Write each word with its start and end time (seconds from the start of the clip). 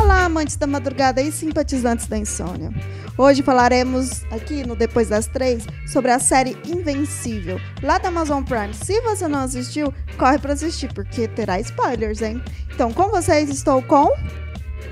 Olá, 0.00 0.24
amantes 0.24 0.56
da 0.56 0.66
madrugada 0.66 1.22
e 1.22 1.30
simpatizantes 1.30 2.08
da 2.08 2.18
insônia. 2.18 2.72
Hoje 3.16 3.42
falaremos 3.42 4.24
aqui 4.32 4.66
no 4.66 4.74
Depois 4.74 5.08
das 5.08 5.28
Três 5.28 5.64
sobre 5.86 6.10
a 6.10 6.18
série 6.18 6.56
Invencível, 6.66 7.60
lá 7.80 7.98
da 7.98 8.08
Amazon 8.08 8.42
Prime. 8.42 8.74
Se 8.74 9.00
você 9.02 9.28
não 9.28 9.40
assistiu, 9.40 9.94
corre 10.12 10.38
para 10.38 10.52
assistir, 10.52 10.92
porque 10.92 11.28
terá 11.28 11.60
spoilers, 11.60 12.22
hein? 12.22 12.42
Então, 12.72 12.92
com 12.92 13.08
vocês 13.08 13.48
estou 13.50 13.82
com. 13.82 14.10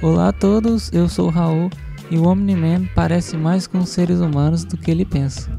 Olá 0.03 0.29
a 0.29 0.33
todos, 0.33 0.91
eu 0.93 1.09
sou 1.09 1.27
o 1.27 1.31
Raul 1.31 1.71
e 2.11 2.19
o 2.19 2.27
Omni-Man 2.27 2.87
parece 2.95 3.37
mais 3.37 3.67
com 3.67 3.85
seres 3.85 4.21
humanos 4.21 4.65
do 4.65 4.77
que 4.77 4.91
ele 4.91 5.05
pensa. 5.05 5.51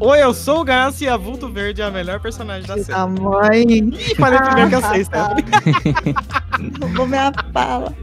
Oi, 0.00 0.20
eu 0.20 0.34
sou 0.34 0.62
o 0.62 0.64
Ganso 0.64 1.04
e 1.04 1.08
a 1.08 1.16
Vulto 1.16 1.48
Verde 1.48 1.80
é 1.80 1.84
a 1.84 1.90
melhor 1.90 2.18
personagem 2.18 2.66
da 2.66 2.76
série. 2.76 2.98
A 2.98 3.06
mãe. 3.06 3.62
Ih, 3.62 4.14
falei 4.16 4.40
primeiro 4.40 4.70
que 4.70 4.74
eu 4.74 4.82
sei, 4.82 5.04
Stephanie. 5.06 5.44
Roubou 6.80 7.06
minha 7.06 7.32
fala. 7.52 7.94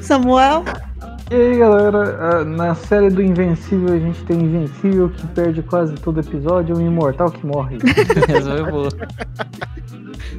Samuel? 0.00 0.64
E 1.32 1.34
aí 1.34 1.56
galera, 1.56 2.18
ah, 2.20 2.44
na 2.44 2.74
série 2.74 3.08
do 3.08 3.22
Invencível 3.22 3.94
a 3.94 3.98
gente 3.98 4.22
tem 4.26 4.36
o 4.36 4.42
Invencível 4.42 5.08
que 5.08 5.26
perde 5.28 5.62
quase 5.62 5.94
todo 5.94 6.20
episódio 6.20 6.78
e 6.78 6.78
o 6.78 6.86
Imortal 6.86 7.30
que 7.30 7.46
morre. 7.46 7.78
Resolveu 8.28 8.70
boa. 8.70 8.90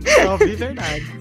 Só 0.05 0.37
vi 0.37 0.55
verdade. 0.55 1.19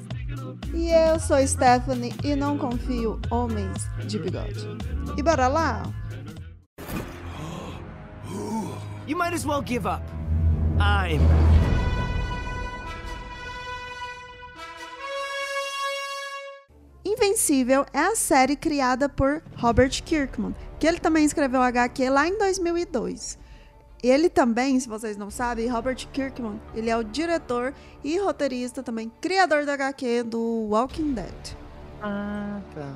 E 0.75 0.91
eu 0.91 1.19
sou 1.19 1.39
Stephanie 1.47 2.13
e 2.23 2.37
não 2.37 2.59
confio 2.59 3.19
homens 3.30 3.88
de 4.07 4.19
bigode. 4.19 4.69
E 5.16 5.23
bora 5.23 5.49
lá? 5.49 5.85
You 9.07 9.16
might 9.16 9.33
as 9.33 9.46
well 9.46 9.63
give 9.66 9.87
up. 9.89 10.02
I'm. 10.79 11.23
Invencível 17.05 17.85
é 17.93 17.99
a 17.99 18.15
série 18.15 18.55
criada 18.55 19.09
por 19.09 19.43
Robert 19.57 20.03
Kirkman, 20.05 20.55
que 20.79 20.87
ele 20.87 20.99
também 20.99 21.25
escreveu 21.25 21.61
HQ 21.61 22.09
lá 22.09 22.29
em 22.29 22.39
2002. 22.39 23.39
Ele 24.03 24.29
também, 24.29 24.79
se 24.79 24.89
vocês 24.89 25.17
não 25.17 25.30
sabem, 25.30 25.69
Robert 25.69 26.09
Kirkman, 26.13 26.61
ele 26.75 26.91
é 26.91 26.97
o 26.97 27.05
diretor 27.05 27.73
e 28.03 28.19
roteirista 28.19 28.83
também, 28.83 29.11
criador 29.21 29.65
da 29.65 29.75
HQ 29.75 30.25
do 30.25 30.69
Walking 30.71 31.13
Dead. 31.13 31.57
Ah, 32.01 32.61
tá. 32.75 32.95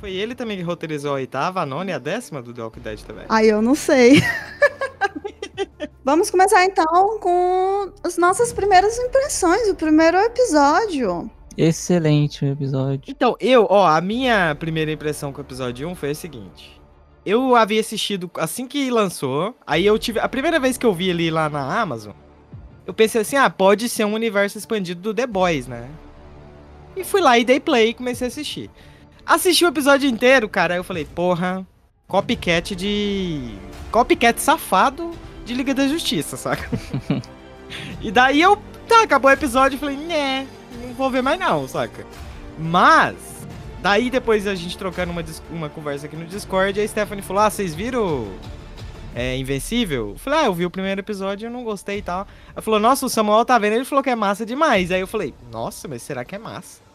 Foi 0.00 0.12
ele 0.12 0.34
também 0.34 0.56
que 0.56 0.62
roteirizou 0.62 1.12
a 1.12 1.14
oitava, 1.14 1.62
a 1.62 1.66
nona 1.66 1.90
e 1.90 1.94
a 1.94 1.98
décima 1.98 2.42
do 2.42 2.52
The 2.52 2.62
Walking 2.62 2.80
Dead 2.80 3.00
também. 3.02 3.24
Aí 3.28 3.48
eu 3.48 3.62
não 3.62 3.74
sei. 3.74 4.20
Vamos 6.04 6.30
começar 6.30 6.64
então 6.64 7.18
com 7.18 7.92
as 8.04 8.16
nossas 8.16 8.52
primeiras 8.52 8.98
impressões, 8.98 9.68
o 9.68 9.74
primeiro 9.74 10.16
episódio. 10.18 11.30
Excelente 11.56 12.44
o 12.44 12.48
episódio. 12.48 13.02
Então, 13.08 13.34
eu, 13.40 13.66
ó, 13.70 13.86
a 13.86 14.00
minha 14.00 14.54
primeira 14.54 14.92
impressão 14.92 15.32
com 15.32 15.40
o 15.40 15.44
episódio 15.44 15.88
1 15.88 15.94
foi 15.94 16.10
a 16.10 16.14
seguinte. 16.14 16.80
Eu 17.24 17.56
havia 17.56 17.80
assistido 17.80 18.30
assim 18.36 18.68
que 18.68 18.90
lançou, 18.90 19.56
aí 19.66 19.84
eu 19.84 19.98
tive. 19.98 20.20
A 20.20 20.28
primeira 20.28 20.60
vez 20.60 20.76
que 20.76 20.86
eu 20.86 20.94
vi 20.94 21.08
ele 21.08 21.30
lá 21.30 21.48
na 21.48 21.80
Amazon, 21.80 22.12
eu 22.86 22.94
pensei 22.94 23.22
assim, 23.22 23.36
ah, 23.36 23.50
pode 23.50 23.88
ser 23.88 24.04
um 24.04 24.14
universo 24.14 24.56
expandido 24.58 25.00
do 25.00 25.14
The 25.14 25.26
Boys, 25.26 25.66
né? 25.66 25.88
E 26.94 27.02
fui 27.02 27.20
lá 27.20 27.38
e 27.38 27.44
dei 27.44 27.58
play 27.58 27.88
e 27.88 27.94
comecei 27.94 28.26
a 28.26 28.28
assistir. 28.28 28.70
Assisti 29.24 29.64
o 29.64 29.68
episódio 29.68 30.08
inteiro, 30.08 30.48
cara, 30.48 30.74
aí 30.74 30.78
eu 30.78 30.84
falei, 30.84 31.04
porra, 31.04 31.66
copycat 32.06 32.76
de. 32.76 33.54
Copycat 33.90 34.40
safado 34.40 35.10
de 35.44 35.52
Liga 35.52 35.74
da 35.74 35.88
Justiça, 35.88 36.36
saca? 36.36 36.68
e 38.00 38.10
daí 38.10 38.40
eu. 38.40 38.56
Tá, 38.86 39.02
acabou 39.02 39.28
o 39.28 39.34
episódio 39.34 39.74
e 39.74 39.80
falei, 39.80 39.96
né, 39.96 40.46
vou 40.96 41.10
ver 41.10 41.22
mais 41.22 41.38
não, 41.38 41.68
saca? 41.68 42.06
Mas, 42.58 43.16
daí 43.82 44.10
depois 44.10 44.46
a 44.46 44.54
gente 44.54 44.76
trocando 44.76 45.12
uma, 45.12 45.24
uma 45.50 45.68
conversa 45.68 46.06
aqui 46.06 46.16
no 46.16 46.24
Discord, 46.24 46.80
a 46.80 46.88
Stephanie 46.88 47.22
falou, 47.22 47.42
ah, 47.42 47.50
vocês 47.50 47.74
viram 47.74 48.28
é, 49.14 49.36
Invencível? 49.36 50.10
Eu 50.10 50.18
falei, 50.18 50.40
ah, 50.40 50.44
eu 50.46 50.54
vi 50.54 50.66
o 50.66 50.70
primeiro 50.70 51.00
episódio 51.00 51.44
e 51.44 51.48
eu 51.48 51.50
não 51.50 51.64
gostei 51.64 51.98
e 51.98 52.02
tal. 52.02 52.26
Ela 52.54 52.62
falou, 52.62 52.80
nossa, 52.80 53.06
o 53.06 53.08
Samuel 53.08 53.44
tá 53.44 53.58
vendo, 53.58 53.74
ele 53.74 53.84
falou 53.84 54.02
que 54.02 54.10
é 54.10 54.16
massa 54.16 54.44
demais. 54.44 54.90
Aí 54.90 55.00
eu 55.00 55.06
falei, 55.06 55.34
nossa, 55.50 55.86
mas 55.86 56.02
será 56.02 56.24
que 56.24 56.34
é 56.34 56.38
massa? 56.38 56.86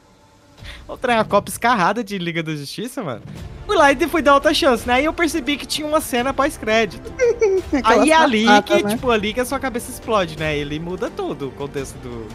Outra 0.88 1.16
uma 1.16 1.26
copa 1.26 1.50
escarrada 1.50 2.04
de 2.04 2.18
Liga 2.18 2.44
da 2.44 2.56
Justiça, 2.56 3.04
mano. 3.04 3.22
Fui 3.66 3.76
lá 3.76 3.92
e 3.92 4.08
fui 4.08 4.22
dar 4.22 4.34
outra 4.34 4.54
chance, 4.54 4.88
né? 4.88 4.96
Aí 4.96 5.06
eu 5.06 5.14
percebi 5.14 5.58
que 5.58 5.66
tinha 5.66 5.88
uma 5.88 6.02
cena 6.02 6.34
pós-crédito. 6.34 7.12
Aí 7.84 8.12
é 8.12 8.16
ali 8.16 8.46
que, 8.64 8.84
né? 8.84 8.90
tipo, 8.92 9.10
ali 9.10 9.34
que 9.34 9.40
a 9.40 9.46
sua 9.46 9.60
cabeça 9.60 9.90
explode, 9.90 10.38
né? 10.38 10.58
Ele 10.58 10.80
muda 10.80 11.10
tudo 11.10 11.48
o 11.48 11.52
contexto 11.52 11.96
do. 12.00 12.28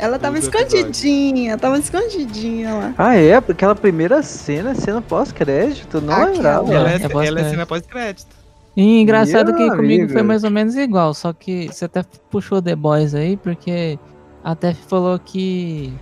Ela 0.00 0.18
tava 0.18 0.38
episódio. 0.38 0.64
escondidinha, 0.78 1.58
tava 1.58 1.78
escondidinha 1.78 2.72
lá. 2.74 2.94
ah 2.96 3.14
é? 3.16 3.34
Aquela 3.34 3.74
primeira 3.74 4.22
cena, 4.22 4.74
cena 4.74 5.02
pós-crédito, 5.02 6.00
não 6.00 6.12
Aquela. 6.14 6.30
lembrava. 6.32 6.74
Ela 6.74 6.90
é, 6.90 6.92
é 6.94 6.96
ela 6.96 7.04
é 7.04 7.08
pós-crédito. 7.08 7.50
cena 7.50 7.66
pós-crédito. 7.66 8.36
E 8.76 9.00
engraçado 9.00 9.48
Meu 9.52 9.56
que 9.56 9.76
comigo 9.76 10.02
amigo. 10.04 10.12
foi 10.12 10.22
mais 10.22 10.44
ou 10.44 10.50
menos 10.50 10.74
igual, 10.76 11.12
só 11.12 11.32
que 11.32 11.68
você 11.68 11.84
até 11.84 12.02
puxou 12.30 12.62
The 12.62 12.74
Boys 12.76 13.14
aí, 13.14 13.36
porque 13.36 13.98
a 14.44 14.54
Tef 14.54 14.78
falou 14.88 15.18
que 15.18 15.92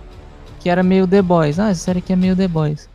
que 0.59 0.69
era 0.69 0.83
meio 0.83 1.07
The 1.07 1.21
Boys. 1.21 1.57
Ah, 1.59 1.69
essa 1.69 1.81
série 1.85 1.99
aqui 1.99 2.13
é 2.13 2.15
meio 2.15 2.35
The 2.35 2.47
Boys. 2.47 2.87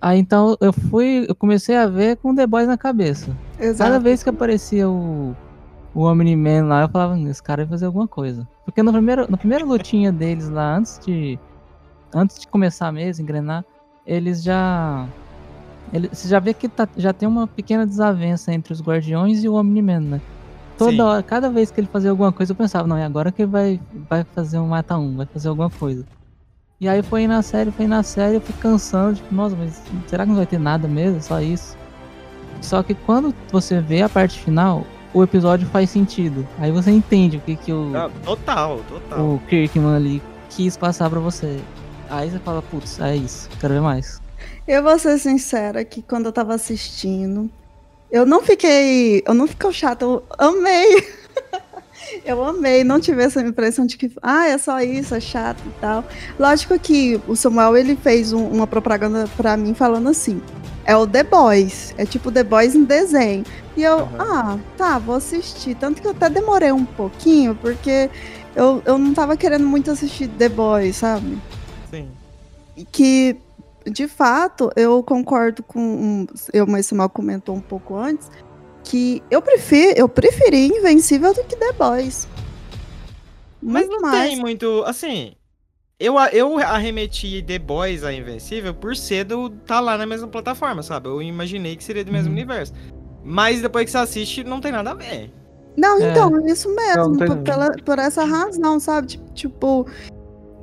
Aí 0.00 0.18
então 0.18 0.56
eu 0.60 0.72
fui, 0.72 1.24
eu 1.28 1.34
comecei 1.34 1.76
a 1.76 1.86
ver 1.86 2.16
com 2.18 2.34
The 2.34 2.46
Boys 2.46 2.66
na 2.68 2.76
cabeça. 2.76 3.30
Cada 3.56 3.64
Exato. 3.70 4.00
vez 4.00 4.22
que 4.22 4.28
aparecia 4.28 4.88
o, 4.88 5.34
o 5.94 6.02
Omni-Man 6.04 6.64
lá, 6.66 6.82
eu 6.82 6.88
falava, 6.88 7.14
"Hum, 7.14 7.28
esse 7.30 7.42
cara 7.42 7.62
vai 7.64 7.70
fazer 7.70 7.86
alguma 7.86 8.06
coisa. 8.08 8.46
Porque 8.64 8.82
no 8.82 8.92
primeiro, 8.92 9.30
na 9.30 9.36
primeira 9.36 9.64
lutinha 9.64 10.12
deles 10.12 10.48
lá, 10.48 10.76
antes 10.76 10.98
de 11.04 11.38
antes 12.14 12.38
de 12.38 12.46
começar 12.46 12.92
mesmo, 12.92 13.22
engrenar, 13.22 13.64
eles 14.06 14.42
já 14.42 15.06
ele, 15.92 16.08
você 16.08 16.28
já 16.28 16.38
vê 16.38 16.54
que 16.54 16.68
tá- 16.68 16.88
já 16.96 17.12
tem 17.12 17.28
uma 17.28 17.46
pequena 17.46 17.86
desavença 17.86 18.52
entre 18.52 18.72
os 18.72 18.80
Guardiões 18.80 19.42
e 19.42 19.48
o 19.48 19.54
Omni-Man, 19.54 20.00
né? 20.00 20.20
Toda 20.78 20.92
Sim. 20.92 21.00
hora, 21.00 21.22
cada 21.22 21.50
vez 21.50 21.70
que 21.70 21.80
ele 21.80 21.86
fazia 21.88 22.10
alguma 22.10 22.32
coisa, 22.32 22.52
eu 22.52 22.56
pensava, 22.56 22.86
não, 22.86 22.96
é 22.96 23.04
agora 23.04 23.30
que 23.30 23.42
ele 23.42 23.50
vai, 23.50 23.80
vai 24.08 24.24
fazer 24.24 24.58
um 24.58 24.68
mata 24.68 24.96
um, 24.96 25.16
vai 25.16 25.26
fazer 25.26 25.48
alguma 25.48 25.70
coisa. 25.70 26.04
E 26.80 26.88
aí 26.88 27.02
foi 27.02 27.26
na 27.26 27.42
série, 27.42 27.70
foi 27.70 27.86
na 27.86 28.02
série, 28.02 28.36
eu 28.36 28.40
fui 28.40 28.54
cansando, 28.60 29.16
tipo, 29.16 29.34
nossa, 29.34 29.54
mas 29.54 29.82
será 30.06 30.24
que 30.24 30.30
não 30.30 30.36
vai 30.36 30.46
ter 30.46 30.58
nada 30.58 30.88
mesmo? 30.88 31.20
Só 31.22 31.40
isso? 31.40 31.76
Só 32.60 32.82
que 32.82 32.94
quando 32.94 33.34
você 33.50 33.80
vê 33.80 34.02
a 34.02 34.08
parte 34.08 34.40
final, 34.40 34.84
o 35.14 35.22
episódio 35.22 35.66
faz 35.68 35.90
sentido. 35.90 36.46
Aí 36.58 36.70
você 36.70 36.90
entende 36.90 37.36
o 37.36 37.40
que, 37.40 37.56
que 37.56 37.72
o, 37.72 37.92
Ah, 37.96 38.10
total, 38.24 38.80
total. 38.88 39.18
o 39.20 39.40
Kirkman 39.48 39.94
ali 39.96 40.22
quis 40.50 40.76
passar 40.76 41.08
pra 41.10 41.20
você. 41.20 41.60
Aí 42.10 42.30
você 42.30 42.38
fala, 42.38 42.60
putz, 42.62 43.00
é 43.00 43.16
isso, 43.16 43.48
quero 43.60 43.74
ver 43.74 43.80
mais. 43.80 44.20
Eu 44.66 44.82
vou 44.82 44.98
ser 44.98 45.18
sincera 45.18 45.84
que 45.84 46.02
quando 46.02 46.26
eu 46.26 46.32
tava 46.32 46.54
assistindo, 46.54 47.50
eu 48.10 48.26
não 48.26 48.42
fiquei. 48.42 49.22
Eu 49.26 49.34
não 49.34 49.46
fiquei 49.46 49.72
chata, 49.72 50.04
eu 50.04 50.22
amei. 50.38 51.06
eu 52.24 52.44
amei, 52.44 52.84
não 52.84 53.00
tive 53.00 53.22
essa 53.22 53.40
impressão 53.40 53.86
de 53.86 53.96
que, 53.96 54.10
ah, 54.22 54.46
é 54.48 54.58
só 54.58 54.80
isso, 54.80 55.14
é 55.14 55.20
chato 55.20 55.60
e 55.66 55.80
tal. 55.80 56.04
Lógico 56.38 56.78
que 56.78 57.20
o 57.26 57.34
Samuel 57.36 57.76
ele 57.76 57.96
fez 57.96 58.32
um- 58.32 58.46
uma 58.48 58.66
propaganda 58.66 59.28
pra 59.36 59.56
mim 59.56 59.74
falando 59.74 60.08
assim: 60.08 60.40
é 60.84 60.96
o 60.96 61.06
The 61.06 61.22
Boys, 61.24 61.94
é 61.96 62.04
tipo 62.06 62.30
The 62.32 62.42
Boys 62.44 62.74
em 62.74 62.84
desenho. 62.84 63.44
E 63.76 63.82
eu, 63.82 64.00
Aham. 64.00 64.16
ah, 64.18 64.58
tá, 64.76 64.98
vou 64.98 65.14
assistir. 65.14 65.74
Tanto 65.76 66.00
que 66.02 66.06
eu 66.06 66.10
até 66.12 66.28
demorei 66.28 66.72
um 66.72 66.84
pouquinho, 66.84 67.54
porque 67.54 68.10
eu, 68.54 68.82
eu 68.84 68.98
não 68.98 69.14
tava 69.14 69.36
querendo 69.36 69.66
muito 69.66 69.90
assistir 69.90 70.28
The 70.28 70.48
Boys, 70.48 70.96
sabe? 70.96 71.38
Sim. 71.90 72.08
que 72.90 73.36
de 73.84 74.06
fato 74.08 74.70
eu 74.76 75.02
concordo 75.02 75.62
com 75.62 76.26
eu 76.52 76.66
mas 76.66 76.86
Samuel 76.86 77.08
comentou 77.10 77.54
um 77.54 77.60
pouco 77.60 77.96
antes 77.96 78.30
que 78.84 79.22
eu 79.30 79.40
prefiro 79.40 79.92
eu 79.96 80.08
preferi 80.08 80.66
Invencível 80.68 81.32
do 81.34 81.42
que 81.44 81.56
The 81.56 81.72
Boys 81.72 82.26
Mas 83.62 83.88
não 83.88 84.00
mais. 84.00 84.30
tem 84.30 84.40
muito. 84.40 84.82
Assim. 84.86 85.32
Eu, 86.00 86.14
eu 86.32 86.58
arremeti 86.58 87.42
The 87.46 87.60
Boys 87.60 88.02
a 88.02 88.12
Invencível 88.12 88.74
por 88.74 88.96
ser 88.96 89.24
do 89.24 89.48
tá 89.50 89.78
lá 89.78 89.96
na 89.96 90.04
mesma 90.04 90.26
plataforma, 90.26 90.82
sabe? 90.82 91.08
Eu 91.08 91.22
imaginei 91.22 91.76
que 91.76 91.84
seria 91.84 92.04
do 92.04 92.10
mesmo 92.10 92.26
Uhum. 92.28 92.34
universo. 92.34 92.72
Mas 93.24 93.62
depois 93.62 93.84
que 93.84 93.92
você 93.92 93.98
assiste, 93.98 94.42
não 94.42 94.60
tem 94.60 94.72
nada 94.72 94.90
a 94.90 94.94
ver. 94.94 95.30
não 95.76 96.00
É. 96.02 96.10
então 96.10 96.36
é 96.44 96.50
isso 96.50 96.68
mesmo 96.74 97.02
Não, 97.10 97.16
tem- 97.16 97.28
por, 97.28 97.36
pela- 97.38 97.70
por 97.84 97.98
essa 98.00 98.24
razão 98.24 98.80
sabe 98.80 99.06
Tipo- 99.06 99.32
tipo 99.32 99.86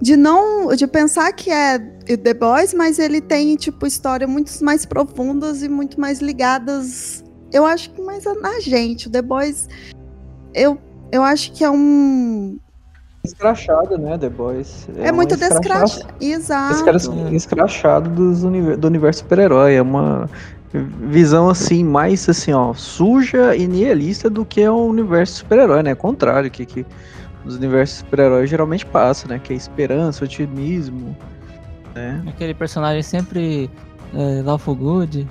de 0.01 0.15
não 0.17 0.67
de 0.75 0.85
pensar 0.87 1.31
que 1.33 1.49
é 1.49 1.79
The 1.79 2.33
Boys 2.33 2.73
mas 2.73 2.99
ele 2.99 3.19
tem 3.21 3.55
tipo 3.55 3.87
histórias 3.87 4.29
muito 4.29 4.51
mais 4.63 4.85
profundas 4.85 5.63
e 5.63 5.69
muito 5.69 5.99
mais 5.99 6.19
ligadas 6.19 7.23
eu 7.53 7.65
acho 7.65 7.89
que 7.91 8.01
mais 8.01 8.25
a- 8.27 8.35
na 8.35 8.59
gente 8.59 9.07
o 9.07 9.11
The 9.11 9.21
Boys 9.21 9.67
eu 10.53 10.77
eu 11.11 11.23
acho 11.23 11.51
que 11.53 11.63
é 11.63 11.69
um 11.71 12.57
escrachado, 13.23 13.97
né, 13.97 14.17
The 14.17 14.29
Boys? 14.29 14.87
É, 14.97 15.05
uma 15.05 15.13
muito 15.13 15.33
escracha- 15.33 15.59
descrachado. 15.59 16.13
Exato. 16.21 16.73
escra- 16.95 17.35
escrachado 17.35 18.09
dos 18.11 18.43
univer- 18.43 18.77
do 18.77 18.87
universo 18.87 19.21
super-herói. 19.21 19.75
É 19.75 19.81
uma 19.81 20.29
visão 21.09 21.49
assim, 21.49 21.83
mais 21.83 22.29
assim, 22.29 22.53
ó, 22.53 22.73
suja 22.75 23.55
e 23.55 23.67
nihilista 23.67 24.29
do 24.29 24.45
que 24.45 24.61
é 24.61 24.69
o 24.69 24.85
universo 24.85 25.37
super-herói, 25.37 25.81
né? 25.83 25.95
Contrário, 25.95 26.49
que, 26.51 26.63
que 26.65 26.85
os 27.43 27.55
universos 27.55 27.99
super-heróis 27.99 28.49
geralmente 28.49 28.85
passa, 28.85 29.27
né? 29.27 29.39
Que 29.43 29.51
é 29.53 29.55
esperança, 29.55 30.23
otimismo, 30.23 31.15
né? 31.95 32.23
Aquele 32.27 32.53
personagem 32.53 33.01
sempre 33.01 33.69
é, 34.13 34.41
lawful 34.43 34.75
good. 34.75 35.27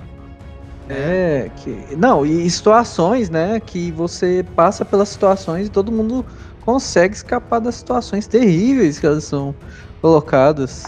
É, 0.88 1.50
que. 1.56 1.96
Não, 1.96 2.24
e 2.24 2.48
situações, 2.50 3.28
né? 3.30 3.60
Que 3.60 3.90
você 3.92 4.44
passa 4.56 4.84
pelas 4.84 5.08
situações 5.08 5.66
e 5.66 5.70
todo 5.70 5.92
mundo 5.92 6.24
consegue 6.64 7.14
escapar 7.14 7.60
das 7.60 7.76
situações 7.76 8.26
terríveis 8.26 8.98
que 8.98 9.06
elas 9.06 9.24
são 9.24 9.54
colocadas. 10.00 10.84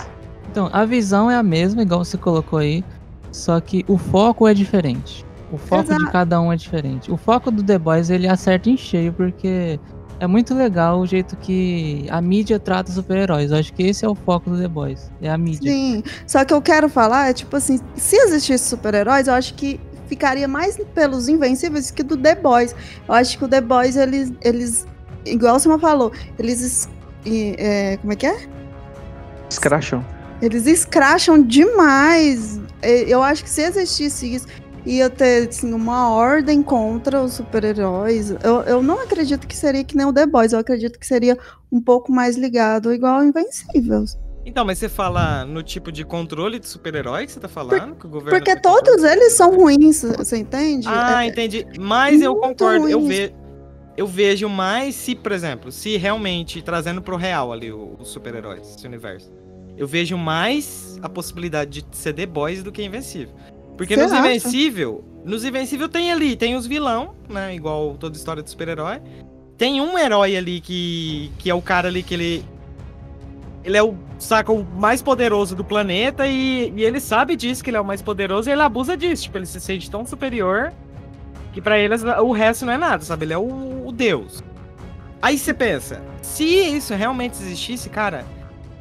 Então, 0.51 0.69
a 0.73 0.85
visão 0.85 1.31
é 1.31 1.37
a 1.37 1.43
mesma, 1.43 1.83
igual 1.83 2.05
você 2.05 2.19
colocou 2.19 2.59
aí, 2.59 2.85
só 3.31 3.61
que 3.61 3.85
o 3.89 3.97
foco 3.97 4.47
é 4.49 4.55
diferente. 4.55 5.25
O 5.53 5.59
foco 5.59 5.89
de 5.89 5.95
Exato. 5.95 6.13
cada 6.13 6.41
um 6.41 6.53
é 6.53 6.57
diferente. 6.57 7.11
O 7.11 7.17
foco 7.17 7.51
do 7.51 7.63
The 7.63 7.79
Boys 7.79 8.11
ele 8.11 8.29
acerta 8.29 8.71
em 8.71 8.77
cheio, 8.77 9.13
porque 9.13 9.81
é 10.21 10.27
muito 10.27 10.55
legal 10.55 11.01
o 11.01 11.07
jeito 11.07 11.37
que 11.37 12.07
a 12.11 12.21
mídia 12.21 12.59
trata 12.59 12.93
super-heróis. 12.93 13.51
Eu 13.51 13.59
acho 13.59 13.73
que 13.73 13.83
esse 13.83 14.05
é 14.05 14.09
o 14.09 14.15
foco 14.15 14.51
do 14.51 14.59
The 14.59 14.69
Boys, 14.69 15.11
é 15.23 15.31
a 15.31 15.39
mídia. 15.39 15.73
Sim. 15.73 16.03
Só 16.27 16.45
que 16.45 16.53
eu 16.53 16.61
quero 16.61 16.89
falar 16.89 17.31
é 17.31 17.33
tipo 17.33 17.57
assim, 17.57 17.81
se 17.97 18.17
existisse 18.17 18.69
super-heróis, 18.69 19.29
eu 19.29 19.35
acho 19.35 19.55
que 19.55 19.81
ficaria 20.11 20.49
mais 20.49 20.77
pelos 20.95 21.29
Invencíveis 21.29 21.91
que 21.91 22.03
do 22.03 22.17
The 22.17 22.35
Boys. 22.35 22.75
Eu 23.09 23.15
acho 23.15 23.39
que 23.39 23.45
o 23.45 23.49
The 23.49 23.61
Boys, 23.61 23.97
eles, 23.97 24.33
eles 24.43 24.87
igual 25.25 25.59
você 25.59 25.79
falou, 25.79 26.13
eles. 26.39 26.61
es- 26.61 26.89
é, 27.25 27.97
como 27.99 28.13
é 28.13 28.17
que 28.17 28.27
é? 28.27 28.37
Escracham. 29.49 30.05
Eles 30.43 30.67
escracham 30.67 31.41
demais. 31.43 32.61
Eu 32.83 33.23
acho 33.23 33.45
que 33.45 33.51
se 33.51 33.63
existisse 33.63 34.35
isso, 34.35 34.47
ia 34.87 35.09
ter 35.11 35.49
assim, 35.49 35.73
uma 35.73 36.11
ordem 36.11 36.63
contra 36.63 37.23
os 37.23 37.35
super-heróis. 37.35 38.31
Eu, 38.43 38.63
eu 38.63 38.83
não 38.83 39.01
acredito 39.03 39.47
que 39.47 39.55
seria 39.57 39.85
que 39.85 39.97
nem 39.97 40.07
o 40.07 40.13
The 40.13 40.27
Boys. 40.27 40.53
Eu 40.53 40.59
acredito 40.59 40.99
que 40.99 41.07
seria 41.07 41.39
um 41.71 41.81
pouco 41.81 42.11
mais 42.11 42.37
ligado, 42.37 42.93
igual 42.93 43.17
ao 43.19 43.25
Invencíveis. 43.25 44.17
Então, 44.45 44.65
mas 44.65 44.79
você 44.79 44.89
fala 44.89 45.45
no 45.45 45.63
tipo 45.63 45.93
de 45.93 46.05
controle 46.05 46.59
de 46.59 46.67
super-herói 46.67 47.27
que 47.27 47.33
você 47.33 47.41
tá 47.41 47.49
falando? 47.49 47.95
que 47.95 48.07
o 48.07 48.09
governo 48.09 48.39
Porque 48.39 48.55
controle 48.55 48.83
todos 48.85 49.05
eles 49.05 49.33
são 49.35 49.55
ruins, 49.55 50.03
você 50.17 50.39
entende? 50.39 50.87
Ah, 50.89 51.25
É- 51.25 51.29
entendi. 51.29 51.67
Mas 51.79 52.23
eu 52.23 52.35
concordo. 52.37 52.89
Eu, 52.89 53.01
ruins. 53.01 53.09
ve... 53.09 53.35
eu 53.97 54.07
vejo 54.07 54.49
mais 54.49 54.95
se, 54.95 55.15
por 55.15 55.33
exemplo, 55.33 55.71
se 55.71 55.97
realmente 55.99 56.63
trazendo 56.63 57.03
pro 57.03 57.17
real 57.17 57.53
ali 57.53 57.71
os 57.71 58.09
super-heróis, 58.09 58.77
esse 58.77 58.87
universo. 58.87 59.31
Eu 59.77 59.87
vejo 59.87 60.17
mais 60.17 60.99
a 61.03 61.09
possibilidade 61.09 61.83
de 61.83 61.97
ser 61.97 62.13
The 62.15 62.27
Boys 62.27 62.63
do 62.63 62.73
que 62.73 62.83
Invencível. 62.83 63.35
Porque 63.77 63.95
Você 63.95 64.03
nos 64.03 64.13
acha? 64.13 64.21
Invencível, 64.27 65.05
nos 65.25 65.45
Invencível 65.45 65.89
tem 65.89 66.13
ali, 66.13 66.35
tem 66.37 66.55
os 66.57 66.67
vilão, 66.67 67.15
né? 67.29 67.55
Igual 67.55 67.97
toda 67.99 68.17
história 68.17 68.43
de 68.43 68.51
super-herói. 68.51 69.01
Tem 69.57 69.81
um 69.81 69.99
herói 69.99 70.37
ali 70.37 70.61
que, 70.61 71.31
que 71.39 71.51
é 71.51 71.55
o 71.55 71.63
cara 71.63 71.89
ali 71.89 72.03
que 72.03 72.15
ele. 72.15 72.45
Ele 73.63 73.77
é 73.77 73.83
o, 73.83 73.95
saca, 74.19 74.51
o 74.51 74.65
mais 74.65 75.03
poderoso 75.03 75.55
do 75.55 75.65
planeta 75.65 76.27
e, 76.27 76.73
e 76.75 76.83
ele 76.83 77.01
sabe 77.01 77.37
disso, 77.37 77.63
que 77.63 77.71
ele 77.71 77.77
é 77.77 77.81
o 77.81 77.85
mais 77.85 78.01
poderoso 78.01 78.49
e 78.49 78.53
ele 78.53 78.63
abusa 78.63 78.97
disso. 78.97 79.25
Tipo, 79.25 79.39
ele 79.39 79.47
se 79.47 79.61
sente 79.61 79.91
tão 79.91 80.07
superior 80.07 80.73
que 81.53 81.61
pra 81.61 81.79
eles 81.79 82.03
o 82.03 82.33
resto 82.33 82.65
não 82.65 82.73
é 82.73 82.79
nada, 82.79 83.05
sabe? 83.05 83.27
Ele 83.27 83.35
é 83.35 83.39
o, 83.39 83.87
o 83.87 83.93
deus. 83.93 84.43
Aí 85.21 85.37
você 85.37 85.53
pensa, 85.53 86.01
se 86.23 86.45
isso 86.45 86.95
realmente 86.95 87.35
existisse, 87.35 87.91
cara, 87.91 88.25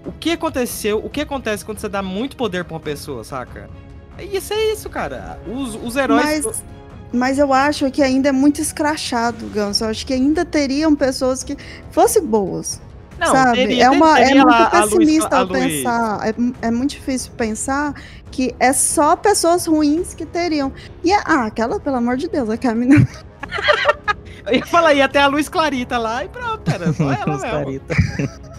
o 0.06 0.12
que 0.12 0.32
aconteceu, 0.32 1.04
o 1.04 1.10
que 1.10 1.22
acontece 1.22 1.66
quando 1.66 1.80
você 1.80 1.90
dá 1.90 2.02
muito 2.02 2.38
poder 2.38 2.64
pra 2.64 2.76
uma 2.76 2.80
pessoa, 2.80 3.24
saca? 3.24 3.70
Ia 4.18 4.42
ser 4.42 4.72
isso, 4.72 4.90
cara. 4.90 5.40
Os, 5.48 5.76
os 5.76 5.96
heróis. 5.96 6.46
Mas, 6.46 6.64
mas 7.12 7.40
eu 7.40 7.54
acho 7.54 7.90
que 7.92 8.02
ainda 8.02 8.30
é 8.30 8.32
muito 8.32 8.62
escrachado, 8.62 9.48
Ganso. 9.48 9.84
Eu 9.84 9.90
acho 9.90 10.06
que 10.06 10.14
ainda 10.14 10.46
teriam 10.46 10.96
pessoas 10.96 11.44
que 11.44 11.58
fossem 11.92 12.26
boas. 12.26 12.82
Não, 13.20 13.28
sabe? 13.28 13.56
teria- 13.58 13.86
é 13.86 13.90
uma, 13.90 14.20
é 14.20 14.34
muito 14.34 14.50
a 14.50 14.70
pessimista 14.82 15.38
a 15.38 15.42
Luiz- 15.42 15.76
pensar. 15.84 16.28
É, 16.28 16.34
é 16.68 16.72
muito 16.72 16.92
difícil 16.92 17.32
pensar 17.38 17.94
que 18.32 18.56
é 18.60 18.72
só 18.74 19.16
pessoas 19.16 19.66
ruins 19.66 20.14
que 20.14 20.26
teriam. 20.26 20.72
E 21.04 21.12
é- 21.12 21.22
ah, 21.26 21.46
aquela, 21.46 21.80
pelo 21.80 21.98
amor 21.98 22.18
de 22.18 22.28
Deus, 22.30 22.50
aquela 22.50 22.76
menina. 22.76 23.08
Eu 24.48 24.56
ia 24.56 24.66
falar, 24.66 24.94
ia 24.94 25.06
até 25.06 25.20
a 25.20 25.28
Luz 25.28 25.48
Clarita 25.50 25.98
lá 25.98 26.24
e 26.24 26.30
pronto, 26.30 26.62
era 26.72 26.92
só 26.94 27.04
ela 27.14 27.36
Os 27.36 27.42
mesmo. 27.44 27.58
carita. 27.58 27.96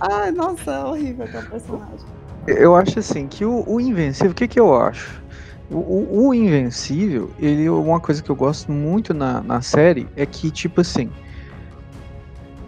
Ai, 0.00 0.30
nossa, 0.30 0.70
é 0.70 0.84
horrível 0.84 1.24
aquela 1.24 1.44
personagem. 1.44 2.06
Eu 2.46 2.76
acho 2.76 2.98
assim 2.98 3.26
que 3.26 3.44
o, 3.44 3.64
o 3.66 3.80
Invencível, 3.80 4.30
o 4.30 4.34
que, 4.34 4.46
que 4.46 4.60
eu 4.60 4.78
acho? 4.80 5.20
O, 5.70 5.76
o- 5.76 6.26
o 6.28 6.34
Invencível, 6.34 7.30
ele 7.38 7.68
uma 7.68 7.98
coisa 7.98 8.22
que 8.22 8.30
eu 8.30 8.36
gosto 8.36 8.70
muito 8.70 9.12
na, 9.12 9.40
na 9.42 9.60
série 9.60 10.06
é 10.16 10.24
que, 10.24 10.50
tipo 10.50 10.80
assim. 10.80 11.10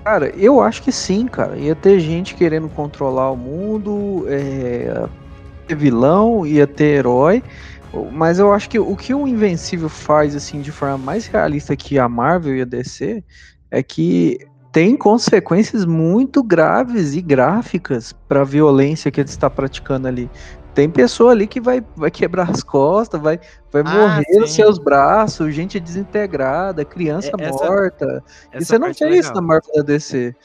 Cara, 0.08 0.32
eu 0.38 0.62
acho 0.62 0.82
que 0.82 0.90
sim, 0.90 1.26
cara. 1.26 1.58
Ia 1.58 1.75
ter 1.75 2.00
gente 2.00 2.34
querendo 2.34 2.66
controlar 2.70 3.31
o 3.31 3.37
mundo, 3.37 4.25
é, 4.26 5.06
ter 5.66 5.75
vilão, 5.75 6.46
ia 6.46 6.66
ter 6.66 7.00
herói. 7.00 7.43
Mas 8.10 8.38
eu 8.38 8.50
acho 8.50 8.70
que 8.70 8.78
o 8.78 8.96
que 8.96 9.12
o 9.12 9.28
Invencível 9.28 9.90
faz, 9.90 10.34
assim, 10.34 10.62
de 10.62 10.72
forma 10.72 10.96
mais 10.96 11.26
realista 11.26 11.76
que 11.76 11.99
a 11.99 12.08
Marvel 12.08 12.56
e 12.56 12.62
a 12.62 12.64
DC, 12.64 13.22
é 13.70 13.82
que 13.82 14.38
tem 14.72 14.96
consequências 14.96 15.84
muito 15.84 16.43
graves 16.43 17.14
e 17.14 17.20
gráficas 17.20 18.14
para 18.26 18.40
a 18.40 18.44
violência 18.44 19.10
que 19.10 19.20
ele 19.20 19.28
está 19.28 19.50
praticando 19.50 20.08
ali. 20.08 20.31
Tem 20.78 20.88
pessoa 20.88 21.32
ali 21.32 21.48
que 21.48 21.60
vai, 21.60 21.84
vai 21.96 22.08
quebrar 22.08 22.48
as 22.48 22.62
costas, 22.62 23.20
vai, 23.20 23.40
vai 23.72 23.82
Ah, 23.84 23.84
morrer 23.84 24.38
nos 24.38 24.52
seus 24.52 24.78
braços, 24.78 25.52
gente 25.52 25.80
desintegrada, 25.80 26.84
criança 26.84 27.32
É, 27.36 27.46
essa- 27.46 27.64
morta. 27.64 28.25
E 28.52 28.56
Essa 28.58 28.64
você 28.66 28.78
não 28.78 28.86
parte 28.86 29.02
é 29.02 29.08
tem 29.08 29.19
isso 29.19 29.34
na 29.34 29.42
Marvel 29.42 29.72
da 29.75 29.82
DC. 29.82 30.36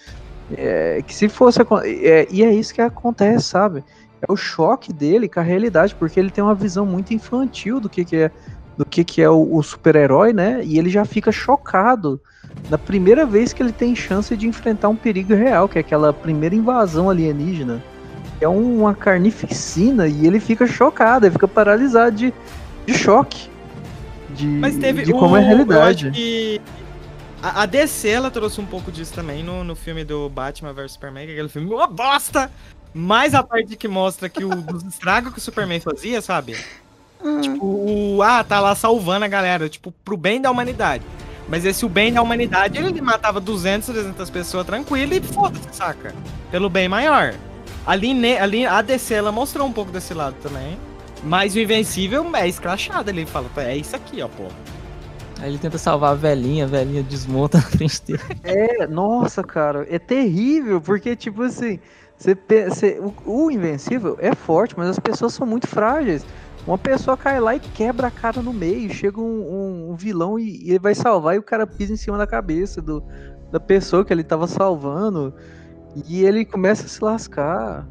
É, 0.58 1.04
que 1.04 1.14
se 1.14 1.30
fosse. 1.30 1.60
É, 2.02 2.28
e 2.32 2.44
é 2.44 2.52
isso 2.52 2.74
que 2.74 2.82
acontece, 2.82 3.46
sabe? 3.46 3.84
É 4.28 4.32
o 4.34 4.36
choque 4.36 4.92
dele 4.92 5.30
com 5.30 5.40
a 5.40 5.44
realidade, 5.44 5.96
porque 6.00 6.20
ele 6.20 6.32
tem 6.32 6.44
uma 6.44 6.56
visão 6.56 6.84
muito 6.84 7.14
infantil 7.14 7.80
do 7.80 7.88
que, 7.88 8.04
que 8.04 8.16
é 8.16 8.32
do 8.76 8.84
que, 8.88 9.04
que 9.06 9.22
é 9.22 9.30
o, 9.30 9.56
o 9.56 9.62
super-herói, 9.62 10.34
né? 10.34 10.62
E 10.66 10.80
ele 10.80 10.90
já 10.90 11.06
fica 11.06 11.32
chocado 11.32 12.20
na 12.68 12.80
primeira 12.80 13.24
vez 13.28 13.54
que 13.54 13.62
ele 13.62 13.72
tem 13.72 13.96
chance 13.96 14.36
de 14.36 14.48
enfrentar 14.48 14.90
um 14.90 14.98
perigo 14.98 15.36
real, 15.36 15.70
que 15.70 15.78
é 15.78 15.82
aquela 15.82 16.12
primeira 16.12 16.56
invasão 16.56 17.08
alienígena. 17.08 17.86
É 18.44 18.48
uma 18.48 18.94
carnificina 18.94 20.08
e 20.08 20.26
ele 20.28 20.40
fica 20.40 20.66
chocado, 20.68 21.26
ele 21.26 21.34
fica 21.34 21.48
paralisado 21.48 22.16
de, 22.16 22.34
de 22.86 22.94
choque. 22.94 23.50
De, 24.36 24.46
Mas 24.46 24.76
teve 24.78 25.04
de 25.04 25.14
o- 25.14 25.18
como 25.18 25.38
é 25.38 25.40
a 25.40 25.44
realidade. 25.44 26.60
A, 27.42 27.64
a 27.64 27.66
DC 27.66 28.08
ela 28.10 28.32
trouxe 28.32 28.60
um 28.62 28.66
pouco 28.66 28.92
disso 28.92 29.14
também 29.14 29.44
no, 29.44 29.64
no 29.64 29.76
filme 29.76 30.04
do 30.04 30.30
Batman 30.30 30.74
vs 30.74 30.94
Superman, 30.94 31.26
que 31.26 31.32
é 31.32 31.34
aquele 31.36 31.50
filme 31.50 31.74
uma 31.74 31.88
bosta. 31.88 32.50
Mas 32.94 33.34
a 33.34 33.42
parte 33.44 33.76
que 33.76 33.88
mostra 33.88 34.30
que 34.30 34.44
o 34.46 34.50
dos 34.56 34.84
estragos 34.84 35.34
que 35.34 35.40
o 35.40 35.42
Superman 35.42 35.80
fazia, 35.80 36.22
sabe? 36.22 36.56
Ah, 37.24 37.42
Tipo, 37.42 37.66
o, 37.66 38.22
ah, 38.22 38.44
tá 38.44 38.60
lá 38.60 38.76
salvando 38.76 39.26
a 39.26 39.28
galera, 39.28 39.68
tipo, 39.68 39.92
pro 40.06 40.16
bem 40.16 40.40
da 40.42 40.52
humanidade. 40.52 41.04
Mas 41.50 41.66
esse 41.66 41.86
o 41.86 41.90
bem 41.90 42.14
da 42.14 42.22
humanidade, 42.22 42.78
ele 42.78 43.02
matava 43.02 43.40
200, 43.40 43.88
300 43.90 44.30
pessoas 44.30 44.66
tranquilo 44.66 45.14
e 45.14 45.22
foda-se, 45.22 45.68
saca? 45.72 46.14
Pelo 46.52 46.70
bem 46.70 46.88
maior. 46.88 47.34
Ali, 47.86 48.14
ne, 48.14 48.38
ali 48.38 48.66
a 48.66 48.82
DC, 48.82 49.14
ela 49.14 49.32
mostrou 49.32 49.68
um 49.68 49.74
pouco 49.74 49.92
desse 49.92 50.14
lado 50.14 50.36
também. 50.42 50.78
Mas 51.24 51.56
o 51.56 51.60
Invencível 51.60 52.26
é 52.36 52.48
escrachado, 52.48 53.10
ele 53.10 53.26
fala, 53.26 53.50
é 53.58 53.78
isso 53.78 53.96
aqui, 53.96 54.22
ó, 54.22 54.28
pô. 54.28 54.44
Aí 55.42 55.50
ele 55.50 55.58
tenta 55.58 55.78
salvar 55.78 56.12
a 56.12 56.16
velhinha, 56.16 56.66
a 56.66 56.68
velhinha 56.68 57.04
desmonta 57.04 57.58
na 57.58 57.64
frente 57.64 58.02
dele. 58.06 58.20
É, 58.44 58.88
nossa, 58.88 59.44
cara, 59.44 59.86
é 59.90 59.98
terrível, 60.00 60.80
porque, 60.82 61.16
tipo 61.16 61.44
assim, 61.44 61.80
você, 62.18 62.36
você- 62.70 63.00
o, 63.26 63.46
o 63.46 63.52
Invencível 63.52 64.18
é 64.20 64.36
forte, 64.36 64.76
mas 64.78 64.88
as 64.90 65.00
pessoas 65.00 65.34
são 65.34 65.48
muito 65.48 65.68
frágeis. 65.68 66.26
Uma 66.66 66.78
pessoa 66.78 67.18
cai 67.18 67.40
lá 67.40 67.56
e 67.56 67.60
quebra 67.60 68.08
a 68.08 68.12
cara 68.12 68.42
no 68.42 68.54
meio, 68.54 68.94
chega 68.94 69.20
um, 69.20 69.24
um- 69.24 69.92
um 69.92 69.96
vilão 69.96 70.40
e, 70.40 70.64
e 70.66 70.70
ele 70.70 70.80
vai 70.80 70.96
salvar 70.96 71.36
e 71.36 71.40
o 71.40 71.44
cara 71.44 71.68
pisa 71.68 71.92
em 71.94 71.98
cima 71.98 72.18
da 72.18 72.28
cabeça 72.28 72.82
do, 72.82 73.04
da 73.52 73.60
pessoa 73.60 74.06
que 74.06 74.14
ele 74.14 74.24
tava 74.24 74.48
salvando 74.48 75.34
e 76.08 76.24
ele 76.26 76.46
começa 76.46 76.86
a 76.86 76.90
se 76.90 77.04
lascar. 77.04 77.88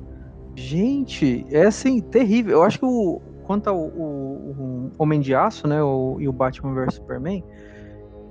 Gente, 0.55 1.47
é 1.51 1.67
assim, 1.67 2.01
terrível. 2.01 2.59
Eu 2.59 2.63
acho 2.63 2.79
que 2.79 2.85
o, 2.85 3.21
quanto 3.45 3.69
ao 3.69 3.79
o, 3.79 4.91
o 4.99 5.03
Homem 5.03 5.21
de 5.21 5.35
Aço, 5.35 5.67
né, 5.67 5.83
o, 5.83 6.17
e 6.21 6.29
o 6.29 6.33
Batman 6.33 6.75
vs 6.75 6.95
Superman, 6.95 7.43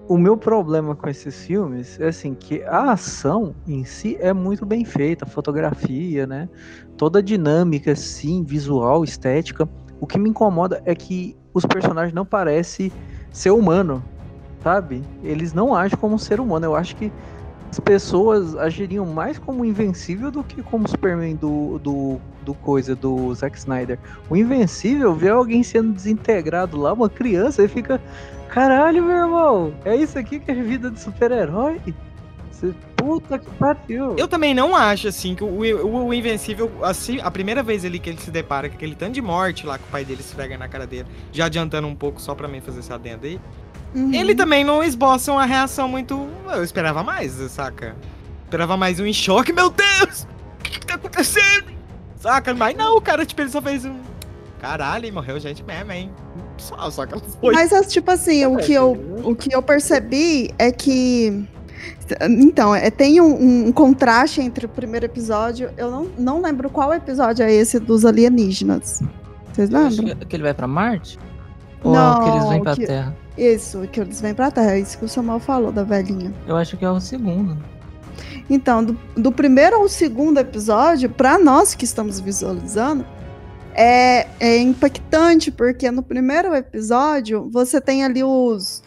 o 0.08 0.18
meu 0.18 0.36
problema 0.36 0.96
com 0.96 1.08
esses 1.08 1.46
filmes 1.46 2.00
é 2.00 2.08
assim 2.08 2.34
que 2.34 2.62
a 2.64 2.92
ação 2.92 3.56
em 3.66 3.86
si 3.86 4.18
é 4.20 4.34
muito 4.34 4.66
bem 4.66 4.84
feita, 4.84 5.24
a 5.24 5.28
fotografia, 5.28 6.28
né? 6.28 6.50
Toda 6.98 7.20
a 7.20 7.22
dinâmica, 7.22 7.96
sim, 7.96 8.44
visual, 8.44 9.04
estética. 9.04 9.70
O 10.02 10.08
que 10.08 10.20
me 10.20 10.30
incomoda 10.30 10.82
é 10.86 10.94
que 10.94 11.38
os 11.54 11.66
personagens 11.66 12.14
não 12.14 12.26
parecem 12.26 12.92
ser 13.32 13.52
humano, 13.52 14.04
sabe? 14.62 15.02
Eles 15.24 15.54
não 15.54 15.74
agem 15.74 15.98
como 15.98 16.16
um 16.16 16.18
ser 16.18 16.40
humano. 16.42 16.66
Eu 16.66 16.76
acho 16.76 16.96
que 16.96 17.12
as 17.72 17.80
pessoas 17.80 18.54
agiriam 18.58 19.06
mais 19.06 19.40
como 19.40 19.64
Invencível 19.64 20.30
do 20.30 20.44
que 20.44 20.62
como 20.62 20.90
Superman 20.90 21.38
do, 21.38 21.80
do, 21.80 22.20
do 22.44 22.54
coisa, 22.54 22.94
do 22.98 23.34
Zack 23.34 23.58
Snyder. 23.58 23.98
O 24.30 24.36
Invencível 24.36 25.16
vê 25.16 25.30
alguém 25.30 25.64
sendo 25.64 25.94
desintegrado 25.94 26.78
lá, 26.78 26.92
uma 26.92 27.10
criança, 27.10 27.64
e 27.64 27.70
fica. 27.70 28.02
Caralho, 28.50 29.02
meu 29.02 29.16
irmão, 29.16 29.74
é 29.86 29.96
isso 29.96 30.20
aqui 30.20 30.38
que 30.38 30.52
é 30.52 30.54
vida 30.54 30.92
de 30.92 31.00
super-herói? 31.00 31.80
Puta 32.98 33.40
que 33.40 33.50
pariu. 33.52 34.16
Eu 34.18 34.28
também 34.28 34.54
não 34.54 34.76
acho, 34.76 35.08
assim, 35.08 35.34
que 35.34 35.44
o, 35.44 35.48
o, 35.48 36.08
o 36.08 36.14
Invencível, 36.14 36.70
assim, 36.84 37.20
a 37.22 37.32
primeira 37.32 37.64
vez 37.64 37.86
ali 37.86 38.00
que 38.00 38.10
ele 38.10 38.20
se 38.20 38.30
depara 38.30 38.68
com 38.68 38.76
aquele 38.76 38.96
tanto 38.96 39.14
de 39.14 39.22
morte 39.22 39.66
lá 39.66 39.78
que 39.78 39.86
o 39.86 39.88
pai 39.88 40.04
dele 40.04 40.20
esfrega 40.20 40.58
na 40.58 40.68
cara 40.68 40.86
dele, 40.86 41.08
já 41.32 41.46
adiantando 41.46 41.88
um 41.88 41.96
pouco 41.96 42.22
só 42.22 42.36
pra 42.36 42.50
mim 42.50 42.60
fazer 42.60 42.82
esse 42.82 42.92
adendo 42.92 43.26
aí, 43.26 43.40
Uhum. 43.94 44.14
ele 44.14 44.34
também 44.34 44.64
não 44.64 44.82
esboça 44.84 45.32
uma 45.32 45.46
reação 45.46 45.88
muito. 45.88 46.28
Eu 46.54 46.64
esperava 46.64 47.04
mais, 47.04 47.34
saca? 47.52 47.96
Esperava 48.46 48.78
mais 48.78 49.00
um 49.00 49.06
em 49.06 49.14
choque, 49.14 49.52
meu 49.52 49.70
Deus! 49.70 50.28
O 50.60 50.64
que, 50.64 50.80
que 50.80 50.86
tá 50.86 50.96
acontecendo? 50.96 51.72
Saca? 52.20 52.54
Mas 52.54 52.76
não, 52.78 52.96
o 52.98 53.02
cara, 53.02 53.26
tipo, 53.26 53.42
ele 53.42 53.50
só 53.50 53.62
fez 53.62 53.84
um. 53.86 53.96
Caralho, 54.60 55.06
e 55.08 55.12
morreu 55.12 55.40
gente 55.40 55.64
mesmo, 55.64 55.92
hein? 55.92 56.12
Só, 56.58 56.90
só 56.92 57.06
que 57.06 57.20
foi. 57.42 57.54
Mas 57.54 57.72
é, 57.72 57.82
tipo 57.84 58.12
assim, 58.12 58.46
o 58.46 58.58
que, 58.58 58.74
eu, 58.74 58.92
o 59.24 59.36
que 59.36 59.54
eu 59.54 59.62
percebi 59.62 60.54
é 60.60 60.72
que. 60.72 61.48
Então, 62.22 62.76
é, 62.76 62.92
tem 62.92 63.20
um, 63.20 63.68
um 63.68 63.72
contraste 63.72 64.40
entre 64.42 64.66
o 64.66 64.70
primeiro 64.70 65.06
episódio. 65.06 65.72
Eu 65.78 65.90
não, 65.90 66.08
não 66.18 66.42
lembro 66.42 66.70
qual 66.70 66.94
episódio 66.94 67.44
é 67.44 67.52
esse 67.52 67.80
dos 67.80 68.06
alienígenas. 68.06 69.02
Vocês 69.52 69.70
lembram? 69.70 70.16
que, 70.20 70.26
que 70.26 70.36
ele 70.36 70.44
vai 70.44 70.54
pra 70.54 70.68
Marte? 70.68 71.18
Ou 71.84 71.96
é 71.96 72.10
o 72.12 72.20
que 72.24 72.30
eles 72.30 72.44
vêm 72.44 72.58
Não, 72.58 72.62
pra 72.64 72.76
que- 72.76 72.86
Terra? 72.86 73.18
Isso, 73.38 73.88
que 73.92 74.00
eles 74.00 74.20
vêm 74.22 74.34
pra 74.34 74.52
Terra. 74.52 74.78
Isso 74.78 74.98
que 74.98 75.06
o 75.06 75.10
Samuel 75.10 75.40
falou 75.40 75.72
da 75.72 75.84
velhinha. 75.84 76.34
Eu 76.48 76.58
acho 76.58 76.78
que 76.78 76.86
é 76.86 76.90
o 76.90 77.00
segundo. 77.00 77.58
Então, 78.50 78.84
do, 78.84 78.98
do 79.16 79.32
primeiro 79.32 79.78
ao 79.78 79.88
segundo 79.88 80.40
episódio, 80.40 81.10
pra 81.10 81.38
nós 81.38 81.74
que 81.74 81.86
estamos 81.86 82.20
visualizando, 82.20 83.06
é, 83.74 84.28
é 84.40 84.58
impactante, 84.58 85.52
porque 85.52 85.90
no 85.90 86.04
primeiro 86.04 86.54
episódio 86.54 87.50
você 87.50 87.80
tem 87.80 88.04
ali 88.04 88.24
os. 88.24 88.84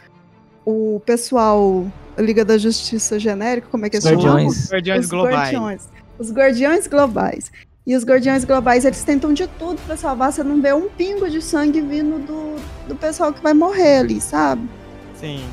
O 0.67 1.01
pessoal 1.05 1.87
Liga 2.19 2.45
da 2.45 2.57
Justiça 2.57 3.19
genérico, 3.19 3.69
como 3.71 3.85
é 3.87 3.91
que 3.91 3.99
Os 3.99 4.05
eles 4.05 4.21
chamam? 4.21 4.37
Guardiões. 4.37 4.71
Guardiões 4.71 5.05
os 5.05 5.11
Globais. 5.11 5.35
Guardiões. 5.35 5.89
Os 6.19 6.33
Guardiões 6.33 6.87
Globais. 6.87 7.53
E 7.87 7.95
os 7.95 8.03
Guardiões 8.05 8.45
Globais, 8.45 8.85
eles 8.85 9.05
tentam 9.05 9.33
de 9.35 9.47
tudo 9.47 9.79
pra 9.87 9.97
salvar. 9.97 10.33
Você 10.33 10.43
não 10.43 10.61
vê 10.61 10.73
um 10.73 10.89
pingo 10.89 11.29
de 11.29 11.43
sangue 11.43 11.81
vindo 11.83 12.19
do, 12.19 12.57
do 12.89 12.95
pessoal 12.97 13.33
que 13.33 13.43
vai 13.43 13.53
morrer 13.53 13.99
ali, 13.99 14.21
sabe? 14.21 14.67
Sim. 15.21 15.45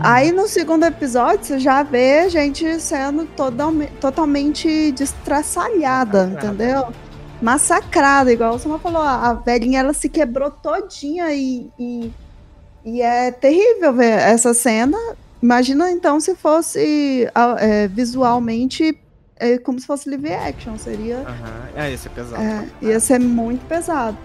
Aí 0.00 0.30
no 0.30 0.46
segundo 0.46 0.84
episódio 0.84 1.44
você 1.46 1.58
já 1.58 1.82
vê 1.82 2.28
gente 2.28 2.78
sendo 2.78 3.24
todalme- 3.24 3.88
totalmente 4.00 4.92
destraçalhada, 4.92 6.26
Massacrada. 6.26 6.46
entendeu? 6.54 6.92
Massacrada, 7.40 8.32
igual 8.32 8.54
o 8.54 8.58
Samuel 8.58 8.80
falou, 8.80 9.00
a 9.00 9.30
a 9.30 9.32
velhinha 9.32 9.80
ela 9.80 9.94
se 9.94 10.08
quebrou 10.10 10.50
todinha 10.50 11.32
e, 11.32 11.70
e, 11.78 12.12
e 12.84 13.00
é 13.00 13.30
terrível 13.30 13.94
ver 13.94 14.10
essa 14.18 14.52
cena. 14.52 14.98
Imagina 15.42 15.90
então 15.90 16.20
se 16.20 16.34
fosse 16.34 17.26
é, 17.60 17.88
visualmente 17.88 18.92
é, 19.38 19.58
como 19.58 19.78
se 19.78 19.86
fosse 19.86 20.08
live 20.08 20.32
action, 20.32 20.76
seria 20.76 21.18
Aham. 21.18 21.68
É, 21.76 21.92
esse 21.92 22.08
é 22.08 22.10
pesado. 22.10 22.42
é, 22.42 22.68
ia 22.82 23.00
ser 23.00 23.20
muito 23.20 23.64
pesado. 23.66 24.16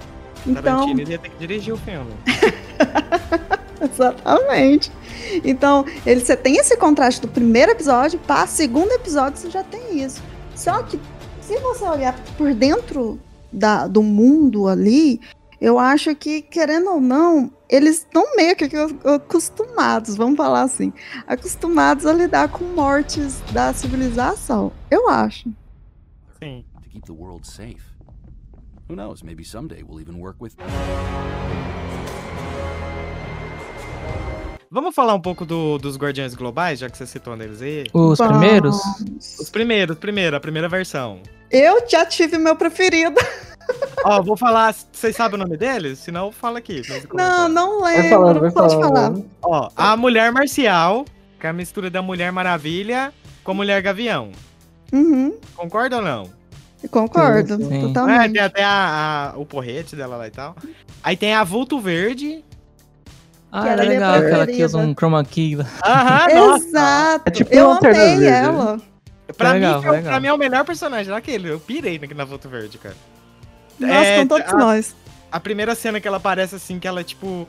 Então, 0.46 0.62
Tarantino 0.62 1.10
ia 1.10 1.17
ter 1.17 1.29
que 1.29 1.38
dirigir 1.38 1.74
o 1.74 1.77
filme. 1.77 2.12
Exatamente. 3.82 4.91
Então, 5.43 5.86
ele, 6.05 6.22
você 6.22 6.36
tem 6.36 6.58
esse 6.58 6.75
contraste 6.77 7.22
do 7.22 7.27
primeiro 7.27 7.72
episódio 7.72 8.20
para 8.20 8.46
segundo 8.48 8.91
episódio, 8.91 9.39
você 9.39 9.50
já 9.50 9.63
tem 9.63 10.01
isso. 10.03 10.22
Só 10.55 10.84
que, 10.84 11.00
se 11.41 11.58
você 11.60 11.84
olhar 11.84 12.17
por 12.38 12.53
dentro 12.53 13.20
da, 13.51 13.88
do 13.88 14.01
mundo 14.01 14.67
ali, 14.67 15.20
eu 15.63 15.79
acho 15.79 16.13
que, 16.13 16.41
querendo 16.41 16.89
ou 16.89 17.00
não, 17.00 17.50
eles 17.70 18.00
estão 18.00 18.36
meio 18.36 18.53
que 18.53 18.70
acostumados, 19.15 20.17
vamos 20.17 20.36
falar 20.36 20.63
assim, 20.63 20.91
acostumados 21.25 22.05
a 22.05 22.12
lidar 22.12 22.50
com 22.50 22.65
mortes 22.65 23.39
da 23.53 23.74
civilização. 23.74 24.74
Eu 24.91 25.08
acho. 25.08 25.50
Sim. 26.43 26.65
to 26.84 26.89
keep 26.89 27.05
the 27.05 27.13
world 27.13 27.48
safe. 27.48 27.82
Who 28.89 28.96
knows, 28.98 29.24
maybe 29.24 29.46
someday 29.46 29.82
we'll 29.84 30.01
even 30.01 30.20
work 30.20 30.36
with. 30.43 30.51
Vamos 34.70 34.93
falar 34.96 35.13
um 35.13 35.22
pouco 35.22 35.46
do- 35.46 35.77
dos 35.77 35.96
Guardiões 35.98 36.34
Globais, 36.36 36.79
já 36.79 36.89
que 36.89 36.98
você 36.98 37.05
citou 37.05 37.36
neles 37.38 37.62
aí? 37.62 37.86
Os 37.93 38.17
Vamos. 38.17 38.38
primeiros? 38.38 38.75
Os 39.39 39.50
primeiros, 39.50 39.98
primeiro, 39.98 40.36
a 40.36 40.39
primeira 40.39 40.67
versão. 40.67 41.22
Eu 41.50 41.88
já 41.88 42.05
tive 42.05 42.38
meu 42.38 42.55
preferido. 42.55 43.15
Ó, 44.05 44.22
vou 44.22 44.36
falar, 44.36 44.75
vocês 44.91 45.15
sabem 45.15 45.39
o 45.39 45.43
nome 45.43 45.55
deles? 45.58 46.00
Se 46.00 46.12
não, 46.12 46.32
fala 46.32 46.60
aqui. 46.60 46.82
Não, 47.13 47.48
não 47.48 47.79
Vai 47.82 47.96
lembro. 47.98 48.10
falando, 48.10 48.39
vai 48.41 48.51
Pode 48.51 48.74
falando. 48.75 49.25
falar. 49.41 49.62
Ó, 49.65 49.70
a 49.77 49.96
Mulher 49.96 50.32
Marcial, 50.32 51.05
que 51.39 51.48
é 51.48 51.50
a 51.50 51.53
mistura 51.53 51.89
da 51.89 52.01
Mulher 52.01 52.32
Maravilha 52.32 53.13
com 53.43 53.51
a 53.51 53.55
Mulher 53.55 53.82
Gavião. 53.82 54.32
Uhum, 54.91 55.36
Concorda 55.55 55.98
ou 55.98 56.01
não? 56.01 56.29
concordo, 56.91 57.55
Sim, 57.55 57.70
sim. 57.70 57.77
É, 57.77 57.82
totalmente. 57.82 58.34
tem 58.34 58.41
até 58.41 58.63
a, 58.63 59.32
a- 59.34 59.38
o 59.39 59.46
porrete 59.46 59.96
dela 59.96 60.17
lá 60.17 60.27
e 60.27 60.32
tal. 60.32 60.53
Aí 61.01 61.15
tem 61.15 61.34
a 61.34 61.41
Vulto 61.43 61.79
Verde. 61.79 62.43
Ah, 63.50 63.62
Que 63.62 63.67
era 63.70 63.82
era 63.84 63.86
minha 63.86 64.00
legal 64.12 64.15
aquela 64.15 64.48
que 64.48 64.63
usa 64.65 64.77
um 64.79 64.93
chroma 64.93 65.24
key. 65.24 65.58
Aham. 65.86 66.27
Exato. 66.58 67.24
É 67.25 67.32
tipo 67.32 67.53
eu 67.53 67.72
amei 67.72 67.93
Verde, 67.93 68.25
ela. 68.25 68.82
Pra, 69.38 69.50
É 69.50 69.53
legal, 69.53 69.77
mim, 69.79 69.82
foi- 69.88 69.96
legal. 69.98 70.12
pra 70.12 70.20
mim 70.20 70.27
é 70.27 70.34
o 70.34 70.38
melhor 70.38 70.65
personagem 70.65 71.10
daquele. 71.12 71.50
Eu 71.50 71.60
pirei 71.60 72.00
na 72.13 72.25
Vulto 72.25 72.50
Verde, 72.50 72.77
cara. 72.77 72.96
Nossa, 73.80 73.94
É, 73.94 74.20
com 74.20 74.27
todos 74.27 74.53
a- 74.53 74.58
nós. 74.58 74.96
A 75.32 75.39
primeira 75.39 75.74
cena 75.75 76.00
que 76.00 76.08
ela 76.08 76.18
aparece 76.18 76.56
assim, 76.56 76.77
que 76.80 76.88
ela, 76.88 77.03
tipo, 77.03 77.48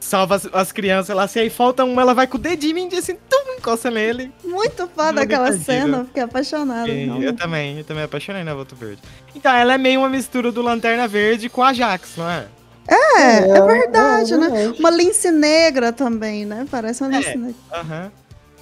salva 0.00 0.34
as, 0.36 0.48
as 0.52 0.72
crianças 0.72 1.14
lá, 1.14 1.24
assim, 1.24 1.38
aí 1.40 1.50
falta 1.50 1.84
uma, 1.84 2.02
ela 2.02 2.12
vai 2.14 2.26
com 2.26 2.36
o 2.36 2.40
dedinho 2.40 2.88
e 2.90 2.96
assim, 2.96 3.14
tum, 3.28 3.52
encosta 3.58 3.90
nele. 3.90 4.32
Muito 4.42 4.88
daquela 4.96 5.50
divertido. 5.50 5.64
cena, 5.64 5.98
eu 5.98 6.04
fiquei 6.06 6.22
apaixonada. 6.22 6.90
Eu 6.90 7.32
também, 7.36 7.78
eu 7.78 7.84
também 7.84 8.02
apaixonei 8.04 8.42
na 8.42 8.52
Vulto 8.54 8.74
Verde. 8.74 9.00
Então, 9.34 9.54
ela 9.54 9.74
é 9.74 9.78
meio 9.78 10.00
uma 10.00 10.08
mistura 10.08 10.50
do 10.50 10.60
Lanterna 10.62 11.06
Verde 11.06 11.48
com 11.48 11.62
a 11.62 11.72
Jax, 11.72 12.16
não 12.16 12.28
é? 12.28 12.46
É, 12.88 13.38
é 13.50 13.60
verdade, 13.62 14.34
é 14.34 14.36
né? 14.36 14.48
verdade. 14.48 14.80
Uma 14.80 14.90
lince 14.90 15.30
negra 15.30 15.92
também, 15.92 16.44
né? 16.44 16.66
Parece 16.68 17.02
uma 17.04 17.10
lince 17.16 17.28
É. 17.30 17.36
negra. 17.36 17.54
Aham. 17.72 18.12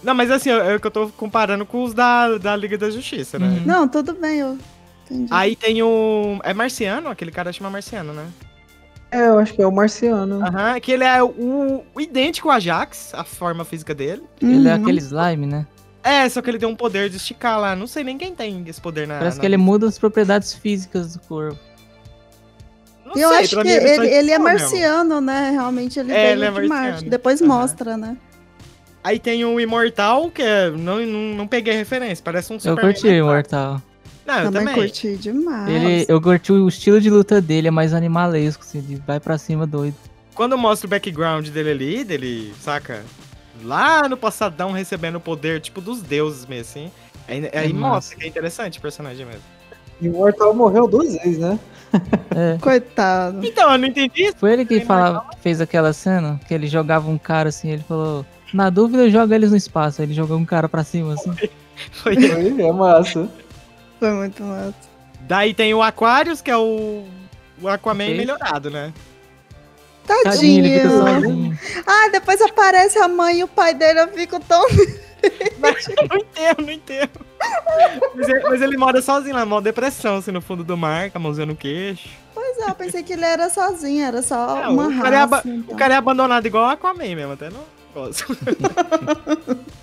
Não, 0.02 0.14
mas 0.14 0.30
assim, 0.30 0.50
é 0.50 0.74
o 0.76 0.80
que 0.80 0.86
eu 0.86 0.90
tô 0.90 1.08
comparando 1.08 1.64
com 1.64 1.82
os 1.82 1.94
da, 1.94 2.36
da 2.36 2.54
Liga 2.54 2.76
da 2.76 2.90
Justiça, 2.90 3.38
né? 3.38 3.46
Uhum. 3.46 3.62
Não, 3.64 3.88
tudo 3.88 4.12
bem, 4.12 4.38
eu 4.40 4.58
entendi. 5.10 5.28
Aí 5.32 5.56
tem 5.56 5.82
o. 5.82 6.38
É 6.44 6.52
Marciano? 6.54 7.08
Aquele 7.08 7.30
cara 7.30 7.52
chama 7.52 7.70
Marciano, 7.70 8.12
né? 8.12 8.26
É, 9.10 9.26
eu 9.28 9.38
acho 9.38 9.54
que 9.54 9.62
é 9.62 9.66
o 9.66 9.72
Marciano. 9.72 10.44
Aham, 10.44 10.78
que 10.80 10.92
ele 10.92 11.04
é 11.04 11.22
o, 11.22 11.82
o 11.94 12.00
idêntico 12.00 12.50
a 12.50 12.60
Jax, 12.60 13.14
a 13.14 13.24
forma 13.24 13.64
física 13.64 13.94
dele. 13.94 14.22
Ele 14.40 14.68
é 14.68 14.74
Uhum. 14.74 14.82
aquele 14.82 14.98
slime, 15.00 15.46
né? 15.46 15.66
É, 16.04 16.28
só 16.28 16.40
que 16.42 16.50
ele 16.50 16.58
tem 16.58 16.68
um 16.68 16.76
poder 16.76 17.08
de 17.10 17.16
esticar 17.16 17.58
lá. 17.58 17.74
Não 17.74 17.86
sei 17.86 18.04
nem 18.04 18.16
quem 18.18 18.34
tem 18.34 18.62
esse 18.66 18.80
poder 18.80 19.06
na. 19.08 19.18
Parece 19.18 19.36
na 19.36 19.40
que 19.40 19.46
ele 19.46 19.56
muda 19.56 19.86
as 19.88 19.98
propriedades 19.98 20.52
físicas 20.54 21.14
do 21.14 21.20
corpo. 21.20 21.58
Não 23.04 23.16
Eu 23.16 23.30
sei, 23.30 23.38
acho 23.38 23.56
que 23.56 23.64
mim 23.64 23.70
ele 23.70 23.88
ele, 23.90 24.06
ele 24.06 24.30
é 24.30 24.38
mesmo. 24.38 24.42
marciano, 24.60 25.20
né? 25.20 25.50
Realmente 25.52 25.98
ele 25.98 26.12
É, 26.12 26.22
veio 26.22 26.32
ele 26.32 26.44
é 26.44 26.50
de 26.62 26.68
Marte. 26.68 26.68
marciano. 26.68 27.10
Depois 27.10 27.40
Aham. 27.40 27.48
mostra, 27.48 27.96
né? 27.96 28.16
Aí 29.02 29.18
tem 29.18 29.42
o 29.44 29.58
Imortal, 29.58 30.30
que 30.30 30.42
é. 30.42 30.70
Não, 30.70 31.00
não, 31.00 31.34
não 31.36 31.46
peguei 31.46 31.72
a 31.72 31.76
referência, 31.76 32.22
parece 32.22 32.52
um 32.52 32.56
Eu 32.56 32.60
Superman. 32.60 32.92
curti 32.92 33.06
o 33.08 33.10
Imortal. 33.14 33.80
Não, 34.28 34.40
eu 34.40 34.52
também, 34.52 34.74
também. 34.74 34.74
curti 34.74 35.16
demais. 35.16 35.68
Ele, 35.70 36.04
eu 36.06 36.20
curti 36.20 36.52
o 36.52 36.68
estilo 36.68 37.00
de 37.00 37.08
luta 37.08 37.40
dele, 37.40 37.68
é 37.68 37.70
mais 37.70 37.94
animalesco, 37.94 38.62
assim, 38.62 38.76
ele 38.76 39.02
vai 39.06 39.18
pra 39.18 39.38
cima 39.38 39.66
doido. 39.66 39.96
Quando 40.34 40.58
mostra 40.58 40.86
o 40.86 40.90
background 40.90 41.48
dele 41.48 41.70
ali, 41.70 42.04
dele, 42.04 42.52
saca? 42.60 43.02
Lá 43.64 44.06
no 44.06 44.18
passadão 44.18 44.70
recebendo 44.70 45.16
o 45.16 45.20
poder, 45.20 45.62
tipo, 45.62 45.80
dos 45.80 46.02
deuses 46.02 46.44
mesmo, 46.44 46.70
assim. 46.70 46.90
Aí, 47.26 47.50
aí 47.54 47.72
massa. 47.72 47.94
mostra 47.94 48.18
que 48.18 48.24
é 48.24 48.28
interessante 48.28 48.78
o 48.78 48.82
personagem 48.82 49.24
mesmo. 49.24 49.40
E 49.98 50.08
o 50.08 50.12
Imortal 50.12 50.54
morreu 50.54 50.86
duas 50.86 51.14
vezes, 51.14 51.38
né? 51.38 51.58
É. 52.36 52.58
Coitado. 52.60 53.44
Então, 53.44 53.72
eu 53.72 53.78
não 53.78 53.88
entendi 53.88 54.24
isso. 54.24 54.36
Foi 54.36 54.52
ele 54.52 54.66
que 54.66 54.84
falava, 54.84 55.24
fez 55.40 55.58
aquela 55.58 55.94
cena, 55.94 56.38
que 56.46 56.52
ele 56.52 56.66
jogava 56.66 57.08
um 57.08 57.16
cara 57.16 57.48
assim, 57.48 57.70
ele 57.70 57.82
falou, 57.82 58.26
na 58.52 58.68
dúvida 58.68 59.08
joga 59.08 59.34
eles 59.34 59.50
no 59.50 59.56
espaço, 59.56 60.02
aí 60.02 60.06
ele 60.06 60.14
jogou 60.14 60.36
um 60.36 60.44
cara 60.44 60.68
pra 60.68 60.84
cima, 60.84 61.14
assim. 61.14 61.32
Foi. 61.92 62.14
Foi, 62.14 62.60
é 62.60 62.72
massa. 62.72 63.28
Foi 63.98 64.10
muito 64.12 64.42
massa. 64.42 64.74
Daí 65.20 65.52
tem 65.54 65.74
o 65.74 65.82
Aquarius, 65.82 66.40
que 66.40 66.50
é 66.50 66.56
o, 66.56 67.04
o 67.60 67.68
Aquaman 67.68 68.04
Ok. 68.04 68.16
melhorado, 68.16 68.70
né? 68.70 68.92
Tadinho, 70.06 70.64
ele 70.64 70.80
fica 70.80 71.04
Tadinho. 71.04 71.58
Ah, 71.86 72.08
depois 72.10 72.40
aparece 72.40 72.98
a 72.98 73.08
mãe 73.08 73.40
e 73.40 73.44
o 73.44 73.48
pai 73.48 73.74
dele, 73.74 74.00
eu 74.00 74.08
fico 74.08 74.40
tão. 74.40 74.66
não 75.60 76.16
entendo, 76.18 76.62
não 76.64 76.72
entendo. 76.72 77.10
Mas 78.14 78.28
ele, 78.28 78.40
mas 78.48 78.62
ele 78.62 78.76
mora 78.78 79.02
sozinho 79.02 79.34
lá, 79.36 79.44
mó 79.44 79.60
depressão, 79.60 80.16
assim, 80.16 80.30
no 80.30 80.40
fundo 80.40 80.64
do 80.64 80.76
mar, 80.76 81.10
com 81.10 81.18
a 81.18 81.20
mãozinha 81.20 81.44
no 81.46 81.54
queixo. 81.56 82.08
Pois 82.34 82.56
é, 82.58 82.70
eu 82.70 82.74
pensei 82.74 83.02
que 83.02 83.12
ele 83.12 83.24
era 83.24 83.50
sozinho, 83.50 84.02
era 84.04 84.22
só 84.22 84.62
É, 84.62 84.68
uma 84.68 84.88
o 84.88 84.98
cara 85.02 85.16
é 85.16 85.18
raça. 85.18 85.42
então. 85.44 85.74
O 85.74 85.76
cara 85.76 85.94
é 85.94 85.96
abandonado 85.98 86.46
igual 86.46 86.64
o 86.64 86.70
Aquaman 86.70 87.14
mesmo, 87.14 87.32
até 87.32 87.50
não 87.50 87.64
gosto. 87.92 88.24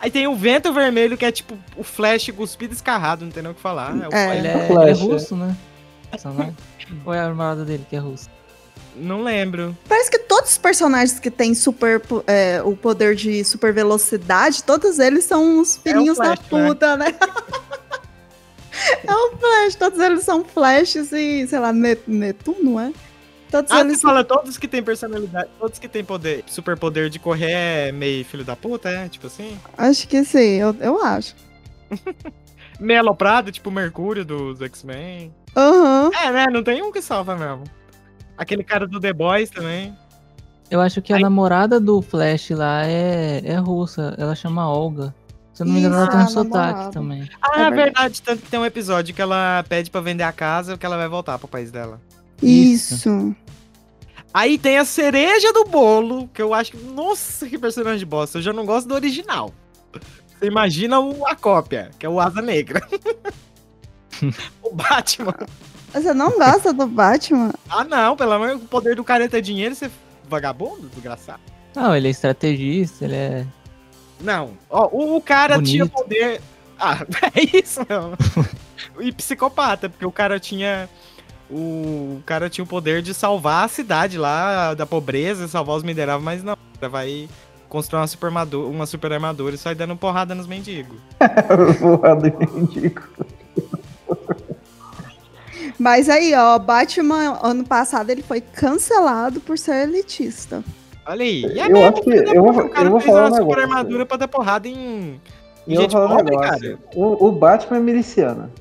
Aí 0.00 0.10
tem 0.10 0.26
o 0.26 0.34
vento 0.34 0.72
vermelho, 0.72 1.16
que 1.16 1.24
é 1.24 1.32
tipo 1.32 1.56
o 1.76 1.82
Flash 1.84 2.30
cuspido 2.36 2.74
escarrado, 2.74 3.24
não 3.24 3.32
tem 3.32 3.42
nem 3.42 3.52
o 3.52 3.54
que 3.54 3.60
falar. 3.60 3.90
É 3.96 4.08
o 4.08 4.14
É. 4.14 4.26
Flash. 4.26 4.38
Ele 4.38 4.48
é, 4.48 4.66
Flash, 4.66 4.80
ele 4.80 4.88
é 4.88 4.90
é. 4.90 5.12
russo, 5.14 5.36
né? 5.36 5.56
Personagem. 6.10 6.56
Ou 7.04 7.14
é 7.14 7.18
a 7.18 7.24
armada 7.26 7.64
dele 7.64 7.86
que 7.88 7.96
é 7.96 7.98
russa? 7.98 8.28
Não 8.96 9.22
lembro. 9.24 9.76
Parece 9.88 10.10
que 10.10 10.18
todos 10.20 10.50
os 10.52 10.58
personagens 10.58 11.18
que 11.18 11.30
têm 11.30 11.52
super, 11.54 12.00
é, 12.26 12.62
o 12.64 12.76
poder 12.76 13.16
de 13.16 13.42
super 13.44 13.72
velocidade, 13.72 14.62
todos 14.62 14.98
eles 15.00 15.24
são 15.24 15.58
uns 15.58 15.76
filhinhos 15.76 16.16
Flash, 16.16 16.38
da 16.38 16.44
puta, 16.44 16.96
né? 16.96 17.06
é 19.04 19.12
o 19.12 19.36
Flash, 19.36 19.74
todos 19.76 19.98
eles 19.98 20.22
são 20.24 20.44
Flashes 20.44 21.10
e, 21.12 21.46
sei 21.46 21.58
lá, 21.58 21.72
Ne- 21.72 21.98
Netuno, 22.06 22.78
é? 22.78 22.92
Todos 23.54 23.70
Ah, 23.70 23.80
eles 23.82 23.98
você 24.00 24.02
fala 24.02 24.24
todos 24.24 24.58
que 24.58 24.66
tem 24.66 24.82
personalidade, 24.82 25.48
todos 25.60 25.78
que 25.78 25.86
tem 25.86 26.02
poder, 26.04 26.42
super 26.48 26.76
poder 26.76 27.08
de 27.08 27.20
correr 27.20 27.52
é 27.52 27.92
meio 27.92 28.24
filho 28.24 28.44
da 28.44 28.56
puta, 28.56 28.88
é? 28.88 29.08
Tipo 29.08 29.28
assim? 29.28 29.56
Acho 29.78 30.08
que 30.08 30.24
sim, 30.24 30.56
eu, 30.60 30.74
eu 30.80 31.00
acho. 31.04 31.36
Meio 32.80 32.98
aloprado, 32.98 33.52
tipo 33.52 33.70
o 33.70 33.72
Mercúrio 33.72 34.24
dos 34.24 34.60
X-Men. 34.60 35.32
Aham. 35.56 36.10
É, 36.20 36.32
né? 36.32 36.46
Não 36.50 36.64
tem 36.64 36.82
um 36.82 36.90
que 36.90 37.00
salva 37.00 37.36
mesmo. 37.36 37.62
Aquele 38.36 38.64
cara 38.64 38.88
do 38.88 38.98
The 38.98 39.12
Boys 39.12 39.50
também. 39.50 39.96
Eu 40.68 40.80
acho 40.80 41.00
que 41.00 41.12
a 41.12 41.16
Aí- 41.16 41.22
namorada 41.22 41.78
do 41.78 42.02
Flash 42.02 42.50
lá 42.50 42.84
é, 42.84 43.40
é 43.44 43.54
russa. 43.58 44.16
Ela 44.18 44.34
chama 44.34 44.68
Olga. 44.68 45.14
Se 45.52 45.62
eu 45.62 45.66
não 45.66 45.74
me 45.74 45.78
engano, 45.78 45.94
ela 45.94 46.08
tem 46.08 46.18
um 46.18 46.28
sotaque 46.28 46.90
também. 46.92 47.28
Ah, 47.40 47.50
É 47.52 47.60
é 47.60 47.70
verdade. 47.70 47.76
verdade. 47.76 48.22
Tanto 48.22 48.42
que 48.42 48.50
tem 48.50 48.58
um 48.58 48.66
episódio 48.66 49.14
que 49.14 49.22
ela 49.22 49.64
pede 49.68 49.88
pra 49.88 50.00
vender 50.00 50.24
a 50.24 50.32
casa 50.32 50.76
que 50.76 50.84
ela 50.84 50.96
vai 50.96 51.06
voltar 51.08 51.38
pro 51.38 51.46
país 51.46 51.70
dela. 51.70 52.00
Isso. 52.42 52.94
Isso. 52.94 53.36
Aí 54.34 54.58
tem 54.58 54.78
a 54.78 54.84
cereja 54.84 55.52
do 55.52 55.64
bolo, 55.64 56.28
que 56.34 56.42
eu 56.42 56.52
acho 56.52 56.72
que. 56.72 56.76
Nossa, 56.76 57.48
que 57.48 57.56
personagem 57.56 58.00
de 58.00 58.04
bosta. 58.04 58.38
Eu 58.38 58.42
já 58.42 58.52
não 58.52 58.66
gosto 58.66 58.88
do 58.88 58.94
original. 58.96 59.54
Você 60.36 60.46
imagina 60.46 60.98
o- 60.98 61.24
a 61.24 61.36
cópia, 61.36 61.92
que 61.98 62.04
é 62.04 62.08
o 62.08 62.18
Asa 62.20 62.42
Negra. 62.42 62.82
o 64.62 64.74
Batman. 64.74 65.34
Você 65.92 66.12
não 66.12 66.32
gosta 66.32 66.72
do 66.72 66.86
Batman? 66.86 67.52
Ah, 67.70 67.84
não, 67.84 68.16
pelo 68.16 68.32
amor 68.32 68.50
o 68.56 68.58
poder 68.58 68.96
do 68.96 69.04
careta 69.04 69.38
é 69.38 69.40
dinheiro, 69.40 69.74
você 69.74 69.86
é 69.86 69.90
vagabundo, 70.28 70.88
desgraçado. 70.88 71.40
Não, 71.74 71.94
ele 71.94 72.08
é 72.08 72.10
estrategista, 72.10 73.04
ele 73.04 73.14
é. 73.14 73.46
Não. 74.20 74.52
Ó, 74.68 74.88
o, 74.92 75.16
o 75.16 75.20
cara 75.20 75.56
Bonito. 75.56 75.70
tinha 75.70 75.86
poder. 75.86 76.40
Ah, 76.78 76.98
é 77.34 77.56
isso, 77.58 77.80
não. 77.88 78.14
e 79.00 79.12
psicopata, 79.12 79.88
porque 79.88 80.04
o 80.06 80.10
cara 80.12 80.40
tinha. 80.40 80.88
O 81.50 82.20
cara 82.24 82.48
tinha 82.48 82.64
o 82.64 82.66
poder 82.66 83.02
de 83.02 83.12
salvar 83.14 83.64
a 83.64 83.68
cidade 83.68 84.16
lá 84.18 84.74
da 84.74 84.86
pobreza, 84.86 85.46
salvar 85.46 85.76
os 85.76 85.82
mineráveis, 85.82 86.24
mas 86.24 86.42
não. 86.42 86.56
Vai 86.90 87.28
construir 87.68 88.00
uma 88.00 88.06
super, 88.06 88.26
armadura, 88.26 88.68
uma 88.68 88.86
super 88.86 89.12
armadura 89.12 89.54
e 89.54 89.58
sai 89.58 89.74
dando 89.74 89.96
porrada 89.96 90.34
nos 90.34 90.46
mendigos. 90.46 90.96
Porra 91.80 92.16
do 92.16 92.54
mendigo. 92.54 93.02
Mas 95.78 96.08
aí, 96.08 96.34
ó, 96.34 96.58
Batman, 96.58 97.38
ano 97.42 97.64
passado, 97.64 98.10
ele 98.10 98.22
foi 98.22 98.40
cancelado 98.40 99.40
por 99.40 99.58
ser 99.58 99.88
elitista. 99.88 100.62
Olha 101.06 101.22
aí. 101.24 101.42
E 101.42 101.58
é 101.60 101.66
Eu 101.66 101.70
mesmo, 101.70 101.88
acho 101.88 102.02
que- 102.02 102.10
eu 102.10 102.42
vou- 102.42 102.64
o 102.64 102.68
cara 102.70 102.86
eu 102.86 102.90
vou 102.90 103.00
fez 103.00 103.12
falar 103.14 103.26
uma 103.26 103.32
um 103.32 103.36
super 103.36 103.46
negócio. 103.56 103.62
armadura 103.70 104.06
pra 104.06 104.16
dar 104.16 104.28
porrada 104.28 104.68
em. 104.68 105.20
E 105.66 105.74
eu 105.74 105.74
vou 105.74 105.82
Gente 105.82 105.92
falar 105.92 106.12
um 106.14 106.22
negócio. 106.24 106.50
cara. 106.50 106.78
O, 106.94 107.28
o 107.28 107.32
Batman 107.32 107.76
é 107.76 107.80
miliciano. 107.80 108.52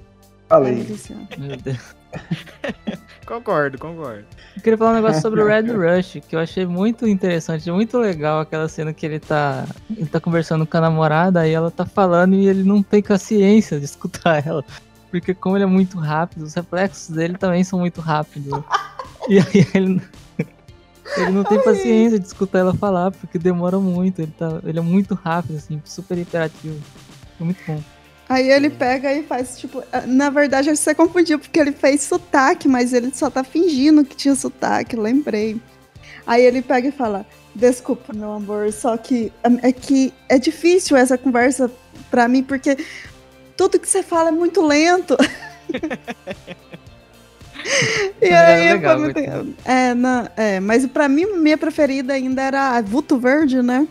Falei. 0.49 0.73
Elitista. 0.73 1.13
Meu 1.37 1.57
Deus. 1.57 1.77
Concordo, 3.25 3.77
concordo. 3.77 4.25
Eu 4.55 4.61
queria 4.61 4.77
falar 4.77 4.91
um 4.91 4.95
negócio 4.95 5.21
sobre 5.21 5.41
o 5.41 5.47
Red 5.47 5.71
Rush, 5.71 6.19
que 6.27 6.35
eu 6.35 6.39
achei 6.39 6.65
muito 6.65 7.07
interessante, 7.07 7.71
muito 7.71 7.97
legal 7.97 8.41
aquela 8.41 8.67
cena 8.67 8.93
que 8.93 9.05
ele 9.05 9.19
tá. 9.19 9.65
Ele 9.89 10.05
tá 10.05 10.19
conversando 10.19 10.65
com 10.67 10.77
a 10.77 10.81
namorada, 10.81 11.41
aí 11.41 11.51
ela 11.51 11.71
tá 11.71 11.85
falando 11.85 12.35
e 12.35 12.47
ele 12.47 12.63
não 12.63 12.83
tem 12.83 13.01
paciência 13.01 13.79
de 13.79 13.85
escutar 13.85 14.45
ela. 14.45 14.63
Porque 15.09 15.33
como 15.33 15.55
ele 15.55 15.63
é 15.63 15.67
muito 15.67 15.97
rápido, 15.97 16.43
os 16.43 16.53
reflexos 16.53 17.15
dele 17.15 17.37
também 17.37 17.63
são 17.63 17.79
muito 17.79 18.01
rápidos. 18.01 18.61
E 19.29 19.39
aí 19.39 19.65
ele. 19.73 20.01
Ele 21.15 21.31
não 21.31 21.45
tem 21.45 21.63
paciência 21.63 22.19
de 22.19 22.27
escutar 22.27 22.59
ela 22.59 22.73
falar, 22.73 23.09
porque 23.11 23.39
demora 23.39 23.79
muito. 23.79 24.21
Ele, 24.21 24.33
tá, 24.37 24.59
ele 24.65 24.79
é 24.79 24.81
muito 24.81 25.15
rápido, 25.15 25.55
assim, 25.55 25.81
super 25.85 26.17
hiperativo. 26.17 26.77
É 27.39 27.43
muito 27.43 27.59
bom. 27.65 27.81
Aí 28.27 28.49
ele 28.49 28.69
pega 28.69 29.11
e 29.13 29.21
faz, 29.23 29.57
tipo, 29.59 29.83
na 30.07 30.29
verdade 30.29 30.69
você 30.75 30.95
confundiu 30.95 31.37
porque 31.37 31.59
ele 31.59 31.71
fez 31.73 32.01
sotaque, 32.03 32.67
mas 32.67 32.93
ele 32.93 33.11
só 33.13 33.29
tá 33.29 33.43
fingindo 33.43 34.03
que 34.05 34.15
tinha 34.15 34.33
sotaque, 34.35 34.95
lembrei. 34.95 35.59
Aí 36.25 36.43
ele 36.43 36.61
pega 36.61 36.87
e 36.87 36.91
fala: 36.91 37.25
Desculpa, 37.53 38.13
meu 38.13 38.31
amor, 38.31 38.71
só 38.71 38.95
que 38.97 39.31
é 39.61 39.71
que 39.71 40.13
é 40.29 40.39
difícil 40.39 40.95
essa 40.97 41.17
conversa 41.17 41.69
pra 42.09 42.27
mim, 42.27 42.41
porque 42.43 42.77
tudo 43.57 43.77
que 43.79 43.87
você 43.87 44.01
fala 44.01 44.29
é 44.29 44.31
muito 44.31 44.65
lento. 44.65 45.17
e 48.21 48.29
Mas 48.29 48.33
aí, 48.33 48.67
era 48.67 48.73
legal, 48.73 48.99
muito- 48.99 49.19
muito 49.19 49.55
é, 49.65 49.93
não, 49.93 50.27
é, 50.35 50.59
mas 50.59 50.85
pra 50.87 51.07
mim, 51.07 51.25
minha 51.37 51.57
preferida 51.57 52.13
ainda 52.13 52.41
era 52.41 52.77
a 52.77 52.81
Vulto 52.81 53.17
Verde, 53.17 53.61
né? 53.61 53.87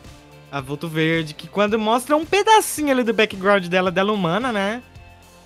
A 0.52 0.60
Vulto 0.60 0.86
Verde, 0.86 1.32
que 1.32 1.48
quando 1.48 1.78
mostra 1.78 2.14
um 2.14 2.26
pedacinho 2.26 2.90
ali 2.90 3.02
do 3.02 3.14
background 3.14 3.66
dela, 3.68 3.90
dela 3.90 4.12
humana, 4.12 4.52
né? 4.52 4.82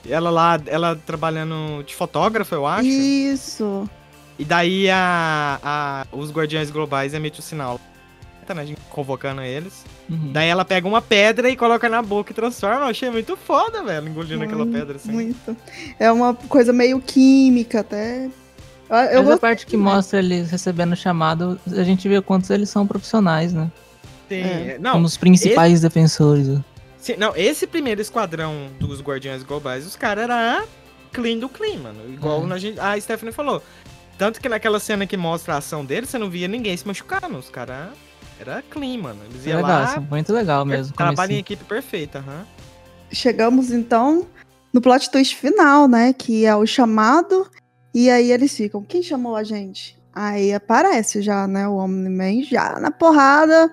Ela 0.08 0.30
lá, 0.30 0.60
ela 0.66 0.96
trabalhando 1.06 1.84
de 1.84 1.94
fotógrafa, 1.94 2.56
eu 2.56 2.66
acho. 2.66 2.88
E, 2.88 3.30
Isso. 3.30 3.88
daí 4.40 4.90
a, 4.90 5.60
a- 5.62 6.06
os 6.10 6.32
Guardiões 6.32 6.70
Globais 6.72 7.14
emitem 7.14 7.38
o 7.38 7.42
sinal. 7.42 7.80
Tá, 8.44 8.54
né? 8.54 8.62
A 8.62 8.64
gente 8.64 8.80
convocando 8.90 9.42
eles. 9.42 9.84
Uhum. 10.08 10.30
Daí 10.32 10.48
ela 10.48 10.64
pega 10.64 10.86
uma 10.86 11.02
pedra 11.02 11.48
e 11.50 11.56
coloca 11.56 11.88
na 11.88 12.00
boca 12.02 12.32
e 12.32 12.34
transforma. 12.34 12.82
Eu 12.82 12.88
achei 12.88 13.10
muito 13.10 13.36
foda, 13.36 13.82
velho, 13.82 14.08
engolindo 14.08 14.42
aquela 14.42 14.66
pedra 14.66 14.96
assim. 14.96 15.10
Muito. 15.12 15.56
É 15.98 16.10
uma 16.10 16.34
coisa 16.34 16.72
meio 16.72 17.00
química 17.00 17.80
até. 17.80 18.28
Eu, 18.88 18.96
eu 18.96 19.22
Mas 19.24 19.32
a 19.34 19.38
parte 19.38 19.66
que 19.66 19.76
mostra 19.76 20.20
eles 20.20 20.50
recebendo 20.50 20.92
o 20.92 20.96
chamado, 20.96 21.58
a 21.66 21.82
gente 21.82 22.08
vê 22.08 22.20
quantos 22.22 22.50
eles 22.50 22.68
são 22.70 22.86
profissionais, 22.86 23.52
né? 23.52 23.70
Sim, 24.28 24.40
É. 24.42 24.76
Não, 24.80 24.92
Como 24.92 25.06
os 25.06 25.16
principais 25.16 25.80
defensores. 25.80 26.48
sim, 26.98 27.14
não, 27.16 27.34
esse 27.36 27.66
primeiro 27.66 28.00
esquadrão 28.00 28.68
dos 28.80 29.00
Guardiões 29.00 29.42
Globais, 29.42 29.86
os 29.86 29.94
caras 29.96 30.24
eram 30.24 30.64
clean 31.12 31.38
do 31.38 31.48
clean, 31.48 31.78
mano. 31.78 32.00
Igual 32.12 32.40
Uhum. 32.40 32.52
a, 32.52 32.58
gente, 32.58 32.78
a 32.80 33.00
Stephanie 33.00 33.32
falou. 33.32 33.62
Tanto 34.18 34.40
que 34.40 34.48
naquela 34.48 34.80
cena 34.80 35.06
que 35.06 35.16
mostra 35.16 35.54
a 35.54 35.58
ação 35.58 35.84
deles, 35.84 36.08
você 36.10 36.18
não 36.18 36.28
via 36.30 36.48
ninguém 36.48 36.76
se 36.76 36.86
machucando. 36.86 37.36
Os 37.38 37.50
caras 37.50 37.90
era 38.40 38.62
clean, 38.70 38.98
mano. 38.98 39.20
Eles 39.30 39.46
É 39.46 39.50
iam 39.50 39.58
legal, 39.62 39.82
lá, 39.82 40.00
muito 40.00 40.32
legal 40.32 40.64
mesmo. 40.64 40.94
trabalho 40.96 41.32
em 41.32 41.38
equipe 41.38 41.62
perfeita, 41.64 42.18
aham. 42.18 42.46
Chegamos 43.12 43.70
então 43.70 44.26
no 44.72 44.80
plot 44.80 45.10
twist 45.10 45.36
final, 45.36 45.86
né? 45.86 46.12
Que 46.12 46.44
é 46.44 46.56
o 46.56 46.66
chamado. 46.66 47.46
E 47.94 48.10
aí 48.10 48.32
eles 48.32 48.54
ficam. 48.56 48.82
Quem 48.82 49.02
chamou 49.02 49.36
a 49.36 49.44
gente? 49.44 49.96
Aí 50.14 50.52
aparece 50.52 51.20
já, 51.22 51.46
né? 51.46 51.68
O 51.68 51.76
Omni-Man 51.76 52.42
já 52.42 52.78
na 52.80 52.90
porrada. 52.90 53.70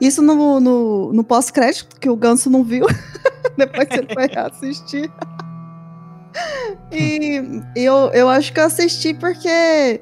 Isso 0.00 0.22
no, 0.22 0.60
no, 0.60 1.12
no 1.12 1.24
pós-crédito, 1.24 1.98
que 2.00 2.08
o 2.08 2.16
Ganso 2.16 2.48
não 2.48 2.62
viu. 2.62 2.86
Depois 3.56 3.88
ele 3.90 4.08
foi 4.14 4.30
assistir. 4.36 5.10
e 6.92 7.42
eu, 7.74 8.10
eu 8.12 8.28
acho 8.28 8.52
que 8.52 8.60
eu 8.60 8.64
assisti 8.64 9.12
porque 9.14 10.00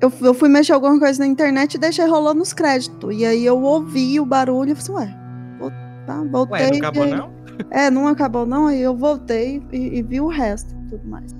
eu, 0.00 0.12
eu 0.20 0.34
fui 0.34 0.48
mexer 0.48 0.72
alguma 0.72 0.98
coisa 0.98 1.18
na 1.18 1.26
internet 1.26 1.74
e 1.74 1.78
deixei 1.78 2.06
rolando 2.06 2.38
nos 2.38 2.52
créditos. 2.52 3.14
E 3.14 3.24
aí 3.24 3.44
eu 3.44 3.60
ouvi 3.60 4.20
o 4.20 4.24
barulho 4.26 4.72
e 4.72 4.74
falei 4.76 5.08
assim, 5.08 5.14
ué, 5.62 5.76
tá, 6.06 6.22
voltei. 6.30 6.60
Ué, 6.60 6.70
não 6.70 6.78
acabou 6.78 7.02
aí- 7.02 7.10
não? 7.14 7.32
é, 7.70 7.90
não 7.90 8.06
acabou 8.06 8.46
não, 8.46 8.66
aí 8.66 8.80
eu 8.80 8.94
voltei 8.96 9.62
e, 9.72 9.98
e 9.98 10.02
vi 10.02 10.20
o 10.20 10.28
resto 10.28 10.74
e 10.74 10.90
tudo 10.90 11.08
mais. 11.08 11.34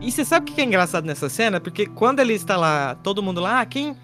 E 0.00 0.12
você 0.12 0.24
sabe 0.24 0.50
o 0.50 0.54
que 0.54 0.60
é 0.60 0.64
engraçado 0.64 1.06
nessa 1.06 1.28
cena? 1.28 1.58
Porque 1.58 1.86
quando 1.86 2.20
ele 2.20 2.34
está 2.34 2.56
lá, 2.56 2.94
todo 2.96 3.22
mundo 3.22 3.40
lá, 3.40 3.60
ah, 3.62 3.66
quem, 3.66 3.96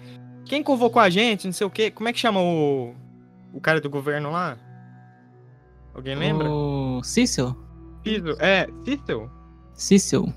quem 0.45 0.63
convocou 0.63 1.01
a 1.01 1.09
gente, 1.09 1.45
não 1.45 1.53
sei 1.53 1.65
o 1.65 1.69
quê, 1.69 1.89
como 1.91 2.09
é 2.09 2.13
que 2.13 2.19
chama 2.19 2.41
o, 2.41 2.93
o 3.53 3.61
cara 3.61 3.79
do 3.79 3.89
governo 3.89 4.31
lá? 4.31 4.57
Alguém 5.93 6.15
lembra? 6.15 6.49
O 6.49 7.01
Cecil? 7.03 7.55
Cícero. 8.03 8.35
É, 8.39 8.67
Cícero? 8.83 9.31
Cecil. 9.73 10.33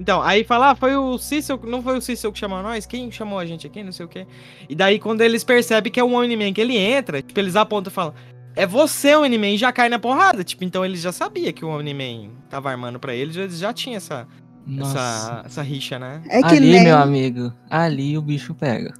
Então, 0.00 0.22
aí 0.22 0.44
fala, 0.44 0.70
ah, 0.70 0.74
foi 0.76 0.96
o 0.96 1.18
Cícero, 1.18 1.60
não 1.64 1.82
foi 1.82 1.98
o 1.98 2.00
Cícero 2.00 2.32
que 2.32 2.38
chamou 2.38 2.62
nós? 2.62 2.86
Quem 2.86 3.10
chamou 3.10 3.38
a 3.38 3.44
gente 3.44 3.66
aqui, 3.66 3.82
não 3.82 3.90
sei 3.90 4.06
o 4.06 4.08
quê. 4.08 4.26
E 4.68 4.74
daí 4.74 4.98
quando 4.98 5.22
eles 5.22 5.42
percebem 5.42 5.90
que 5.90 5.98
é 5.98 6.04
o 6.04 6.12
Omni-Man 6.12 6.52
que 6.52 6.60
ele 6.60 6.76
entra, 6.76 7.20
tipo, 7.20 7.38
eles 7.40 7.56
apontam 7.56 7.90
e 7.90 7.94
falam, 7.94 8.14
é 8.54 8.66
você 8.66 9.14
o 9.14 9.22
Omni-Man, 9.22 9.50
e 9.50 9.56
já 9.58 9.72
cai 9.72 9.88
na 9.88 9.98
porrada. 9.98 10.44
Tipo, 10.44 10.64
então 10.64 10.84
eles 10.84 11.00
já 11.00 11.12
sabiam 11.12 11.52
que 11.52 11.64
o 11.64 11.68
Omni-Man 11.68 12.30
tava 12.48 12.70
armando 12.70 13.00
pra 13.00 13.14
eles, 13.14 13.36
eles 13.36 13.58
já 13.58 13.72
tinham 13.72 13.96
essa, 13.96 14.26
Nossa. 14.68 14.98
essa, 14.98 15.42
essa 15.46 15.62
rixa, 15.62 15.98
né? 15.98 16.22
É 16.28 16.40
que 16.42 16.54
ali, 16.56 16.70
nem 16.72 16.84
meu 16.84 16.98
amigo, 16.98 17.52
ali 17.70 18.16
o 18.18 18.22
bicho 18.22 18.54
pega. 18.54 18.92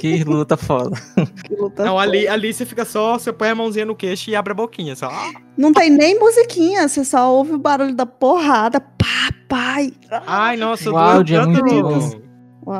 Que 0.00 0.22
luta 0.24 0.56
foda. 0.56 0.96
que 1.46 1.54
luta 1.54 1.84
Não, 1.84 1.94
foi. 1.94 2.02
ali, 2.02 2.28
ali 2.28 2.52
você 2.52 2.66
fica 2.66 2.84
só, 2.84 3.18
você 3.18 3.32
põe 3.32 3.48
a 3.48 3.54
mãozinha 3.54 3.86
no 3.86 3.94
queixo 3.96 4.28
e 4.30 4.36
abre 4.36 4.52
a 4.52 4.54
boquinha, 4.54 4.94
só. 4.96 5.10
Não 5.56 5.72
tem 5.72 5.88
nem 5.90 6.18
musiquinha, 6.18 6.86
você 6.88 7.04
só 7.04 7.32
ouve 7.32 7.52
o 7.52 7.58
barulho 7.58 7.94
da 7.94 8.04
porrada, 8.04 8.80
pá, 9.48 9.80
e- 9.82 9.94
Ai, 10.26 10.56
nossa, 10.56 10.88
O 10.90 10.92
doeu 10.92 10.98
áudio 11.04 11.40
é 11.40 11.46
muito 11.46 11.82
bom. 11.82 12.25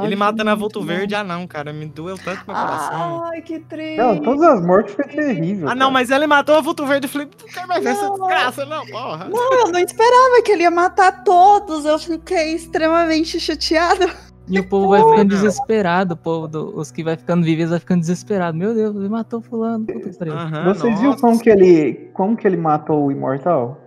Ele 0.02 0.16
mata 0.16 0.42
na 0.42 0.54
Vulto 0.54 0.80
bom. 0.80 0.86
Verde, 0.86 1.14
ah 1.14 1.22
não, 1.22 1.46
cara, 1.46 1.72
me 1.72 1.86
doeu 1.86 2.16
tanto 2.18 2.38
meu 2.46 2.56
coração. 2.56 3.22
Ai, 3.24 3.40
que 3.40 3.60
triste. 3.60 3.98
Não, 3.98 4.18
todas 4.20 4.42
as 4.42 4.66
mortes 4.66 4.94
foi 4.94 5.04
terrível. 5.04 5.68
Ah 5.68 5.74
não, 5.74 5.86
cara. 5.86 5.90
mas 5.92 6.10
ele 6.10 6.26
matou 6.26 6.56
a 6.56 6.60
Vulto 6.60 6.84
Verde, 6.84 7.06
eu 7.06 7.10
falei, 7.10 7.28
não 7.40 7.48
quero 7.52 7.68
mais 7.68 7.84
ver 7.84 7.90
essa 7.90 8.10
desgraça, 8.10 8.64
não, 8.66 8.84
porra. 8.86 9.28
Não, 9.28 9.52
eu 9.52 9.68
não 9.72 9.78
esperava 9.80 10.42
que 10.44 10.50
ele 10.52 10.62
ia 10.62 10.70
matar 10.70 11.22
todos. 11.22 11.84
Eu 11.84 11.98
fiquei 11.98 12.54
extremamente 12.54 13.38
chateada. 13.38 14.10
E 14.48 14.60
o 14.60 14.68
povo 14.68 14.88
vai 14.90 15.00
ficando 15.02 15.28
desesperado, 15.28 16.14
o 16.14 16.16
povo, 16.16 16.46
do- 16.46 16.76
os 16.78 16.92
que 16.92 17.02
vai 17.02 17.16
ficando 17.16 17.44
vivos 17.44 17.70
vai 17.70 17.80
ficando 17.80 18.00
desesperado. 18.00 18.56
Meu 18.56 18.74
Deus, 18.74 18.94
ele 18.94 19.08
matou 19.08 19.40
fulano. 19.40 19.84
Puta 19.86 20.08
que 20.08 20.16
pariu. 20.16 20.34
Aham, 20.34 20.64
Vocês 20.72 21.00
viram 21.00 21.16
como 21.16 21.38
que 21.40 21.50
ele. 21.50 22.10
Como 22.12 22.36
que 22.36 22.46
ele 22.46 22.56
matou 22.56 23.06
o 23.06 23.10
imortal? 23.12 23.80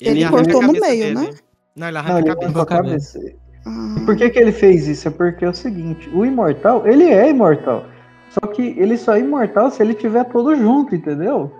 Ele 0.00 0.22
a 0.24 0.30
cortou 0.30 0.62
no 0.62 0.72
meio, 0.72 0.82
dele. 0.82 1.14
né? 1.14 1.30
Não, 1.76 1.88
ele 1.88 1.98
ele 1.98 1.98
arrancou 1.98 2.60
a 2.60 2.62
a 2.62 2.66
cabeça. 2.66 3.18
cabeça. 3.18 3.40
Ah, 3.66 4.02
Por 4.06 4.16
que, 4.16 4.30
que 4.30 4.38
ele 4.38 4.52
fez 4.52 4.86
isso? 4.88 5.08
É 5.08 5.10
porque 5.10 5.44
é 5.44 5.48
o 5.48 5.54
seguinte, 5.54 6.08
o 6.14 6.24
imortal, 6.24 6.86
ele 6.86 7.04
é 7.04 7.28
imortal. 7.30 7.84
Só 8.30 8.40
que 8.52 8.74
ele 8.78 8.96
só 8.96 9.14
é 9.16 9.20
imortal 9.20 9.70
se 9.70 9.82
ele 9.82 9.94
tiver 9.94 10.24
todo 10.24 10.54
junto, 10.56 10.94
entendeu? 10.94 11.52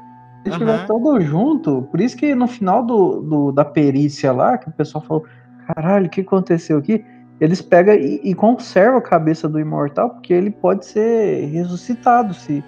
Se 0.43 0.49
ele 0.49 0.55
Aham. 0.55 0.75
estiver 0.77 0.87
todo 0.87 1.21
junto, 1.21 1.83
por 1.91 2.01
isso 2.01 2.17
que 2.17 2.35
no 2.35 2.47
final 2.47 2.85
do, 2.85 3.21
do- 3.21 3.53
da 3.53 3.65
perícia 3.65 4.33
lá, 4.33 4.57
que 4.57 4.69
o 4.69 4.73
pessoal 4.73 5.05
falou, 5.05 5.25
caralho, 5.67 6.07
o 6.07 6.09
que 6.09 6.21
aconteceu 6.23 6.79
aqui? 6.79 7.05
Eles 7.41 7.61
pegam 7.61 7.95
e, 7.95 8.21
e 8.23 8.35
conservam 8.35 8.99
a 8.99 9.03
cabeça 9.03 9.49
do 9.49 9.59
imortal, 9.59 10.11
porque 10.11 10.33
ele 10.33 10.51
pode 10.51 10.87
ser 10.87 11.47
ressuscitado 11.47 12.35
se 12.35 12.63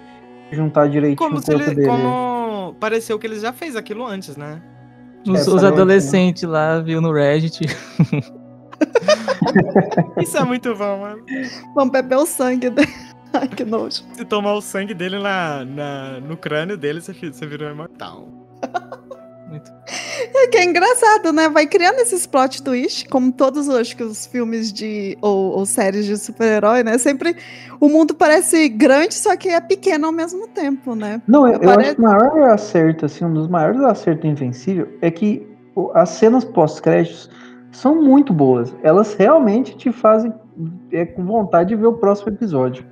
juntar 0.51 0.87
direitinho 0.89 1.17
Como 1.29 1.39
o 1.39 1.41
se 1.41 1.47
corpo 1.51 1.63
ele. 1.69 1.75
dele. 1.75 1.87
Como 1.87 2.75
pareceu 2.79 3.17
que 3.17 3.25
ele 3.27 3.39
já 3.39 3.53
fez 3.53 3.75
aquilo 3.75 4.05
antes, 4.05 4.35
né? 4.35 4.61
Os, 5.27 5.39
Essa 5.41 5.51
os 5.55 5.63
adolescentes 5.63 6.43
lá 6.43 6.79
viu 6.79 6.99
no 6.99 7.13
Reddit. 7.13 7.65
Isso 10.21 10.37
é 10.37 10.43
muito 10.43 10.75
bom, 10.75 10.99
mano. 10.99 11.23
Vamos 11.75 11.91
beber 11.91 12.17
o 12.17 12.25
sangue 12.25 12.69
dele. 12.69 12.93
Ai, 13.33 13.47
que 13.47 13.65
nojo. 13.65 14.03
Se 14.13 14.23
tomar 14.25 14.53
o 14.53 14.61
sangue 14.61 14.93
dele 14.93 15.17
na, 15.17 15.65
na- 15.65 16.19
no 16.19 16.37
crânio 16.37 16.77
dele, 16.77 17.01
você, 17.01 17.13
você 17.13 17.45
virou 17.45 17.69
imortal. 17.69 18.27
É 20.35 20.47
que 20.47 20.57
é 20.57 20.63
engraçado, 20.63 21.31
né? 21.31 21.47
Vai 21.47 21.67
criando 21.67 21.99
esses 21.99 22.25
plot 22.25 22.63
twist, 22.63 23.07
como 23.07 23.31
todos 23.31 23.69
acho 23.69 23.95
que 23.95 24.03
os 24.03 24.25
filmes 24.25 24.73
de 24.73 25.15
ou, 25.21 25.51
ou 25.51 25.65
séries 25.65 26.05
de 26.05 26.17
super-herói, 26.17 26.83
né? 26.83 26.97
Sempre 26.97 27.35
o 27.79 27.87
mundo 27.87 28.15
parece 28.15 28.67
grande, 28.69 29.13
só 29.13 29.35
que 29.35 29.49
é 29.49 29.61
pequeno 29.61 30.07
ao 30.07 30.11
mesmo 30.11 30.47
tempo, 30.47 30.95
né? 30.95 31.21
Não, 31.27 31.47
eu, 31.47 31.69
acho 31.69 31.95
que 31.95 32.01
o 32.01 32.03
maior 32.03 32.49
acerto, 32.49 33.05
assim, 33.05 33.25
um 33.25 33.33
dos 33.33 33.47
maiores 33.47 33.81
acertos 33.81 34.23
do 34.23 34.27
Invencível 34.27 34.87
é 35.01 35.11
que 35.11 35.45
as 35.93 36.09
cenas 36.09 36.43
pós-créditos 36.43 37.29
são 37.73 38.01
muito 38.01 38.31
boas. 38.31 38.73
Elas 38.83 39.13
realmente 39.15 39.75
te 39.75 39.91
fazem 39.91 40.33
é, 40.91 41.05
com 41.05 41.25
vontade 41.25 41.69
de 41.69 41.75
ver 41.75 41.87
o 41.87 41.93
próximo 41.93 42.29
episódio. 42.29 42.85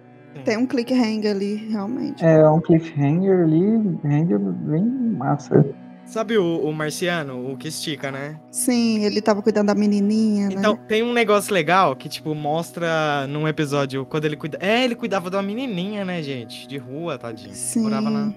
Tem 0.43 0.57
um 0.57 0.65
clickhanger 0.65 1.31
ali, 1.31 1.55
realmente. 1.69 2.23
É 2.25 2.49
um 2.49 2.59
cliffhanger 2.59 3.43
ali, 3.43 3.99
hanger 4.03 4.39
bem 4.39 4.83
massa. 4.83 5.63
Sabe 6.03 6.37
o, 6.37 6.57
o 6.67 6.73
marciano, 6.73 7.51
o 7.51 7.55
que 7.55 7.67
estica, 7.67 8.11
né? 8.11 8.39
Sim, 8.49 9.03
ele 9.05 9.21
tava 9.21 9.41
cuidando 9.41 9.67
da 9.67 9.75
menininha, 9.75 10.49
Então, 10.51 10.73
né? 10.73 10.79
tem 10.87 11.03
um 11.03 11.13
negócio 11.13 11.53
legal 11.53 11.95
que, 11.95 12.09
tipo, 12.09 12.33
mostra 12.33 13.27
num 13.27 13.47
episódio 13.47 14.05
quando 14.05 14.25
ele 14.25 14.35
cuida. 14.35 14.57
É, 14.59 14.83
ele 14.83 14.95
cuidava 14.95 15.29
de 15.29 15.35
uma 15.35 15.43
menininha, 15.43 16.03
né, 16.03 16.21
gente? 16.23 16.67
De 16.67 16.77
rua, 16.77 17.17
tadinho. 17.17 17.53
Sim. 17.53 17.83
Morava 17.83 18.09
lá. 18.09 18.33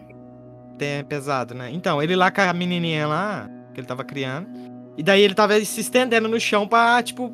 É 0.78 1.02
pesado, 1.02 1.54
né? 1.54 1.70
Então, 1.72 2.02
ele 2.02 2.14
lá 2.14 2.30
com 2.30 2.42
a 2.42 2.52
menininha 2.52 3.06
lá, 3.06 3.48
que 3.72 3.80
ele 3.80 3.86
tava 3.86 4.04
criando. 4.04 4.73
E 4.96 5.02
daí 5.02 5.22
ele 5.22 5.34
tava 5.34 5.62
se 5.64 5.80
estendendo 5.80 6.28
no 6.28 6.38
chão 6.38 6.66
pra, 6.66 7.02
tipo. 7.02 7.32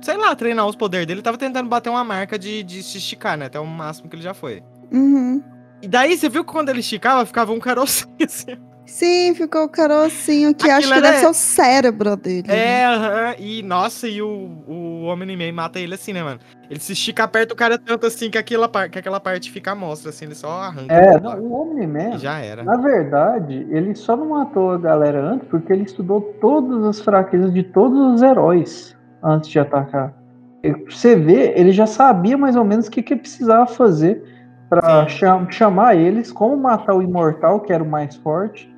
Sei 0.00 0.16
lá, 0.16 0.34
treinar 0.36 0.66
os 0.66 0.76
poderes 0.76 1.06
dele. 1.06 1.18
Ele 1.18 1.24
tava 1.24 1.38
tentando 1.38 1.68
bater 1.68 1.88
uma 1.88 2.04
marca 2.04 2.38
de, 2.38 2.62
de 2.62 2.82
se 2.82 2.98
esticar, 2.98 3.38
né? 3.38 3.46
Até 3.46 3.58
o 3.58 3.66
máximo 3.66 4.08
que 4.08 4.16
ele 4.16 4.22
já 4.22 4.34
foi. 4.34 4.62
Uhum. 4.92 5.42
E 5.80 5.88
daí, 5.88 6.16
você 6.16 6.28
viu 6.28 6.44
que 6.44 6.52
quando 6.52 6.68
ele 6.68 6.80
esticava, 6.80 7.24
ficava 7.24 7.52
um 7.52 7.58
carocinho 7.58 8.14
assim. 8.22 8.56
Sim, 8.94 9.34
ficou 9.34 9.64
o 9.64 9.68
carocinho 9.68 10.54
que 10.54 10.70
Aquilo 10.70 10.78
acho 10.78 10.86
que 10.86 10.92
era- 10.94 11.00
deve 11.08 11.18
ser 11.18 11.26
o 11.26 11.34
cérebro 11.34 12.16
dele. 12.16 12.46
né? 12.46 12.56
É, 12.82 12.84
aham. 12.86 13.34
E, 13.40 13.60
nossa, 13.64 14.06
e 14.06 14.22
o, 14.22 14.28
o 14.68 15.02
Homem-Man 15.06 15.52
mata 15.52 15.80
ele 15.80 15.94
assim, 15.94 16.12
né, 16.12 16.22
mano? 16.22 16.38
Ele 16.70 16.78
se 16.78 16.92
estica 16.92 17.26
perto 17.26 17.48
do 17.48 17.56
cara 17.56 17.76
tanto 17.76 18.06
assim 18.06 18.30
que 18.30 18.38
aquela, 18.38 18.68
par 18.68 18.88
que 18.88 18.96
aquela 18.96 19.18
parte 19.18 19.50
fica 19.50 19.74
mostra, 19.74 20.10
assim, 20.10 20.26
ele 20.26 20.36
só 20.36 20.48
arranca. 20.62 20.94
É, 20.94 21.16
o 21.16 21.20
não, 21.20 21.40
o 21.40 21.52
Omni-Man, 21.62 22.18
já 22.18 22.38
era. 22.38 22.62
na 22.62 22.76
verdade, 22.76 23.66
ele 23.68 23.96
só 23.96 24.16
não 24.16 24.26
matou 24.28 24.70
a 24.70 24.78
galera 24.78 25.20
antes 25.20 25.48
porque 25.48 25.72
ele 25.72 25.82
estudou 25.82 26.20
todas 26.40 26.84
as 26.84 27.00
fraquezas 27.00 27.52
de 27.52 27.64
todos 27.64 27.98
os 28.14 28.22
heróis 28.22 28.96
antes 29.24 29.50
de 29.50 29.58
atacar. 29.58 30.14
E 30.62 30.72
Você 30.88 31.16
vê, 31.16 31.52
ele 31.56 31.72
já 31.72 31.86
sabia 31.88 32.38
mais 32.38 32.54
ou 32.54 32.64
menos 32.64 32.86
o 32.86 32.90
que, 32.92 33.02
que 33.02 33.16
precisava 33.16 33.66
fazer 33.66 34.22
pra 34.70 35.02
Sim. 35.08 35.16
cham- 35.18 35.50
chamar 35.50 35.96
eles, 35.96 36.30
como 36.30 36.56
matar 36.56 36.94
o 36.94 37.02
Imortal, 37.02 37.58
que 37.58 37.72
era 37.72 37.82
o 37.82 37.88
mais 37.90 38.14
forte 38.14 38.72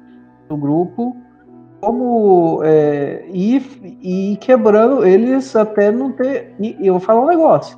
do 0.48 0.56
grupo, 0.56 1.16
como 1.80 2.60
é, 2.64 3.24
ir, 3.32 3.62
ir 4.02 4.36
quebrando 4.38 5.04
eles 5.04 5.54
até 5.54 5.90
não 5.90 6.12
ter. 6.12 6.54
E 6.60 6.76
e 6.80 6.86
eu 6.86 6.94
vou 6.94 7.00
falar 7.00 7.22
um 7.22 7.28
negócio. 7.28 7.76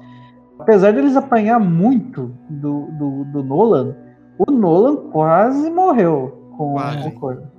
Apesar 0.59 0.93
deles 0.93 1.17
apanhar 1.17 1.61
muito 1.61 2.35
do, 2.51 2.87
do, 2.99 3.25
do 3.27 3.43
Nolan, 3.45 3.95
o 4.39 4.51
Nolan 4.51 4.97
quase 5.11 5.71
morreu 5.71 6.53
com 6.57 6.73
Quase. 6.73 7.09
a 7.09 7.11
coisa. 7.13 7.59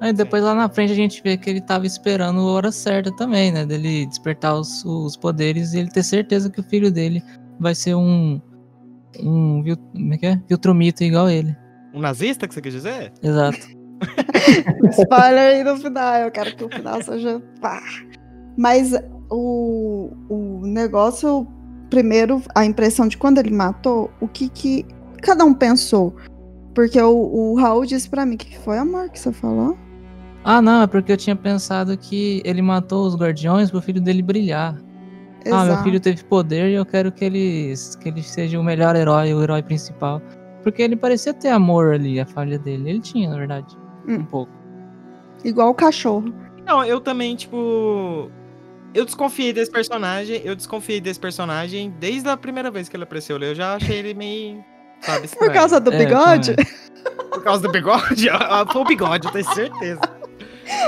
Aí 0.00 0.12
depois 0.12 0.42
lá 0.42 0.52
na 0.52 0.68
frente 0.68 0.92
a 0.92 0.96
gente 0.96 1.22
vê 1.22 1.36
que 1.36 1.48
ele 1.48 1.60
tava 1.60 1.86
esperando 1.86 2.40
a 2.40 2.52
hora 2.52 2.72
certa 2.72 3.14
também, 3.14 3.52
né? 3.52 3.64
Dele 3.64 4.04
despertar 4.06 4.56
os, 4.56 4.84
os 4.84 5.16
poderes 5.16 5.72
e 5.72 5.78
ele 5.78 5.90
ter 5.90 6.02
certeza 6.02 6.50
que 6.50 6.58
o 6.58 6.64
filho 6.64 6.90
dele 6.90 7.22
vai 7.60 7.74
ser 7.74 7.94
um. 7.94 8.40
Um. 9.20 9.62
Como 9.92 10.14
é 10.14 10.18
que 10.18 10.26
é? 10.26 10.40
Viltrumito 10.48 11.04
igual 11.04 11.30
ele. 11.30 11.56
Um 11.94 12.00
nazista 12.00 12.48
que 12.48 12.54
você 12.54 12.60
quer 12.60 12.70
dizer? 12.70 13.12
Exato. 13.22 13.81
Spoiler 14.92 15.56
aí 15.56 15.64
no 15.64 15.76
final, 15.76 16.14
eu 16.16 16.30
quero 16.30 16.56
que 16.56 16.64
o 16.64 16.68
final 16.68 17.02
seja. 17.02 17.42
pá. 17.60 17.82
Mas 18.56 18.92
o, 19.30 20.10
o 20.28 20.60
negócio, 20.66 21.46
primeiro, 21.88 22.42
a 22.54 22.64
impressão 22.64 23.08
de 23.08 23.16
quando 23.16 23.38
ele 23.38 23.50
matou, 23.50 24.10
o 24.20 24.28
que 24.28 24.48
que 24.48 24.86
cada 25.22 25.44
um 25.44 25.54
pensou? 25.54 26.14
Porque 26.74 27.00
o, 27.00 27.10
o 27.12 27.54
Raul 27.54 27.84
disse 27.84 28.08
pra 28.08 28.26
mim 28.26 28.36
que 28.36 28.58
foi 28.58 28.78
amor 28.78 29.10
que 29.10 29.18
você 29.18 29.32
falou. 29.32 29.76
Ah, 30.44 30.60
não, 30.60 30.82
é 30.82 30.86
porque 30.86 31.12
eu 31.12 31.16
tinha 31.16 31.36
pensado 31.36 31.96
que 31.96 32.42
ele 32.44 32.60
matou 32.60 33.06
os 33.06 33.14
guardiões 33.14 33.70
pro 33.70 33.80
filho 33.80 34.00
dele 34.00 34.22
brilhar. 34.22 34.76
Ah, 35.46 35.64
meu 35.64 35.72
Exato. 35.72 35.84
filho 35.84 36.00
teve 36.00 36.24
poder 36.24 36.70
e 36.70 36.74
eu 36.74 36.84
quero 36.84 37.10
que 37.12 37.24
ele, 37.24 37.74
que 38.00 38.08
ele 38.08 38.22
seja 38.22 38.58
o 38.58 38.64
melhor 38.64 38.96
herói, 38.96 39.32
o 39.34 39.42
herói 39.42 39.62
principal. 39.62 40.20
Porque 40.62 40.82
ele 40.82 40.96
parecia 40.96 41.34
ter 41.34 41.48
amor 41.48 41.94
ali, 41.94 42.20
a 42.20 42.26
falha 42.26 42.58
dele. 42.58 42.90
Ele 42.90 43.00
tinha, 43.00 43.30
na 43.30 43.36
verdade. 43.36 43.76
Hum. 44.06 44.14
Um 44.16 44.24
pouco. 44.24 44.52
Igual 45.44 45.70
o 45.70 45.74
cachorro. 45.74 46.32
Não, 46.66 46.84
eu 46.84 47.00
também, 47.00 47.34
tipo. 47.36 48.30
Eu 48.94 49.04
desconfiei 49.06 49.52
desse 49.52 49.70
personagem, 49.70 50.42
eu 50.44 50.54
desconfiei 50.54 51.00
desse 51.00 51.18
personagem 51.18 51.90
desde 51.98 52.28
a 52.28 52.36
primeira 52.36 52.70
vez 52.70 52.88
que 52.88 52.96
ele 52.96 53.04
apareceu. 53.04 53.38
Eu 53.38 53.54
já 53.54 53.74
achei 53.74 53.98
ele 53.98 54.14
meio. 54.14 54.62
Sabe, 55.00 55.26
Por 55.28 55.52
causa 55.52 55.80
do 55.80 55.92
É, 55.92 55.98
bigode? 55.98 56.54
também. 56.54 56.72
Por 57.30 57.42
causa 57.42 57.62
do 57.62 57.72
bigode? 57.72 58.28
Ah, 58.30 58.64
Foi 58.70 58.82
o 58.82 58.84
bigode, 58.84 59.26
eu 59.26 59.32
tenho 59.32 59.52
certeza. 59.52 60.00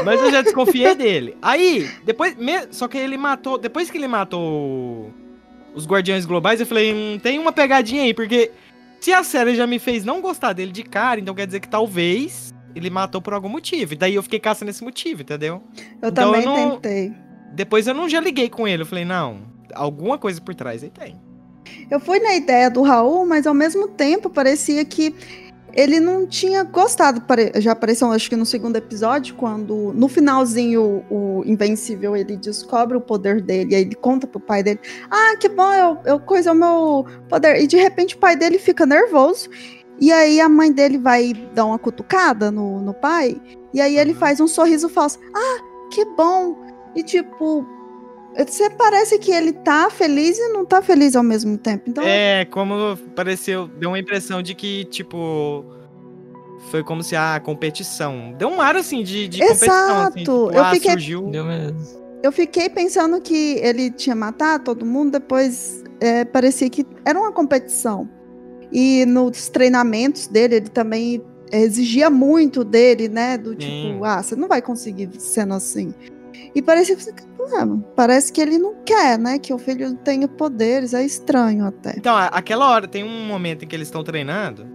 Mas 0.05 0.21
eu 0.21 0.31
já 0.31 0.43
desconfiei 0.43 0.95
dele. 0.95 1.37
Aí, 1.43 1.91
depois. 2.05 2.37
me- 2.37 2.69
Só 2.71 2.87
que 2.87 2.97
ele 2.99 3.17
matou. 3.17 3.59
Depois 3.59 3.91
que 3.91 3.99
ele 3.99 4.07
matou 4.07 5.11
os 5.75 5.85
Guardiões 5.87 6.25
Globais, 6.25 6.61
eu 6.61 6.67
falei, 6.67 6.95
hum, 6.95 7.19
tem 7.21 7.39
uma 7.41 7.51
pegadinha 7.51 8.03
aí, 8.05 8.15
porque 8.15 8.53
se 9.01 9.13
a 9.13 9.25
série 9.25 9.57
já 9.57 9.67
me 9.67 9.81
fez 9.81 10.05
não 10.05 10.21
gostar 10.21 10.53
dele 10.53 10.71
de 10.71 10.85
cara, 10.85 11.19
então 11.19 11.35
quer 11.35 11.47
dizer 11.47 11.59
que 11.59 11.69
talvez 11.69 12.54
ele 12.75 12.91
matou 12.91 13.21
por 13.23 13.33
algum 13.35 13.49
motivo. 13.49 13.95
E 13.95 13.97
daí 13.97 14.15
eu 14.15 14.23
fiquei 14.23 14.39
caçando 14.41 14.71
esse 14.71 14.83
motivo, 14.83 15.23
entendeu? 15.23 15.63
Eu 16.03 16.09
Então, 16.11 16.33
também 16.33 16.43
eu 16.45 16.47
não- 16.51 16.71
tentei. 16.81 17.13
Depois 17.53 17.87
eu 17.87 17.95
não 17.95 18.09
já 18.09 18.21
liguei 18.21 18.49
com 18.49 18.67
ele. 18.67 18.83
Eu 18.83 18.87
falei, 18.87 19.05
não, 19.05 19.43
alguma 19.75 20.19
coisa 20.19 20.41
por 20.41 20.55
trás 20.55 20.83
aí 20.83 20.91
tem. 20.91 21.21
Eu 21.91 22.01
fui 22.01 22.19
na 22.19 22.35
ideia 22.35 22.69
do 22.71 22.83
Raul, 22.83 23.25
mas 23.25 23.47
ao 23.47 23.55
mesmo 23.55 23.89
tempo 23.89 24.29
parecia 24.29 24.85
que 24.85 25.15
ele 25.73 25.99
não 25.99 26.27
tinha 26.27 26.63
gostado. 26.63 27.23
Já 27.61 27.73
apareceu, 27.73 28.11
acho 28.13 28.29
que 28.29 28.37
no 28.37 28.47
segundo 28.47 28.77
episódio, 28.77 29.35
quando 29.35 29.93
no 29.95 30.09
finalzinho 30.09 31.05
o 31.11 31.43
Invencível 31.47 32.17
ele 32.17 32.37
descobre 32.37 32.97
o 32.97 33.01
poder 33.01 33.41
dele, 33.41 33.73
e 33.73 33.75
aí 33.77 33.83
ele 33.83 33.95
conta 33.95 34.27
pro 34.27 34.39
pai 34.41 34.63
dele: 34.63 34.79
Ah, 35.11 35.37
que 35.41 35.49
bom, 35.49 35.73
eu, 35.73 35.99
eu 36.05 36.21
coisa 36.21 36.53
o 36.53 36.55
meu 36.55 37.07
poder. 37.29 37.61
E 37.61 37.67
de 37.67 37.77
repente 37.77 38.15
o 38.15 38.19
pai 38.19 38.37
dele 38.37 38.59
fica 38.59 38.85
nervoso. 38.87 39.49
E 40.01 40.13
aí 40.13 40.41
a 40.41 40.49
mãe 40.49 40.73
dele 40.73 40.99
vai 40.99 41.33
dar 41.55 41.65
uma 41.67 41.79
cutucada 41.79 42.51
no, 42.51 42.81
no 42.81 42.93
pai. 42.95 43.41
E 43.73 43.81
aí 43.81 43.97
ele 43.99 44.13
Uhum. 44.13 44.19
faz 44.19 44.41
um 44.41 44.47
sorriso 44.49 44.89
falso. 44.89 45.19
Ah, 45.35 45.59
que 45.91 46.05
bom! 46.17 46.57
E 46.97 47.03
tipo, 47.03 47.65
você 48.37 48.69
parece 48.71 49.19
que 49.19 49.31
ele 49.31 49.53
tá 49.53 49.89
feliz 49.91 50.39
e 50.39 50.49
não 50.53 50.65
tá 50.65 50.83
feliz 50.83 51.15
ao 51.17 51.23
mesmo 51.23 51.57
tempo. 51.59 51.85
Então, 51.89 52.03
É, 52.05 52.45
como 52.47 52.97
pareceu, 53.15 53.67
deu 53.69 53.91
uma 53.91 53.99
impressão 53.99 54.43
de 54.43 54.55
que, 54.55 54.85
tipo. 54.87 55.65
Foi 56.71 56.83
como 56.83 57.03
se 57.03 57.15
a 57.15 57.39
competição. 57.41 58.33
Deu 58.39 58.49
um 58.49 58.61
ar 58.61 58.75
assim 58.75 59.03
de, 59.03 59.29
de 59.29 59.39
competição. 59.41 59.75
Assim, 59.75 59.93
Exato, 59.93 60.19
tipo, 60.19 60.51
eu 60.53 60.65
ah, 60.65 60.71
fiquei- 60.71 60.91
surgiu. 60.93 61.31
Eu 62.23 62.33
fiquei 62.33 62.71
pensando 62.71 63.21
que 63.21 63.59
ele 63.59 63.91
tinha 63.91 64.17
matado 64.17 64.65
todo 64.65 64.87
mundo, 64.87 65.11
depois 65.13 65.85
é, 66.01 66.25
parecia 66.25 66.71
que 66.71 66.87
era 67.05 67.19
uma 67.19 67.31
competição. 67.33 68.09
E 68.73 69.05
nos 69.07 69.49
treinamentos 69.49 70.27
dele, 70.27 70.57
ele 70.57 70.69
também 70.69 71.23
exigia 71.53 72.11
muito 72.11 72.65
dele, 72.65 73.09
né? 73.09 73.39
Do 73.39 73.55
tipo, 73.55 73.71
Sim. 73.71 74.01
ah, 74.03 74.23
você 74.23 74.35
não 74.35 74.49
vai 74.49 74.61
conseguir 74.61 75.09
sendo 75.19 75.55
assim. 75.55 75.95
E 76.55 76.63
parecia 76.63 76.97
que 76.97 77.03
ah, 77.57 77.67
parece 77.95 78.33
que 78.33 78.41
ele 78.41 78.59
não 78.59 78.75
quer, 78.85 79.19
né? 79.19 79.39
Que 79.39 79.53
o 79.53 79.59
filho 79.59 79.95
tenha 79.97 80.27
poderes, 80.27 80.95
é 80.95 81.05
estranho 81.05 81.67
até. 81.67 81.95
Então, 81.97 82.17
aquela 82.17 82.69
hora 82.71 82.89
tem 82.89 83.05
um 83.05 83.27
momento 83.27 83.65
em 83.65 83.69
que 83.69 83.75
eles 83.75 83.89
estão 83.89 84.03
treinando. 84.03 84.67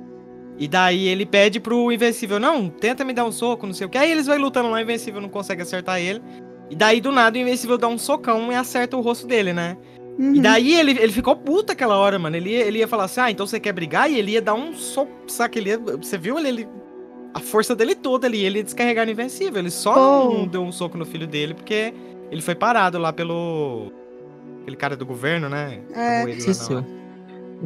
E 0.57 0.67
daí 0.67 1.07
ele 1.07 1.25
pede 1.25 1.59
pro 1.59 1.89
Invencível, 1.91 2.37
não, 2.37 2.69
tenta 2.69 3.05
me 3.05 3.13
dar 3.13 3.23
um 3.23 3.31
soco, 3.31 3.65
não 3.65 3.73
sei 3.73 3.87
o 3.87 3.89
que. 3.89 3.97
Aí 3.97 4.11
eles 4.11 4.27
vão 4.27 4.37
lutando 4.37 4.69
lá, 4.69 4.77
o 4.77 4.81
Invencível 4.81 5.21
não 5.21 5.29
consegue 5.29 5.61
acertar 5.61 5.99
ele. 5.99 6.21
E 6.69 6.75
daí, 6.75 6.99
do 6.99 7.11
nada, 7.11 7.37
o 7.37 7.41
Invencível 7.41 7.77
dá 7.77 7.87
um 7.87 7.97
socão 7.97 8.51
e 8.51 8.55
acerta 8.55 8.97
o 8.97 9.01
rosto 9.01 9.25
dele, 9.25 9.53
né? 9.53 9.77
E 10.19 10.21
Uhum. 10.21 10.41
daí 10.41 10.73
ele, 10.75 10.91
ele 10.99 11.13
ficou 11.13 11.33
puto 11.35 11.71
aquela 11.71 11.97
hora, 11.97 12.19
mano. 12.19 12.35
Ele, 12.35 12.49
ia- 12.49 12.65
ele 12.67 12.79
ia 12.79 12.87
falar 12.89 13.05
assim, 13.05 13.21
ah, 13.21 13.31
então 13.31 13.47
você 13.47 13.57
quer 13.59 13.71
brigar? 13.71 14.11
E 14.11 14.19
ele 14.19 14.31
ia 14.33 14.41
dar 14.41 14.53
um 14.53 14.73
soco, 14.73 15.11
saca? 15.27 15.57
Ele 15.57 15.69
ia, 15.69 15.77
você 15.79 16.17
viu 16.17 16.37
ele, 16.37 16.47
ele- 16.49 16.67
a 17.33 17.39
força 17.39 17.73
dele 17.73 17.95
toda 17.95 18.27
ali, 18.27 18.43
ele 18.43 18.57
ia 18.59 18.63
descarregar 18.63 19.05
no 19.05 19.11
Invencível. 19.13 19.59
Ele 19.59 19.71
só 19.71 19.93
Pô. 19.93 20.33
não 20.33 20.47
deu 20.47 20.61
um 20.61 20.71
soco 20.73 20.97
no 20.97 21.05
filho 21.05 21.25
dele 21.25 21.53
porque 21.53 21.93
ele 22.29 22.41
foi 22.41 22.53
parado 22.53 22.99
lá 22.99 23.13
pelo... 23.13 23.93
Aquele 24.61 24.75
cara 24.75 24.97
do 24.97 25.05
governo, 25.05 25.47
né? 25.47 25.79
É. 25.95 26.21
Hora. 26.23 26.85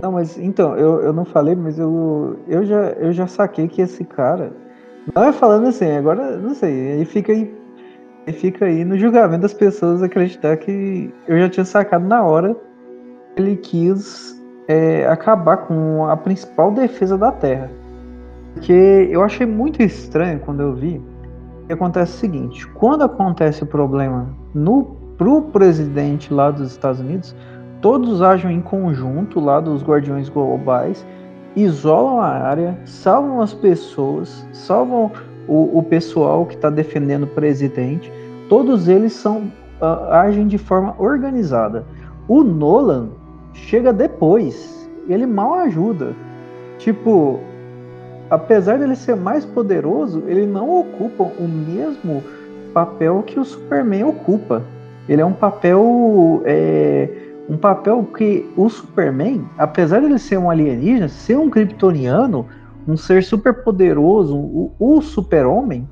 Não, 0.01 0.11
mas 0.11 0.37
então, 0.37 0.75
eu, 0.77 1.01
eu 1.01 1.11
não 1.13 1.25
falei, 1.25 1.55
mas 1.55 1.77
eu, 1.79 2.39
eu, 2.47 2.63
já, 2.65 2.81
eu 2.99 3.11
já 3.13 3.25
saquei 3.27 3.67
que 3.67 3.81
esse 3.81 4.03
cara. 4.05 4.53
Não 5.15 5.23
é 5.23 5.31
falando 5.33 5.67
assim, 5.67 5.89
agora 5.91 6.37
não 6.37 6.53
sei, 6.55 6.71
ele 6.71 7.05
fica 7.05 7.31
aí. 7.33 7.51
Ele 8.25 8.37
fica 8.37 8.65
aí 8.65 8.85
no 8.85 8.97
julgamento 8.97 9.41
das 9.41 9.53
pessoas 9.53 10.01
acreditar 10.01 10.55
que 10.57 11.13
eu 11.27 11.37
já 11.39 11.49
tinha 11.49 11.65
sacado 11.65 12.05
na 12.05 12.23
hora 12.23 12.55
que 13.35 13.41
ele 13.41 13.57
quis 13.57 14.41
é, 14.67 15.05
acabar 15.07 15.57
com 15.57 16.05
a 16.05 16.15
principal 16.15 16.71
defesa 16.71 17.17
da 17.17 17.31
Terra. 17.31 17.69
Porque 18.53 19.09
eu 19.11 19.23
achei 19.23 19.45
muito 19.45 19.81
estranho 19.81 20.39
quando 20.39 20.61
eu 20.61 20.73
vi 20.73 21.01
que 21.67 21.73
acontece 21.73 22.13
o 22.13 22.19
seguinte, 22.19 22.67
quando 22.69 23.03
acontece 23.03 23.63
o 23.63 23.65
problema 23.65 24.29
no, 24.53 24.83
pro 25.17 25.41
presidente 25.43 26.33
lá 26.33 26.51
dos 26.51 26.71
Estados 26.71 26.99
Unidos, 26.99 27.35
todos 27.81 28.21
agem 28.21 28.57
em 28.57 28.61
conjunto 28.61 29.39
lá 29.39 29.59
dos 29.59 29.83
Guardiões 29.83 30.29
Globais, 30.29 31.05
isolam 31.55 32.19
a 32.19 32.27
área, 32.27 32.77
salvam 32.85 33.41
as 33.41 33.53
pessoas, 33.53 34.47
salvam 34.51 35.11
o, 35.47 35.77
o 35.77 35.83
pessoal 35.83 36.45
que 36.45 36.55
está 36.55 36.69
defendendo 36.69 37.23
o 37.23 37.27
presidente. 37.27 38.11
Todos 38.49 38.87
eles 38.87 39.13
são 39.13 39.51
ah, 39.81 40.21
agem 40.21 40.47
de 40.47 40.57
forma 40.57 40.95
organizada. 40.97 41.85
O 42.27 42.43
Nolan 42.43 43.09
chega 43.53 43.91
depois, 43.91 44.89
ele 45.07 45.25
mal 45.25 45.55
ajuda. 45.55 46.13
Tipo, 46.77 47.39
apesar 48.29 48.79
dele 48.79 48.95
ser 48.95 49.15
mais 49.15 49.45
poderoso, 49.45 50.23
ele 50.27 50.45
não 50.45 50.79
ocupa 50.79 51.23
o 51.23 51.47
mesmo 51.47 52.23
papel 52.73 53.23
que 53.25 53.39
o 53.39 53.45
Superman 53.45 54.05
ocupa. 54.05 54.63
Ele 55.07 55.21
é 55.21 55.25
um 55.25 55.33
papel 55.33 56.41
é, 56.45 57.09
um 57.49 57.57
papel 57.57 58.07
que 58.17 58.49
o 58.55 58.69
Superman, 58.69 59.45
apesar 59.57 59.99
de 59.99 60.05
ele 60.05 60.19
ser 60.19 60.37
um 60.37 60.49
alienígena, 60.49 61.09
ser 61.09 61.37
um 61.37 61.49
kryptoniano, 61.49 62.45
um 62.87 62.97
ser 62.97 63.23
super 63.23 63.63
poderoso, 63.63 64.35
o, 64.35 64.71
o 64.79 65.01
super-homem, 65.01 65.87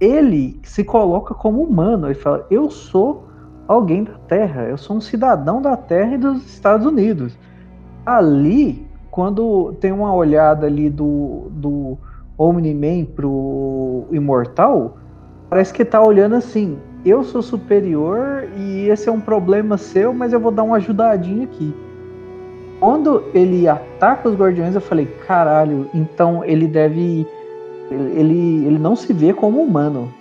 ele 0.00 0.58
se 0.62 0.84
coloca 0.84 1.34
como 1.34 1.62
humano. 1.62 2.06
Ele 2.06 2.14
fala: 2.14 2.46
Eu 2.50 2.70
sou 2.70 3.24
alguém 3.66 4.04
da 4.04 4.14
Terra, 4.28 4.62
eu 4.62 4.76
sou 4.76 4.96
um 4.96 5.00
cidadão 5.00 5.60
da 5.60 5.76
Terra 5.76 6.14
e 6.14 6.18
dos 6.18 6.44
Estados 6.46 6.86
Unidos. 6.86 7.38
Ali, 8.04 8.86
quando 9.10 9.72
tem 9.80 9.92
uma 9.92 10.14
olhada 10.14 10.66
ali 10.66 10.90
do, 10.90 11.48
do 11.50 11.96
Omni-Man 12.36 13.06
pro 13.14 14.06
Imortal, 14.10 14.98
parece 15.48 15.72
que 15.72 15.84
tá 15.84 16.02
olhando 16.02 16.34
assim: 16.34 16.78
eu 17.04 17.22
sou 17.22 17.42
superior 17.42 18.48
e 18.56 18.88
esse 18.88 19.08
é 19.08 19.12
um 19.12 19.20
problema 19.20 19.76
seu, 19.76 20.12
mas 20.12 20.32
eu 20.32 20.40
vou 20.40 20.50
dar 20.50 20.62
uma 20.62 20.76
ajudadinha 20.76 21.44
aqui. 21.44 21.74
Quando 22.80 23.24
ele 23.32 23.68
ataca 23.68 24.28
os 24.28 24.36
guardiões, 24.36 24.74
eu 24.74 24.80
falei, 24.80 25.06
caralho, 25.26 25.88
então 25.94 26.44
ele 26.44 26.66
deve. 26.66 27.26
Ele, 27.90 28.66
ele 28.66 28.78
não 28.78 28.96
se 28.96 29.12
vê 29.12 29.32
como 29.32 29.62
humano. 29.62 30.12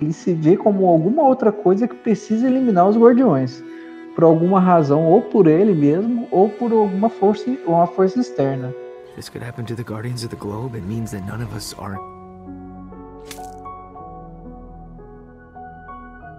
Ele 0.00 0.12
se 0.12 0.32
vê 0.32 0.56
como 0.56 0.86
alguma 0.86 1.22
outra 1.22 1.52
coisa 1.52 1.86
que 1.86 1.94
precisa 1.94 2.46
eliminar 2.46 2.88
os 2.88 2.96
guardiões. 2.96 3.62
Por 4.14 4.24
alguma 4.24 4.58
razão, 4.58 5.06
ou 5.06 5.22
por 5.22 5.46
ele 5.46 5.72
mesmo, 5.72 6.26
ou 6.30 6.48
por 6.48 6.72
alguma 6.72 7.08
força, 7.08 7.50
uma 7.66 7.86
força 7.86 8.18
externa. 8.18 8.74
This 9.14 9.28
could 9.28 9.44
happen 9.46 9.64
to 9.66 9.74
the 9.74 9.82
Guardians 9.82 10.24
of 10.24 10.34
the 10.34 10.36
Globe. 10.36 10.74
It 10.74 10.86
means 10.86 11.10
that 11.10 11.26
none 11.26 11.42
of 11.42 11.54
us. 11.54 11.74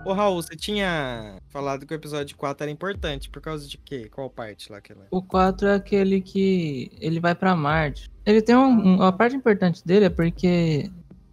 Ô, 0.04 0.14
Raul, 0.14 0.42
você 0.42 0.56
tinha 0.56 1.38
falado 1.50 1.86
que 1.86 1.94
o 1.94 1.96
episódio 1.96 2.36
4 2.36 2.64
era 2.64 2.72
importante. 2.72 3.30
Por 3.30 3.40
causa 3.42 3.68
de 3.68 3.78
quê? 3.78 4.10
Qual 4.12 4.30
parte 4.30 4.72
lá 4.72 4.82
que 4.82 4.92
ela... 4.92 5.06
O 5.12 5.22
4 5.22 5.68
é 5.68 5.76
aquele 5.76 6.22
que 6.22 6.92
ele 7.00 7.20
vai 7.20 7.36
pra 7.36 7.56
Marte. 7.56 8.10
Ele 8.26 8.42
tem 8.42 8.56
um, 8.56 8.68
um- 8.68 8.96
uma 8.96 9.12
parte 9.12 9.36
importante 9.36 9.86
dele 9.86 10.06
é 10.06 10.10
porque 10.10 10.90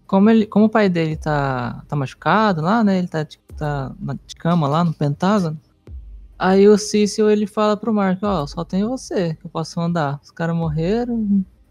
como 0.07 0.29
ele, 0.29 0.47
como 0.47 0.67
o 0.67 0.69
pai 0.71 0.89
dele 0.89 1.17
tá, 1.17 1.83
tá 1.89 1.97
machucado 1.97 2.61
lá, 2.61 2.85
né? 2.85 2.99
Ele 2.99 3.09
tá, 3.09 3.23
de- 3.23 3.39
tá 3.57 3.95
de 4.27 4.37
cama 4.37 4.69
lá 4.69 4.85
no 4.85 4.93
Pentágono. 4.93 5.59
Aí 6.39 6.69
o 6.69 6.77
Cício 6.79 7.29
ele 7.29 7.47
fala 7.47 7.77
pro 7.77 7.93
Mark, 7.93 8.23
ó, 8.23 8.47
só 8.47 8.65
tem 8.65 8.85
você 8.85 9.35
que 9.35 9.47
eu 9.47 9.51
posso 9.51 9.81
andar. 9.81 10.21
Os 10.23 10.31
caras 10.31 10.55
morreram, 10.55 11.17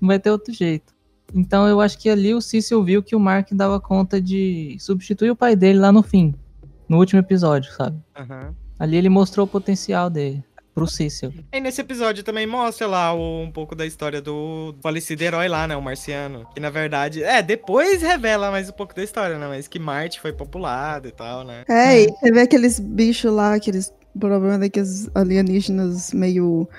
não 0.02 0.08
vai 0.08 0.20
ter 0.20 0.32
outro 0.32 0.52
jeito. 0.54 0.94
Então 1.34 1.68
eu 1.68 1.80
acho 1.80 1.98
que 2.00 2.10
ali 2.10 2.34
o 2.34 2.42
Cício 2.42 2.84
viu 2.84 3.02
que 3.04 3.16
o 3.16 3.20
Mark 3.20 3.50
dava 3.54 3.80
conta 3.80 4.20
de 4.20 4.76
substituir 4.80 5.30
o 5.32 5.36
pai 5.36 5.56
dele 5.56 5.80
lá 5.80 5.92
no 5.92 6.04
fim, 6.04 6.34
no 6.90 6.98
último 6.98 7.20
episódio, 7.20 7.72
sabe? 7.74 7.98
Aham. 8.16 8.54
Ali 8.80 8.96
ele 8.98 9.10
mostrou 9.10 9.46
o 9.46 9.50
potencial 9.50 10.10
dele 10.10 10.44
pro 10.76 10.86
Cício. 10.86 11.34
E 11.52 11.60
nesse 11.60 11.82
episódio 11.82 12.24
também 12.24 12.46
mostra 12.46 12.86
lá 12.86 13.12
o- 13.12 13.42
um 13.42 13.52
pouco 13.52 13.74
da 13.76 13.84
história 13.86 14.22
do 14.22 14.76
falecido 14.84 15.24
herói 15.24 15.48
lá, 15.48 15.68
né? 15.68 15.76
O 15.76 15.82
marciano. 15.82 16.46
Que 16.54 16.60
na 16.60 16.70
verdade. 16.70 17.24
É, 17.24 17.42
depois 17.42 18.04
revela 18.04 18.52
mais 18.52 18.70
um 18.70 18.74
pouco 18.74 18.94
da 18.96 19.04
história, 19.04 19.40
né? 19.40 19.48
Mas 19.48 19.68
que 19.68 19.80
Marte 19.80 20.22
foi 20.22 20.32
populado 20.32 21.08
e 21.08 21.12
tal, 21.12 21.44
né? 21.44 21.64
É, 21.68 22.04
e 22.04 22.08
você 22.12 22.32
vê 22.32 22.42
aqueles 22.42 22.80
bichos 22.80 23.34
lá, 23.34 23.56
aqueles 23.56 23.92
problemas 24.20 24.60
daqueles 24.60 25.10
alienígenas 25.16 26.14
meio. 26.14 26.70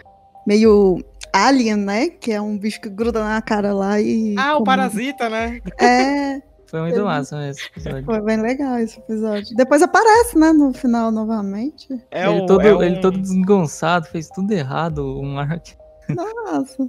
meio 0.47 1.05
alien, 1.33 1.77
né? 1.77 2.09
Que 2.09 2.31
é 2.33 2.41
um 2.41 2.57
bicho 2.57 2.81
que 2.81 2.89
gruda 2.89 3.21
na 3.25 3.43
cara 3.43 3.73
lá 3.75 4.01
e. 4.01 4.37
Ah, 4.39 4.57
o 4.57 4.63
parasita, 4.63 5.29
né? 5.29 5.61
É, 5.77 6.41
Foi 6.69 6.81
muito 6.83 6.97
Ele- 6.97 7.03
massa 7.05 7.37
mesmo 7.39 7.51
esse 7.63 7.67
episódio. 7.69 8.05
foi 8.05 8.21
bem 8.21 8.37
legal 8.43 8.79
esse 8.79 8.99
episódio. 8.99 9.57
Depois 9.57 9.81
aparece, 9.83 10.39
né, 10.39 10.53
no 10.53 10.73
final 10.75 11.11
novamente. 11.11 11.89
É 12.11 12.27
ele, 12.29 12.43
o- 12.43 12.47
todo, 12.47 12.61
é 12.61 12.75
um- 12.75 12.83
ele 12.83 13.01
todo 13.01 13.19
desengonçado, 13.19 14.07
fez 14.07 14.29
tudo 14.29 14.53
errado, 14.53 14.99
o 14.99 15.23
Mark. 15.25 15.67
Nossa. 16.11 16.89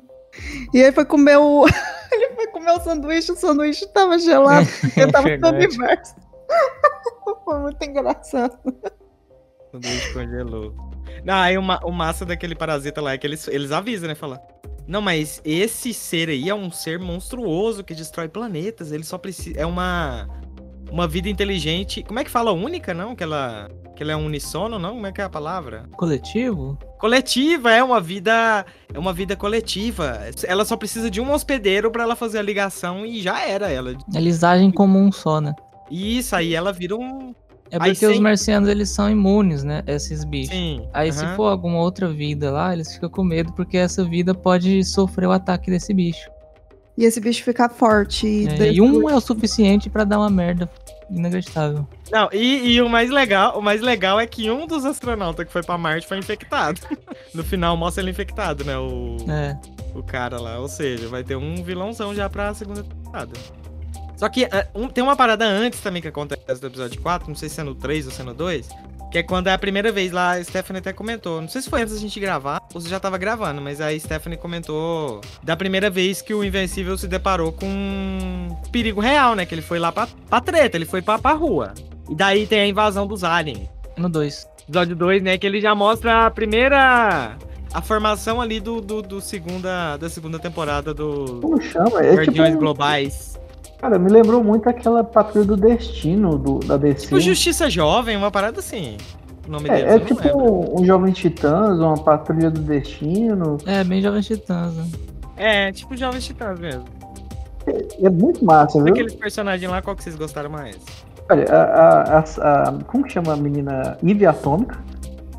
E 0.74 0.84
aí 0.84 0.92
foi 0.92 1.06
comer 1.06 1.38
o. 1.38 1.66
Ele 2.12 2.36
foi 2.36 2.48
comer 2.48 2.72
o 2.72 2.80
sanduíche, 2.82 3.32
o 3.32 3.36
sanduíche 3.36 3.88
tava 3.94 4.18
gelado, 4.20 4.68
porque 4.82 5.08
tava 5.08 5.24
no 5.24 5.30
Verdade. 5.30 5.56
universo. 5.68 6.16
Foi 7.46 7.60
muito 7.60 7.82
engraçado. 7.84 8.58
O 8.66 9.72
sanduíche 9.72 10.14
congelou. 10.14 10.74
Não, 11.24 11.36
aí 11.36 11.58
o, 11.58 11.62
ma- 11.62 11.80
o 11.84 11.92
massa 11.92 12.26
daquele 12.26 12.56
parasita 12.56 13.02
lá 13.02 13.14
é 13.14 13.18
que 13.18 13.26
eles, 13.28 13.48
eles 13.48 13.72
avisam, 13.72 14.08
né? 14.08 14.16
Fala. 14.16 14.42
Não, 14.90 15.04
mas 15.04 15.40
esse 15.46 15.94
ser 15.94 16.30
aí 16.30 16.50
é 16.50 16.56
um 16.56 16.72
ser 16.72 16.98
monstruoso 16.98 17.84
que 17.84 17.94
destrói 17.94 18.28
planetas. 18.28 18.92
Ele 18.92 19.04
só 19.04 19.20
precisa. 19.20 19.60
É 19.60 19.66
uma. 19.66 20.28
Uma 20.92 21.08
vida 21.08 21.30
inteligente. 21.30 22.02
Como 22.02 22.18
é 22.18 22.24
que 22.24 22.32
fala? 22.32 22.52
Única, 22.52 22.92
não? 22.92 23.16
Que 23.16 23.22
ela. 23.24 23.70
Que 23.96 24.02
ela 24.02 24.14
é 24.14 24.16
um 24.16 24.26
unissono, 24.26 24.80
não? 24.80 24.96
Como 24.96 25.06
é 25.06 25.12
que 25.12 25.22
é 25.22 25.24
a 25.24 25.30
palavra? 25.30 25.88
Coletivo? 25.96 26.76
Coletiva, 26.98 27.72
é 27.72 27.84
uma 27.84 28.02
vida. 28.02 28.66
É 28.92 28.98
uma 28.98 29.14
vida 29.14 29.36
coletiva. 29.36 30.22
Ela 30.44 30.66
só 30.66 30.76
precisa 30.76 31.08
de 31.08 31.22
um 31.22 31.32
hospedeiro 31.32 31.92
pra 31.92 32.02
ela 32.02 32.16
fazer 32.16 32.40
a 32.40 32.42
ligação 32.42 33.06
e 33.06 33.22
já 33.22 33.48
era 33.48 33.70
ela. 33.70 33.96
Eles 34.12 34.44
agem 34.44 34.72
como 34.72 34.98
um 34.98 35.12
só, 35.12 35.40
né? 35.40 35.54
Isso, 35.92 36.36
aí 36.36 36.56
ela 36.56 36.74
vira 36.74 36.96
um. 36.96 37.36
É 37.72 37.78
porque 37.78 38.06
os 38.06 38.20
marcianos, 38.20 38.68
eles 38.70 38.90
são 38.90 39.10
imunes, 39.10 39.64
né? 39.64 39.84
Esses 39.86 40.24
bichos. 40.24 40.56
Sim. 40.56 40.88
Aí 40.94 41.12
se 41.12 41.24
aham. 41.24 41.36
for 41.36 41.48
alguma 41.50 41.78
outra 41.80 42.08
vida 42.08 42.52
lá, 42.52 42.74
eles 42.74 42.94
ficam 42.94 43.10
com 43.10 43.24
medo 43.24 43.54
porque 43.54 43.78
essa 43.78 44.04
vida 44.04 44.34
pode 44.34 44.84
sofrer 44.84 45.28
o 45.28 45.32
ataque 45.32 45.70
desse 45.70 45.94
bicho. 45.94 46.30
E 46.98 47.06
esse 47.06 47.22
bicho 47.22 47.44
ficar 47.44 47.70
forte. 47.70 48.28
E, 48.28 48.48
É, 48.48 48.74
e 48.74 48.82
um 48.82 49.10
é 49.10 49.16
o 49.16 49.22
suficiente 49.22 49.90
pra 49.90 50.04
dar 50.04 50.18
uma 50.20 50.30
merda 50.30 50.70
inacreditável. 51.10 51.88
Não, 52.12 52.28
e, 52.34 52.74
e 52.74 52.82
o 52.82 52.90
mais 52.90 53.10
legal, 53.10 53.58
o 53.58 53.62
mais 53.62 53.82
legal 53.82 54.20
é 54.20 54.28
que 54.28 54.50
um 54.52 54.68
dos 54.68 54.84
astronautas 54.86 55.46
que 55.46 55.52
foi 55.52 55.64
pra 55.64 55.78
Marte 55.78 56.08
foi 56.08 56.18
infectado. 56.18 56.82
No 57.34 57.44
final 57.44 57.78
mostra 57.78 58.02
ele 58.04 58.10
infectado, 58.12 58.64
né? 58.66 58.76
O, 58.78 59.18
É. 59.30 59.56
o 59.94 60.02
cara 60.02 60.42
lá. 60.42 60.60
Ou 60.60 60.68
seja, 60.68 61.08
vai 61.08 61.24
ter 61.24 61.36
um 61.36 61.64
vilãozão 61.64 62.14
já 62.16 62.28
pra 62.28 62.54
segunda 62.56 62.84
temporada. 62.84 63.32
Só 64.20 64.28
que 64.28 64.44
ah, 64.52 64.68
um- 64.76 64.90
tem 64.90 65.02
uma 65.02 65.16
parada 65.16 65.46
antes 65.46 65.80
também 65.80 66.02
que 66.02 66.08
acontece 66.10 66.62
no 66.62 66.68
episódio 66.68 67.02
4, 67.02 67.28
não 67.30 67.36
sei 67.36 67.48
se 67.48 67.62
é 67.62 67.64
no 67.64 67.74
3 67.74 68.06
ou 68.06 68.12
se 68.12 68.22
é 68.22 68.26
no 68.26 68.34
2. 68.34 68.68
Que 69.12 69.20
é 69.20 69.24
quando 69.24 69.48
é 69.48 69.54
a 69.54 69.58
primeira 69.58 69.92
vez 69.92 70.12
lá, 70.12 70.34
a 70.34 70.44
Stephanie 70.44 70.80
até 70.82 70.94
comentou. 70.94 71.42
Não 71.42 71.48
sei 71.48 71.62
se 71.64 71.70
foi 71.70 71.82
antes 71.82 71.96
da 71.96 72.00
gente 72.00 72.20
gravar 72.20 72.62
ou 72.74 72.82
se 72.82 72.88
já 72.90 73.00
tava 73.00 73.18
gravando, 73.18 73.60
mas 73.62 73.82
aí 73.82 73.96
a 73.96 74.00
Stephanie 74.00 74.38
comentou 74.38 75.22
da 75.42 75.56
primeira 75.56 75.90
vez 75.90 76.22
que 76.22 76.34
o 76.34 76.44
Invencível 76.44 76.96
se 76.98 77.08
deparou 77.08 77.52
com 77.52 77.66
um 77.66 78.56
perigo 78.72 79.00
real, 79.02 79.36
né? 79.36 79.46
Que 79.46 79.56
ele 79.56 79.62
foi 79.64 79.80
lá 79.80 79.92
pra, 79.92 80.08
pra 80.30 80.42
treta, 80.42 80.78
ele 80.78 80.86
foi 80.86 81.02
pra, 81.02 81.18
pra 81.18 81.32
rua. 81.32 81.74
E 82.10 82.14
daí 82.14 82.46
tem 82.46 82.60
a 82.60 82.68
invasão 82.68 83.08
dos 83.08 83.24
aliens. 83.24 83.68
No 83.98 84.10
2. 84.10 84.48
Episódio 84.68 84.96
2, 84.96 85.24
né? 85.24 85.38
Que 85.38 85.48
ele 85.48 85.62
já 85.62 85.74
mostra 85.74 86.26
a 86.28 86.32
primeira. 86.32 87.38
A 87.74 87.82
formação 87.82 88.42
ali 88.42 88.60
do, 88.60 88.82
do, 88.82 89.02
do 89.02 89.22
segunda, 89.22 89.96
da 89.98 90.10
segunda 90.10 90.38
temporada 90.40 90.94
do 90.94 91.40
Como 91.42 91.62
chama? 91.62 92.04
É 92.04 92.14
Guardiões 92.16 92.50
tipo, 92.50 92.60
Globais. 92.60 93.39
Cara, 93.80 93.98
me 94.00 94.10
lembrou 94.10 94.44
muito 94.44 94.68
aquela 94.70 95.04
Patrulha 95.04 95.46
do 95.46 95.58
Destino 95.58 96.38
do, 96.38 96.60
da 96.60 96.78
DC. 96.78 97.06
Tipo 97.08 97.20
Justiça 97.20 97.70
Jovem, 97.70 98.16
uma 98.18 98.32
parada 98.32 98.60
assim. 98.60 98.98
O 99.48 99.52
nome 99.52 99.68
deles, 99.70 99.84
É, 99.84 99.90
é 99.92 99.96
eu 99.96 100.00
não 100.00 100.06
tipo 100.06 100.22
lembro. 100.24 100.80
um 100.82 100.86
Jovem 100.86 101.12
Titãs, 101.14 101.80
uma 101.80 101.98
Patrulha 101.98 102.52
do 102.52 102.62
Destino. 102.62 103.58
É, 103.66 103.84
bem 103.84 104.02
Jovem 104.02 104.22
Titãs. 104.22 104.76
Né? 104.76 104.86
É, 105.38 105.72
tipo 105.72 105.96
Jovens 105.98 106.26
Titãs 106.26 106.60
mesmo. 106.60 106.84
É 108.02 108.10
muito 108.10 108.44
massa, 108.44 108.82
viu? 108.82 108.92
Aqueles 108.94 109.14
personagens 109.16 109.70
lá, 109.70 109.82
qual 109.82 109.96
que 109.96 110.04
vocês 110.04 110.16
gostaram 110.16 110.50
mais? 110.50 110.78
Olha, 111.32 111.46
a, 111.52 111.62
a- 111.62 112.20
a- 112.20 112.70
a- 112.70 112.74
como 112.88 113.04
que 113.04 113.14
chama 113.14 113.34
a 113.34 113.38
menina? 113.38 113.98
Eve 114.04 114.26
Atômica. 114.26 114.80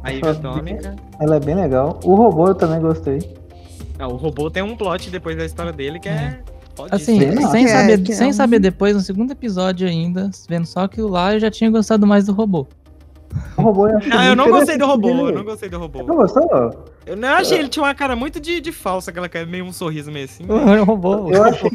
A 0.05 0.13
Eve 0.13 0.21
Só- 0.21 0.31
Atômica. 0.31 0.95
Ela 1.21 1.37
é 1.37 1.41
bem 1.41 1.55
legal. 1.57 1.99
O 2.05 2.15
robô 2.15 2.47
eu 2.49 2.55
também 2.55 2.81
gostei. 2.81 3.19
Ah, 3.99 4.07
o 4.09 4.17
robô 4.17 4.49
tem 4.51 4.63
um 4.63 4.77
plot 4.77 5.11
depois 5.11 5.37
da 5.37 5.45
história 5.45 5.73
dele 5.73 5.99
que 5.99 6.09
é. 6.09 6.41
Assim, 6.91 7.19
fodíssimo. 7.21 7.43
Sim, 7.43 7.49
sem, 7.51 7.65
é- 7.65 7.69
saber, 7.69 8.01
é 8.11 8.15
sem 8.15 8.29
um- 8.29 8.33
saber 8.33 8.59
depois, 8.59 8.95
no 8.95 9.01
segundo 9.01 9.33
episódio 9.33 9.87
ainda, 9.89 10.31
vendo 10.49 10.67
só 10.67 10.87
que 10.89 11.01
lá 11.01 11.35
eu 11.35 11.41
já 11.41 11.51
tinha 11.51 11.71
gostado 11.71 12.07
mais 12.07 12.27
do 12.27 12.33
robô. 12.33 12.67
O 13.57 13.63
robô 13.63 13.87
eu 13.89 13.97
achei 13.99 14.11
Não, 14.11 14.25
eu 14.25 14.35
não 14.37 14.51
gostei 14.51 14.77
do 14.77 14.87
robô, 14.87 15.07
dele. 15.09 15.21
eu 15.23 15.33
não 15.33 15.45
gostei 15.45 15.69
do 15.69 15.79
robô. 15.79 16.03
Não 16.03 16.17
gostou? 16.17 16.85
Eu 17.07 17.17
não 17.17 17.29
achei, 17.29 17.59
ele 17.61 17.69
tinha 17.69 17.85
uma 17.85 17.95
cara 17.95 18.17
muito 18.17 18.41
de, 18.41 18.61
de 18.61 18.73
falsa, 18.73 19.11
aquela 19.13 19.29
cara, 19.29 19.47
meio 19.47 19.65
um 19.65 19.73
sorriso 19.73 20.11
meio 20.11 20.25
assim. 20.25 20.45
Robô. 20.85 21.31
Eu 21.33 21.45
achei. 21.45 21.71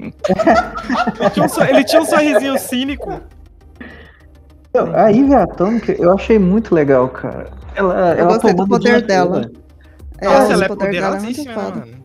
Ele 0.00 1.30
tinha 1.30 1.46
um, 1.46 1.64
ele 1.68 1.84
tinha 1.84 2.02
um 2.02 2.04
sorrisinho 2.04 2.58
cínico. 2.58 3.20
Não, 4.74 4.94
A 4.94 5.10
Eve 5.10 5.34
Atômica 5.34 5.92
eu 5.92 6.12
achei 6.12 6.38
muito 6.38 6.74
legal, 6.74 7.08
cara. 7.08 7.50
Ela, 7.74 7.94
Eu 8.14 8.18
ela 8.18 8.32
gostei 8.32 8.52
do 8.54 8.66
poder 8.66 9.00
de 9.02 9.06
dela. 9.06 9.42
tudo. 9.42 9.58
É, 10.20 10.26
Nossa, 10.26 10.48
o 10.48 10.52
ela 10.52 10.64
é 10.64 10.68
poder 10.68 10.84
é 10.84 10.88
poderosíssima, 11.00 11.54
né, 11.54 11.54
foda. 11.54 11.80
mano? 11.80 11.97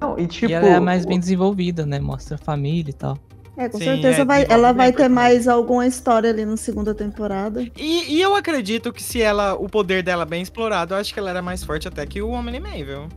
Não, 0.00 0.18
e 0.18 0.26
tipo. 0.26 0.50
e 0.50 0.54
ela 0.54 0.66
é 0.66 0.74
a 0.74 0.80
mais 0.80 1.04
bem 1.04 1.18
desenvolvida, 1.18 1.84
né? 1.84 2.00
Mostra 2.00 2.36
a 2.36 2.38
família 2.38 2.90
e 2.90 2.94
tal. 2.94 3.18
É, 3.56 3.68
com 3.68 3.76
Sim, 3.78 3.84
certeza 3.84 4.22
é, 4.22 4.24
vai, 4.24 4.46
ela 4.48 4.72
vai 4.72 4.90
ter 4.90 5.02
personagem. 5.02 5.14
mais 5.14 5.48
alguma 5.48 5.86
história 5.86 6.30
ali 6.30 6.46
na 6.46 6.56
segunda 6.56 6.94
temporada. 6.94 7.62
E, 7.76 8.14
e 8.14 8.22
eu 8.22 8.34
acredito 8.34 8.90
que 8.92 9.02
se 9.02 9.20
ela, 9.20 9.54
o 9.54 9.68
poder 9.68 10.02
dela 10.02 10.24
bem 10.24 10.40
explorado, 10.40 10.94
eu 10.94 10.98
acho 10.98 11.12
que 11.12 11.20
ela 11.20 11.28
era 11.28 11.42
mais 11.42 11.62
forte 11.62 11.86
até 11.86 12.06
que 12.06 12.22
o 12.22 12.30
Omni-Man, 12.30 12.84
viu? 12.84 13.08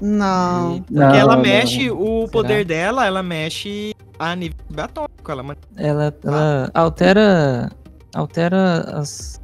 Não. 0.00 0.74
Eita. 0.74 0.86
Não, 0.90 1.06
Porque 1.06 1.18
ela 1.18 1.36
não. 1.36 1.42
mexe, 1.42 1.90
o 1.90 2.20
Será? 2.20 2.28
poder 2.32 2.64
dela, 2.64 3.06
ela 3.06 3.22
mexe 3.22 3.94
a 4.18 4.34
nível 4.34 4.56
atômico. 4.78 5.30
Ela 5.30 5.56
Ela, 5.76 6.14
ela 6.24 6.70
altera. 6.72 7.70
Altera 8.14 8.80
as 8.96 9.40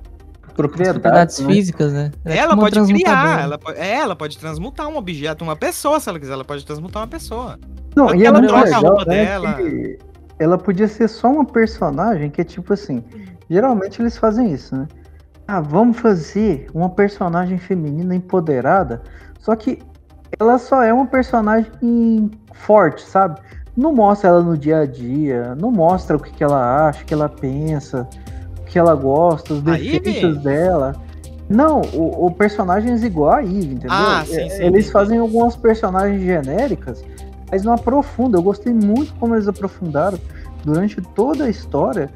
propriedades. 0.54 1.00
propriedades 1.00 1.38
né? 1.40 1.52
físicas, 1.52 1.92
né? 1.92 2.12
é 2.24 2.36
ela 2.36 2.50
tipo 2.50 2.60
pode 2.60 2.72
criar, 2.72 2.86
transmutadora. 2.86 3.42
ela 3.42 3.58
pode, 3.58 3.78
é, 3.78 3.94
ela 3.94 4.16
pode 4.16 4.38
transmutar 4.38 4.88
um 4.88 4.96
objeto, 4.96 5.44
uma 5.44 5.56
pessoa, 5.56 6.00
se 6.00 6.08
ela 6.08 6.18
quiser, 6.18 6.32
ela 6.32 6.44
pode 6.44 6.64
transmutar 6.64 7.02
uma 7.02 7.08
pessoa. 7.08 7.58
Não, 7.96 8.14
e 8.14 8.22
é 8.22 8.26
ela 8.26 8.38
muito 8.38 8.50
troca 8.50 8.62
a 8.62 8.64
legal, 8.64 8.82
roupa 8.82 9.04
né, 9.06 9.24
dela. 9.24 9.54
que 9.54 9.98
ela 10.38 10.56
podia 10.56 10.88
ser 10.88 11.08
só 11.08 11.28
uma 11.28 11.44
personagem 11.44 12.30
que 12.30 12.40
é 12.40 12.44
tipo 12.44 12.72
assim. 12.72 13.04
Geralmente 13.48 14.00
eles 14.00 14.16
fazem 14.16 14.52
isso, 14.52 14.76
né? 14.76 14.86
Ah, 15.46 15.60
vamos 15.60 15.98
fazer 15.98 16.68
uma 16.72 16.88
personagem 16.88 17.58
feminina 17.58 18.14
empoderada. 18.14 19.02
Só 19.40 19.56
que 19.56 19.80
ela 20.38 20.58
só 20.58 20.82
é 20.82 20.92
uma 20.92 21.06
personagem 21.06 22.30
forte, 22.52 23.02
sabe? 23.02 23.40
Não 23.76 23.92
mostra 23.92 24.28
ela 24.28 24.42
no 24.42 24.56
dia 24.56 24.80
a 24.80 24.86
dia, 24.86 25.54
não 25.56 25.70
mostra 25.72 26.16
o 26.16 26.20
que, 26.20 26.32
que 26.32 26.44
ela 26.44 26.88
acha, 26.88 27.02
o 27.02 27.04
que 27.04 27.14
ela 27.14 27.28
pensa, 27.28 28.08
que 28.70 28.78
ela 28.78 28.94
gosta, 28.94 29.54
os 29.54 29.62
defeitos 29.62 30.38
dela. 30.38 30.94
Não, 31.48 31.80
o, 31.92 32.26
o 32.26 32.30
personagem 32.30 32.92
é 32.92 32.96
igual 33.04 33.32
a 33.32 33.42
Eve, 33.42 33.74
entendeu? 33.74 33.90
Ah, 33.90 34.22
sim, 34.24 34.36
É, 34.36 34.48
sim, 34.48 34.62
eles 34.62 34.66
entendi. 34.66 34.90
fazem 34.92 35.18
algumas 35.18 35.56
personagens 35.56 36.22
genéricas, 36.22 37.02
mas 37.50 37.64
não 37.64 37.72
aprofundam. 37.72 38.38
Eu 38.38 38.44
gostei 38.44 38.72
muito 38.72 39.12
como 39.14 39.34
eles 39.34 39.48
aprofundaram 39.48 40.18
durante 40.64 41.00
toda 41.02 41.44
a 41.44 41.50
história 41.50 42.08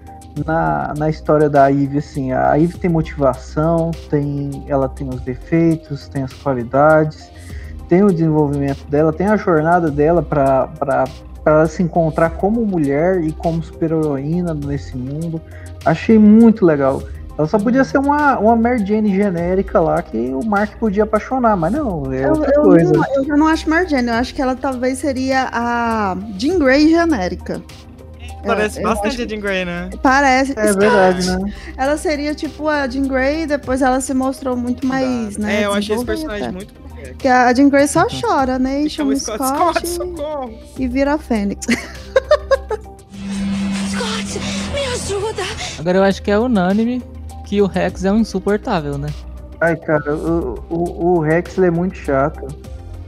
na, 0.47 0.95
na 0.97 1.11
história 1.11 1.49
da 1.49 1.71
Eve, 1.71 1.99
assim, 1.99 2.33
a 2.33 2.59
Eve 2.59 2.79
tem 2.79 2.91
motivação, 2.91 3.91
tem, 4.09 4.65
ela 4.69 4.89
tem 4.89 5.09
os 5.09 5.21
defeitos, 5.21 6.09
tem 6.09 6.23
as 6.23 6.33
qualidades, 6.33 7.31
tem 7.89 8.03
o 8.03 8.13
desenvolvimento 8.13 8.85
dela, 8.89 9.13
tem 9.13 9.27
a 9.27 9.37
jornada 9.37 9.91
dela 9.91 10.23
para 10.23 11.05
ela 11.45 11.67
se 11.67 11.83
encontrar 11.83 12.31
como 12.31 12.65
mulher 12.65 13.23
e 13.23 13.33
como 13.33 13.63
super-heroína 13.63 14.55
nesse 14.55 14.97
mundo. 14.97 15.41
Achei 15.85 16.19
muito 16.19 16.65
legal. 16.65 17.03
Ela 17.37 17.49
só 17.49 17.59
podia 17.59 17.83
ser 17.83 17.99
uma, 17.99 18.39
uma 18.39 18.55
Mary 18.55 18.87
Jane 18.87 19.13
genérica 19.15 19.81
lá 19.81 20.01
que 20.01 20.17
o 20.33 20.45
Mark 20.45 20.77
podia 20.79 21.03
apaixonar, 21.03 21.57
mas 21.57 21.73
não, 21.73 22.13
é 22.13 22.25
Eu, 22.27 22.31
outra 22.31 22.53
eu 22.55 22.63
coisa. 22.63 22.93
não, 22.93 23.03
eu 23.17 23.25
já 23.25 23.37
não 23.37 23.47
acho 23.49 23.69
Marjane, 23.69 24.07
eu 24.09 24.15
acho 24.15 24.33
que 24.35 24.41
ela 24.41 24.55
talvez 24.55 24.99
seria 24.99 25.49
a 25.53 26.17
Jean 26.39 26.59
Grey 26.61 26.89
genérica. 26.91 27.61
Parece 28.47 28.79
eu 28.79 28.85
bastante 28.85 29.21
a 29.23 29.27
Jean 29.27 29.41
Grey, 29.41 29.65
né? 29.65 29.91
Parece. 30.01 30.53
É 30.57 30.73
verdade, 30.75 31.27
né? 31.27 31.53
Ela 31.77 31.97
seria 31.97 32.35
tipo 32.37 32.69
a 32.69 32.87
Jean 32.87 33.09
Grey, 33.09 33.47
depois 33.47 33.81
ela 33.83 34.01
se 34.03 34.13
mostrou 34.15 34.55
muito 34.57 34.87
mais, 34.87 35.37
né? 35.39 35.63
é, 35.63 35.65
eu 35.65 35.73
achei 35.73 35.97
esse 35.97 36.05
personagem 36.05 36.53
muito. 36.53 36.73
Porque 36.75 37.27
a 37.27 37.53
Jean 37.53 37.69
Grey 37.69 37.89
só 37.89 38.03
Uhum. 38.03 38.21
chora, 38.21 38.59
né? 38.59 38.83
E 38.83 38.91
chama 38.91 39.17
Chama 39.17 39.35
o 39.35 39.39
Scott, 39.39 39.39
Scott, 39.57 39.89
Scott, 39.89 40.17
socorro! 40.17 40.53
e 40.79 40.87
vira 40.87 41.15
a 41.15 41.19
Fênix. 41.19 41.67
Scott, 43.91 44.41
ajuda! 45.05 45.43
Agora 45.79 45.99
eu 45.99 46.03
acho 46.03 46.23
que 46.23 46.31
é 46.31 46.39
unânime 46.39 47.03
que 47.47 47.61
o 47.61 47.67
Rex 47.67 48.05
é 48.05 48.13
um 48.13 48.19
insuportável, 48.19 48.97
né? 48.97 49.09
Ai, 49.61 49.77
cara, 49.77 50.15
o, 50.15 50.65
o, 50.71 51.07
o 51.07 51.21
Rex 51.21 51.57
ele 51.59 51.69
é 51.69 51.71
muito 51.71 51.97
chato. 51.97 52.47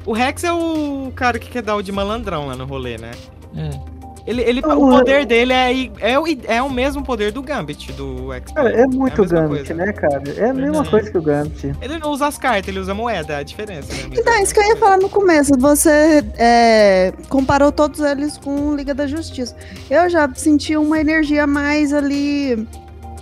O 0.05 0.13
Rex 0.13 0.45
é 0.45 0.53
o 0.53 1.11
cara 1.15 1.39
que 1.39 1.51
quer 1.51 1.63
dar 1.63 1.75
o 1.77 1.83
de 1.83 1.91
malandrão 1.91 2.47
lá 2.47 2.55
no 2.55 2.65
rolê, 2.65 2.97
né? 2.97 3.11
É. 3.57 3.96
Ele, 4.27 4.43
ele, 4.43 4.59
o 4.61 4.63
poder 4.91 5.25
dele 5.25 5.53
é, 5.53 5.91
é, 6.01 6.19
o, 6.19 6.25
é 6.49 6.61
o 6.61 6.69
mesmo 6.69 7.05
poder 7.05 7.31
do 7.31 7.41
Gambit, 7.41 7.93
do 7.93 8.33
X-Men. 8.33 8.55
Cara, 8.55 8.71
é 8.73 8.85
muito 8.87 9.21
a 9.21 9.25
mesma 9.25 9.41
Gambit, 9.43 9.67
coisa. 9.69 9.75
né, 9.75 9.93
cara? 9.93 10.23
É 10.37 10.51
a 10.51 10.55
mesma 10.55 10.79
Uhum. 10.79 10.85
coisa 10.85 11.11
que 11.11 11.17
o 11.19 11.23
Gambit. 11.23 11.73
Ele 11.81 11.99
não 11.99 12.11
usa 12.11 12.27
as 12.27 12.37
cartas, 12.37 12.67
ele 12.69 12.81
usa 12.81 12.93
moeda, 12.93 13.35
é 13.35 13.37
a 13.37 13.43
diferença, 13.45 13.93
né? 13.93 14.11
Então, 14.13 14.33
é 14.35 14.43
isso 14.43 14.53
que 14.53 14.59
eu 14.59 14.65
ia 14.65 14.77
falar 14.77 14.99
no 14.99 15.09
começo. 15.09 15.53
Você 15.59 16.25
é, 16.37 17.13
comparou 17.29 17.71
todos 17.71 18.01
eles 18.01 18.37
com 18.37 18.75
Liga 18.75 18.93
da 18.95 19.07
Justiça. 19.07 19.55
Eu 19.89 20.11
já 20.11 20.29
senti 20.35 20.77
uma 20.77 20.99
energia 21.01 21.47
mais 21.47 21.93
ali 21.93 22.67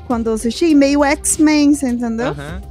quando 0.06 0.28
eu 0.28 0.34
assisti, 0.34 0.74
meio 0.74 1.04
X-Men, 1.04 1.74
você 1.74 1.88
entendeu? 1.88 2.28
Aham. 2.28 2.62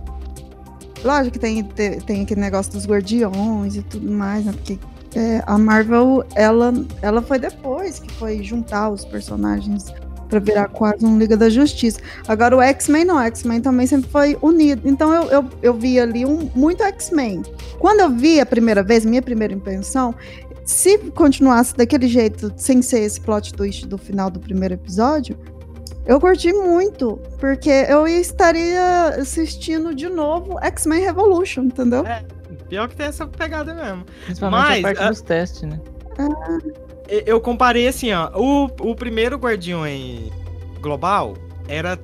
Lógico 1.04 1.32
que 1.34 1.40
tem, 1.40 1.64
tem, 1.64 2.00
tem 2.00 2.22
aquele 2.22 2.40
negócio 2.40 2.72
dos 2.72 2.86
guardiões 2.88 3.76
e 3.76 3.82
tudo 3.84 4.10
mais, 4.10 4.46
né? 4.46 4.54
Porque 4.54 4.80
é, 5.16 5.44
a 5.46 5.58
Marvel, 5.58 6.24
ela, 6.36 6.74
ela 7.02 7.22
foi 7.22 7.40
depois 7.40 8.00
que 8.00 8.12
foi 8.14 8.44
juntar 8.44 8.90
os 8.90 9.06
personagens 9.06 9.94
pra 10.30 10.40
virar 10.40 10.68
quase 10.70 11.06
um 11.06 11.18
Liga 11.18 11.38
da 11.38 11.50
Justiça. 11.50 12.00
Agora 12.28 12.58
o 12.58 12.62
X-Men 12.62 13.06
não, 13.06 13.18
o 13.18 13.22
X-Men 13.22 13.62
também 13.62 13.86
sempre 13.86 14.10
foi 14.10 14.38
unido. 14.42 14.82
Então 14.88 15.14
eu, 15.14 15.30
eu, 15.30 15.50
eu 15.62 15.74
vi 15.74 16.00
ali 16.00 16.26
um, 16.26 16.50
muito 16.56 16.82
X-Men. 16.84 17.44
Quando 17.78 18.00
eu 18.00 18.10
vi 18.10 18.40
a 18.40 18.46
primeira 18.46 18.82
vez, 18.82 19.06
minha 19.06 19.22
primeira 19.22 19.54
impressão, 19.54 20.16
se 20.66 20.98
continuasse 21.12 21.76
daquele 21.76 22.08
jeito, 22.08 22.52
sem 22.58 22.82
ser 22.82 23.02
esse 23.02 23.22
plot 23.22 23.54
twist 23.54 23.86
do 23.86 23.98
final 23.98 24.32
do 24.32 24.40
primeiro 24.40 24.74
episódio, 24.74 25.38
eu 26.06 26.20
curti 26.20 26.52
muito, 26.52 27.20
porque 27.40 27.70
eu 27.70 28.08
estaria 28.08 29.10
assistindo 29.20 29.94
de 29.94 30.10
novo 30.10 30.58
X-Men 30.62 31.02
Revolution, 31.02 31.64
entendeu? 31.64 32.04
Pior 32.70 32.88
que 32.88 32.96
tem 32.96 33.08
essa 33.08 33.28
pegada 33.28 33.74
mesmo. 33.74 34.06
Principalmente 34.26 34.62
Mas, 34.62 34.80
a 34.80 34.82
parte 34.82 35.02
a- 35.02 35.10
dos 35.10 35.22
testes, 35.22 35.62
né? 35.64 35.80
Eu 37.26 37.42
comparei 37.42 37.88
assim, 37.88 38.12
ó. 38.14 38.30
O, 38.36 38.66
o 38.92 38.96
primeiro 38.96 39.38
Guardiões 39.38 40.32
Global 40.80 41.36
era 41.68 41.98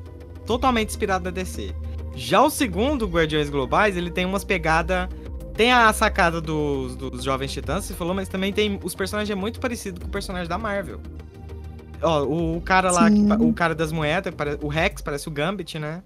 totalmente 0.46 0.90
inspirado 0.90 1.26
da 1.26 1.32
DC. 1.32 1.74
Já 2.16 2.42
o 2.42 2.50
segundo 2.50 3.08
Guardiões 3.08 3.50
Globais, 3.50 3.96
ele 3.96 4.12
tem 4.12 4.26
umas 4.26 4.44
pegadas. 4.44 5.08
Tem 5.54 5.72
a 5.72 5.92
sacada 5.92 6.40
dos, 6.40 6.96
dos 6.96 7.24
Jovens 7.24 7.52
Titãs, 7.52 7.86
você 7.86 7.94
falou, 7.94 8.14
mas 8.14 8.30
também 8.30 8.52
tem. 8.54 8.80
Os 8.84 8.96
personagens 8.96 9.30
é 9.30 9.36
muito 9.36 9.60
parecido 9.60 10.00
com 10.00 10.08
o 10.08 10.10
personagem 10.10 10.48
da 10.48 10.58
Marvel. 10.58 11.02
Ó, 12.02 12.24
o, 12.24 12.58
o 12.58 12.62
cara 12.62 12.92
lá, 12.92 13.10
que 13.10 13.20
o 13.44 13.54
cara 13.54 13.76
das 13.76 13.92
moedas, 13.92 14.34
o 14.62 14.68
Rex 14.68 15.02
parece 15.02 15.28
o 15.28 15.32
Gambit, 15.32 15.78
né? 15.78 16.02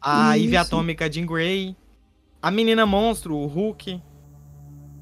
A 0.00 0.36
Isso. 0.36 0.56
Atômica, 0.56 1.06
a 1.06 1.10
Jean 1.10 1.26
Grey. 1.26 1.76
A 2.42 2.50
menina 2.50 2.84
monstro, 2.84 3.36
o 3.36 3.46
Hulk. 3.46 4.02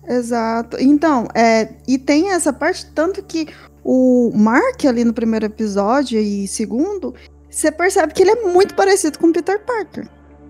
Exato. 0.06 0.76
Então, 0.78 1.26
é, 1.34 1.74
e 1.88 1.98
tem 1.98 2.32
essa 2.32 2.52
parte, 2.52 2.86
tanto 2.92 3.22
que 3.22 3.48
o 3.82 4.30
Mark 4.34 4.84
ali 4.84 5.04
no 5.04 5.14
primeiro 5.14 5.46
episódio 5.46 6.20
e 6.20 6.46
segundo, 6.46 7.14
você 7.48 7.72
percebe 7.72 8.12
que 8.12 8.22
ele 8.22 8.32
é 8.32 8.52
muito 8.52 8.74
parecido 8.74 9.18
com 9.18 9.28
o 9.28 9.32
Peter 9.32 9.64
Parker, 9.64 10.08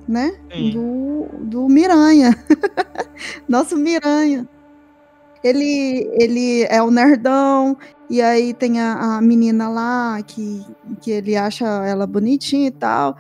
né? 0.09 0.37
Sim. 0.53 0.71
Do, 0.73 1.29
do 1.45 1.69
Miranha. 1.69 2.37
Nosso 3.49 3.77
Miranha. 3.77 4.49
Ele, 5.43 6.11
ele 6.21 6.65
é 6.65 6.83
o 6.83 6.91
nerdão, 6.91 7.77
e 8.11 8.21
aí 8.21 8.53
tem 8.53 8.81
a, 8.81 9.17
a 9.17 9.23
menina 9.23 9.69
lá 9.69 10.21
que, 10.23 10.67
que 11.01 11.11
ele 11.11 11.35
acha 11.37 11.65
ela 11.87 12.07
bonitinha 12.07 12.67
e 12.67 12.71
tal. 12.73 13.17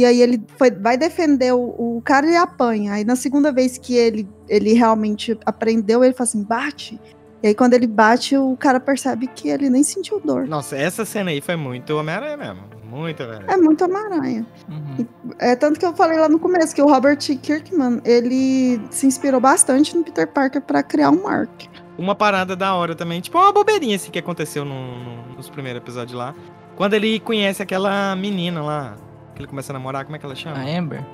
E 0.00 0.04
aí 0.04 0.20
ele 0.22 0.42
foi, 0.58 0.70
vai 0.70 0.96
defender 0.96 1.52
o, 1.52 1.60
o 1.98 2.02
cara 2.04 2.26
e 2.26 2.36
apanha. 2.36 2.92
Aí 2.94 3.04
na 3.04 3.16
segunda 3.16 3.52
vez 3.52 3.76
que 3.78 3.94
ele, 3.94 4.28
ele 4.48 4.72
realmente 4.72 5.38
aprendeu, 5.46 6.02
ele 6.04 6.14
fala 6.14 6.28
assim: 6.28 6.42
bate. 6.42 7.00
E 7.42 7.48
aí 7.48 7.54
quando 7.54 7.72
ele 7.74 7.86
bate, 7.86 8.36
o 8.36 8.56
cara 8.56 8.78
percebe 8.78 9.26
que 9.26 9.48
ele 9.48 9.70
nem 9.70 9.82
sentiu 9.82 10.20
dor. 10.20 10.46
Nossa, 10.46 10.76
essa 10.76 11.04
cena 11.04 11.30
aí 11.30 11.40
foi 11.40 11.56
muito 11.56 11.90
Homem-Aranha 11.96 12.36
mesmo. 12.36 12.62
Muito 12.84 13.22
Homem-Aranha. 13.22 13.52
É 13.52 13.56
muito 13.56 13.84
Homem-Aranha. 13.84 14.46
Uhum. 14.68 15.06
É 15.38 15.54
tanto 15.56 15.78
que 15.80 15.86
eu 15.86 15.94
falei 15.94 16.18
lá 16.18 16.28
no 16.28 16.38
começo 16.38 16.74
que 16.74 16.82
o 16.82 16.86
Robert 16.88 17.16
Kirkman, 17.18 18.00
ele 18.04 18.80
se 18.90 19.06
inspirou 19.06 19.40
bastante 19.40 19.96
no 19.96 20.02
Peter 20.04 20.26
Parker 20.26 20.60
pra 20.60 20.82
criar 20.82 21.10
um 21.10 21.22
Mark. 21.22 21.50
Uma 21.96 22.14
parada 22.14 22.54
da 22.56 22.74
hora 22.74 22.94
também, 22.94 23.20
tipo 23.20 23.38
uma 23.38 23.52
bobeirinha 23.52 23.96
assim 23.96 24.10
que 24.10 24.18
aconteceu 24.18 24.64
no- 24.64 24.98
no- 25.04 25.36
nos 25.36 25.48
primeiros 25.48 25.80
episódios 25.80 26.18
lá. 26.18 26.34
Quando 26.76 26.94
ele 26.94 27.20
conhece 27.20 27.62
aquela 27.62 28.14
menina 28.16 28.62
lá, 28.62 28.96
que 29.40 29.44
ele 29.44 29.46
começa 29.46 29.72
a 29.72 29.74
namorar, 29.74 30.04
como 30.04 30.16
é 30.16 30.18
que 30.18 30.26
ela 30.26 30.34
chama? 30.34 30.58
A 30.58 30.78
Amber. 30.78 31.04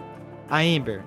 A 0.50 0.58
Amber. 0.58 1.02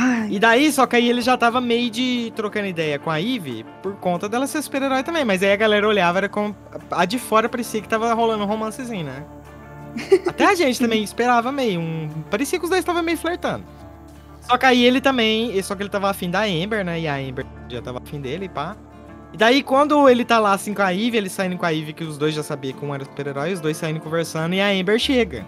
Ai, 0.00 0.28
E 0.30 0.38
daí, 0.38 0.72
só 0.72 0.86
que 0.86 0.96
aí 0.96 1.08
ele 1.08 1.20
já 1.20 1.36
tava 1.36 1.60
meio 1.60 1.90
de 1.90 2.32
trocando 2.34 2.66
ideia 2.66 2.98
com 2.98 3.10
a 3.10 3.16
Ivy 3.16 3.66
por 3.82 3.94
conta 3.96 4.28
dela 4.28 4.46
ser 4.46 4.62
super-herói 4.62 5.02
também. 5.02 5.24
Mas 5.24 5.42
aí 5.42 5.52
a 5.52 5.56
galera 5.56 5.86
olhava, 5.86 6.18
era 6.18 6.28
com. 6.28 6.54
A 6.90 7.04
de 7.04 7.18
fora 7.18 7.48
parecia 7.48 7.80
que 7.80 7.88
tava 7.88 8.12
rolando 8.14 8.44
um 8.44 8.46
romancezinho, 8.46 9.04
né? 9.04 9.24
Até 10.26 10.46
a 10.46 10.54
gente 10.54 10.78
também 10.78 11.02
esperava 11.02 11.52
meio. 11.52 11.80
Um... 11.80 12.08
Parecia 12.30 12.58
que 12.58 12.64
os 12.64 12.70
dois 12.70 12.80
estavam 12.80 13.02
meio 13.02 13.18
flertando. 13.18 13.64
Só 14.40 14.56
que 14.56 14.64
aí 14.64 14.84
ele 14.84 15.00
também. 15.00 15.60
Só 15.62 15.74
que 15.74 15.82
ele 15.82 15.90
tava 15.90 16.08
afim 16.08 16.30
da 16.30 16.42
Amber, 16.44 16.84
né? 16.84 17.00
E 17.00 17.08
a 17.08 17.16
Amber 17.16 17.44
já 17.68 17.82
tava 17.82 17.98
afim 18.02 18.20
dele, 18.20 18.48
pá. 18.48 18.76
E 19.32 19.36
daí, 19.36 19.62
quando 19.62 20.08
ele 20.08 20.24
tá 20.24 20.38
lá 20.38 20.52
assim 20.52 20.74
com 20.74 20.82
a 20.82 20.90
Ivy, 20.90 21.16
ele 21.16 21.28
saindo 21.30 21.56
com 21.56 21.64
a 21.64 21.70
Ivy, 21.70 21.94
que 21.94 22.04
os 22.04 22.18
dois 22.18 22.34
já 22.34 22.42
sabiam 22.42 22.76
que 22.76 22.84
um 22.84 22.94
era 22.94 23.04
super-herói, 23.04 23.52
os 23.52 23.60
dois 23.60 23.78
saindo 23.78 23.98
conversando, 23.98 24.54
e 24.54 24.60
a 24.60 24.68
Amber 24.68 24.98
chega. 24.98 25.46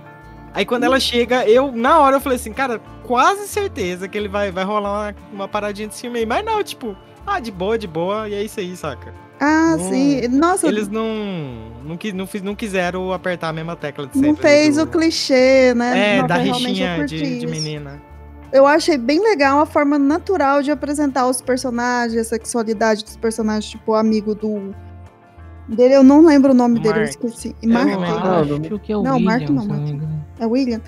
Aí 0.55 0.65
quando 0.65 0.85
ela 0.85 1.01
chega, 1.01 1.45
eu, 1.49 1.73
na 1.73 1.99
hora, 1.99 2.17
eu 2.17 2.21
falei 2.21 2.37
assim, 2.37 2.53
cara, 2.53 2.81
quase 3.03 3.49
certeza 3.49 4.07
que 4.09 4.17
ele 4.17 4.29
vai, 4.29 4.53
vai 4.53 4.63
rolar 4.65 4.91
uma, 5.09 5.17
uma 5.33 5.49
paradinha 5.49 5.89
de 5.89 5.95
filme 5.97 6.21
aí. 6.21 6.25
Mas 6.27 6.45
não, 6.45 6.63
tipo, 6.63 6.97
ah, 7.27 7.41
de 7.41 7.51
boa, 7.51 7.77
de 7.77 7.89
boa, 7.89 8.29
e 8.29 8.35
é 8.35 8.43
isso 8.43 8.61
aí, 8.61 8.77
saca? 8.77 9.13
ah, 9.41 9.75
Não, 9.77 9.91
sim. 9.91 10.29
Nossa, 10.29 10.69
Eles 10.69 10.89
não 10.89 11.05
não, 11.85 11.97
não, 12.15 12.29
não 12.45 12.55
quiseram 12.55 13.13
apertar 13.13 13.49
a 13.49 13.53
mesma 13.53 13.75
tecla 13.75 14.07
de 14.07 14.13
sempre. 14.15 14.29
não 14.29 14.37
fez 14.37 14.79
ali 14.79 14.83
o 14.83 14.91
do- 14.91 14.97
clichê, 14.99 15.75
né? 15.75 16.17
É, 16.17 16.21
Não, 16.21 16.27
da 16.29 16.37
rixinha 16.37 17.05
de, 17.05 17.41
de 17.41 17.47
menina. 17.49 18.01
Eu 18.53 18.65
achei 18.65 18.97
bem 18.97 19.21
legal 19.21 19.59
a 19.59 19.67
forma 19.67 19.99
natural 19.99 20.63
de 20.63 20.71
apresentar 20.71 21.27
os 21.27 21.43
personagens, 21.43 22.21
a 22.21 22.25
sexualidade 22.25 23.03
dos 23.03 23.17
personagens, 23.17 23.69
tipo, 23.69 23.91
o 23.91 23.95
amigo 23.97 24.33
do. 24.37 24.73
Dele, 25.67 25.95
eu 25.97 26.05
não 26.05 26.25
lembro 26.25 26.53
o 26.53 26.55
nome 26.55 26.79
dele, 26.79 26.95
eu 26.95 27.01
Mark. 27.01 27.09
esqueci. 27.11 27.57
Eu 27.61 27.71
Mark? 27.71 27.89
acho 27.89 28.79
que 28.79 28.93
é 28.93 28.97
o 28.97 29.03
Não, 29.03 29.15
William, 29.17 29.25
Mark 29.31 29.49
não, 29.51 29.67
Mark. 29.67 29.89
engano. 29.89 30.24
É 30.45 30.47
William. 30.47 30.81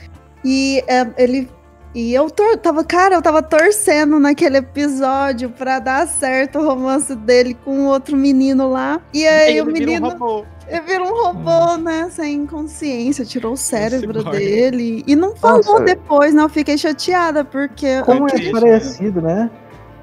E 0.44 0.82
é, 0.86 1.06
ele. 1.18 1.48
E 1.94 2.12
eu 2.12 2.28
tor 2.28 2.58
tava, 2.58 2.84
cara, 2.84 3.14
eu 3.14 3.22
tava 3.22 3.42
torcendo 3.42 4.20
naquele 4.20 4.58
episódio 4.58 5.48
pra 5.48 5.78
dar 5.78 6.06
certo 6.06 6.58
o 6.58 6.64
romance 6.66 7.14
dele 7.16 7.56
com 7.64 7.70
o 7.80 7.86
outro 7.86 8.16
menino 8.16 8.68
lá. 8.70 9.00
E 9.14 9.26
aí 9.26 9.52
Ele 9.56 9.60
o 9.62 9.64
um 9.70 9.72
menino. 9.72 10.08
robô. 10.10 10.44
Ele 10.68 10.80
vira 10.80 11.02
um 11.02 11.22
robô, 11.22 11.76
né? 11.78 12.08
Sem 12.10 12.44
consciência, 12.44 13.24
tirou 13.24 13.54
o 13.54 13.56
cérebro 13.56 14.22
dele. 14.24 15.04
E 15.06 15.16
não 15.16 15.34
falou 15.36 15.62
Nossa. 15.64 15.84
depois, 15.84 16.34
né? 16.34 16.42
Eu 16.42 16.48
fiquei 16.50 16.76
chateada, 16.76 17.44
porque. 17.44 18.02
Como 18.02 18.26
é 18.26 18.30
triste, 18.32 18.52
parecido, 18.52 19.22
né? 19.22 19.50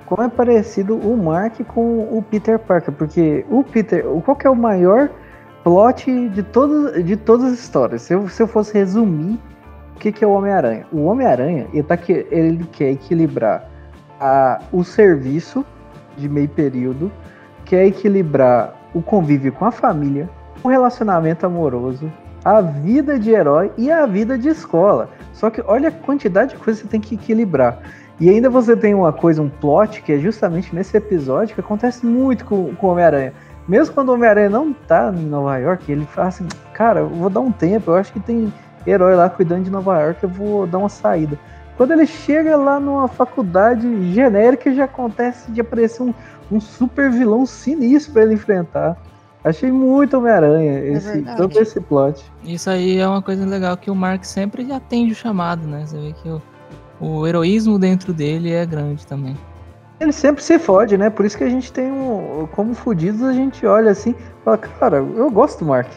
Como 0.08 0.24
é 0.24 0.30
parecido 0.30 0.96
o 0.96 1.16
Mark 1.16 1.60
com 1.68 2.00
o 2.18 2.24
Peter 2.24 2.58
Parker, 2.58 2.94
porque 2.94 3.46
o 3.50 3.64
Peter, 3.64 4.08
o- 4.08 4.22
qual 4.22 4.36
que 4.36 4.48
é 4.48 4.50
o 4.50 4.56
maior 4.56 5.10
plot 5.64 6.30
de 6.30 6.44
todas, 6.44 7.04
de 7.04 7.16
todas 7.16 7.54
as 7.54 7.60
histórias? 7.60 8.02
Se 8.02 8.14
eu, 8.14 8.28
se 8.28 8.42
eu 8.42 8.48
fosse 8.48 8.74
resumir, 8.74 9.40
o 9.96 10.00
que, 10.00 10.12
que 10.12 10.24
é 10.24 10.28
o 10.28 10.32
Homem-Aranha? 10.32 10.86
O 10.92 11.06
Homem-Aranha, 11.06 11.68
ele, 11.74 11.84
tá, 11.84 11.98
ele 12.08 12.66
quer 12.72 12.92
equilibrar 12.92 13.70
a, 14.20 14.60
o 14.72 14.84
serviço 14.84 15.66
de 16.18 16.28
meio 16.28 16.50
período, 16.50 17.12
quer 17.66 17.86
equilibrar 17.86 18.76
o 18.94 19.02
convívio 19.02 19.52
com 19.52 19.66
a 19.66 19.72
família, 19.72 20.30
o 20.64 20.68
relacionamento 20.68 21.46
amoroso, 21.46 22.12
a 22.44 22.62
vida 22.62 23.18
de 23.18 23.32
herói 23.32 23.72
e 23.78 23.90
a 23.90 24.06
vida 24.06 24.38
de 24.38 24.50
escola. 24.50 25.10
Só 25.32 25.50
que 25.50 25.62
olha 25.66 25.90
a 25.90 25.92
quantidade 25.92 26.52
de 26.52 26.58
coisa 26.58 26.82
que 26.82 26.86
você 26.86 26.92
tem 26.92 27.00
que 27.00 27.16
equilibrar. 27.16 27.80
E 28.20 28.30
ainda 28.30 28.50
você 28.50 28.76
tem 28.76 28.94
uma 28.94 29.12
coisa, 29.12 29.42
um 29.42 29.50
plot, 29.50 30.02
que 30.02 30.14
é 30.14 30.20
justamente 30.20 30.76
nesse 30.76 30.96
episódio 30.96 31.56
que 31.56 31.62
acontece 31.62 32.06
muito 32.06 32.46
com, 32.46 32.76
com 32.76 32.88
o 32.88 32.92
Homem-Aranha. 32.92 33.34
Mesmo 33.68 33.94
quando 33.94 34.10
o 34.10 34.14
Homem-Aranha 34.14 34.50
não 34.50 34.74
tá 34.74 35.14
em 35.16 35.26
Nova 35.26 35.58
York, 35.58 35.92
ele 35.92 36.06
fala 36.06 36.28
assim, 36.28 36.48
cara, 36.74 37.02
eu 37.02 37.10
vou 37.10 37.30
dar 37.30 37.40
um 37.40 37.52
tempo, 37.52 37.92
eu 37.92 37.96
acho 37.96 38.12
que 38.12 38.20
tem 38.20 38.52
herói 38.86 39.16
lá 39.16 39.30
cuidando 39.30 39.64
de 39.64 39.72
Nova 39.72 40.00
York, 40.02 40.24
eu 40.24 40.30
vou 40.30 40.68
dar 40.68 40.80
uma 40.80 40.90
saída. 40.90 41.40
Quando 41.78 41.92
ele 41.92 42.06
chega 42.06 42.56
lá 42.56 42.80
numa 42.80 43.08
faculdade 43.08 44.14
genérica, 44.14 44.74
já 44.74 44.84
acontece 44.84 45.52
de 45.52 45.62
aparecer 45.62 46.04
um, 46.04 46.14
um 46.52 46.60
super 46.60 47.10
vilão 47.10 47.46
sinistro 47.46 48.14
pra 48.14 48.24
ele 48.24 48.36
enfrentar. 48.36 48.98
Achei 49.44 49.72
muito 49.72 50.18
Homem-Aranha 50.18 50.80
esse, 50.80 51.12
verdade. 51.14 51.38
todo 51.38 51.58
esse 51.58 51.80
plot. 51.82 52.24
Isso 52.44 52.70
aí 52.70 52.98
é 52.98 53.08
uma 53.08 53.22
coisa 53.22 53.46
legal 53.46 53.76
que 53.76 53.92
o 53.92 53.96
Mark 53.96 54.24
sempre 54.24 54.72
atende 54.72 55.12
o 55.12 55.16
chamado, 55.16 55.66
né? 55.68 55.86
Você 55.86 55.98
vê 55.98 56.14
que 56.14 56.30
o, 56.30 56.42
o 57.02 57.28
heroísmo 57.28 57.78
dentro 57.78 58.14
dele 58.14 58.52
é 58.52 58.66
grande 58.66 59.06
também. 59.06 59.36
Ele 60.04 60.12
sempre 60.12 60.44
se 60.44 60.60
fode, 60.60 60.98
né? 60.98 61.10
Por 61.10 61.26
isso 61.26 61.38
que 61.38 61.44
a 61.44 61.50
gente 61.50 61.72
tem 61.72 61.92
um. 61.92 62.48
Como 62.52 62.74
fudidos, 62.74 63.22
a 63.24 63.34
gente 63.34 63.66
olha 63.66 63.92
assim 63.92 64.12
e 64.12 64.44
fala, 64.44 64.58
cara, 64.58 64.98
eu 64.98 65.30
gosto 65.32 65.60
do 65.60 65.66
Mark. 65.66 65.90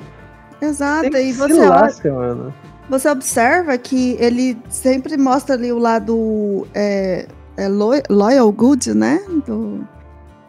Exato, 0.61 1.15
e 1.17 1.33
se 1.33 1.39
você 1.39 1.53
olha, 1.55 1.69
lasca, 1.69 2.13
mano. 2.13 2.55
Você 2.89 3.09
observa 3.11 3.77
que 3.77 4.17
ele 4.21 4.57
sempre 4.69 5.17
mostra 5.17 5.55
ali 5.55 5.73
o 5.73 5.79
lado 5.79 6.67
é, 6.73 7.27
é 7.57 7.69
lo- 7.69 7.91
loyal 8.09 8.51
good, 8.53 8.95
né? 8.95 9.21
Do, 9.45 9.87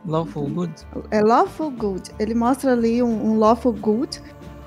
Lawful 0.05 0.47
Good. 0.47 0.71
é 1.11 1.19
lawful 1.21 1.69
good. 1.71 2.11
Ele 2.17 2.33
mostra 2.33 2.71
ali 2.71 3.03
um, 3.03 3.31
um 3.31 3.37
lawful 3.39 3.73
good 3.73 4.21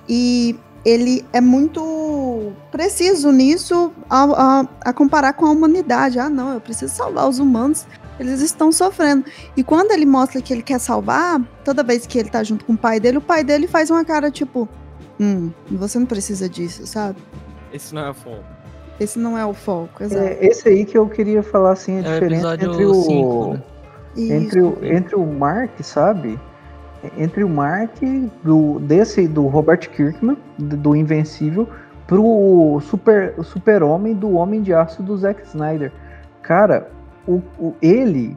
e 0.06 0.54
ele 0.84 1.24
é 1.32 1.40
muito 1.40 2.52
preciso 2.70 3.30
nisso 3.32 3.90
a, 4.10 4.24
a- 4.60 4.66
a 4.84 4.92
comparar 4.92 5.32
com 5.32 5.46
a 5.46 5.50
humanidade. 5.50 6.18
Ah, 6.18 6.28
não, 6.28 6.52
eu 6.54 6.60
preciso 6.60 6.92
salvar 6.94 7.26
os 7.28 7.38
humanos. 7.38 7.86
Eles 8.20 8.42
estão 8.42 8.70
sofrendo. 8.70 9.24
E 9.56 9.64
quando 9.64 9.92
ele 9.92 10.04
mostra 10.04 10.42
que 10.42 10.52
ele 10.52 10.62
quer 10.62 10.78
salvar, 10.78 11.40
toda 11.64 11.82
vez 11.82 12.06
que 12.06 12.18
ele 12.18 12.28
tá 12.28 12.44
junto 12.44 12.66
com 12.66 12.74
o 12.74 12.78
pai 12.78 13.00
dele, 13.00 13.16
o 13.16 13.22
pai 13.22 13.42
dele 13.42 13.66
faz 13.66 13.90
uma 13.90 14.04
cara 14.04 14.30
tipo: 14.30 14.68
Hum, 15.18 15.50
você 15.70 15.98
não 15.98 16.06
precisa 16.06 16.46
disso, 16.46 16.86
sabe? 16.86 17.16
Esse 17.72 17.94
não 17.94 18.06
é 18.06 18.12
fogo. 18.12 18.44
Esse 19.00 19.18
não 19.18 19.38
é 19.38 19.46
o 19.46 19.54
foco, 19.54 20.02
exato. 20.02 20.22
É, 20.22 20.44
esse 20.44 20.68
aí 20.68 20.84
que 20.84 20.98
eu 20.98 21.08
queria 21.08 21.42
falar 21.42 21.72
assim, 21.72 21.94
a 21.94 21.96
É 21.96 22.00
o 22.00 22.12
diferença 22.12 22.54
entre 22.54 22.84
o. 22.84 22.94
5, 22.94 23.52
né? 23.54 23.62
entre, 24.16 24.60
o, 24.60 24.78
entre 24.82 25.16
o 25.16 25.24
Mark, 25.24 25.70
sabe? 25.82 26.38
Entre 27.16 27.42
o 27.42 27.48
Mark 27.48 27.96
do, 28.44 28.78
desse 28.80 29.26
do 29.26 29.46
Robert 29.46 29.88
Kirkman, 29.90 30.36
do, 30.58 30.94
Invencível, 30.94 31.66
pro 32.06 32.78
super, 32.82 33.34
o 33.38 33.42
super-homem 33.42 34.14
do 34.14 34.32
Homem 34.32 34.60
de 34.60 34.74
Aço 34.74 35.02
do 35.02 35.16
Zack 35.16 35.42
Snyder. 35.46 35.90
Cara, 36.42 36.90
o, 37.34 37.42
o- 37.58 37.74
ele, 37.80 38.36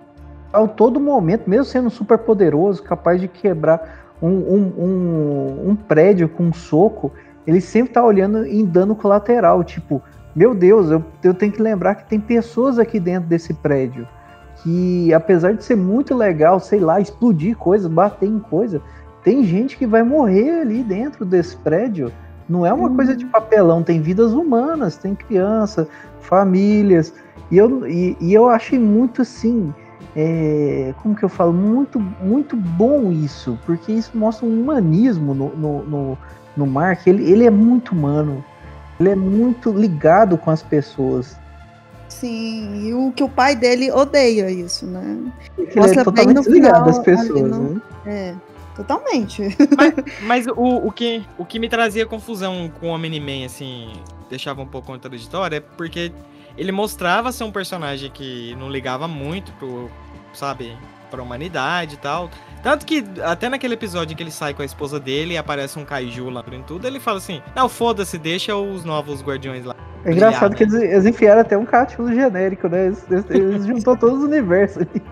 a 0.51 0.67
todo 0.67 0.99
momento, 0.99 1.49
mesmo 1.49 1.65
sendo 1.65 1.89
super 1.89 2.17
poderoso, 2.17 2.83
capaz 2.83 3.19
de 3.19 3.27
quebrar 3.27 4.15
um, 4.21 4.27
um, 4.29 4.73
um, 4.77 5.69
um 5.71 5.75
prédio 5.75 6.29
com 6.29 6.43
um 6.43 6.53
soco, 6.53 7.11
ele 7.45 7.59
sempre 7.59 7.93
tá 7.93 8.03
olhando 8.03 8.45
em 8.45 8.65
dano 8.65 8.95
colateral. 8.95 9.63
Tipo, 9.63 10.01
meu 10.35 10.53
Deus, 10.53 10.89
eu, 10.89 11.03
eu 11.23 11.33
tenho 11.33 11.51
que 11.51 11.61
lembrar 11.61 11.95
que 11.95 12.07
tem 12.09 12.19
pessoas 12.19 12.79
aqui 12.79 12.99
dentro 12.99 13.27
desse 13.27 13.53
prédio 13.53 14.07
que 14.63 15.13
apesar 15.13 15.53
de 15.53 15.63
ser 15.63 15.75
muito 15.75 16.15
legal, 16.15 16.59
sei 16.59 16.79
lá, 16.79 16.99
explodir 16.99 17.55
coisas, 17.57 17.87
bater 17.87 18.27
em 18.29 18.39
coisa, 18.39 18.81
tem 19.23 19.43
gente 19.43 19.77
que 19.77 19.85
vai 19.85 20.03
morrer 20.03 20.61
ali 20.61 20.83
dentro 20.83 21.25
desse 21.25 21.55
prédio. 21.57 22.11
Não 22.47 22.65
é 22.65 22.73
uma 22.73 22.89
coisa 22.89 23.15
de 23.15 23.25
papelão, 23.25 23.83
tem 23.83 24.01
vidas 24.01 24.31
humanas, 24.31 24.97
tem 24.97 25.15
criança, 25.15 25.87
famílias. 26.21 27.13
E 27.51 27.57
eu, 27.57 27.87
e, 27.87 28.17
e 28.19 28.33
eu 28.33 28.49
achei 28.49 28.79
muito 28.79 29.21
assim, 29.21 29.73
é, 30.15 30.93
como 31.01 31.15
que 31.15 31.23
eu 31.23 31.29
falo, 31.29 31.53
muito, 31.53 31.99
muito 31.99 32.55
bom 32.55 33.11
isso, 33.11 33.57
porque 33.65 33.91
isso 33.91 34.11
mostra 34.15 34.45
um 34.45 34.61
humanismo 34.61 35.33
no, 35.33 35.49
no, 35.55 35.83
no, 35.83 36.17
no 36.57 36.67
Mark. 36.67 37.05
Ele, 37.07 37.29
ele 37.29 37.45
é 37.45 37.51
muito 37.51 37.91
humano, 37.93 38.43
ele 38.99 39.09
é 39.09 39.15
muito 39.15 39.71
ligado 39.71 40.37
com 40.37 40.51
as 40.51 40.63
pessoas. 40.63 41.37
Sim, 42.09 42.87
e 42.87 42.93
o 42.93 43.11
que 43.11 43.23
o 43.23 43.29
pai 43.29 43.55
dele 43.55 43.91
odeia 43.91 44.49
isso, 44.49 44.85
né? 44.85 45.17
Ele 45.57 45.71
Mostra 45.75 46.01
é 46.01 46.03
bem 46.03 46.03
totalmente 46.03 46.43
final, 46.43 46.85
das 46.85 46.99
pessoas, 46.99 47.31
ali 47.31 47.41
no- 47.41 47.73
né? 47.73 47.81
É. 48.05 48.35
Totalmente. 48.75 49.55
Mas 50.25 50.47
o, 50.47 50.87
o, 50.87 50.91
que, 50.91 51.23
o 51.37 51.45
que 51.45 51.59
me 51.59 51.69
trazia 51.69 52.05
confusão 52.05 52.71
com 52.79 52.87
o 52.87 52.89
Omni-Man, 52.95 53.45
assim, 53.45 53.93
deixava 54.29 54.61
um 54.61 54.65
pouco 54.65 54.87
contraditório, 54.87 55.57
é 55.57 55.59
porque 55.59 56.11
ele 56.57 56.71
mostrava 56.71 57.31
ser 57.31 57.43
um 57.43 57.51
personagem 57.51 58.09
que 58.11 58.55
não 58.59 58.69
ligava 58.69 59.07
muito 59.07 59.51
pro, 59.53 59.89
sabe, 60.33 60.77
pra 61.09 61.21
humanidade 61.21 61.95
e 61.95 61.97
tal. 61.97 62.29
Tanto 62.61 62.85
que 62.85 63.03
até 63.23 63.49
naquele 63.49 63.73
episódio 63.73 64.13
em 64.13 64.15
que 64.15 64.23
ele 64.23 64.31
sai 64.31 64.53
com 64.53 64.61
a 64.61 64.65
esposa 64.65 64.99
dele 64.99 65.33
e 65.33 65.37
aparece 65.37 65.77
um 65.77 65.85
kaiju 65.85 66.29
lá 66.29 66.43
em 66.51 66.63
tudo, 66.63 66.87
ele 66.87 66.99
fala 66.99 67.17
assim: 67.17 67.41
Não, 67.55 67.67
foda-se, 67.67 68.17
deixa 68.17 68.55
os 68.55 68.85
novos 68.85 69.21
guardiões 69.21 69.65
lá. 69.65 69.75
É 70.05 70.11
engraçado 70.11 70.55
brilhar, 70.55 70.69
que 70.69 70.77
eles, 70.77 70.91
eles 70.91 71.05
enfiaram 71.05 71.41
até 71.41 71.57
um 71.57 71.65
cápsulo 71.65 72.13
genérico, 72.13 72.67
né? 72.67 72.87
Eles, 72.87 73.05
eles, 73.09 73.25
eles 73.29 73.65
juntou 73.65 73.97
todos 73.97 74.19
os 74.19 74.23
universos 74.23 74.83
ali. 74.83 75.03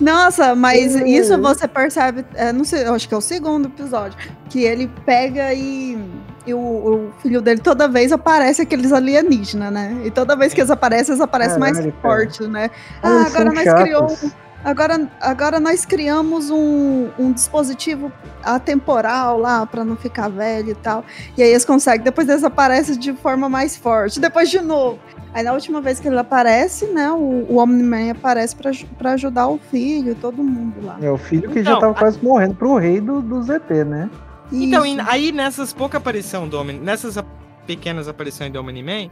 Nossa, 0.00 0.54
mas 0.54 0.94
isso 0.94 1.40
você 1.40 1.66
percebe, 1.66 2.24
é, 2.34 2.52
não 2.52 2.64
sei, 2.64 2.86
eu 2.86 2.94
acho 2.94 3.08
que 3.08 3.14
é 3.14 3.16
o 3.16 3.20
segundo 3.20 3.66
episódio, 3.66 4.16
que 4.48 4.62
ele 4.62 4.88
pega 5.04 5.52
e, 5.54 5.98
e 6.46 6.54
o, 6.54 6.58
o 6.58 7.10
filho 7.20 7.40
dele 7.42 7.60
toda 7.60 7.88
vez 7.88 8.12
aparece 8.12 8.62
aqueles 8.62 8.92
alienígenas, 8.92 9.72
né? 9.72 10.02
E 10.04 10.10
toda 10.10 10.36
vez 10.36 10.54
que 10.54 10.60
eles 10.60 10.70
aparecem, 10.70 11.12
eles 11.12 11.20
aparecem 11.20 11.58
mais 11.58 11.76
Caralho, 11.76 11.92
cara. 12.00 12.14
fortes, 12.14 12.48
né? 12.48 12.70
Ah, 13.02 13.08
eles 13.22 13.26
agora 13.34 13.52
nós 13.52 13.64
chatos. 13.64 13.82
criamos 13.82 14.32
Agora, 14.64 15.08
agora 15.20 15.60
nós 15.60 15.84
criamos 15.86 16.50
um, 16.50 17.08
um 17.16 17.30
dispositivo 17.32 18.10
atemporal 18.42 19.38
lá 19.38 19.64
para 19.64 19.84
não 19.84 19.94
ficar 19.96 20.28
velho 20.28 20.70
e 20.70 20.74
tal. 20.74 21.04
E 21.36 21.42
aí 21.42 21.50
eles 21.50 21.64
conseguem, 21.64 22.02
depois 22.02 22.28
eles 22.28 22.42
aparecem 22.42 22.98
de 22.98 23.12
forma 23.12 23.48
mais 23.48 23.76
forte, 23.76 24.18
depois 24.18 24.50
de 24.50 24.60
novo. 24.60 24.98
Aí 25.32 25.44
na 25.44 25.52
última 25.52 25.80
vez 25.80 26.00
que 26.00 26.08
ele 26.08 26.18
aparece, 26.18 26.86
né, 26.86 27.10
o, 27.12 27.46
o 27.48 27.58
Omni-Man 27.58 28.10
aparece 28.12 28.56
para 28.98 29.12
ajudar 29.12 29.46
o 29.48 29.58
filho 29.70 30.12
e 30.12 30.14
todo 30.16 30.42
mundo 30.42 30.84
lá. 30.84 30.96
É 31.00 31.10
o 31.10 31.18
filho 31.18 31.48
que 31.50 31.62
já 31.62 31.72
Então, 31.72 31.80
tava 31.80 31.92
a- 31.92 31.98
quase 31.98 32.18
morrendo 32.20 32.54
pro 32.54 32.76
rei 32.76 33.00
do, 33.00 33.20
do 33.20 33.42
ZT, 33.42 33.84
né? 33.84 34.10
Então, 34.52 34.84
aí 35.06 35.32
nessas 35.32 35.72
poucas 35.72 36.00
aparições 36.00 36.48
do 36.50 36.58
Omni, 36.58 36.78
nessas 36.78 37.18
pequenas 37.66 38.08
aparições 38.08 38.52
do 38.52 38.60
Omni-Man, 38.60 39.10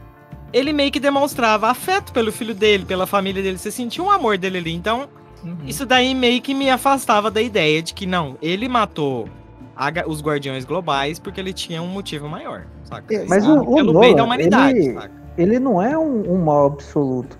ele 0.53 0.71
meio 0.71 0.91
que 0.91 0.99
demonstrava 0.99 1.67
afeto 1.69 2.13
pelo 2.13 2.31
filho 2.31 2.55
dele, 2.55 2.85
pela 2.85 3.05
família 3.05 3.43
dele, 3.43 3.57
você 3.57 3.71
sentia 3.71 4.03
um 4.03 4.09
amor 4.09 4.37
dele 4.37 4.57
ali. 4.59 4.73
Então, 4.73 5.09
Uhum. 5.43 5.57
isso 5.67 5.85
daí 5.85 6.15
meio 6.15 6.41
que 6.41 6.55
me 6.55 6.69
afastava 6.69 7.29
da 7.29 7.41
ideia 7.41 7.81
de 7.81 7.93
que 7.93 8.07
não, 8.07 8.35
ele 8.41 8.67
matou 8.67 9.29
a 9.75 9.91
os 10.07 10.21
Guardiões 10.21 10.65
Globais 10.65 11.19
porque 11.19 11.39
ele 11.39 11.53
tinha 11.53 11.81
um 11.81 11.87
motivo 11.87 12.27
maior, 12.27 12.65
saca? 12.83 13.13
Exato. 13.13 13.29
Mas 13.29 13.47
o, 13.47 13.59
o 13.59 13.75
pelo 13.75 13.93
Nolan, 13.93 13.99
bem 14.07 14.15
da 14.15 14.23
humanidade, 14.23 14.79
ele, 14.79 14.93
saca? 14.93 15.11
ele 15.37 15.59
não 15.59 15.81
é 15.81 15.97
um, 15.97 16.33
um 16.33 16.43
mal 16.43 16.65
absoluto. 16.65 17.37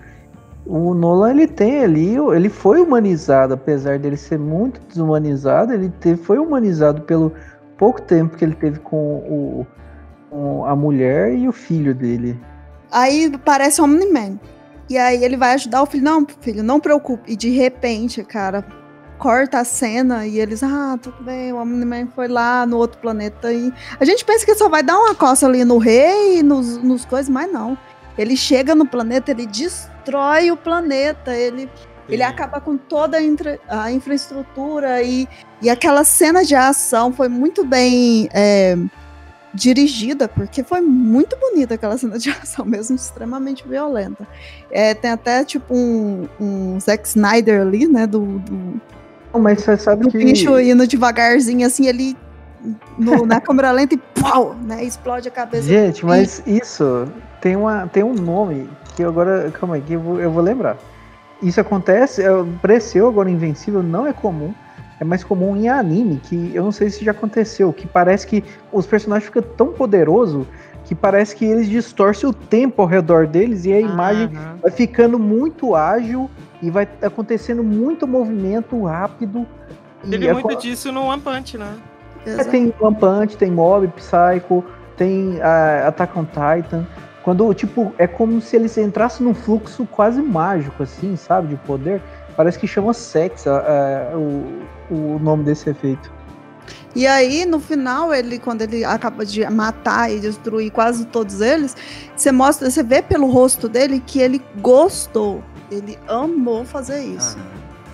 O 0.64 0.94
Nolan, 0.94 1.30
ele 1.30 1.46
tem 1.46 1.82
ali, 1.82 2.16
ele 2.16 2.48
foi 2.48 2.80
humanizado, 2.80 3.54
apesar 3.54 3.98
dele 3.98 4.16
ser 4.16 4.38
muito 4.38 4.80
desumanizado, 4.88 5.72
ele 5.72 5.92
foi 6.16 6.38
humanizado 6.38 7.02
pelo 7.02 7.32
pouco 7.76 8.00
tempo 8.02 8.36
que 8.36 8.44
ele 8.44 8.54
teve 8.54 8.78
com, 8.80 8.96
o, 8.96 9.66
com 10.30 10.64
a 10.64 10.74
mulher 10.74 11.34
e 11.34 11.48
o 11.48 11.52
filho 11.52 11.94
dele. 11.94 12.38
Aí 12.90 13.32
parece 13.44 13.80
Omni-Man. 13.80 14.38
E 14.88 14.96
aí 14.96 15.24
ele 15.24 15.36
vai 15.36 15.54
ajudar 15.54 15.82
o 15.82 15.86
filho. 15.86 16.04
Não, 16.04 16.26
filho, 16.40 16.62
não 16.62 16.80
preocupe. 16.80 17.32
E 17.32 17.36
de 17.36 17.50
repente, 17.50 18.22
cara, 18.22 18.64
corta 19.18 19.58
a 19.58 19.64
cena 19.64 20.26
e 20.26 20.38
eles, 20.38 20.62
ah, 20.62 20.98
tudo 21.00 21.22
bem, 21.22 21.52
o 21.52 21.56
Omni-Man 21.56 22.08
foi 22.14 22.28
lá 22.28 22.64
no 22.66 22.76
outro 22.76 22.98
planeta. 23.00 23.52
E 23.52 23.72
a 23.98 24.04
gente 24.04 24.24
pensa 24.24 24.44
que 24.44 24.54
só 24.54 24.68
vai 24.68 24.82
dar 24.82 24.98
uma 24.98 25.14
coça 25.14 25.46
ali 25.46 25.64
no 25.64 25.78
rei 25.78 26.38
e 26.38 26.42
nos, 26.42 26.76
nos 26.78 27.04
coisas, 27.04 27.28
mas 27.28 27.50
não. 27.50 27.76
Ele 28.16 28.36
chega 28.36 28.74
no 28.74 28.86
planeta, 28.86 29.30
ele 29.30 29.46
destrói 29.46 30.50
o 30.50 30.56
planeta, 30.56 31.34
ele, 31.34 31.68
ele 32.08 32.22
acaba 32.22 32.60
com 32.60 32.76
toda 32.76 33.16
a, 33.16 33.22
infra- 33.22 33.58
a 33.68 33.90
infraestrutura 33.92 35.02
e, 35.02 35.28
e 35.60 35.68
aquela 35.70 36.04
cena 36.04 36.44
de 36.44 36.54
ação 36.54 37.12
foi 37.12 37.28
muito 37.28 37.64
bem 37.64 38.28
é, 38.32 38.76
dirigida, 39.54 40.28
porque 40.28 40.62
foi 40.62 40.80
muito 40.80 41.36
bonita 41.38 41.74
aquela 41.74 41.96
cena 41.96 42.18
de 42.18 42.30
ação, 42.42 42.64
mesmo 42.64 42.94
extremamente 42.96 43.66
violenta. 43.66 44.26
É, 44.70 44.94
tem 44.94 45.10
até 45.10 45.44
tipo 45.44 45.74
um, 45.74 46.28
um 46.40 46.78
Zack 46.80 47.06
Snyder 47.08 47.62
ali, 47.62 47.86
né, 47.88 48.06
do, 48.06 48.20
do, 48.38 48.80
Não, 49.32 49.40
Mas 49.40 49.62
você 49.62 49.76
sabe 49.76 50.08
que... 50.10 50.18
bicho 50.18 50.58
indo 50.60 50.86
devagarzinho, 50.86 51.66
assim, 51.66 51.86
ele 51.86 52.16
no- 52.98 53.24
na 53.24 53.40
câmera 53.40 53.70
lenta 53.70 53.94
e 53.94 53.98
pau, 54.20 54.54
né, 54.54 54.82
explode 54.84 55.28
a 55.28 55.30
cabeça. 55.30 55.68
Gente, 55.68 56.04
mas 56.04 56.42
isso 56.46 57.06
tem, 57.40 57.54
uma, 57.56 57.86
tem 57.86 58.02
um 58.02 58.12
nome 58.14 58.68
que 58.94 59.02
agora. 59.04 59.50
Calma 59.52 59.76
aí, 59.76 59.82
que 59.82 59.92
eu 59.92 60.00
vou, 60.00 60.20
eu 60.20 60.30
vou 60.30 60.42
lembrar. 60.42 60.76
Isso 61.42 61.60
acontece, 61.60 62.22
é, 62.22 62.28
apareceu 62.28 63.08
agora 63.08 63.30
Invencível, 63.30 63.82
não 63.82 64.06
é 64.06 64.12
comum. 64.12 64.54
É 64.98 65.04
mais 65.04 65.22
comum 65.22 65.54
em 65.54 65.68
anime, 65.68 66.16
que 66.16 66.52
eu 66.54 66.64
não 66.64 66.72
sei 66.72 66.88
se 66.88 67.04
já 67.04 67.10
aconteceu, 67.10 67.70
que 67.70 67.86
parece 67.86 68.26
que 68.26 68.42
os 68.72 68.86
personagens 68.86 69.26
ficam 69.26 69.42
tão 69.42 69.72
poderosos 69.72 70.46
que 70.86 70.94
parece 70.94 71.36
que 71.36 71.44
eles 71.44 71.68
distorcem 71.68 72.30
o 72.30 72.32
tempo 72.32 72.80
ao 72.80 72.88
redor 72.88 73.26
deles 73.26 73.66
e 73.66 73.72
a 73.72 73.80
imagem 73.80 74.30
vai 74.62 74.70
ficando 74.70 75.18
muito 75.18 75.74
ágil 75.74 76.30
e 76.62 76.70
vai 76.70 76.88
acontecendo 77.02 77.62
muito 77.62 78.06
movimento 78.06 78.84
rápido. 78.84 79.46
Teve 80.08 80.32
muito 80.32 80.56
disso 80.56 80.92
no 80.92 81.02
One 81.02 81.20
Punch, 81.20 81.58
né? 81.58 81.74
é, 82.24 82.44
tem 82.44 82.72
One 82.80 82.96
Punch, 82.96 83.36
tem 83.36 83.50
Mob, 83.50 83.88
Psycho, 83.88 84.64
tem 84.96 85.40
ah, 85.42 85.88
Attack 85.88 86.18
on 86.18 86.24
Titan. 86.24 86.86
Quando, 87.26 87.52
tipo, 87.54 87.92
é 87.98 88.06
como 88.06 88.40
se 88.40 88.54
eles 88.54 88.78
entrassem 88.78 89.26
num 89.26 89.34
fluxo 89.34 89.84
quase 89.84 90.22
mágico, 90.22 90.84
assim, 90.84 91.16
sabe, 91.16 91.48
de 91.48 91.56
poder. 91.56 92.00
Parece 92.36 92.56
que 92.56 92.68
chama 92.68 92.94
sex 92.94 93.48
ah, 93.48 93.64
ah, 94.12 94.16
o, 94.16 94.62
o 94.94 95.18
nome 95.18 95.42
desse 95.42 95.68
efeito. 95.68 96.08
E 96.94 97.04
aí, 97.04 97.44
no 97.44 97.58
final, 97.58 98.14
ele, 98.14 98.38
quando 98.38 98.62
ele 98.62 98.84
acaba 98.84 99.26
de 99.26 99.44
matar 99.50 100.08
e 100.08 100.20
destruir 100.20 100.70
quase 100.70 101.04
todos 101.06 101.40
eles, 101.40 101.76
você 102.14 102.30
mostra, 102.30 102.70
você 102.70 102.80
vê 102.84 103.02
pelo 103.02 103.26
rosto 103.28 103.68
dele 103.68 104.00
que 104.06 104.20
ele 104.20 104.40
gostou. 104.60 105.42
Ele 105.68 105.98
amou 106.06 106.64
fazer 106.64 107.00
isso. 107.02 107.36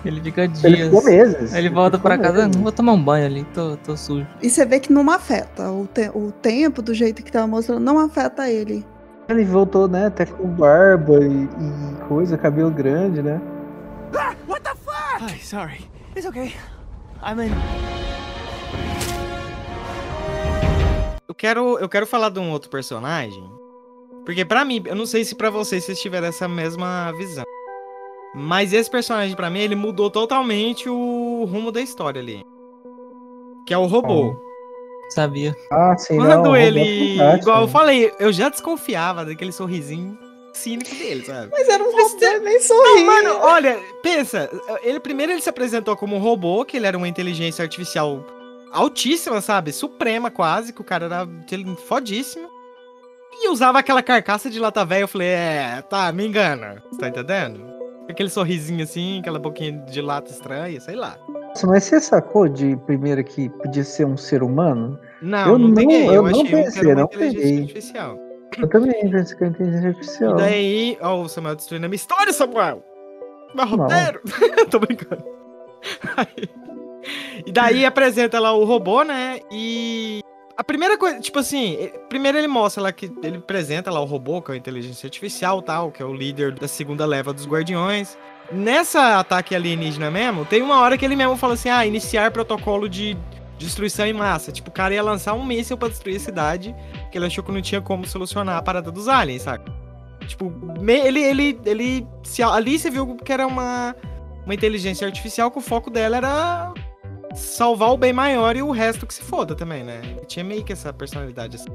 Ele 0.05 0.21
fica 0.21 0.43
Ele 0.43 0.51
dias. 0.75 0.89
ficou 0.89 1.03
meses. 1.05 1.53
Ele 1.55 1.69
volta 1.71 1.97
pra 1.97 2.19
casa, 2.19 2.43
meses. 2.43 2.55
"Ah, 2.55 2.61
vou 2.61 2.71
tomar 2.71 2.93
um 2.93 3.03
banho 3.03 3.25
ali, 3.25 3.43
tô, 3.51 3.77
tô 3.77 3.97
sujo. 3.97 4.27
E 4.43 4.47
você 4.47 4.63
vê 4.63 4.79
que 4.79 4.93
não 4.93 5.09
afeta. 5.09 5.71
O, 5.71 5.87
te- 5.87 6.11
o 6.13 6.31
tempo, 6.31 6.83
do 6.83 6.93
jeito 6.93 7.23
que 7.23 7.31
tava 7.31 7.47
mostrando, 7.47 7.79
não 7.79 7.97
afeta 7.97 8.47
ele. 8.47 8.85
Ele 9.29 9.45
voltou, 9.45 9.87
né, 9.87 10.07
até 10.07 10.25
com 10.25 10.47
barba 10.47 11.19
e, 11.23 11.43
e 11.45 12.07
coisa, 12.07 12.37
cabelo 12.37 12.69
grande, 12.69 13.21
né? 13.21 13.41
Hi, 15.21 15.39
sorry. 15.39 15.89
It's 16.15 16.25
okay. 16.25 16.53
I'm 17.21 17.39
in. 17.39 17.51
Eu 21.27 21.33
quero, 21.33 21.79
eu 21.79 21.87
quero 21.87 22.05
falar 22.05 22.29
de 22.29 22.39
um 22.39 22.51
outro 22.51 22.69
personagem. 22.69 23.43
Porque 24.25 24.43
pra 24.43 24.65
mim, 24.65 24.83
eu 24.85 24.95
não 24.95 25.05
sei 25.05 25.23
se 25.23 25.35
pra 25.35 25.49
vocês 25.49 25.83
vocês 25.83 25.99
tiveram 26.01 26.27
essa 26.27 26.47
mesma 26.47 27.11
visão. 27.13 27.45
Mas 28.35 28.73
esse 28.73 28.89
personagem 28.89 29.35
pra 29.35 29.49
mim, 29.49 29.59
ele 29.59 29.75
mudou 29.75 30.09
totalmente 30.09 30.89
o 30.89 31.45
rumo 31.45 31.71
da 31.71 31.81
história 31.81 32.21
ali. 32.21 32.43
Que 33.65 33.73
é 33.73 33.77
o 33.77 33.85
robô. 33.85 34.35
Sabia. 35.13 35.55
Ah, 35.71 35.95
sim, 35.97 36.17
não. 36.17 36.25
Quando 36.25 36.37
robô 36.37 36.55
ele, 36.55 37.17
igual 37.39 37.61
eu 37.61 37.67
falei, 37.67 38.11
eu 38.19 38.33
já 38.33 38.49
desconfiava 38.49 39.23
daquele 39.23 39.51
sorrisinho 39.51 40.17
cínico 40.53 40.93
dele, 40.95 41.25
sabe? 41.25 41.49
Mas 41.51 41.67
era 41.67 41.83
um 41.83 41.91
robô, 41.91 42.17
nem 42.43 42.53
Não, 42.55 42.61
sorri. 42.61 43.03
mano, 43.03 43.37
olha, 43.41 43.79
pensa, 44.01 44.49
ele 44.83 44.99
primeiro 44.99 45.31
ele 45.31 45.41
se 45.41 45.49
apresentou 45.49 45.95
como 45.95 46.15
um 46.15 46.19
robô, 46.19 46.63
que 46.63 46.77
ele 46.77 46.85
era 46.87 46.97
uma 46.97 47.07
inteligência 47.07 47.63
artificial 47.63 48.23
altíssima, 48.71 49.41
sabe? 49.41 49.71
Suprema 49.71 50.31
quase, 50.31 50.73
que 50.73 50.81
o 50.81 50.83
cara 50.83 51.05
era 51.05 51.27
fodíssimo. 51.87 52.47
E 53.35 53.49
usava 53.49 53.79
aquela 53.79 54.03
carcaça 54.03 54.49
de 54.49 54.59
lata 54.59 54.85
velha, 54.85 55.01
eu 55.03 55.07
falei, 55.07 55.27
é, 55.29 55.83
tá, 55.89 56.11
me 56.11 56.25
engana. 56.25 56.83
Você 56.91 56.99
tá 56.99 57.07
entendendo? 57.07 57.65
Aquele 58.09 58.29
sorrisinho 58.29 58.83
assim, 58.83 59.19
aquela 59.19 59.39
boquinha 59.39 59.71
de 59.89 60.01
lata 60.01 60.29
estranha, 60.31 60.79
sei 60.81 60.95
lá. 60.95 61.17
Nossa, 61.49 61.67
mas 61.67 61.83
você 61.83 61.99
sacou 61.99 62.47
de 62.49 62.75
primeira 62.85 63.23
que 63.23 63.47
podia 63.49 63.83
ser 63.83 64.05
um 64.05 64.17
ser 64.17 64.43
humano? 64.43 64.99
Não, 65.21 65.47
Eu 65.53 65.57
não, 65.57 65.67
não- 65.69 65.75
peguei, 65.75 66.07
eu, 66.09 66.13
eu 66.13 66.21
não 66.23 66.29
achei 66.29 66.43
que 66.45 66.51
pensei, 66.51 66.81
era 66.81 66.89
uma 66.89 67.01
não 67.01 67.07
peguei. 67.07 67.59
artificial. 67.61 68.19
Eu 68.57 68.69
também 68.69 69.09
pensei 69.09 69.37
que 69.37 69.43
era 69.43 69.53
inteligência 69.53 69.89
artificial. 69.89 70.31
E 70.33 70.37
daí, 70.37 70.97
ó, 71.01 71.21
o 71.21 71.29
Samuel 71.29 71.55
destruindo 71.55 71.85
a 71.85 71.89
minha 71.89 71.95
história, 71.95 72.33
Samuel! 72.33 72.83
Meu 73.55 73.65
roteiro! 73.65 74.21
Tô 74.69 74.79
brincando. 74.79 75.23
Aí- 76.17 76.49
e 77.45 77.51
daí 77.51 77.85
apresenta 77.85 78.39
lá 78.39 78.53
o 78.53 78.63
robô, 78.63 79.03
né? 79.03 79.39
E. 79.51 80.21
A 80.55 80.63
primeira 80.63 80.97
coisa, 80.99 81.19
tipo 81.19 81.39
assim, 81.39 81.89
primeiro 82.07 82.37
ele 82.37 82.47
mostra 82.47 82.83
lá 82.83 82.91
que 82.91 83.11
ele 83.23 83.37
apresenta 83.37 83.89
lá 83.89 83.99
o 83.99 84.05
robô, 84.05 84.39
que 84.39 84.51
é 84.51 84.53
a 84.53 84.57
inteligência 84.57 85.07
artificial 85.07 85.61
tal, 85.63 85.91
que 85.91 86.01
é 86.01 86.05
o 86.05 86.13
líder 86.13 86.53
da 86.53 86.67
segunda 86.67 87.05
leva 87.07 87.33
dos 87.33 87.47
guardiões. 87.47 88.15
Nessa 88.51 89.17
ataque 89.19 89.55
alienígena 89.55 90.11
mesmo, 90.11 90.45
tem 90.45 90.61
uma 90.61 90.79
hora 90.79 90.95
que 90.95 91.03
ele 91.03 91.15
mesmo 91.15 91.35
fala 91.37 91.55
assim: 91.55 91.69
ah, 91.69 91.85
iniciar 91.87 92.29
protocolo 92.29 92.87
de 92.87 93.17
destruição 93.57 94.05
em 94.05 94.13
massa. 94.13 94.51
Tipo, 94.51 94.69
o 94.69 94.73
cara 94.73 94.93
ia 94.93 95.01
lançar 95.01 95.33
um 95.33 95.43
míssil 95.43 95.75
pra 95.75 95.87
destruir 95.87 96.17
a 96.17 96.19
cidade, 96.19 96.75
que 97.11 97.17
ele 97.17 97.25
achou 97.25 97.43
que 97.43 97.51
não 97.51 97.61
tinha 97.61 97.81
como 97.81 98.05
solucionar 98.05 98.57
a 98.57 98.61
parada 98.61 98.91
dos 98.91 99.07
aliens, 99.07 99.41
saca? 99.43 99.65
Tipo, 100.27 100.53
ele, 100.87 101.21
ele, 101.21 101.59
ele, 101.65 102.07
se, 102.23 102.43
ali 102.43 102.77
você 102.77 102.91
viu 102.91 103.15
que 103.17 103.33
era 103.33 103.47
uma, 103.47 103.95
uma 104.45 104.53
inteligência 104.53 105.07
artificial 105.07 105.49
que 105.49 105.57
o 105.57 105.61
foco 105.61 105.89
dela 105.89 106.17
era 106.17 106.73
salvar 107.35 107.91
o 107.91 107.97
bem 107.97 108.13
maior 108.13 108.55
e 108.55 108.61
o 108.61 108.71
resto 108.71 109.05
que 109.05 109.13
se 109.13 109.21
foda 109.21 109.55
também, 109.55 109.83
né? 109.83 110.01
Ele 110.03 110.25
tinha 110.25 110.43
meio 110.43 110.63
que 110.63 110.73
essa 110.73 110.93
personalidade 110.93 111.57
assim. 111.57 111.69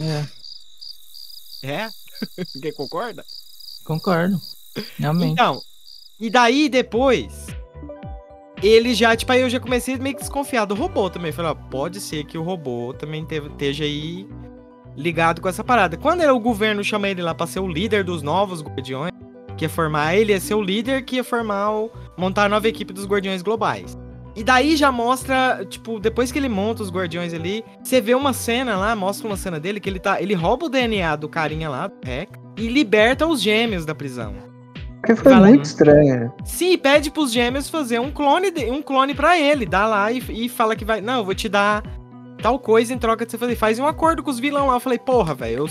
É, 0.00 0.26
É? 1.62 1.88
Ninguém 2.54 2.72
concorda? 2.72 3.24
concordo. 3.84 4.40
Realmente. 4.98 5.32
Então, 5.32 5.60
e 6.20 6.30
daí 6.30 6.68
depois, 6.68 7.46
ele 8.62 8.94
já, 8.94 9.16
tipo, 9.16 9.32
aí 9.32 9.40
eu 9.40 9.50
já 9.50 9.58
comecei 9.58 9.96
meio 9.96 10.14
que 10.14 10.20
desconfiar 10.20 10.64
do 10.64 10.74
robô 10.74 11.08
também. 11.08 11.32
Falei, 11.32 11.52
ó, 11.52 11.54
pode 11.54 12.00
ser 12.00 12.24
que 12.24 12.36
o 12.36 12.42
robô 12.42 12.92
também 12.92 13.26
esteja 13.50 13.84
aí 13.84 14.28
ligado 14.96 15.40
com 15.40 15.48
essa 15.48 15.64
parada. 15.64 15.96
Quando 15.96 16.22
o 16.22 16.40
governo 16.40 16.82
chama 16.82 17.08
ele 17.08 17.22
lá 17.22 17.34
pra 17.34 17.46
ser 17.46 17.60
o 17.60 17.68
líder 17.68 18.04
dos 18.04 18.22
novos 18.22 18.62
guardiões, 18.62 19.12
que 19.58 19.64
ia 19.64 19.68
formar 19.68 20.14
ele, 20.14 20.32
ia 20.32 20.40
ser 20.40 20.54
o 20.54 20.62
líder 20.62 21.02
que 21.02 21.16
ia 21.16 21.24
formar 21.24 21.72
o. 21.72 21.90
montar 22.16 22.44
a 22.44 22.48
nova 22.48 22.68
equipe 22.68 22.92
dos 22.92 23.06
guardiões 23.06 23.42
globais. 23.42 23.98
E 24.36 24.44
daí 24.44 24.76
já 24.76 24.92
mostra, 24.92 25.66
tipo, 25.68 25.98
depois 25.98 26.30
que 26.30 26.38
ele 26.38 26.48
monta 26.48 26.80
os 26.80 26.92
guardiões 26.92 27.34
ali, 27.34 27.64
você 27.82 28.00
vê 28.00 28.14
uma 28.14 28.32
cena 28.32 28.76
lá, 28.76 28.94
mostra 28.94 29.26
uma 29.26 29.36
cena 29.36 29.58
dele 29.58 29.80
que 29.80 29.88
ele 29.88 29.98
tá. 29.98 30.22
Ele 30.22 30.32
rouba 30.32 30.66
o 30.66 30.68
DNA 30.68 31.16
do 31.16 31.28
carinha 31.28 31.68
lá, 31.68 31.88
do 31.88 31.94
Rex, 32.04 32.30
e 32.56 32.68
liberta 32.68 33.26
os 33.26 33.42
gêmeos 33.42 33.84
da 33.84 33.96
prisão. 33.96 34.36
Porque 35.00 35.16
foi 35.16 35.34
muito 35.34 35.56
hein? 35.56 35.62
estranho. 35.62 36.32
Sim, 36.44 36.78
pede 36.78 37.10
pros 37.10 37.32
gêmeos 37.32 37.68
fazer 37.68 37.98
um 38.00 38.12
clone, 38.12 38.52
de, 38.52 38.70
um 38.70 38.80
clone 38.80 39.12
para 39.12 39.38
ele, 39.38 39.66
dá 39.66 39.86
lá 39.86 40.12
e, 40.12 40.22
e 40.28 40.48
fala 40.48 40.76
que 40.76 40.84
vai, 40.84 41.00
não, 41.00 41.18
eu 41.18 41.24
vou 41.24 41.34
te 41.34 41.48
dar 41.48 41.82
tal 42.40 42.58
coisa 42.60 42.94
em 42.94 42.98
troca 42.98 43.24
de 43.24 43.32
você 43.32 43.38
fazer. 43.38 43.56
Faz 43.56 43.78
um 43.80 43.86
acordo 43.86 44.22
com 44.22 44.30
os 44.30 44.38
vilão 44.38 44.68
lá. 44.68 44.74
Eu 44.74 44.80
falei, 44.80 44.98
porra, 44.98 45.34
velho. 45.34 45.58
eu 45.58 45.68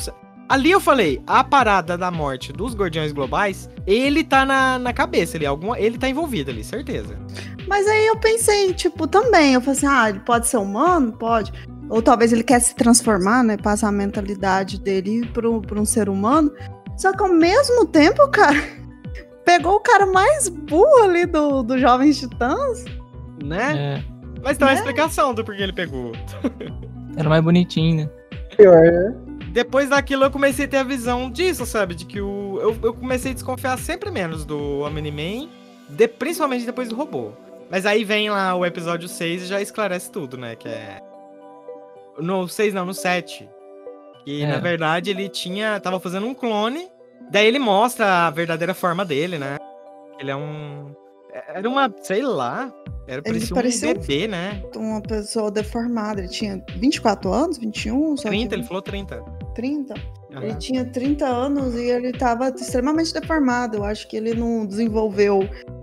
Ali 0.50 0.72
eu 0.72 0.80
falei, 0.80 1.22
a 1.28 1.44
parada 1.44 1.98
da 1.98 2.10
morte 2.10 2.54
dos 2.54 2.74
Guardiões 2.74 3.12
Globais, 3.12 3.70
ele 3.86 4.24
tá 4.24 4.46
na, 4.46 4.80
na 4.80 4.94
cabeça 4.94 5.36
ali, 5.38 5.46
alguma, 5.46 5.78
ele 5.78 5.98
tá 5.98 6.08
envolvido 6.08 6.52
ali, 6.52 6.64
certeza. 6.64 7.20
Mas 7.68 7.86
aí 7.86 8.08
eu 8.08 8.16
pensei, 8.18 8.74
tipo, 8.74 9.08
também. 9.08 9.54
Eu 9.54 9.62
falei 9.62 9.78
assim, 9.78 9.88
ah, 9.88 10.10
ele 10.10 10.20
pode 10.20 10.48
ser 10.48 10.58
humano? 10.58 11.12
Pode. 11.12 11.52
Ou 11.90 12.02
talvez 12.02 12.32
ele 12.32 12.44
quer 12.44 12.62
se 12.62 12.74
transformar, 12.76 13.44
né? 13.44 13.58
Passar 13.58 13.90
a 13.90 13.92
mentalidade 13.92 14.80
dele 14.80 15.26
para 15.28 15.80
um 15.80 15.86
ser 15.86 16.08
humano. 16.08 16.52
Só 16.96 17.12
que 17.12 17.22
ao 17.22 17.30
mesmo 17.30 17.86
tempo, 17.86 18.26
cara, 18.32 18.58
pegou 19.44 19.76
o 19.76 19.80
cara 19.82 20.06
mais 20.06 20.48
burro 20.48 21.04
ali 21.04 21.26
do, 21.26 21.62
do 21.62 21.78
Jovens 21.78 22.20
Titãs. 22.20 22.86
Né? 23.44 23.78
É, 23.78 24.04
Mas 24.42 24.58
tem 24.58 24.68
uma 24.68 24.74
explicação 24.74 25.34
do 25.34 25.44
porquê 25.44 25.64
ele 25.64 25.74
pegou. 25.74 26.14
era 27.18 27.28
mais 27.28 27.44
bonitinho, 27.44 27.98
né? 27.98 28.10
Pior, 28.56 28.82
né? 28.82 29.27
Depois 29.58 29.90
daquilo 29.90 30.24
eu 30.24 30.30
comecei 30.30 30.66
a 30.66 30.68
ter 30.68 30.78
a 30.78 30.84
visão 30.84 31.32
disso, 31.32 31.66
sabe? 31.66 31.96
De 31.96 32.06
que 32.06 32.22
o. 32.22 32.60
Eu, 32.62 32.78
eu 32.84 32.94
comecei 32.94 33.32
a 33.32 33.34
desconfiar 33.34 33.76
sempre 33.80 34.12
menos 34.12 34.46
do 34.46 34.82
Omni-Man, 34.82 35.50
de- 35.90 36.08
principalmente 36.08 36.64
depois 36.64 36.88
do 36.90 36.96
robô. 36.96 37.32
Mas 37.68 37.84
aí 37.84 38.04
vem 38.04 38.30
lá 38.30 38.54
o 38.54 38.64
episódio 38.64 39.08
6 39.10 39.42
e 39.42 39.46
já 39.48 39.60
esclarece 39.60 40.12
tudo, 40.12 40.38
né? 40.38 40.56
Que 40.56 40.68
é. 40.70 41.02
No 42.20 42.48
6 42.48 42.72
não, 42.76 42.86
no 42.86 42.94
7. 42.94 43.50
Que 44.24 44.44
É. 44.44 44.48
na 44.48 44.60
verdade 44.60 45.10
ele 45.10 45.28
tinha. 45.28 45.80
tava 45.80 46.00
fazendo 46.00 46.28
um 46.28 46.36
clone. 46.36 46.88
Daí 47.32 47.48
ele 47.48 47.58
mostra 47.58 48.28
a 48.28 48.30
verdadeira 48.30 48.76
forma 48.76 49.04
dele, 49.04 49.40
né? 49.40 49.58
Ele 50.20 50.30
é 50.30 50.36
um. 50.36 50.96
Era 51.48 51.68
uma. 51.68 51.92
sei 52.04 52.22
lá. 52.22 52.72
Era 53.08 53.22
Ele 53.26 53.40
parecia, 53.40 53.56
parecia 53.56 53.88
um 53.88 53.92
um- 53.92 53.94
bebê, 53.96 54.28
né? 54.28 54.64
Uma 54.76 55.02
pessoa 55.02 55.50
deformada. 55.50 56.20
Ele 56.22 56.30
tinha 56.30 56.64
24 56.76 57.32
anos, 57.34 57.58
21, 57.58 58.18
só 58.18 58.28
30, 58.30 58.50
que 58.50 58.56
ele 58.56 58.64
falou 58.68 58.84
30. 58.84 59.24
30. 59.58 59.94
Ele 60.30 60.50
Aham. 60.52 60.58
tinha 60.60 60.86
30 60.86 61.26
anos 61.26 61.74
e 61.76 61.90
ele 61.90 62.12
tava 62.14 62.50
extremamente 62.50 63.12
deformado. 63.14 63.78
Eu 63.78 63.84
acho 63.84 64.08
que 64.08 64.16
ele 64.16 64.34
não 64.36 64.66
desenvolveu 64.68 65.40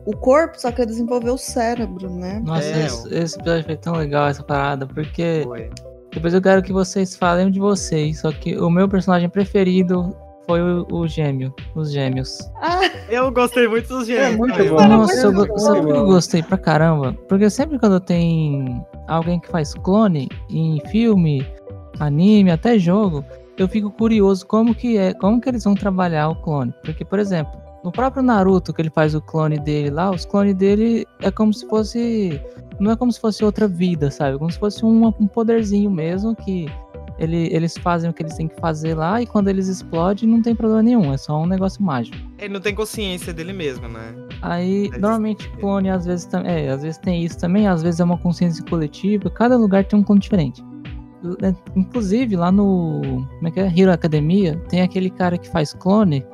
o 0.07 0.17
corpo, 0.17 0.61
só 0.61 0.71
que 0.71 0.81
ele 0.81 0.91
desenvolveu 0.91 1.35
o 1.35 1.39
cérebro, 1.39 2.09
né? 2.09 2.41
Nossa, 2.45 2.63
É, 2.69 2.87
esse, 2.87 3.15
esse 3.15 3.37
episódio 3.39 3.65
foi 3.65 3.77
tão 3.77 3.95
legal, 3.97 4.29
essa 4.29 4.43
parada, 4.45 4.87
porque 4.87 5.41
Foi. 5.45 5.71
depois 6.13 6.33
eu 6.35 6.41
quero 6.43 6.63
que 6.63 6.73
vocês 6.73 7.17
falem 7.17 7.51
de 7.51 7.59
vocês, 7.59 8.21
só 8.21 8.31
que 8.31 8.57
o 8.57 8.71
meu 8.71 8.89
personagem 8.89 9.29
preferido 9.29 10.15
foi 10.47 10.61
o, 10.61 10.87
o 10.93 11.09
gêmeo, 11.09 11.53
os 11.75 11.91
gêmeos. 11.91 12.39
Ah, 12.61 12.81
Eu 13.09 13.33
gostei 13.33 13.67
muito 13.67 13.89
dos 13.89 14.07
gêmeos. 14.07 14.37
muito 14.37 14.53
também, 14.57 14.71
bom. 14.71 14.87
Nossa, 14.89 15.17
eu, 15.27 15.33
muito 15.33 15.53
go- 15.53 15.59
sabe 15.59 15.87
que 15.87 15.93
eu 15.93 16.05
gostei 16.05 16.43
pra 16.43 16.59
caramba? 16.59 17.13
Porque 17.29 17.49
sempre 17.51 17.79
quando 17.79 17.99
tem 17.99 18.85
alguém 19.09 19.41
que 19.41 19.49
faz 19.49 19.73
clone 19.75 20.29
em 20.51 20.81
filme, 20.91 21.45
anime, 21.99 22.51
até 22.51 22.79
jogo, 22.79 23.25
eu 23.57 23.69
fico 23.69 23.91
curioso 23.91 24.47
como 24.47 24.75
que 24.75 24.97
é, 24.97 25.13
como 25.15 25.41
que 25.41 25.49
eles 25.49 25.65
vão 25.65 25.75
trabalhar 25.75 26.29
o 26.29 26.37
clone. 26.37 26.73
Porque, 26.83 27.05
por 27.05 27.19
exemplo, 27.19 27.53
no 27.85 27.93
próprio 27.93 28.23
Naruto 28.23 28.73
que 28.73 28.83
ele 28.83 28.91
faz 28.91 29.15
o 29.15 29.21
clone 29.21 29.59
dele 29.59 29.91
lá, 29.91 30.11
os 30.11 30.25
clones 30.25 30.55
dele 30.55 31.07
é 31.21 31.31
como 31.31 31.53
se 31.53 31.67
fosse 31.69 32.41
não 32.81 32.91
é 32.91 32.97
como 32.97 33.13
se 33.13 33.21
fosse 33.21 33.45
outra 33.45 33.69
vida, 33.69 34.11
sabe? 34.11 34.39
Como 34.39 34.51
se 34.51 34.59
fosse 34.59 34.85
um, 34.85 35.07
um 35.07 35.27
poderzinho 35.29 35.91
mesmo 35.91 36.35
que 36.35 36.67
ele, 37.19 37.49
eles 37.53 37.77
fazem 37.79 38.11
o 38.11 38.13
que 38.13 38.23
eles 38.23 38.35
têm 38.35 38.49
que 38.49 38.61
fazer 38.61 38.95
lá 38.95 39.23
e 39.23 39.27
quando 39.27 39.49
eles 39.49 39.69
explodem 39.69 40.29
não 40.29 40.43
tem 40.43 40.55
problema 40.55 40.83
nenhum, 40.83 41.13
é 41.13 41.17
só 41.17 41.41
um 41.41 41.47
negócio 41.47 41.83
mágico. 41.83 42.17
Ele 42.39 42.53
não 42.53 42.61
tem 42.61 42.75
consciência 42.75 43.33
dele 43.33 43.53
mesmo, 43.53 43.89
né? 43.89 44.15
Aí, 44.43 44.89
Mas- 44.91 45.01
normalmente, 45.01 45.49
clone 45.61 45.89
às 45.91 46.05
vezes 46.05 46.27
também. 46.27 46.67
É, 46.67 46.71
às 46.71 46.83
vezes 46.83 46.99
tem 46.99 47.25
isso 47.25 47.39
também, 47.39 47.69
às 47.69 47.83
vezes 47.83 48.01
é 48.01 48.05
uma 48.05 48.19
consciência 48.19 48.65
coletiva, 48.65 49.31
cada 49.31 49.57
lugar 49.57 49.85
tem 49.85 49.99
um 49.99 50.03
clone 50.03 50.21
diferente. 50.21 50.63
É, 51.43 51.55
Inclusive, 51.77 52.37
lá 52.37 52.51
no. 52.51 53.01
Como 53.37 53.49
é 53.49 53.51
que 53.51 53.61
é? 53.61 53.73
Hero 53.77 53.93
Academia, 53.93 54.57
tem 54.69 54.83
aquele 54.83 55.11
cara 55.11 55.39
que 55.39 55.49
faz 55.49 55.73
clone 55.73 56.25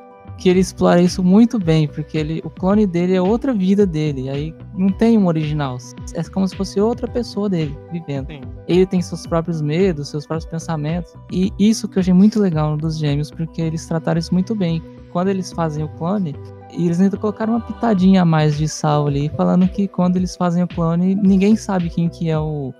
que 0.41 0.49
ele 0.49 0.59
explora 0.59 0.99
isso 0.99 1.23
muito 1.23 1.59
bem, 1.59 1.87
porque 1.87 2.17
ele, 2.17 2.41
o 2.43 2.49
clone 2.49 2.87
dele 2.87 3.13
é 3.13 3.21
outra 3.21 3.53
vida 3.53 3.85
dele. 3.85 4.27
Aí 4.27 4.55
não 4.75 4.89
tem 4.89 5.15
um 5.15 5.27
original. 5.27 5.77
É 6.15 6.23
como 6.23 6.47
se 6.47 6.55
fosse 6.55 6.81
outra 6.81 7.07
pessoa 7.07 7.47
dele 7.47 7.77
vivendo. 7.91 8.27
Sim. 8.27 8.41
Ele 8.67 8.85
tem 8.87 9.01
seus 9.01 9.27
próprios 9.27 9.61
medos, 9.61 10.09
seus 10.09 10.25
próprios 10.25 10.49
pensamentos. 10.49 11.13
E 11.31 11.53
isso 11.59 11.87
que 11.87 11.99
eu 11.99 12.01
achei 12.01 12.13
muito 12.13 12.39
legal 12.39 12.75
dos 12.75 12.97
gêmeos, 12.97 13.29
porque 13.29 13.61
eles 13.61 13.85
trataram 13.85 14.17
isso 14.17 14.33
muito 14.33 14.55
bem. 14.55 14.81
Quando 15.11 15.27
eles 15.27 15.51
fazem 15.51 15.83
o 15.83 15.89
clone, 15.89 16.35
e 16.75 16.85
eles 16.85 16.99
ainda 16.99 17.17
colocaram 17.17 17.53
uma 17.53 17.61
pitadinha 17.61 18.23
a 18.23 18.25
mais 18.25 18.57
de 18.57 18.67
sal 18.67 19.07
ali, 19.07 19.29
falando 19.37 19.67
que 19.67 19.87
quando 19.87 20.15
eles 20.15 20.35
fazem 20.35 20.63
o 20.63 20.67
clone, 20.67 21.13
ninguém 21.15 21.55
sabe 21.55 21.89
quem 21.89 22.09
que 22.09 22.29
é 22.29 22.39
o 22.39 22.73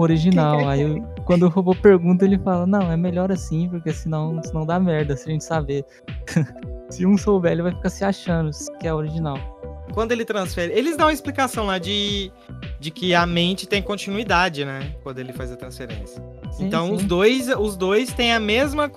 original. 0.00 0.68
Aí 0.68 0.82
eu- 0.82 1.02
quando 1.24 1.44
o 1.44 1.48
robô 1.48 1.74
pergunta, 1.74 2.24
ele 2.24 2.38
fala, 2.38 2.66
não, 2.66 2.90
é 2.92 2.96
melhor 2.96 3.30
assim, 3.32 3.68
porque 3.68 3.92
senão, 3.92 4.40
senão 4.42 4.64
dá 4.66 4.78
merda 4.78 5.16
se 5.16 5.28
a 5.28 5.32
gente 5.32 5.44
saber. 5.44 5.84
se 6.90 7.04
um 7.06 7.16
souber, 7.18 7.52
ele 7.52 7.62
vai 7.62 7.72
ficar 7.72 7.90
se 7.90 8.04
achando 8.04 8.50
que 8.80 8.86
é 8.86 8.94
original. 8.94 9.38
Quando 9.94 10.12
ele 10.12 10.24
transfere. 10.24 10.72
Eles 10.72 10.96
dão 10.96 11.06
uma 11.06 11.12
explicação 11.12 11.66
lá 11.66 11.78
de, 11.78 12.30
de 12.78 12.90
que 12.90 13.14
a 13.14 13.24
mente 13.24 13.66
tem 13.66 13.80
continuidade, 13.80 14.64
né? 14.64 14.94
Quando 15.02 15.18
ele 15.20 15.32
faz 15.32 15.50
a 15.50 15.56
transferência. 15.56 16.22
Sim, 16.50 16.66
então 16.66 16.88
sim. 16.88 16.92
os 16.94 17.04
dois 17.04 17.48
os 17.48 17.76
dois 17.76 18.12
têm 18.12 18.32
a 18.34 18.40
mesma. 18.40 18.90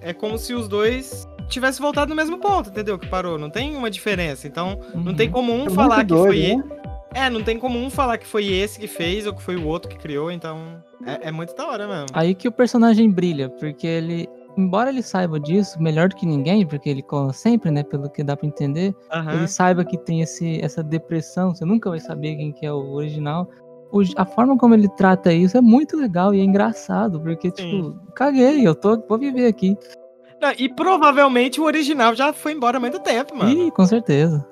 É 0.00 0.12
como 0.12 0.38
se 0.38 0.54
os 0.54 0.68
dois 0.68 1.26
tivessem 1.48 1.82
voltado 1.82 2.10
no 2.10 2.14
mesmo 2.14 2.38
ponto, 2.38 2.68
entendeu? 2.70 2.98
Que 2.98 3.08
parou. 3.08 3.36
Não 3.38 3.50
tem 3.50 3.74
uma 3.74 3.90
diferença. 3.90 4.46
Então 4.46 4.78
não 4.94 5.06
Uhum. 5.06 5.14
tem 5.14 5.30
como 5.30 5.52
um 5.52 5.66
É 5.66 5.70
falar 5.70 5.96
muito 5.96 6.08
que 6.08 6.14
doido, 6.14 6.26
foi 6.26 6.38
né? 6.40 6.50
ele. 6.50 6.84
É, 7.14 7.30
não 7.30 7.42
tem 7.42 7.58
como 7.58 7.78
um 7.78 7.88
falar 7.88 8.18
que 8.18 8.26
foi 8.26 8.46
esse 8.46 8.78
que 8.78 8.88
fez 8.88 9.26
ou 9.26 9.32
que 9.32 9.42
foi 9.42 9.56
o 9.56 9.66
outro 9.66 9.88
que 9.88 9.96
criou. 9.96 10.30
Então 10.30 10.82
é, 11.06 11.28
é 11.28 11.32
muito 11.32 11.54
da 11.54 11.66
hora 11.66 11.86
mesmo. 11.86 12.06
Aí 12.12 12.34
que 12.34 12.48
o 12.48 12.52
personagem 12.52 13.08
brilha, 13.10 13.48
porque 13.48 13.86
ele, 13.86 14.28
embora 14.56 14.90
ele 14.90 15.02
saiba 15.02 15.38
disso 15.38 15.80
melhor 15.80 16.08
do 16.08 16.16
que 16.16 16.26
ninguém, 16.26 16.66
porque 16.66 16.88
ele 16.90 17.02
cola 17.02 17.32
sempre, 17.32 17.70
né, 17.70 17.82
pelo 17.84 18.10
que 18.10 18.24
dá 18.24 18.36
pra 18.36 18.46
entender, 18.46 18.94
Aham. 19.12 19.34
ele 19.36 19.46
saiba 19.46 19.84
que 19.84 19.96
tem 19.96 20.20
esse, 20.22 20.60
essa 20.60 20.82
depressão, 20.82 21.54
você 21.54 21.64
nunca 21.64 21.88
vai 21.88 22.00
saber 22.00 22.34
quem 22.36 22.52
que 22.52 22.66
é 22.66 22.72
o 22.72 22.92
original. 22.94 23.48
O- 23.92 24.02
a 24.16 24.24
forma 24.24 24.58
como 24.58 24.74
ele 24.74 24.88
trata 24.96 25.32
isso 25.32 25.56
é 25.56 25.60
muito 25.60 25.96
legal 25.96 26.34
e 26.34 26.40
é 26.40 26.44
engraçado, 26.44 27.20
porque, 27.20 27.48
Sim. 27.54 27.70
tipo, 27.70 27.96
caguei, 28.16 28.66
eu 28.66 28.74
tô, 28.74 29.00
vou 29.08 29.18
viver 29.18 29.46
aqui. 29.46 29.76
Não, 30.40 30.52
e 30.58 30.68
provavelmente 30.68 31.60
o 31.60 31.64
original 31.64 32.12
já 32.14 32.32
foi 32.32 32.52
embora 32.52 32.78
há 32.78 32.80
muito 32.80 32.98
tempo, 32.98 33.36
mano. 33.36 33.50
Ih, 33.52 33.70
com 33.70 33.86
certeza. 33.86 34.44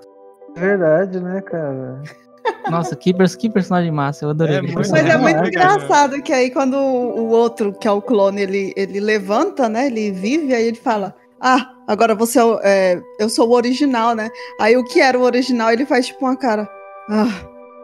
Verdade, 0.56 1.18
né, 1.18 1.40
cara? 1.40 2.00
Nossa, 2.70 2.96
que, 2.96 3.12
que 3.12 3.50
personagem 3.50 3.90
massa, 3.90 4.24
eu 4.24 4.30
adorei 4.30 4.56
É 4.56 4.62
Mas 4.62 4.92
é 4.92 5.16
muito 5.16 5.44
engraçado 5.46 6.22
que 6.22 6.32
aí 6.32 6.50
quando 6.50 6.76
o 6.76 7.28
outro, 7.28 7.72
que 7.72 7.86
é 7.86 7.90
o 7.90 8.00
clone, 8.00 8.40
ele, 8.42 8.72
ele 8.76 9.00
levanta, 9.00 9.68
né? 9.68 9.86
Ele 9.86 10.10
vive, 10.10 10.54
aí 10.54 10.66
ele 10.68 10.76
fala: 10.76 11.14
Ah, 11.40 11.70
agora 11.86 12.14
você 12.14 12.38
é, 12.38 12.44
o- 12.44 12.60
é, 12.62 13.02
eu 13.18 13.28
sou 13.28 13.48
o 13.48 13.52
original, 13.52 14.14
né? 14.14 14.30
Aí 14.60 14.76
o 14.76 14.84
que 14.84 15.00
era 15.00 15.18
o 15.18 15.22
original, 15.22 15.72
ele 15.72 15.84
faz 15.86 16.06
tipo 16.06 16.24
uma 16.24 16.36
cara. 16.36 16.68
Ah, 17.10 17.26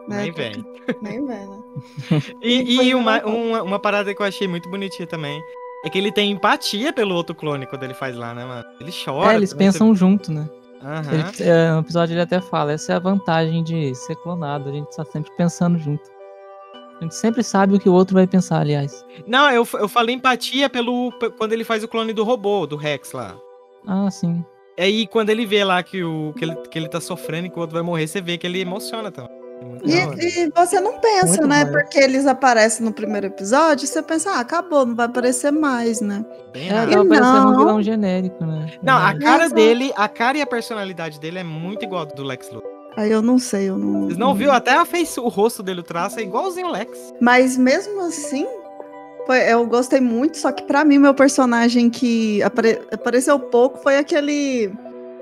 né? 0.07 0.23
Nem 0.23 0.31
vem. 0.31 0.65
Nem 1.01 1.25
vem, 1.25 1.47
né? 1.47 1.59
E, 2.41 2.87
e 2.87 2.95
uma, 2.95 3.23
uma, 3.25 3.63
uma 3.63 3.79
parada 3.79 4.13
que 4.13 4.21
eu 4.21 4.25
achei 4.25 4.47
muito 4.47 4.69
bonitinha 4.69 5.07
também 5.07 5.41
é 5.85 5.89
que 5.89 5.97
ele 5.97 6.11
tem 6.11 6.31
empatia 6.31 6.91
pelo 6.91 7.15
outro 7.15 7.33
clone 7.35 7.65
quando 7.65 7.83
ele 7.83 7.93
faz 7.93 8.15
lá, 8.15 8.33
né, 8.33 8.43
mano? 8.43 8.65
Ele 8.81 8.91
chora. 8.91 9.33
É, 9.33 9.35
eles 9.37 9.53
pensam 9.53 9.95
junto, 9.95 10.31
né? 10.31 10.49
Aham. 10.81 11.13
Ele, 11.13 11.49
é, 11.49 11.71
no 11.71 11.79
episódio 11.79 12.13
ele 12.13 12.21
até 12.21 12.39
fala, 12.39 12.73
essa 12.73 12.93
é 12.93 12.95
a 12.95 12.99
vantagem 12.99 13.63
de 13.63 13.93
ser 13.95 14.15
clonado, 14.17 14.69
a 14.69 14.71
gente 14.71 14.95
tá 14.95 15.03
sempre 15.05 15.31
pensando 15.35 15.77
junto. 15.77 16.03
A 16.99 17.03
gente 17.03 17.15
sempre 17.15 17.43
sabe 17.43 17.75
o 17.75 17.79
que 17.79 17.87
o 17.87 17.93
outro 17.93 18.13
vai 18.13 18.27
pensar, 18.27 18.59
aliás. 18.59 19.05
Não, 19.25 19.49
eu, 19.51 19.65
eu 19.73 19.87
falei 19.87 20.15
empatia 20.15 20.69
pelo 20.69 21.11
quando 21.37 21.53
ele 21.53 21.63
faz 21.63 21.83
o 21.83 21.87
clone 21.87 22.11
do 22.11 22.23
robô, 22.23 22.67
do 22.67 22.75
Rex 22.75 23.13
lá. 23.13 23.37
Ah, 23.87 24.11
sim. 24.11 24.43
Aí 24.77 25.07
quando 25.07 25.29
ele 25.29 25.45
vê 25.45 25.63
lá 25.63 25.81
que, 25.81 26.03
o, 26.03 26.33
que, 26.37 26.43
ele, 26.43 26.55
que 26.55 26.77
ele 26.77 26.89
tá 26.89 26.99
sofrendo 26.99 27.47
e 27.47 27.49
que 27.49 27.57
o 27.57 27.61
outro 27.61 27.73
vai 27.73 27.83
morrer, 27.83 28.07
você 28.07 28.21
vê 28.21 28.37
que 28.37 28.45
ele 28.45 28.59
emociona 28.59 29.11
também. 29.11 29.38
E, 29.83 30.43
e 30.45 30.51
você 30.55 30.79
não 30.79 30.99
pensa, 30.99 31.25
Muito 31.27 31.47
né? 31.47 31.63
mais. 31.65 31.69
Porque 31.71 31.99
eles 31.99 32.25
aparecem 32.25 32.85
no 32.85 32.91
primeiro 32.91 33.27
episódio, 33.27 33.87
você 33.87 34.01
pensa, 34.01 34.31
ah, 34.31 34.39
acabou, 34.39 34.85
não 34.85 34.95
vai 34.95 35.05
aparecer 35.05 35.51
mais, 35.51 35.99
né? 36.01 36.25
Bem 36.53 36.69
É, 36.69 36.73
parecendo 36.85 37.01
um 37.01 37.51
não. 37.51 37.57
vilão 37.57 37.81
genérico, 37.81 38.45
né? 38.45 38.67
Não, 38.81 38.97
a 38.97 39.17
cara 39.17 39.45
Exato. 39.45 39.55
dele, 39.55 39.91
a 39.95 40.07
cara 40.07 40.37
e 40.37 40.41
a 40.41 40.47
personalidade 40.47 41.19
dele 41.19 41.39
é 41.39 41.43
muito 41.43 41.83
igual 41.83 42.05
do 42.05 42.23
Lex 42.23 42.49
Luthor. 42.51 42.69
Aí 42.97 43.11
eu 43.11 43.21
não 43.21 43.37
sei, 43.37 43.69
eu 43.69 43.77
não. 43.77 44.05
Vocês 44.05 44.17
não 44.17 44.33
viram? 44.33 44.53
Até 44.53 44.71
a 44.71 44.83
face, 44.85 45.19
o 45.19 45.27
rosto 45.27 45.61
dele, 45.63 45.79
o 45.81 45.83
traço 45.83 46.19
é 46.19 46.23
igualzinho 46.23 46.67
o 46.67 46.71
Lex. 46.71 47.13
Mas 47.21 47.55
mesmo 47.55 48.01
assim, 48.01 48.45
foi- 49.25 49.41
eu 49.51 49.65
gostei 49.67 50.01
muito, 50.01 50.37
só 50.37 50.51
que 50.51 50.63
pra 50.63 50.83
mim, 50.83 50.97
meu 50.97 51.13
personagem 51.13 51.89
que 51.89 52.41
apare- 52.43 52.81
apareceu 52.91 53.39
pouco 53.39 53.77
foi 53.81 53.97
aquele 53.97 54.71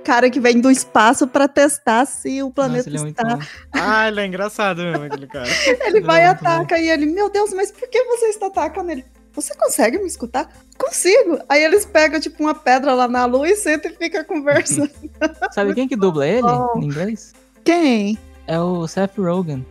cara 0.04 0.30
que 0.30 0.40
vem 0.40 0.60
do 0.62 0.72
espaço 0.72 1.28
pra 1.28 1.48
testar 1.48 2.06
se 2.06 2.42
o 2.42 2.50
planeta 2.52 2.90
Nossa, 2.90 2.90
ele 2.90 2.98
é 2.98 3.02
muito 3.02 3.20
está. 3.22 3.40
Ah, 3.74 4.08
ele 4.08 4.22
é 4.22 4.26
engraçado 4.26 4.82
mesmo, 4.82 5.04
aquele 5.04 5.28
cara. 5.28 5.48
Ele 5.86 5.98
Ele 5.98 6.02
vai 6.02 6.22
e 6.22 6.24
é 6.24 6.28
muito 6.28 6.44
bom. 6.44 6.50
ataca 6.50 6.80
e 6.80 6.90
ele, 6.90 7.06
meu 7.06 7.30
Deus, 7.30 7.54
mas 7.54 7.72
por 7.72 7.88
que 7.90 8.04
você 8.04 8.28
está 8.28 8.48
atacando 8.48 8.92
ele? 8.92 9.06
Você 9.34 9.54
consegue 9.56 10.00
me 10.00 10.08
escutar? 10.08 10.50
Consigo. 10.78 11.40
Aí 11.48 11.64
eles 11.64 11.86
pegam, 11.86 12.20
tipo, 12.20 12.42
uma 12.42 12.56
pedra 12.56 12.94
lá 12.94 13.08
na 13.08 13.26
lua 13.26 13.48
e 13.48 13.56
sentam 13.56 13.92
e 13.92 13.96
fica 13.96 14.24
conversando. 14.26 14.90
Sabe 15.52 15.76
quem 15.76 15.88
que 15.88 15.96
dubla 15.96 16.28
ele 16.28 16.48
em 16.78 16.86
inglês? 16.86 17.34
Quem? 17.64 18.18
É 18.48 18.60
o 18.60 18.88
Seth 18.88 19.18
Rogen. 19.18 19.64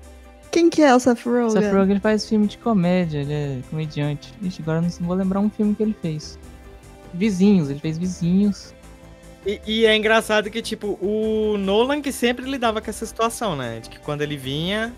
Quem 0.52 0.70
que 0.70 0.82
é 0.82 0.94
o 0.94 1.00
Seth 1.00 1.26
O 1.26 1.30
Rogen? 1.30 1.62
Seth 1.62 1.74
Rogen 1.74 1.98
faz 2.00 2.28
filme 2.28 2.46
de 2.46 2.58
comédia, 2.58 3.18
ele 3.20 3.32
é 3.32 3.58
comediante. 3.68 4.32
Ixi, 4.40 4.62
agora 4.62 4.78
eu 4.78 4.82
não 4.82 4.90
vou 5.06 5.16
lembrar 5.16 5.40
um 5.40 5.50
filme 5.50 5.74
que 5.74 5.82
ele 5.82 5.96
fez. 6.00 6.38
Vizinhos, 7.12 7.68
ele 7.70 7.80
fez 7.80 7.98
Vizinhos. 7.98 8.72
E, 9.46 9.60
e 9.64 9.86
é 9.86 9.94
engraçado 9.96 10.50
que, 10.50 10.60
tipo, 10.60 10.98
o 11.00 11.56
Nolan 11.56 12.02
que 12.02 12.10
sempre 12.10 12.44
lidava 12.44 12.80
com 12.80 12.90
essa 12.90 13.06
situação, 13.06 13.54
né? 13.54 13.78
De 13.80 13.88
que 13.88 13.98
quando 14.00 14.22
ele 14.22 14.36
vinha 14.36 14.92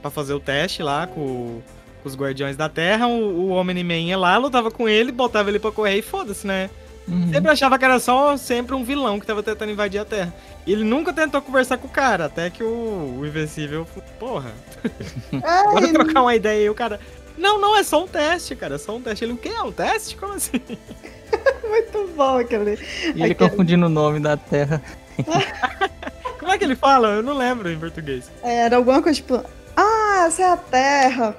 pra 0.00 0.10
fazer 0.10 0.32
o 0.32 0.38
teste 0.40 0.80
lá 0.82 1.08
com, 1.08 1.60
com 2.02 2.08
os 2.08 2.14
Guardiões 2.14 2.56
da 2.56 2.68
Terra, 2.68 3.08
o, 3.08 3.48
o 3.48 3.50
Omni-Man 3.50 3.94
ia 3.98 4.16
lá, 4.16 4.36
lutava 4.38 4.70
com 4.70 4.88
ele, 4.88 5.10
botava 5.10 5.50
ele 5.50 5.58
pra 5.58 5.72
correr 5.72 5.96
e 5.98 6.02
foda-se, 6.02 6.46
né? 6.46 6.70
Uhum. 7.08 7.32
Sempre 7.32 7.50
achava 7.50 7.76
que 7.76 7.84
era 7.84 7.98
só 7.98 8.36
sempre 8.36 8.74
um 8.76 8.84
vilão 8.84 9.18
que 9.18 9.26
tava 9.26 9.42
tentando 9.42 9.72
invadir 9.72 10.00
a 10.00 10.04
Terra. 10.04 10.32
E 10.64 10.72
ele 10.72 10.84
nunca 10.84 11.12
tentou 11.12 11.42
conversar 11.42 11.76
com 11.76 11.88
o 11.88 11.90
cara, 11.90 12.26
até 12.26 12.48
que 12.48 12.62
o, 12.62 13.16
o 13.18 13.26
Invencível, 13.26 13.84
porra, 14.20 14.52
É, 15.32 15.64
bora 15.64 15.86
e- 15.88 15.92
trocar 15.92 16.22
uma 16.22 16.34
ideia 16.36 16.60
aí, 16.60 16.70
o 16.70 16.74
cara... 16.74 17.00
Não, 17.36 17.58
não, 17.60 17.74
é 17.76 17.82
só 17.82 18.04
um 18.04 18.06
teste, 18.06 18.54
cara, 18.54 18.74
é 18.74 18.78
só 18.78 18.94
um 18.94 19.00
teste. 19.00 19.24
Ele, 19.24 19.32
o 19.32 19.36
que 19.36 19.48
é 19.48 19.62
um 19.62 19.72
teste? 19.72 20.14
Como 20.16 20.34
assim? 20.34 20.60
muito 21.68 22.08
bom 22.14 22.38
aquele. 22.38 22.78
E 23.04 23.22
ele 23.22 23.32
aquele- 23.32 23.34
confundindo 23.50 23.86
o 23.86 23.88
nome 23.88 24.20
da 24.20 24.36
Terra. 24.36 24.82
Como 26.38 26.50
é 26.52 26.58
que 26.58 26.64
ele 26.64 26.76
fala? 26.76 27.08
Eu 27.08 27.22
não 27.22 27.34
lembro 27.36 27.70
em 27.70 27.78
português. 27.78 28.30
Era 28.42 28.76
alguma 28.76 29.02
coisa 29.02 29.16
tipo, 29.16 29.44
ah, 29.76 30.24
essa 30.26 30.42
é 30.42 30.46
a 30.46 30.56
Terra. 30.56 31.36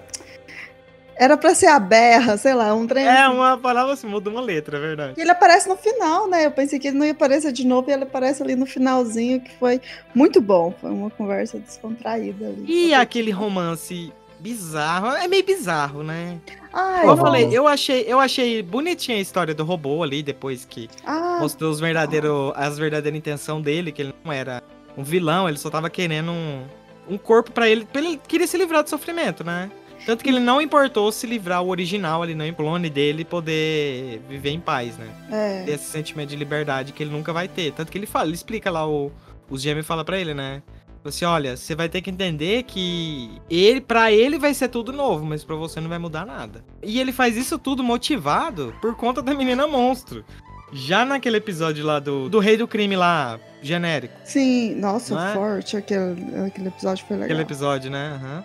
Era 1.18 1.38
pra 1.38 1.54
ser 1.54 1.68
a 1.68 1.78
berra, 1.80 2.36
sei 2.36 2.54
lá, 2.56 2.74
um 2.74 2.88
trem. 2.88 3.06
É, 3.06 3.26
assim. 3.26 3.36
uma 3.36 3.56
palavra 3.56 3.94
assim, 3.94 4.08
muda 4.08 4.28
uma 4.30 4.42
letra, 4.42 4.78
é 4.78 4.82
verdade. 4.82 5.14
E 5.18 5.22
ele 5.22 5.30
aparece 5.30 5.70
no 5.70 5.76
final, 5.76 6.28
né? 6.28 6.48
Eu 6.48 6.52
pensei 6.52 6.80
que 6.80 6.88
ele 6.88 6.98
não 6.98 7.06
ia 7.06 7.12
aparecer 7.12 7.52
de 7.52 7.64
novo 7.68 7.92
e 7.92 7.94
ele 7.94 8.04
aparece 8.04 8.42
ali 8.42 8.56
no 8.56 8.66
finalzinho, 8.66 9.39
que 9.39 9.52
foi 9.60 9.80
muito 10.16 10.42
bom. 10.42 10.74
Foi 10.82 10.89
uma 10.89 11.12
conversa 11.12 11.60
descontraída 11.60 12.48
ali. 12.48 12.66
E 12.68 12.94
aquele 12.96 13.30
romance 13.30 14.12
bizarro, 14.42 15.08
é 15.16 15.28
meio 15.28 15.46
bizarro, 15.46 16.04
né? 16.04 16.39
Ai, 16.74 17.02
Como 17.02 17.14
eu 17.14 17.18
falei, 17.18 17.50
eu 17.52 17.68
achei, 17.68 18.04
eu 18.08 18.20
achei 18.20 18.62
bonitinha 18.64 19.18
a 19.18 19.22
história 19.22 19.54
do 19.54 19.64
robô 19.64 20.02
ali, 20.04 20.24
depois 20.24 20.66
que 20.66 20.89
ah, 21.06 21.38
mostrou 21.39 21.72
os 21.72 21.80
verdadeiro, 21.80 22.52
as 22.56 22.78
verdadeiras 22.78 23.18
intenção 23.18 23.62
dele, 23.62 23.92
que 23.92 24.02
ele 24.02 24.16
não 24.24 24.32
era 24.32 24.64
um 24.98 25.04
vilão, 25.04 25.48
ele 25.48 25.58
só 25.58 25.70
tava 25.70 25.89
querendo 25.89 26.32
um, 26.32 26.66
um 27.10 27.18
corpo 27.18 27.52
pra 27.52 27.70
ele, 27.70 27.88
ele 27.94 28.20
queria 28.28 28.48
se 28.48 28.58
livrar 28.58 28.84
do 28.84 28.89
sofrimento, 28.89 29.44
né? 29.44 29.70
Tanto 30.06 30.24
que 30.24 30.30
ele 30.30 30.39
não 30.39 30.60
importou 30.60 31.12
se 31.12 31.28
livrar 31.28 31.62
o 31.62 31.70
original 31.70 32.24
ali, 32.24 32.34
não 32.34 32.48
o 32.50 32.56
clone 32.56 32.89
dele, 32.89 33.24
poder 33.24 34.20
viver 34.28 34.50
em 34.50 34.60
paz, 34.60 34.98
né? 34.98 35.08
é. 35.32 35.64
Ter 35.64 35.72
esse 35.74 35.86
sentimento 35.86 36.30
de 36.30 36.36
liberdade 36.36 36.92
que 36.92 37.04
ele 37.04 37.12
nunca 37.12 37.32
vai 37.32 37.48
ter. 37.48 37.72
Tanto 37.74 37.92
que 37.92 37.98
ele 37.98 38.08
fala, 38.08 38.26
ele 38.26 38.34
explica 38.34 38.72
lá, 38.72 38.88
o, 38.88 39.12
os 39.48 39.62
gêmeos 39.62 39.86
fala 39.86 40.04
pra 40.04 40.20
ele, 40.20 40.34
né? 40.34 40.64
Você, 41.04 41.26
olha, 41.26 41.58
você 41.58 41.74
vai 41.74 41.89
ter 41.89 42.02
que 42.02 42.12
entender 42.12 42.64
que 42.64 43.41
ele, 43.49 43.82
para 43.82 44.12
ele 44.12 44.38
vai 44.38 44.54
ser 44.54 44.68
tudo 44.68 44.93
novo, 44.93 45.26
mas 45.26 45.43
pra 45.43 45.56
você 45.56 45.82
não 45.82 45.89
vai 45.89 45.97
mudar 45.97 46.26
nada. 46.26 46.64
E 46.84 46.99
ele 46.99 47.12
faz 47.12 47.36
isso 47.36 47.58
tudo 47.58 47.84
motivado 47.84 48.76
por 48.80 48.95
conta 48.95 49.22
da 49.22 49.34
menina 49.34 49.66
monstro. 49.66 50.24
Já 50.72 51.04
naquele 51.04 51.38
episódio 51.38 51.84
lá 51.84 51.99
do, 51.99 52.30
do 52.30 52.39
rei 52.39 52.56
do 52.56 52.68
crime 52.68 52.95
lá, 52.95 53.39
genérico. 53.62 54.14
Sim, 54.24 54.76
nossa, 54.76 55.20
é? 55.20 55.34
forte. 55.34 55.76
Aquele, 55.76 56.45
aquele 56.45 56.68
episódio 56.68 57.04
foi 57.06 57.18
legal. 57.18 57.26
Aquele 57.26 57.41
episódio, 57.41 57.89
né? 57.89 58.20
Aham. 58.22 58.43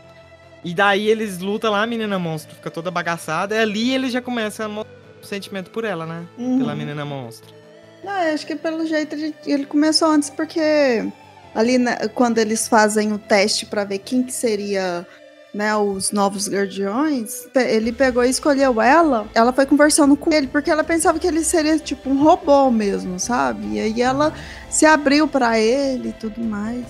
E 0.64 0.74
daí 0.74 1.06
eles 1.08 1.38
lutam 1.38 1.70
lá, 1.70 1.82
a 1.82 1.86
menina 1.86 2.18
monstro 2.18 2.56
fica 2.56 2.70
toda 2.70 2.90
bagaçada, 2.90 3.54
e 3.54 3.58
ali 3.58 3.94
ele 3.94 4.10
já 4.10 4.20
começa 4.20 4.64
a 4.64 4.68
mostrar 4.68 4.96
o 5.22 5.24
sentimento 5.24 5.70
por 5.70 5.84
ela, 5.84 6.04
né? 6.04 6.26
Uhum. 6.36 6.58
Pela 6.58 6.74
menina 6.74 7.04
monstro. 7.04 7.54
Não, 8.02 8.12
acho 8.12 8.44
que 8.46 8.56
pelo 8.56 8.84
jeito 8.86 9.14
ele, 9.14 9.34
ele 9.46 9.66
começou 9.66 10.08
antes, 10.08 10.28
porque 10.28 11.06
ali 11.56 11.78
né, 11.78 11.96
quando 12.14 12.38
eles 12.38 12.68
fazem 12.68 13.12
o 13.12 13.18
teste 13.18 13.64
pra 13.66 13.82
ver 13.82 13.98
quem 13.98 14.22
que 14.22 14.32
seria 14.32 15.06
né, 15.54 15.74
os 15.74 16.12
novos 16.12 16.48
guardiões, 16.50 17.48
ele 17.54 17.90
pegou 17.90 18.22
e 18.22 18.28
escolheu 18.28 18.78
ela. 18.80 19.26
Ela 19.34 19.52
foi 19.54 19.64
conversando 19.64 20.14
com 20.14 20.30
ele 20.32 20.46
porque 20.46 20.70
ela 20.70 20.84
pensava 20.84 21.18
que 21.18 21.26
ele 21.26 21.42
seria 21.42 21.78
tipo 21.78 22.10
um 22.10 22.22
robô 22.22 22.70
mesmo, 22.70 23.18
sabe? 23.18 23.66
E 23.76 23.80
aí 23.80 24.02
ela 24.02 24.34
se 24.68 24.84
abriu 24.84 25.26
pra 25.26 25.58
ele 25.58 26.10
e 26.10 26.12
tudo 26.12 26.40
mais. 26.44 26.84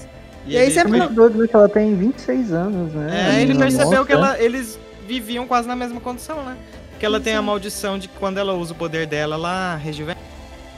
E 0.45 0.57
aí 0.57 0.64
ele- 0.67 0.75
você- 0.75 0.81
É 0.81 0.85
muito 0.85 1.12
doido 1.12 1.39
ver 1.39 1.47
que 1.49 1.55
ela 1.55 1.69
tem 1.69 1.95
26 1.97 2.53
anos, 2.53 2.93
né? 2.93 3.37
É, 3.39 3.43
ele 3.43 3.55
percebeu 3.57 4.05
que 4.05 4.12
ela- 4.12 4.37
eles 4.43 4.77
viviam 5.07 5.47
quase 5.47 5.69
na 5.69 5.77
mesma 5.77 6.01
condição, 6.01 6.43
né? 6.45 6.57
Que 6.99 7.07
ela 7.07 7.21
tem 7.21 7.35
a 7.37 7.43
maldição 7.43 7.97
de 7.99 8.09
que 8.09 8.19
quando 8.19 8.39
ela 8.39 8.55
usa 8.55 8.73
o 8.73 8.77
poder 8.77 9.07
dela, 9.07 9.37
ela 9.37 9.77
rejuvenesce. 9.77 10.27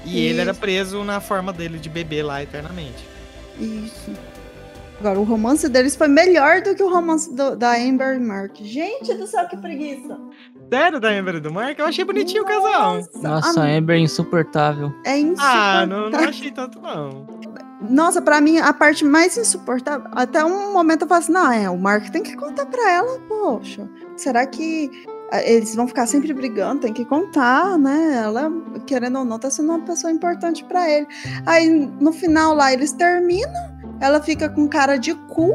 E 0.04 0.18
ele 0.26 0.40
era 0.42 0.50
Isso. 0.50 0.60
preso 0.60 1.04
na 1.04 1.20
forma 1.20 1.52
dele 1.54 1.78
de 1.78 1.88
bebê 1.88 2.22
lá 2.22 2.42
eternamente. 2.42 3.02
Isso. 3.58 4.10
Agora, 5.00 5.20
o 5.20 5.22
romance 5.22 5.68
deles 5.68 5.94
foi 5.94 6.08
melhor 6.08 6.60
do 6.60 6.74
que 6.74 6.82
o 6.82 6.90
romance 6.90 7.32
do- 7.32 7.54
da 7.56 7.76
Amber 7.76 8.16
e 8.16 8.18
Mark. 8.18 8.56
Gente 8.60 9.14
do 9.14 9.26
céu, 9.28 9.46
que 9.46 9.56
preguiça! 9.56 10.18
Sério, 10.72 10.98
da 10.98 11.08
Amber 11.10 11.36
e 11.36 11.40
do 11.40 11.52
Mark? 11.52 11.78
Eu 11.78 11.86
achei 11.86 12.04
bonitinho 12.04 12.42
o 12.42 12.46
casal. 12.46 12.98
Nossa, 13.22 13.60
a 13.62 13.64
Amber 13.76 13.96
é 13.96 14.00
insuportável. 14.00 14.92
É 15.06 15.12
Ah, 15.12 15.18
insuportável. 15.18 15.86
não, 15.86 16.10
não 16.10 16.18
achei 16.18 16.50
tanto, 16.50 16.80
não. 16.80 17.26
Nossa, 17.88 18.20
pra 18.20 18.40
mim, 18.40 18.58
a 18.58 18.72
parte 18.72 19.04
mais 19.04 19.36
insuportável. 19.38 20.08
Até 20.12 20.44
um 20.44 20.72
momento 20.72 21.02
eu 21.02 21.08
falo 21.08 21.20
assim: 21.20 21.32
não, 21.32 21.52
é, 21.52 21.70
o 21.70 21.78
Mark 21.78 22.08
tem 22.10 22.22
que 22.24 22.34
contar 22.36 22.66
pra 22.66 22.90
ela, 22.90 23.20
poxa. 23.28 23.88
Será 24.16 24.44
que 24.46 24.90
ah, 25.06 25.12
eles 25.32 25.74
vão 25.74 25.86
ficar 25.86 26.06
sempre 26.06 26.32
brigando? 26.32 26.82
Tem 26.82 26.92
que 26.92 27.04
contar, 27.04 27.78
né? 27.78 28.22
Ela, 28.24 28.50
querendo 28.86 29.18
ou 29.18 29.24
não, 29.24 29.38
tá 29.38 29.50
sendo 29.50 29.70
uma 29.70 29.80
pessoa 29.80 30.12
importante 30.12 30.64
pra 30.64 30.90
ele. 30.90 31.06
Aí, 31.44 31.68
no 32.00 32.12
final 32.12 32.54
lá, 32.54 32.72
eles 32.72 32.92
terminam, 32.92 33.52
ela 34.00 34.22
fica 34.22 34.48
com 34.48 34.66
cara 34.66 34.96
de 34.96 35.14
cu. 35.14 35.52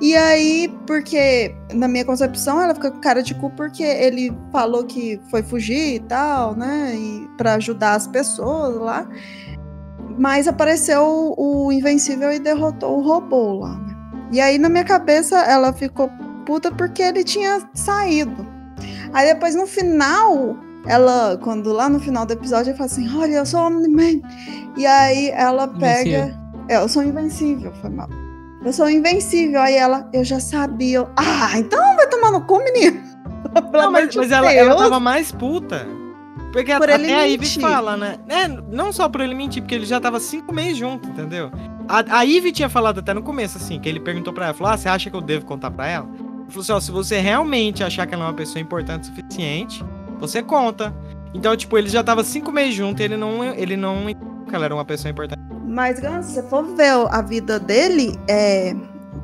E 0.00 0.16
aí, 0.16 0.68
porque, 0.86 1.54
na 1.72 1.86
minha 1.86 2.04
concepção, 2.04 2.60
ela 2.60 2.74
fica 2.74 2.90
com 2.90 3.00
cara 3.00 3.22
de 3.22 3.34
cu 3.34 3.50
porque 3.50 3.84
ele 3.84 4.36
falou 4.50 4.84
que 4.84 5.20
foi 5.30 5.42
fugir 5.42 5.94
e 5.94 6.00
tal, 6.00 6.56
né? 6.56 6.94
E 6.96 7.28
pra 7.36 7.54
ajudar 7.54 7.94
as 7.94 8.06
pessoas 8.06 8.76
lá. 8.76 9.08
Mas 10.18 10.46
apareceu 10.46 11.34
o 11.36 11.72
Invencível 11.72 12.32
e 12.32 12.38
derrotou 12.38 12.98
o 12.98 13.02
robô 13.02 13.60
lá, 13.60 13.76
né? 13.78 13.96
E 14.32 14.40
aí, 14.40 14.58
na 14.58 14.68
minha 14.68 14.84
cabeça, 14.84 15.38
ela 15.40 15.72
ficou 15.72 16.10
puta 16.44 16.72
porque 16.72 17.02
ele 17.02 17.22
tinha 17.22 17.60
saído. 17.74 18.51
Aí 19.12 19.26
depois, 19.26 19.54
no 19.54 19.66
final, 19.66 20.56
ela, 20.86 21.38
quando 21.42 21.72
lá 21.72 21.88
no 21.88 22.00
final 22.00 22.26
do 22.26 22.32
episódio, 22.32 22.70
ela 22.70 22.78
fala 22.78 22.90
assim: 22.90 23.16
Olha, 23.16 23.34
eu 23.36 23.46
sou 23.46 23.60
Omni-Man. 23.60 24.20
E 24.76 24.86
aí 24.86 25.30
ela 25.30 25.68
pega. 25.68 26.08
Invencível. 26.08 26.42
É, 26.68 26.76
eu 26.76 26.88
sou 26.88 27.02
invencível, 27.02 27.72
foi 27.80 27.90
mal. 27.90 28.08
Eu 28.64 28.72
sou 28.72 28.88
invencível. 28.88 29.60
Aí 29.60 29.74
ela, 29.74 30.08
eu 30.12 30.24
já 30.24 30.40
sabia. 30.40 30.98
Eu, 30.98 31.08
ah, 31.16 31.58
então 31.58 31.80
vai 31.96 32.08
tomar 32.08 32.30
no 32.30 32.42
cu, 32.46 32.58
menino. 32.58 33.00
Não, 33.72 33.90
mas, 33.90 34.14
mas 34.14 34.30
ela, 34.30 34.52
ela 34.52 34.76
tava 34.76 35.00
mais 35.00 35.32
puta. 35.32 35.86
Porque 36.52 36.74
Por 36.76 36.90
até 36.90 37.14
a 37.14 37.24
Ivy 37.24 37.60
fala, 37.60 37.96
né? 37.96 38.18
É, 38.28 38.46
não 38.46 38.92
só 38.92 39.08
por 39.08 39.22
ele 39.22 39.34
mentir, 39.34 39.62
porque 39.62 39.74
ele 39.74 39.86
já 39.86 39.98
tava 39.98 40.20
cinco 40.20 40.54
meses 40.54 40.76
junto, 40.76 41.08
entendeu? 41.08 41.50
A, 41.88 42.18
a 42.18 42.22
Ivy 42.22 42.52
tinha 42.52 42.68
falado 42.68 43.00
até 43.00 43.14
no 43.14 43.22
começo, 43.22 43.56
assim, 43.56 43.80
que 43.80 43.88
ele 43.88 43.98
perguntou 43.98 44.34
pra 44.34 44.46
ela, 44.46 44.54
falou, 44.54 44.72
ah, 44.72 44.76
você 44.76 44.86
acha 44.86 45.08
que 45.08 45.16
eu 45.16 45.22
devo 45.22 45.46
contar 45.46 45.70
pra 45.70 45.88
ela? 45.88 46.06
Falou 46.52 46.62
assim, 46.62 46.72
ó, 46.72 46.80
se 46.80 46.90
você 46.90 47.18
realmente 47.18 47.82
achar 47.82 48.06
que 48.06 48.14
ela 48.14 48.24
é 48.24 48.26
uma 48.28 48.34
pessoa 48.34 48.60
importante 48.60 49.04
o 49.04 49.06
suficiente, 49.06 49.84
você 50.18 50.42
conta. 50.42 50.94
Então, 51.34 51.56
tipo, 51.56 51.78
ele 51.78 51.88
já 51.88 52.04
tava 52.04 52.22
cinco 52.22 52.52
meses 52.52 52.74
junto 52.74 53.00
e 53.00 53.04
ele 53.04 53.16
não, 53.16 53.42
ele 53.54 53.76
não 53.76 54.08
entendeu 54.08 54.44
que 54.48 54.54
ela 54.54 54.66
era 54.66 54.74
uma 54.74 54.84
pessoa 54.84 55.10
importante. 55.10 55.40
Mas, 55.66 55.98
Gans, 55.98 56.26
se 56.26 56.34
você 56.34 56.42
for 56.42 56.62
ver 56.76 56.90
a 57.10 57.22
vida 57.22 57.58
dele, 57.58 58.18
é... 58.28 58.74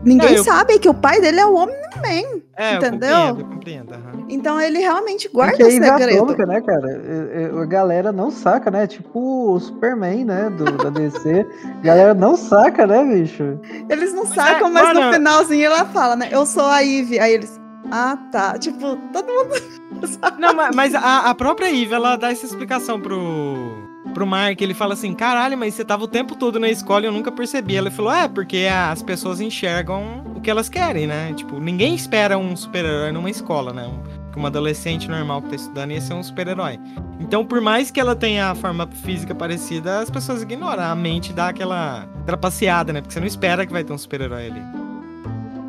ninguém 0.02 0.30
Não, 0.30 0.36
eu- 0.36 0.44
sabe 0.44 0.78
que 0.78 0.88
o 0.88 0.94
pai 0.94 1.20
dele 1.20 1.38
é 1.40 1.44
o 1.46 1.54
Omni-Man. 1.54 2.40
É, 2.60 2.74
Entendeu? 2.74 3.08
eu 3.10 3.36
compreendo, 3.36 3.40
eu 3.40 3.46
compreendo, 3.46 3.94
aham. 3.94 4.24
Então 4.28 4.60
ele 4.60 4.78
realmente 4.80 5.28
guarda 5.28 5.62
é 5.62 5.66
Eve 5.66 5.84
segredo. 5.86 6.16
atômica, 6.16 6.44
né, 6.44 6.60
cara? 6.60 6.90
É- 6.90 7.42
é- 7.54 7.60
A 7.62 7.64
galera 7.64 8.10
não 8.10 8.30
saca, 8.32 8.68
né? 8.70 8.86
Tipo 8.86 9.52
o 9.54 9.60
Superman, 9.60 10.24
né? 10.24 10.50
Do, 10.50 10.64
da 10.76 10.90
DC. 10.90 11.46
A 11.78 11.82
galera 11.86 12.14
não 12.14 12.36
saca, 12.36 12.84
né, 12.86 13.04
bicho? 13.04 13.60
Eles 13.88 14.12
não 14.12 14.24
Mas 14.24 14.34
sacam, 14.34 14.68
é, 14.68 14.70
mas 14.72 14.88
no 14.94 15.00
mano- 15.00 15.12
finalzinho 15.12 15.66
ela 15.66 15.84
fala, 15.86 16.16
né? 16.16 16.28
Eu 16.32 16.44
sou 16.44 16.64
a 16.66 16.82
Eve. 16.84 17.20
Aí 17.20 17.32
eles. 17.34 17.60
Ah, 17.92 18.18
tá. 18.32 18.58
Tipo, 18.58 18.96
todo 19.12 19.26
mundo. 19.26 19.54
Não, 20.38 20.52
ma- 20.54 20.70
mas 20.74 20.94
a, 20.94 21.30
a 21.30 21.34
própria 21.34 21.68
Eve, 21.70 21.94
ela 21.94 22.16
dá 22.16 22.30
essa 22.30 22.44
explicação 22.44 23.00
pro, 23.00 23.87
pro 24.14 24.26
Mark. 24.26 24.60
Ele 24.60 24.74
fala 24.74 24.94
assim: 24.94 25.14
caralho, 25.14 25.56
mas 25.56 25.74
você 25.74 25.84
tava 25.84 26.04
o 26.04 26.08
tempo 26.08 26.34
todo 26.34 26.58
na 26.58 26.68
escola 26.68 27.04
e 27.04 27.08
eu 27.08 27.12
nunca 27.12 27.30
percebi. 27.30 27.76
Ela 27.76 27.90
falou: 27.90 28.12
é, 28.12 28.28
porque 28.28 28.68
as 28.70 29.02
pessoas 29.02 29.40
enxergam 29.40 30.24
o 30.34 30.40
que 30.40 30.50
elas 30.50 30.68
querem, 30.68 31.06
né? 31.06 31.32
Tipo, 31.34 31.58
ninguém 31.58 31.94
espera 31.94 32.38
um 32.38 32.56
super-herói 32.56 33.12
numa 33.12 33.30
escola, 33.30 33.72
né? 33.72 33.86
Um, 33.86 34.18
uma 34.38 34.48
adolescente 34.48 35.08
normal 35.08 35.42
que 35.42 35.48
tá 35.50 35.56
estudando 35.56 35.90
ia 35.90 36.00
ser 36.00 36.14
um 36.14 36.22
super-herói. 36.22 36.78
Então, 37.18 37.44
por 37.44 37.60
mais 37.60 37.90
que 37.90 37.98
ela 37.98 38.14
tenha 38.14 38.50
a 38.50 38.54
forma 38.54 38.86
física 38.86 39.34
parecida, 39.34 39.98
as 39.98 40.10
pessoas 40.10 40.42
ignoram. 40.42 40.84
A 40.84 40.94
mente 40.94 41.32
dá 41.32 41.48
aquela 41.48 42.08
trapaceada, 42.24 42.92
né? 42.92 43.00
Porque 43.00 43.12
você 43.12 43.20
não 43.20 43.26
espera 43.26 43.66
que 43.66 43.72
vai 43.72 43.82
ter 43.82 43.92
um 43.92 43.98
super-herói 43.98 44.46
ali. 44.46 44.62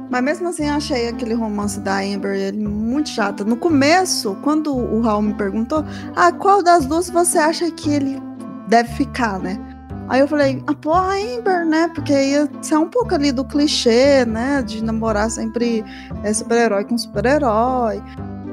Mas 0.10 0.24
mesmo 0.24 0.48
assim, 0.48 0.68
eu 0.68 0.74
achei 0.74 1.08
aquele 1.08 1.36
romance 1.36 1.80
da 1.80 2.00
Amber 2.00 2.36
ele 2.36 2.68
muito 2.68 3.10
chato. 3.10 3.46
No 3.46 3.56
começo, 3.56 4.36
quando 4.42 4.76
o 4.76 5.02
Raul 5.02 5.22
me 5.22 5.34
perguntou, 5.36 5.86
ah, 6.16 6.32
qual 6.32 6.64
das 6.64 6.86
duas 6.86 7.10
você 7.10 7.38
acha 7.38 7.70
que 7.70 7.92
ele 7.92 8.29
deve 8.70 8.90
ficar, 8.94 9.40
né? 9.40 9.60
Aí 10.08 10.22
eu 10.22 10.28
falei, 10.28 10.64
ah, 10.66 10.74
pô, 10.74 10.92
a 10.92 11.14
Amber, 11.14 11.66
né? 11.66 11.88
Porque 11.94 12.14
ia 12.14 12.50
ser 12.62 12.78
um 12.78 12.88
pouco 12.88 13.14
ali 13.14 13.32
do 13.32 13.44
clichê, 13.44 14.26
né? 14.26 14.64
De 14.64 14.84
namorar 14.84 15.30
sempre 15.30 15.84
é, 16.24 16.34
super-herói 16.34 16.84
com 16.86 16.98
super-herói. 16.98 18.02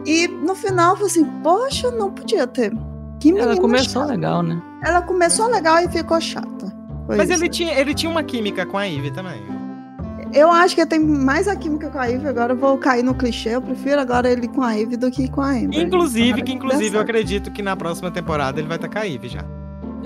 E 0.05 0.29
no 0.29 0.55
final, 0.55 0.93
eu 0.93 0.97
falei 0.97 1.11
assim, 1.11 1.25
poxa, 1.43 1.91
não 1.91 2.11
podia 2.11 2.47
ter. 2.47 2.73
Que 3.19 3.33
menina 3.33 3.53
Ela 3.53 3.61
começou 3.61 4.03
chata. 4.03 4.13
legal, 4.13 4.43
né? 4.43 4.61
Ela 4.85 5.01
começou 5.01 5.49
legal 5.49 5.79
e 5.79 5.89
ficou 5.89 6.21
chata. 6.21 6.75
Foi 7.07 7.17
Mas 7.17 7.31
isso. 7.31 7.43
ele 7.43 7.49
tinha, 7.49 7.73
ele 7.73 7.95
tinha 7.95 8.11
uma 8.11 8.23
química 8.23 8.67
com 8.67 8.77
a 8.77 8.87
Eve 8.87 9.11
também. 9.11 9.41
Eu 10.35 10.51
acho 10.51 10.75
que 10.75 10.85
tem 10.85 10.99
mais 11.01 11.49
a 11.49 11.57
química 11.57 11.89
com 11.89 11.99
a 11.99 12.11
Eve, 12.11 12.29
agora 12.29 12.53
eu 12.53 12.57
vou 12.57 12.77
cair 12.77 13.03
no 13.03 13.15
clichê. 13.15 13.51
Eu 13.51 13.63
prefiro 13.63 13.99
agora 13.99 14.31
ele 14.31 14.47
com 14.47 14.63
a 14.63 14.79
Eve 14.79 14.97
do 14.97 15.11
que 15.11 15.31
com 15.31 15.41
a 15.41 15.53
Amber. 15.53 15.81
Inclusive, 15.81 16.29
Tomara 16.29 16.45
que 16.45 16.53
inclusive 16.53 16.97
eu 16.97 17.01
acredito 17.01 17.51
que 17.51 17.63
na 17.63 17.75
próxima 17.75 18.11
temporada 18.11 18.61
ele 18.61 18.69
vai 18.69 18.77
estar 18.77 18.89
com 18.89 18.99
a 18.99 19.09
Eve 19.09 19.29
já. 19.29 19.45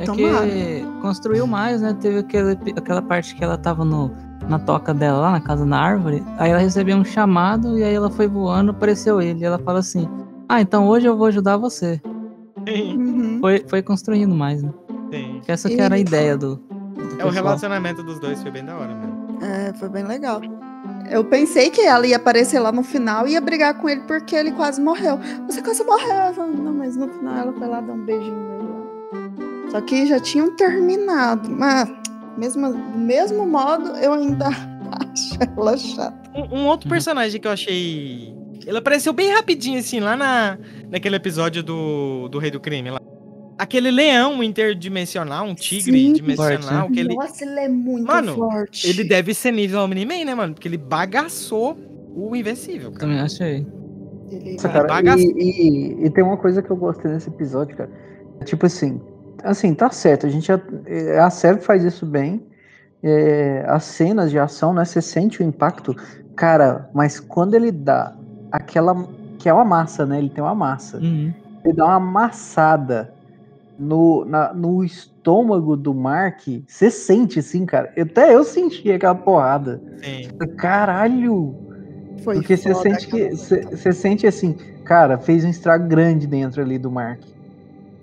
É 0.00 0.04
Tomara. 0.04 0.46
que 0.46 0.86
construiu 1.02 1.46
mais, 1.46 1.80
né? 1.80 1.96
Teve 2.00 2.18
aquele, 2.20 2.52
aquela 2.76 3.02
parte 3.02 3.34
que 3.34 3.44
ela 3.44 3.58
tava 3.58 3.84
no, 3.84 4.10
na 4.48 4.58
toca 4.58 4.94
dela 4.94 5.18
lá 5.20 5.30
na 5.32 5.40
casa 5.40 5.64
na 5.64 5.78
árvore. 5.78 6.22
Aí 6.38 6.50
ela 6.50 6.60
recebeu 6.60 6.96
um 6.96 7.04
chamado 7.04 7.78
e 7.78 7.84
aí 7.84 7.94
ela 7.94 8.10
foi 8.10 8.26
voando, 8.26 8.70
apareceu 8.70 9.20
ele. 9.20 9.40
E 9.40 9.44
ela 9.44 9.58
fala 9.58 9.80
assim: 9.80 10.08
Ah, 10.48 10.60
então 10.60 10.86
hoje 10.88 11.06
eu 11.06 11.16
vou 11.16 11.26
ajudar 11.26 11.56
você. 11.56 12.00
Uhum. 12.68 13.38
Foi, 13.40 13.64
foi 13.66 13.82
construindo 13.82 14.34
mais, 14.34 14.62
né? 14.62 14.72
Sim. 15.12 15.40
Essa 15.46 15.68
que 15.68 15.80
era 15.80 15.94
a 15.94 15.98
ideia 15.98 16.36
do. 16.36 16.56
do 16.56 16.62
É 17.00 17.04
o 17.04 17.16
pessoal. 17.16 17.30
relacionamento 17.30 18.02
dos 18.02 18.18
dois 18.18 18.40
foi 18.42 18.50
bem 18.50 18.64
da 18.64 18.76
hora 18.76 18.94
mesmo. 18.94 19.38
É, 19.42 19.72
foi 19.74 19.88
bem 19.88 20.04
legal. 20.04 20.40
Eu 21.10 21.24
pensei 21.24 21.70
que 21.70 21.80
ela 21.80 22.06
ia 22.06 22.16
aparecer 22.16 22.60
lá 22.60 22.70
no 22.70 22.82
final 22.82 23.26
e 23.26 23.32
ia 23.32 23.40
brigar 23.40 23.74
com 23.74 23.88
ele 23.88 24.02
porque 24.02 24.36
ele 24.36 24.52
quase 24.52 24.80
morreu. 24.80 25.18
Você 25.46 25.60
quase 25.62 25.82
morreu. 25.84 26.32
Falei, 26.34 26.54
não, 26.56 26.72
mas 26.74 26.96
no 26.96 27.08
final 27.08 27.36
ela 27.36 27.52
foi 27.52 27.66
lá 27.66 27.80
dar 27.80 27.92
um 27.94 28.04
beijinho 28.04 28.36
nele 28.36 28.68
lá. 28.68 28.79
Só 29.70 29.80
que 29.80 30.06
já 30.06 30.18
tinham 30.20 30.54
terminado. 30.56 31.48
Mas, 31.50 31.88
mesmo, 32.36 32.72
do 32.72 32.98
mesmo 32.98 33.46
modo, 33.46 33.90
eu 33.96 34.12
ainda 34.12 34.48
acho 34.92 35.38
ela 35.56 35.76
chata. 35.76 36.30
Um, 36.34 36.60
um 36.60 36.66
outro 36.66 36.86
Uhum. 36.88 36.90
personagem 36.92 37.40
que 37.40 37.46
eu 37.46 37.52
achei. 37.52 38.34
Ele 38.66 38.76
apareceu 38.78 39.12
bem 39.12 39.32
rapidinho, 39.32 39.78
assim, 39.78 40.00
lá 40.00 40.16
na, 40.16 40.58
naquele 40.90 41.16
episódio 41.16 41.62
do, 41.62 42.28
do 42.28 42.38
Rei 42.38 42.50
do 42.50 42.60
Crime. 42.60 42.90
Lá. 42.90 43.00
Aquele 43.58 43.90
leão 43.90 44.42
interdimensional, 44.42 45.46
um 45.46 45.54
tigre 45.54 45.98
Sim. 46.06 46.12
dimensional, 46.14 46.60
Forte, 46.60 46.72
né? 46.72 46.88
que 46.94 47.00
ele, 47.00 47.14
Nossa, 47.14 47.44
ele 47.44 47.60
é 47.60 47.68
muito 47.68 48.06
Mano, 48.06 48.34
forte. 48.34 48.88
ele 48.88 49.04
deve 49.04 49.34
ser 49.34 49.52
nível 49.52 49.80
Omni-Man, 49.80 50.24
né, 50.24 50.34
mano? 50.34 50.54
Porque 50.54 50.66
ele 50.68 50.78
bagaçou 50.78 51.76
o 52.14 52.34
Invencível, 52.34 52.90
cara. 52.92 53.00
Também 53.00 53.20
achei. 53.20 53.66
Ele- 54.30 54.52
Nossa, 54.52 54.68
cara, 54.68 54.86
bagaço. 54.88 55.22
e, 55.22 55.26
e- 56.00 56.06
e 56.06 56.10
tem 56.10 56.22
uma 56.24 56.36
coisa 56.36 56.62
que 56.62 56.70
eu 56.70 56.76
gostei 56.76 57.10
nesse 57.10 57.28
episódio, 57.28 57.76
cara. 57.76 57.90
Tipo 58.44 58.64
assim, 58.66 59.00
assim, 59.44 59.74
tá 59.74 59.90
certo, 59.90 60.26
a 60.26 60.30
gente 60.30 60.46
já, 60.46 60.60
é, 60.86 61.18
a 61.18 61.30
série 61.30 61.60
faz 61.60 61.84
isso 61.84 62.04
bem. 62.06 62.46
é, 63.02 63.64
as 63.68 63.84
cenas 63.84 64.30
de 64.30 64.38
ação, 64.38 64.74
né? 64.74 64.84
Você 64.84 65.00
sente 65.00 65.42
o 65.42 65.46
impacto, 65.46 65.94
cara, 66.36 66.90
mas 66.94 67.18
quando 67.20 67.54
ele 67.54 67.72
dá 67.72 68.14
aquela. 68.52 68.94
que 69.38 69.48
é 69.48 69.54
uma 69.54 69.64
massa, 69.64 70.04
né? 70.04 70.18
Ele 70.18 70.28
tem 70.30 70.42
uma 70.44 70.54
massa. 70.54 70.98
Uhum. 70.98 71.32
Ele 71.64 71.74
dá 71.74 71.86
uma 71.86 71.94
amassada 71.96 73.12
no, 73.78 74.24
na- 74.26 74.52
no 74.52 74.84
estômago 74.84 75.76
do 75.76 75.94
Mark. 75.94 76.42
Você 76.66 76.90
sente, 76.90 77.38
assim, 77.38 77.64
cara. 77.64 77.90
Até 77.98 78.34
eu 78.34 78.44
senti 78.44 78.90
aquela 78.92 79.14
porrada. 79.14 79.80
Sim. 80.02 80.28
Caralho! 80.58 81.54
Foi 82.22 82.34
Porque 82.34 82.56
você 82.56 82.74
sente 82.74 83.06
que. 83.08 83.30
você 83.30 83.92
sente 83.92 84.26
assim, 84.26 84.54
cara, 84.84 85.18
fez 85.18 85.42
um 85.44 85.48
estrago 85.48 85.88
grande 85.88 86.26
dentro 86.26 86.60
ali 86.60 86.78
do 86.78 86.90
Mark. 86.90 87.22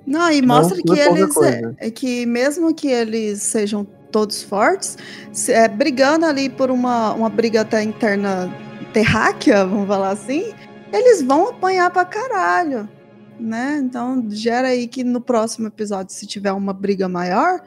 Não, 0.07 0.31
e 0.31 0.41
mostra 0.41 0.77
foi 0.77 0.83
que 0.95 0.99
eles 1.01 1.33
coisa. 1.33 1.75
é, 1.79 1.91
que 1.91 2.25
mesmo 2.25 2.73
que 2.73 2.87
eles 2.87 3.41
sejam 3.43 3.85
todos 4.09 4.41
fortes, 4.41 4.97
se- 5.33 5.51
é, 5.51 5.67
brigando 5.67 6.25
ali 6.25 6.49
por 6.49 6.71
uma, 6.71 7.13
uma 7.13 7.29
briga 7.29 7.61
até 7.61 7.83
interna 7.83 8.49
terráquea, 8.93 9.65
vamos 9.65 9.85
falar 9.87 10.11
assim, 10.11 10.53
eles 10.93 11.21
vão 11.21 11.49
apanhar 11.49 11.91
pra 11.91 12.05
caralho, 12.05 12.87
né? 13.37 13.81
Então 13.83 14.23
gera 14.29 14.69
aí 14.69 14.87
que 14.87 15.03
no 15.03 15.19
próximo 15.19 15.67
episódio, 15.67 16.13
se 16.13 16.25
tiver 16.25 16.53
uma 16.53 16.71
briga 16.71 17.09
maior, 17.09 17.59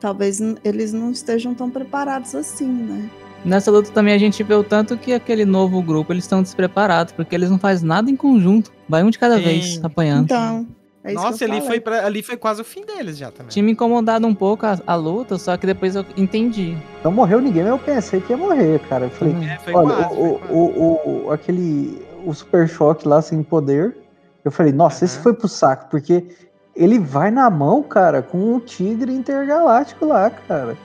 talvez 0.00 0.40
eles 0.62 0.92
não 0.92 1.10
estejam 1.10 1.52
tão 1.52 1.68
preparados 1.68 2.32
assim, 2.34 2.68
né? 2.68 3.10
Nessa 3.44 3.70
luta 3.70 3.90
também 3.90 4.14
a 4.14 4.18
gente 4.18 4.42
vê 4.42 4.54
o 4.54 4.64
tanto 4.64 4.96
que 4.96 5.12
aquele 5.12 5.44
novo 5.44 5.82
grupo 5.82 6.12
eles 6.12 6.24
estão 6.24 6.42
despreparados, 6.42 7.12
porque 7.12 7.34
eles 7.34 7.50
não 7.50 7.58
fazem 7.58 7.86
nada 7.88 8.08
em 8.10 8.16
conjunto. 8.16 8.72
Vai 8.88 9.02
um 9.04 9.10
de 9.10 9.18
cada 9.18 9.36
Sim. 9.36 9.42
vez 9.44 9.80
apanhando. 9.82 10.24
Então, 10.24 10.66
é 11.08 11.14
isso 11.14 11.22
Nossa, 11.22 11.44
ali 11.44 11.54
falei. 11.54 11.66
foi, 11.66 11.80
pra- 11.80 12.06
ali 12.06 12.22
foi 12.22 12.36
quase 12.36 12.60
o 12.60 12.64
fim 12.64 12.84
deles 12.84 13.16
já 13.18 13.30
também. 13.30 13.48
Tinha 13.50 13.62
me 13.62 13.72
incomodado 13.72 14.26
um 14.26 14.34
pouco 14.34 14.64
a, 14.66 14.78
a 14.86 14.94
luta, 14.94 15.38
só 15.38 15.56
que 15.56 15.66
depois 15.66 15.96
eu 15.96 16.04
entendi. 16.16 16.76
Não 17.02 17.10
morreu 17.12 17.40
ninguém, 17.40 17.62
mas 17.62 17.72
eu 17.72 17.78
pensei 17.78 18.20
que 18.20 18.32
ia 18.32 18.36
morrer, 18.36 18.78
cara. 18.88 19.06
Eu 19.06 19.10
falei, 19.10 19.34
Também. 19.34 19.48
É, 19.50 19.58
foi 19.58 19.74
olha, 19.74 19.94
quase, 19.96 20.14
o, 20.14 20.38
foi 20.38 20.48
o, 20.50 20.58
o, 20.58 21.26
o- 21.26 21.32
aquele. 21.32 22.06
O 22.24 22.34
super 22.34 22.68
choque 22.68 23.06
lá 23.08 23.22
sem 23.22 23.42
poder. 23.42 23.96
Eu 24.44 24.50
falei, 24.50 24.72
nossa, 24.72 25.04
esse 25.04 25.14
Aham. 25.16 25.22
foi 25.22 25.34
pro 25.34 25.48
saco, 25.48 25.86
porque 25.90 26.24
ele 26.74 26.98
vai 26.98 27.30
na 27.30 27.48
mão, 27.50 27.82
cara, 27.82 28.22
com 28.22 28.38
um 28.54 28.60
tigre 28.60 29.12
intergaláctico 29.12 30.04
lá, 30.06 30.28
cara. 30.30 30.76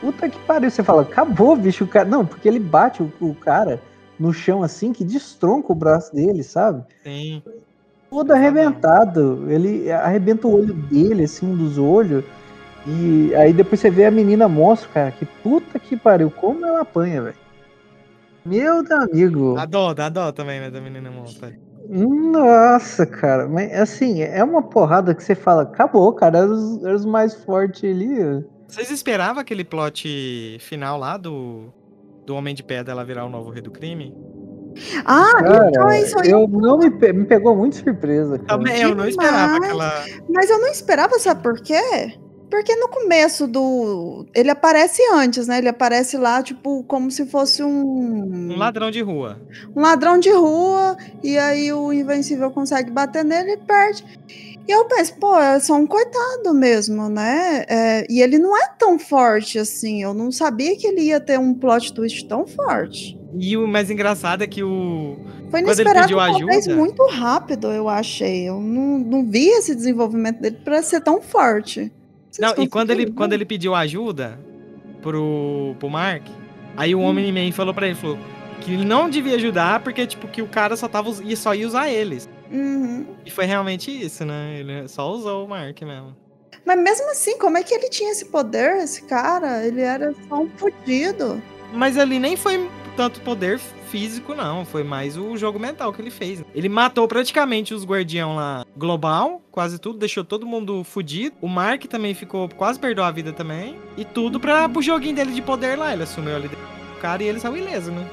Puta 0.00 0.28
que 0.28 0.38
pariu. 0.40 0.70
Você 0.70 0.82
fala, 0.82 1.02
acabou, 1.02 1.56
bicho. 1.56 1.84
O 1.84 1.88
cara... 1.88 2.04
Não, 2.08 2.24
porque 2.24 2.46
ele 2.48 2.58
bate 2.60 3.02
o, 3.02 3.12
o 3.20 3.34
cara 3.34 3.80
no 4.18 4.32
chão 4.32 4.62
assim, 4.62 4.92
que 4.92 5.04
destronca 5.04 5.72
o 5.72 5.74
braço 5.74 6.14
dele, 6.14 6.42
sabe? 6.42 6.82
Sim. 7.02 7.42
Todo 8.10 8.32
arrebentado. 8.32 9.44
Ele 9.50 9.90
arrebenta 9.90 10.46
o 10.46 10.54
olho 10.54 10.74
dele, 10.74 11.24
assim, 11.24 11.46
um 11.46 11.56
dos 11.56 11.78
olhos. 11.78 12.24
E 12.86 13.34
aí 13.34 13.52
depois 13.52 13.80
você 13.80 13.90
vê 13.90 14.04
a 14.04 14.10
menina 14.10 14.48
monstro, 14.48 14.90
cara. 14.90 15.10
Que 15.10 15.24
puta 15.24 15.78
que 15.78 15.96
pariu. 15.96 16.30
Como 16.30 16.64
ela 16.64 16.82
apanha, 16.82 17.22
velho. 17.22 17.36
Meu 18.44 18.84
amigo. 18.90 19.54
Dá 19.54 19.64
dó, 19.64 19.92
dá 19.92 20.08
dó 20.08 20.30
também, 20.30 20.60
né, 20.60 20.70
da 20.70 20.80
menina 20.80 21.10
monta. 21.10 21.52
Nossa, 21.88 23.04
cara. 23.04 23.48
Mas 23.48 23.72
assim, 23.72 24.22
é 24.22 24.42
uma 24.42 24.62
porrada 24.62 25.14
que 25.14 25.22
você 25.22 25.34
fala, 25.34 25.62
acabou, 25.62 26.12
cara. 26.12 26.38
Era 26.38 26.46
os, 26.46 26.84
era 26.84 26.94
os 26.94 27.04
mais 27.04 27.34
fortes 27.34 27.82
ali. 27.84 28.44
Vocês 28.68 28.90
esperavam 28.90 29.40
aquele 29.40 29.64
plot 29.64 30.58
final 30.60 30.98
lá 30.98 31.16
do, 31.16 31.72
do 32.24 32.34
Homem 32.34 32.54
de 32.54 32.62
Pedra 32.62 32.92
ela 32.92 33.04
virar 33.04 33.24
o 33.24 33.28
novo 33.28 33.50
rei 33.50 33.62
do 33.62 33.70
crime? 33.70 34.14
Ah, 35.04 35.32
Cara, 35.42 35.68
então 35.68 35.90
é 35.90 36.02
isso 36.02 36.18
aí. 36.18 36.30
eu 36.30 36.46
não 36.48 36.78
me, 36.78 36.90
pe- 36.90 37.12
me 37.12 37.24
pegou 37.24 37.56
muito 37.56 37.76
surpresa, 37.76 38.38
cara. 38.38 38.58
Também, 38.58 38.82
eu 38.82 38.94
não 38.94 39.08
esperava 39.08 39.56
aquela. 39.56 40.04
Mas 40.28 40.50
eu 40.50 40.58
não 40.60 40.68
esperava, 40.68 41.18
sabe 41.18 41.42
por 41.42 41.60
quê? 41.60 42.14
Porque 42.48 42.76
no 42.76 42.88
começo 42.88 43.46
do. 43.48 44.24
Ele 44.32 44.50
aparece 44.50 45.02
antes, 45.12 45.48
né? 45.48 45.58
Ele 45.58 45.68
aparece 45.68 46.16
lá, 46.16 46.40
tipo, 46.42 46.84
como 46.84 47.10
se 47.10 47.26
fosse 47.26 47.60
um. 47.62 48.52
Um 48.52 48.56
ladrão 48.56 48.88
de 48.90 49.00
rua. 49.02 49.40
um 49.74 49.80
ladrão 49.80 50.16
de 50.18 50.30
rua. 50.30 50.96
E 51.24 51.36
aí 51.36 51.72
o 51.72 51.92
Invencível 51.92 52.50
consegue 52.52 52.90
bater 52.90 53.24
nele 53.24 53.52
e 53.52 53.56
perde. 53.56 54.04
E 54.68 54.72
eu 54.72 54.84
penso, 54.86 55.14
pô, 55.14 55.38
é 55.38 55.60
só 55.60 55.74
um 55.74 55.86
coitado 55.86 56.52
mesmo, 56.52 57.08
né? 57.08 57.64
É, 57.68 58.06
e 58.10 58.20
ele 58.20 58.36
não 58.38 58.56
é 58.56 58.68
tão 58.76 58.98
forte 58.98 59.58
assim. 59.58 60.02
Eu 60.02 60.12
não 60.12 60.32
sabia 60.32 60.76
que 60.76 60.86
ele 60.86 61.02
ia 61.02 61.20
ter 61.20 61.38
um 61.38 61.54
plot 61.54 61.92
twist 61.92 62.26
tão 62.26 62.46
forte. 62.46 63.16
E 63.38 63.56
o 63.56 63.66
mais 63.68 63.90
engraçado 63.90 64.42
é 64.42 64.46
que 64.46 64.62
o. 64.64 65.16
Foi 65.50 65.62
Quando 65.62 65.78
ele 65.78 65.88
inesperado, 65.90 66.06
pediu 66.08 66.18
talvez 66.18 66.66
ajuda- 66.66 66.76
muito 66.80 67.06
rápido, 67.06 67.68
eu 67.68 67.88
achei. 67.88 68.48
Eu 68.48 68.58
não, 68.60 68.98
não 68.98 69.24
vi 69.24 69.46
esse 69.48 69.74
desenvolvimento 69.74 70.40
dele 70.40 70.58
pra 70.64 70.82
ser 70.82 71.00
tão 71.00 71.20
forte. 71.22 71.92
Vocês 72.30 72.56
Não, 72.56 72.62
e 72.62 72.68
quando 72.68 72.90
ele, 72.90 73.12
quando 73.12 73.32
ele 73.34 73.44
pediu 73.44 73.74
ajuda 73.74 74.38
pro, 75.00 75.76
pro 75.78 75.88
Mark, 75.88 76.24
aí 76.76 76.94
o 76.94 77.00
Homem-Man 77.00 77.52
falou 77.52 77.72
pra 77.72 77.86
ele, 77.86 77.94
falou, 77.94 78.18
Que 78.60 78.72
ele 78.72 78.84
não 78.84 79.08
devia 79.08 79.36
ajudar 79.36 79.80
porque, 79.80 80.06
tipo, 80.06 80.26
que 80.26 80.42
o 80.42 80.46
cara 80.48 80.76
só, 80.76 80.88
tava, 80.88 81.10
ia- 81.22 81.36
só 81.36 81.54
ia 81.54 81.66
usar 81.66 81.88
eles. 81.90 82.28
Uhum. 82.50 83.06
E 83.24 83.30
foi 83.30 83.44
realmente 83.44 83.90
isso, 83.90 84.24
né? 84.24 84.58
Ele 84.58 84.88
só 84.88 85.10
usou 85.10 85.44
o 85.44 85.48
Mark 85.48 85.80
mesmo. 85.82 86.16
Mas 86.64 86.78
mesmo 86.78 87.10
assim, 87.10 87.38
como 87.38 87.56
é 87.56 87.62
que 87.62 87.72
ele 87.72 87.88
tinha 87.88 88.10
esse 88.10 88.24
poder, 88.24 88.78
esse 88.78 89.02
cara? 89.02 89.64
Ele 89.64 89.80
era 89.80 90.12
só 90.28 90.40
um 90.40 90.50
fudido. 90.56 91.40
Mas 91.72 91.96
ali 91.96 92.18
nem 92.18 92.36
foi 92.36 92.68
tanto 92.96 93.20
poder 93.20 93.58
físico, 93.58 94.34
não. 94.34 94.64
Foi 94.64 94.82
mais 94.82 95.16
o 95.16 95.36
jogo 95.36 95.60
mental 95.60 95.92
que 95.92 96.02
ele 96.02 96.10
fez. 96.10 96.44
Ele 96.54 96.68
matou 96.68 97.06
praticamente 97.06 97.72
os 97.72 97.84
guardião 97.84 98.34
lá 98.34 98.64
global, 98.76 99.40
quase 99.50 99.78
tudo, 99.78 99.98
deixou 99.98 100.24
todo 100.24 100.46
mundo 100.46 100.82
fudido. 100.82 101.36
O 101.40 101.48
Mark 101.48 101.84
também 101.84 102.14
ficou, 102.14 102.48
quase 102.48 102.80
perdeu 102.80 103.04
a 103.04 103.10
vida 103.10 103.32
também. 103.32 103.78
E 103.96 104.04
tudo 104.04 104.40
pra, 104.40 104.68
pro 104.68 104.82
joguinho 104.82 105.14
dele 105.14 105.32
de 105.32 105.42
poder 105.42 105.78
lá. 105.78 105.92
Ele 105.92 106.02
assumiu 106.02 106.34
ali 106.34 106.48
o 106.48 107.00
cara 107.00 107.22
e 107.22 107.28
ele 107.28 107.38
saiu 107.38 107.56
ileso, 107.56 107.92
né? 107.92 108.04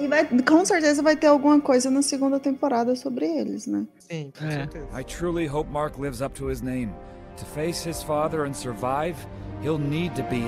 E 0.00 0.08
vai, 0.08 0.24
com 0.24 0.64
certeza 0.64 1.02
vai 1.02 1.14
ter 1.16 1.26
alguma 1.26 1.60
coisa 1.60 1.90
na 1.90 2.00
segunda 2.02 2.40
temporada 2.40 2.96
sobre 2.96 3.26
eles, 3.26 3.66
né? 3.66 3.86
Sim, 3.98 4.32
com 4.38 4.44
É. 4.46 4.50
certeza. 4.50 4.86
I 4.98 5.04
truly 5.04 5.46
hope 5.46 5.70
Mark 5.70 5.98
lives 5.98 6.20
up 6.22 6.34
to 6.38 6.50
his 6.50 6.62
name. 6.62 6.90
To 7.36 7.44
face 7.44 7.86
his 7.88 8.02
father 8.02 8.46
and 8.46 8.54
survive, 8.54 9.16
he'll 9.62 9.78
need 9.78 10.14
to 10.16 10.22
be. 10.24 10.44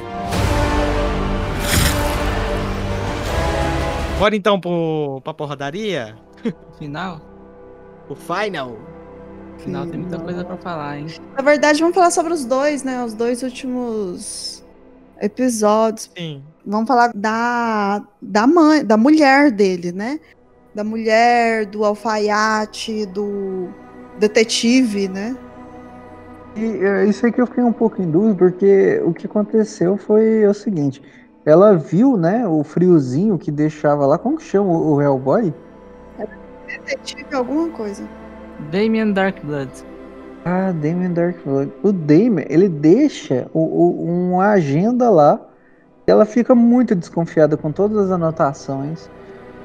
Bora 4.19 4.37
então 4.37 4.59
pro, 4.61 5.21
pra 5.25 5.35
porradaria? 5.35 6.17
Final? 6.79 7.21
O 8.09 8.15
final? 8.15 8.77
Final 9.59 9.87
tem 9.87 10.01
muita 10.01 10.19
coisa 10.19 10.45
pra 10.45 10.57
falar, 10.57 10.99
hein? 10.99 11.07
Na 11.37 11.43
verdade, 11.43 11.81
vamos 11.81 11.95
falar 11.95 12.11
sobre 12.11 12.33
os 12.33 12.45
dois, 12.45 12.83
né? 12.83 13.05
Os 13.05 13.15
dois 13.15 13.43
últimos 13.43 14.65
episódios. 15.21 16.11
Sim. 16.17 16.43
Vamos 16.65 16.87
falar 16.89 17.13
da, 17.15 18.07
da 18.21 18.47
mãe, 18.47 18.85
da 18.85 18.97
mulher 18.97 19.51
dele, 19.51 19.93
né? 19.93 20.21
Da 20.75 20.85
mulher, 20.85 21.67
do 21.67 21.85
alfaiate, 21.85 23.07
do 23.07 23.75
detetive, 24.15 25.09
né? 25.09 25.37
E 26.55 26.65
é, 26.85 27.07
isso 27.07 27.25
aí 27.25 27.33
que 27.33 27.41
eu 27.41 27.47
fiquei 27.47 27.65
um 27.65 27.73
pouco 27.73 28.01
em 28.03 28.11
dúvida, 28.11 28.37
porque 28.37 29.01
o 29.05 29.15
que 29.15 29.27
aconteceu 29.27 29.97
foi 29.97 30.47
o 30.47 30.55
seguinte: 30.55 31.03
ela 31.45 31.77
viu, 31.77 32.17
né, 32.17 32.47
o 32.47 32.63
friozinho 32.63 33.39
que 33.39 33.51
deixava 33.51 34.07
lá, 34.07 34.19
como 34.19 34.37
que 34.39 34.45
chama 34.45 34.71
o 34.71 34.95
o 34.97 35.03
Hellboy? 35.03 35.55
Detetive 36.67 37.35
alguma 37.35 37.71
coisa. 37.71 38.09
Damien 38.71 39.13
Darkblood. 39.13 39.85
Ah, 40.45 40.73
Damien 40.73 41.13
Darkblood. 41.15 41.73
O 41.83 41.93
Damien, 41.93 42.47
ele 42.49 42.69
deixa 42.69 43.49
o, 43.53 43.61
o- 43.61 44.33
uma 44.35 44.51
agenda 44.53 45.11
lá, 45.11 45.52
ela 46.07 46.25
fica 46.25 46.55
muito 46.55 46.95
desconfiada 46.95 47.57
com 47.57 47.71
todas 47.73 47.97
as 48.07 48.11
anotações, 48.11 49.09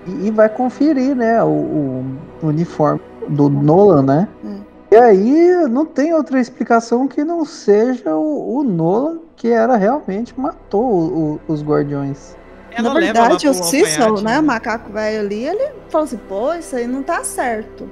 e, 0.06 0.28
e 0.28 0.32
vai 0.32 0.48
conferir, 0.50 1.16
né, 1.16 1.44
o, 1.44 1.48
o 2.42 2.48
uniforme 2.48 3.02
do 3.30 3.50
Nolan, 3.50 4.04
né? 4.04 4.28
Hum. 4.44 4.60
E 4.90 4.96
aí 4.96 5.68
não 5.70 5.86
tem 5.86 6.14
outra 6.14 6.40
explicação 6.40 7.08
que 7.10 7.24
não 7.24 7.44
seja 7.44 8.16
o, 8.16 8.58
o 8.58 8.64
Nolan 8.64 9.20
que 9.36 9.50
era 9.50 9.76
realmente 9.76 10.34
matou 10.40 10.82
o- 10.84 11.34
o- 11.48 11.54
os 11.54 11.62
guardiões. 11.62 12.38
Ela 12.72 12.94
Na 12.94 13.00
verdade, 13.00 13.48
o 13.50 13.54
Cecil, 13.54 14.22
né, 14.22 14.40
o 14.40 14.44
macaco 14.44 14.92
velho 14.92 15.20
ali, 15.26 15.44
ele 15.46 15.72
falou 15.90 16.06
assim, 16.06 16.18
pô, 16.30 16.54
isso 16.54 16.76
aí 16.76 16.88
não 16.88 17.04
tá 17.04 17.24
certo. 17.24 17.90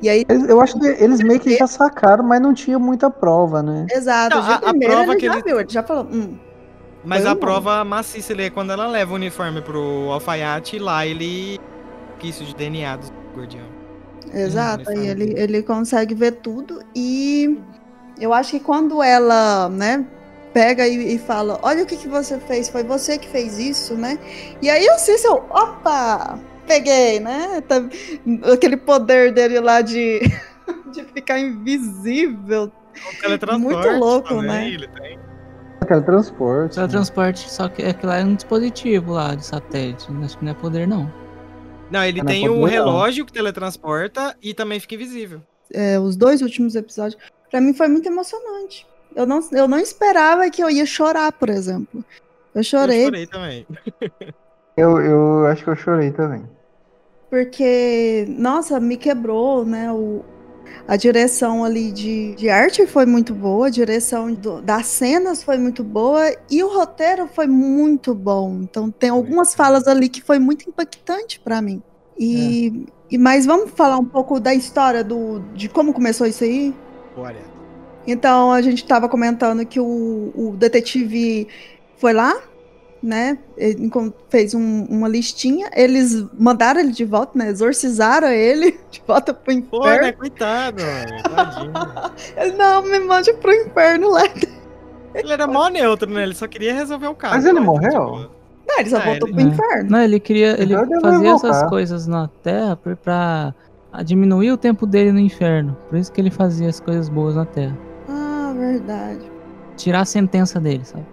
E 0.00 0.08
aí, 0.08 0.24
Eu 0.28 0.60
acho 0.60 0.78
que 0.78 0.86
eles 0.86 1.20
meio 1.20 1.40
que 1.40 1.56
já 1.56 1.66
sacaram, 1.66 2.24
mas 2.24 2.40
não 2.40 2.54
tinha 2.54 2.78
muita 2.78 3.10
prova, 3.10 3.62
né? 3.62 3.84
exato, 3.92 4.36
Não, 4.36 4.42
a- 4.42 4.54
a 4.54 4.74
prova 4.74 5.12
ele 5.12 5.16
que 5.16 5.26
já 5.26 5.32
ele- 5.34 5.42
viu, 5.42 5.60
ele 5.60 5.68
já 5.68 5.82
falou, 5.82 6.06
hum, 6.10 6.34
Mas 7.08 7.24
a 7.24 7.34
prova 7.34 7.82
maciça 7.84 8.32
ali 8.32 8.44
é 8.44 8.50
quando 8.50 8.70
ela 8.70 8.86
leva 8.86 9.12
o 9.12 9.14
uniforme 9.14 9.62
pro 9.62 10.10
alfaiate 10.12 10.76
e 10.76 10.78
lá 10.78 11.06
ele. 11.06 11.58
Isso 12.22 12.44
de 12.44 12.54
DNA 12.54 12.96
dos 12.96 13.12
guardião. 13.34 13.64
Exato, 14.34 14.90
aí 14.90 14.96
uniforme 14.96 15.22
ele, 15.22 15.40
ele 15.40 15.62
consegue 15.62 16.14
ver 16.14 16.32
tudo 16.32 16.82
e 16.94 17.58
eu 18.20 18.34
acho 18.34 18.50
que 18.50 18.60
quando 18.60 19.02
ela, 19.02 19.68
né, 19.68 20.04
pega 20.52 20.86
e, 20.86 21.14
e 21.14 21.18
fala, 21.18 21.58
olha 21.62 21.84
o 21.84 21.86
que, 21.86 21.96
que 21.96 22.08
você 22.08 22.38
fez, 22.40 22.68
foi 22.68 22.82
você 22.82 23.16
que 23.16 23.28
fez 23.28 23.58
isso, 23.58 23.94
né? 23.94 24.18
E 24.60 24.68
aí 24.68 24.86
o 24.90 24.98
Cecil, 24.98 25.44
opa, 25.50 26.38
peguei, 26.66 27.20
né? 27.20 27.62
Tá- 27.62 27.88
aquele 28.52 28.76
poder 28.76 29.32
dele 29.32 29.60
lá 29.60 29.80
de, 29.80 30.20
de 30.92 31.04
ficar 31.04 31.38
invisível. 31.38 32.70
Muito 33.58 33.88
louco, 33.90 34.28
também, 34.28 34.46
né? 34.48 34.68
Ele 34.68 34.88
tem. 34.88 35.27
Teletransporte. 35.86 36.74
Teletransporte, 36.74 37.50
só 37.50 37.68
que 37.68 37.82
aquilo 37.82 38.10
lá 38.12 38.18
é 38.18 38.24
um 38.24 38.34
dispositivo 38.34 39.12
lá 39.12 39.34
de 39.34 39.44
satélite. 39.44 40.06
Acho 40.22 40.38
que 40.38 40.44
não 40.44 40.52
é 40.52 40.54
poder, 40.54 40.86
não. 40.86 41.10
Não, 41.90 42.04
ele 42.04 42.18
Não, 42.18 42.26
tem 42.26 42.46
não 42.46 42.58
o 42.58 42.60
pode 42.60 42.74
não. 42.76 42.84
relógio 42.84 43.24
que 43.24 43.32
teletransporta 43.32 44.36
e 44.42 44.52
também 44.52 44.78
fica 44.78 44.94
invisível. 44.94 45.40
É, 45.72 45.98
os 45.98 46.16
dois 46.16 46.42
últimos 46.42 46.74
episódios, 46.74 47.20
pra 47.50 47.60
mim 47.60 47.72
foi 47.72 47.88
muito 47.88 48.06
emocionante. 48.08 48.86
Eu 49.16 49.24
não, 49.26 49.40
eu 49.52 49.66
não 49.66 49.78
esperava 49.78 50.48
que 50.50 50.62
eu 50.62 50.68
ia 50.68 50.84
chorar, 50.84 51.32
por 51.32 51.48
exemplo. 51.48 52.04
Eu 52.54 52.62
chorei, 52.62 53.00
Eu 53.00 53.04
chorei 53.06 53.26
também. 53.26 53.66
Eu, 54.76 55.00
eu 55.00 55.46
acho 55.46 55.64
que 55.64 55.70
eu 55.70 55.74
chorei 55.74 56.12
também. 56.12 56.44
porque, 57.28 58.24
nossa, 58.28 58.78
me 58.78 58.96
quebrou, 58.96 59.64
né? 59.66 59.90
O, 59.90 60.24
a 60.86 60.96
direção 60.96 61.64
ali 61.64 61.92
de, 61.92 62.34
de 62.34 62.48
arte 62.48 62.86
foi 62.86 63.04
muito 63.06 63.34
boa, 63.34 63.66
a 63.66 63.70
direção 63.70 64.32
do- 64.32 64.60
das 64.62 64.86
cenas 64.86 65.42
foi 65.42 65.58
muito 65.58 65.84
boa 65.84 66.34
e 66.50 66.62
o 66.62 66.68
roteiro 66.68 67.28
foi 67.28 67.46
muito 67.46 68.14
bom. 68.14 68.60
Então 68.62 68.90
tem 68.90 69.10
algumas 69.10 69.54
falas 69.54 69.86
ali 69.86 70.08
que 70.08 70.22
foi 70.22 70.38
muito 70.38 70.68
impactante 70.68 71.40
pra 71.40 71.60
mim. 71.60 71.82
E, 72.18 72.86
e 73.10 73.18
mas 73.18 73.46
vamos 73.46 73.70
falar 73.70 73.98
um 73.98 74.04
pouco 74.04 74.40
da 74.40 74.54
história 74.54 75.04
do 75.04 75.40
de 75.54 75.68
como 75.68 75.92
começou 75.92 76.26
isso 76.26 76.44
aí? 76.44 76.74
Bora. 77.14 77.36
Então 78.06 78.50
a 78.52 78.62
gente 78.62 78.82
estava 78.82 79.08
comentando 79.08 79.64
que 79.66 79.78
o, 79.78 80.32
o 80.34 80.54
detetive 80.56 81.46
foi 81.98 82.12
lá, 82.12 82.34
né? 83.02 83.38
fez 84.28 84.54
um- 84.54 84.84
uma 84.86 85.08
listinha. 85.08 85.68
Eles 85.74 86.24
mandaram 86.38 86.80
ele 86.80 86.92
de 86.92 87.04
volta, 87.04 87.32
né? 87.38 87.48
Exorcizaram 87.50 88.28
ele 88.28 88.72
de 88.90 89.02
volta 89.06 89.32
pro 89.34 89.62
Pô, 89.62 89.84
né? 89.84 89.96
inferno. 89.96 90.18
Coitado, 90.18 90.82
mano. 90.82 91.22
Tadinho. 91.34 91.72
Ele, 92.36 92.52
não, 92.56 92.82
me 92.82 92.98
mande 93.00 93.32
pro 93.34 93.52
inferno 93.52 94.10
lá. 94.10 94.22
Ele 95.14 95.32
era 95.32 95.46
mó 95.46 95.68
neutro, 95.68 96.08
né? 96.10 96.22
Ele 96.22 96.34
só 96.34 96.46
queria 96.46 96.74
resolver 96.74 97.06
o 97.08 97.14
caso. 97.14 97.34
Mas 97.36 97.44
ele 97.46 97.58
né? 97.60 97.66
morreu? 97.66 97.90
Tipo, 97.90 98.30
Não, 98.68 98.78
ele 98.78 98.90
só 98.90 98.96
Ah, 98.98 99.00
voltou 99.04 99.28
ele- 99.28 99.34
pro 99.36 99.48
inferno. 99.48 99.90
Não, 99.90 100.00
ele 100.00 100.20
queria. 100.20 100.60
Ele 100.60 100.74
fazia 101.00 101.30
essas 101.32 101.62
coisas 101.68 102.06
na 102.06 102.28
Terra 102.42 102.76
pra 102.76 103.54
diminuir 104.04 104.52
o 104.52 104.56
tempo 104.56 104.86
dele 104.86 105.10
no 105.12 105.18
inferno. 105.18 105.76
Por 105.88 105.98
isso 105.98 106.12
que 106.12 106.20
ele 106.20 106.30
fazia 106.30 106.68
as 106.68 106.78
coisas 106.78 107.08
boas 107.08 107.34
na 107.36 107.44
Terra. 107.46 107.76
Ah, 108.08 108.52
verdade. 108.56 109.30
Tirar 109.76 110.00
a 110.00 110.04
sentença 110.04 110.60
dele, 110.60 110.84
sabe? 110.84 111.06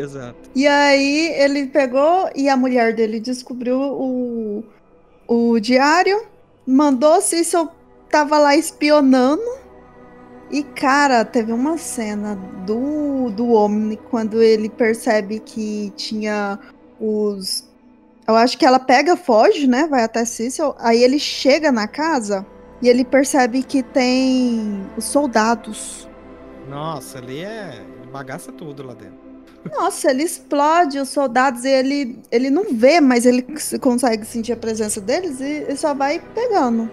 Exato. 0.00 0.50
E 0.54 0.66
aí 0.66 1.32
ele 1.36 1.66
pegou 1.66 2.30
e 2.34 2.48
a 2.48 2.56
mulher 2.56 2.94
dele 2.94 3.20
descobriu 3.20 3.78
o, 3.80 4.64
o 5.26 5.60
diário, 5.60 6.22
mandou 6.66 7.20
Cecil 7.20 7.68
tava 8.10 8.38
lá 8.38 8.56
espionando. 8.56 9.60
E 10.50 10.64
cara, 10.64 11.24
teve 11.24 11.52
uma 11.52 11.78
cena 11.78 12.34
do, 12.66 13.30
do 13.30 13.52
Omni 13.52 13.96
quando 13.96 14.42
ele 14.42 14.68
percebe 14.68 15.38
que 15.38 15.92
tinha 15.96 16.58
os. 16.98 17.68
Eu 18.26 18.34
acho 18.34 18.58
que 18.58 18.66
ela 18.66 18.78
pega, 18.80 19.16
foge, 19.16 19.66
né? 19.66 19.86
Vai 19.86 20.02
até 20.02 20.24
Cecil. 20.24 20.74
Aí 20.78 21.02
ele 21.02 21.20
chega 21.20 21.70
na 21.70 21.86
casa 21.86 22.44
e 22.82 22.88
ele 22.88 23.04
percebe 23.04 23.62
que 23.62 23.82
tem 23.82 24.84
os 24.96 25.04
soldados. 25.04 26.08
Nossa, 26.68 27.18
ali 27.18 27.44
é. 27.44 27.84
Ele 28.00 28.10
bagaça 28.10 28.50
tudo 28.50 28.82
lá 28.82 28.94
dentro. 28.94 29.19
Nossa, 29.72 30.10
ele 30.10 30.22
explode 30.22 30.98
os 30.98 31.08
soldados 31.10 31.64
e 31.64 31.68
ele, 31.68 32.18
ele 32.30 32.48
não 32.50 32.72
vê, 32.72 33.00
mas 33.00 33.26
ele 33.26 33.44
consegue 33.80 34.24
sentir 34.24 34.52
a 34.52 34.56
presença 34.56 35.00
deles 35.00 35.40
e, 35.40 35.66
e 35.68 35.76
só 35.76 35.92
vai 35.94 36.20
pegando. 36.34 36.90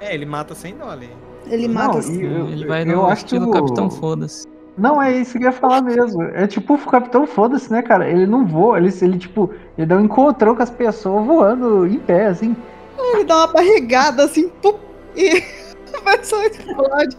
É, 0.00 0.14
ele 0.14 0.26
mata 0.26 0.54
sem 0.54 0.74
dó 0.76 0.90
ali. 0.90 1.08
Ele 1.46 1.66
Não, 1.66 1.74
mata. 1.74 1.98
e- 2.06 2.22
Eu- 2.24 2.48
ele 2.48 2.66
vai 2.66 2.82
eu 2.82 2.86
no 2.86 3.06
acho 3.06 3.24
que 3.24 3.34
estilo 3.34 3.48
o- 3.48 3.52
Capitão 3.52 3.90
Foda-se. 3.90 4.46
Não, 4.78 5.02
é 5.02 5.16
isso 5.16 5.32
que 5.32 5.44
eu 5.44 5.50
ia 5.50 5.52
falar 5.52 5.82
mesmo. 5.82 6.22
É 6.22 6.46
tipo 6.46 6.74
o 6.74 6.78
Capitão 6.78 7.26
Foda-se, 7.26 7.70
né, 7.72 7.82
cara? 7.82 8.08
Ele 8.08 8.26
não 8.26 8.46
voa, 8.46 8.78
ele, 8.78 8.88
ele 9.02 9.18
tipo, 9.18 9.50
ele 9.76 9.86
dá 9.86 9.96
um 9.96 10.00
encontrão 10.04 10.54
com 10.54 10.62
as 10.62 10.70
pessoas 10.70 11.26
voando 11.26 11.86
em 11.86 11.98
pé, 11.98 12.26
assim. 12.26 12.54
Ele 12.98 13.24
dá 13.24 13.38
uma 13.38 13.46
barrigada 13.52 14.24
assim, 14.24 14.48
pum, 14.62 14.74
e 15.16 15.42
a 16.06 16.16
pessoa 16.16 16.46
explode. 16.46 17.16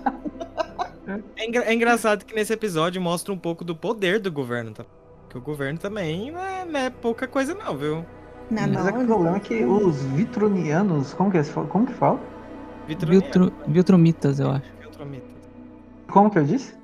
É, 1.07 1.45
engra- 1.47 1.63
é 1.65 1.73
engraçado 1.73 2.25
que 2.25 2.33
nesse 2.35 2.53
episódio 2.53 3.01
mostra 3.01 3.33
um 3.33 3.37
pouco 3.37 3.63
do 3.63 3.75
poder 3.75 4.19
do 4.19 4.31
governo, 4.31 4.71
tá? 4.71 4.85
Que 5.29 5.37
o 5.37 5.41
governo 5.41 5.79
também 5.79 6.31
não 6.31 6.39
é, 6.41 6.65
não 6.65 6.79
é 6.79 6.89
pouca 6.89 7.27
coisa, 7.27 7.53
não, 7.55 7.75
viu? 7.75 8.05
Não, 8.49 8.61
Mas 8.63 8.71
não. 8.71 8.87
é 8.87 8.91
que 8.91 8.97
o 8.99 9.05
problema 9.05 9.37
é 9.37 9.39
que 9.39 9.63
os 9.65 10.03
vitronianos, 10.03 11.13
como 11.13 11.31
que, 11.31 11.37
é, 11.37 11.43
como 11.69 11.85
que 11.87 11.93
fala? 11.93 12.19
Viltrumitas, 13.67 14.39
eu 14.39 14.51
acho. 14.51 14.65
Viltromita. 14.79 15.25
Como 16.09 16.29
que 16.29 16.39
eu 16.39 16.43
disse? 16.43 16.75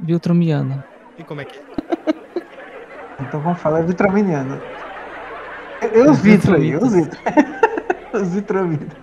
Viltrumiano. 0.00 0.82
E 1.18 1.24
como 1.24 1.40
é 1.40 1.44
que 1.44 1.58
é? 1.58 1.62
Então 3.20 3.40
vamos 3.40 3.58
falar 3.60 3.82
vitrominiano. 3.82 4.60
Eu 5.92 6.10
os 6.12 6.18
Vitro 6.20 6.54
aí, 6.54 6.76
os 6.76 6.92
Vitro. 6.92 7.18
os 8.14 8.28
Vitrovitro. 8.28 8.96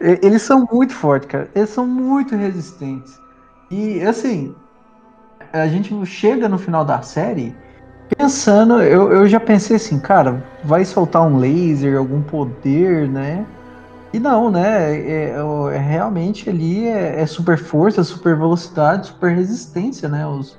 E- 0.00 0.18
Eles 0.26 0.42
são 0.42 0.66
muito 0.72 0.92
fortes, 0.92 1.28
cara. 1.28 1.48
Eles 1.54 1.70
são 1.70 1.86
muito 1.86 2.34
resistentes. 2.34 3.20
E 3.70 4.00
assim, 4.02 4.54
a 5.52 5.66
gente 5.66 6.04
chega 6.06 6.48
no 6.48 6.58
final 6.58 6.84
da 6.84 7.02
série 7.02 7.54
pensando, 8.18 8.82
eu, 8.82 9.12
eu 9.12 9.26
já 9.26 9.40
pensei 9.40 9.76
assim, 9.76 9.98
cara, 9.98 10.42
vai 10.64 10.84
soltar 10.84 11.22
um 11.22 11.38
laser, 11.38 11.96
algum 11.98 12.22
poder, 12.22 13.08
né? 13.08 13.44
E 14.12 14.18
não, 14.20 14.50
né? 14.50 14.94
É, 14.96 15.30
é- 15.30 15.74
é 15.74 15.78
realmente 15.78 16.48
ali 16.48 16.86
é, 16.86 17.20
é 17.20 17.26
super 17.26 17.58
força, 17.58 18.04
super 18.04 18.36
velocidade, 18.36 19.08
super 19.08 19.34
resistência, 19.34 20.08
né? 20.08 20.26
Os, 20.26 20.56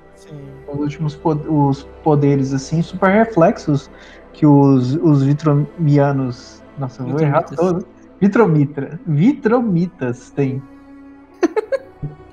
os 0.68 0.80
últimos 0.80 1.16
po- 1.16 1.70
os 1.70 1.84
poderes, 2.04 2.54
assim, 2.54 2.82
super 2.82 3.10
reflexos 3.10 3.90
que 4.34 4.46
os, 4.46 4.96
os 4.96 5.24
vitromianos. 5.24 6.62
Nossa, 6.78 7.02
eu 7.04 7.08
vou 7.08 7.20
errar 7.22 7.44
Vitromitas. 7.44 7.56
todo. 7.58 7.88
Vitromitra. 8.20 9.00
Vitromitas 9.06 10.30
tem. 10.32 10.62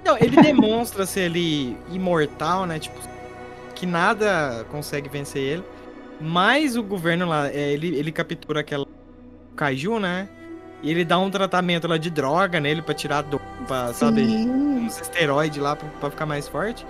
Não, 0.04 0.16
ele 0.18 0.36
demonstra 0.42 1.06
ser 1.06 1.22
ele 1.22 1.76
imortal, 1.90 2.66
né? 2.66 2.78
Tipo, 2.78 2.98
que 3.74 3.86
nada 3.86 4.64
consegue 4.70 5.08
vencer 5.08 5.42
ele. 5.42 5.64
Mas 6.20 6.76
o 6.76 6.82
governo 6.82 7.26
lá, 7.28 7.48
é, 7.48 7.72
ele, 7.72 7.96
ele 7.96 8.12
captura 8.12 8.60
aquela 8.60 8.86
Kaiju, 9.56 9.98
né? 9.98 10.28
E 10.82 10.90
ele 10.90 11.04
dá 11.04 11.18
um 11.18 11.30
tratamento 11.30 11.86
lá 11.86 11.96
de 11.96 12.10
droga 12.10 12.58
nele 12.60 12.82
pra 12.82 12.94
tirar 12.94 13.22
do. 13.22 13.40
Pra, 13.66 13.92
sabe? 13.92 14.24
Sim. 14.24 14.50
uns 14.50 15.00
esteroides 15.00 15.58
lá 15.62 15.76
pra, 15.76 15.88
pra 16.00 16.10
ficar 16.10 16.26
mais 16.26 16.48
forte. 16.48 16.84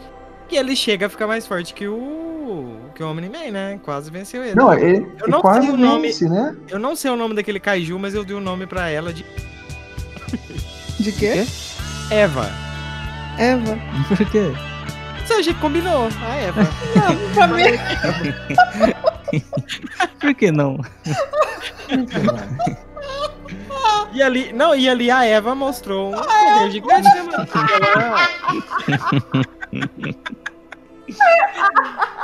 E 0.50 0.56
ele 0.56 0.74
chega 0.74 1.06
a 1.06 1.08
ficar 1.08 1.26
mais 1.26 1.46
forte 1.46 1.72
que 1.74 1.86
o. 1.86 2.76
que 2.94 3.02
o 3.02 3.10
Omni-Man, 3.10 3.50
né? 3.50 3.80
Quase 3.82 4.10
venceu 4.10 4.42
ele. 4.42 4.54
Não, 4.54 4.72
ele, 4.72 5.06
Eu 5.20 5.28
não 5.28 5.40
quase 5.40 5.66
sei 5.66 5.74
o 5.74 5.78
nome. 5.78 6.06
vence, 6.08 6.28
né? 6.28 6.56
Eu 6.70 6.78
não 6.78 6.96
sei 6.96 7.10
o 7.10 7.16
nome 7.16 7.34
daquele 7.34 7.60
Kaiju, 7.60 7.98
mas 7.98 8.14
eu 8.14 8.24
dei 8.24 8.36
o 8.36 8.40
nome 8.40 8.66
pra 8.66 8.88
ela 8.88 9.12
de 9.12 9.24
De 10.98 11.12
quê? 11.12 11.46
Eva. 12.10 12.50
Eva. 13.38 13.78
Por 14.08 14.30
quê? 14.30 14.52
Isso 15.24 15.34
a 15.34 15.42
gente 15.42 15.58
combinou, 15.60 16.08
a 16.08 16.34
Eva. 16.36 16.62
Não, 16.96 17.34
pra 17.34 17.46
mim. 17.54 17.62
Por 20.20 20.34
que 20.34 20.50
não? 20.50 20.78
E 24.12 24.22
ali, 24.22 24.52
não, 24.52 24.74
e 24.74 24.88
ali 24.88 25.10
a 25.10 25.24
Eva 25.24 25.54
mostrou 25.54 26.10
um 26.12 26.16
poder 26.20 26.70
gigante, 26.70 27.02
né, 27.02 27.22
mano? 27.22 27.46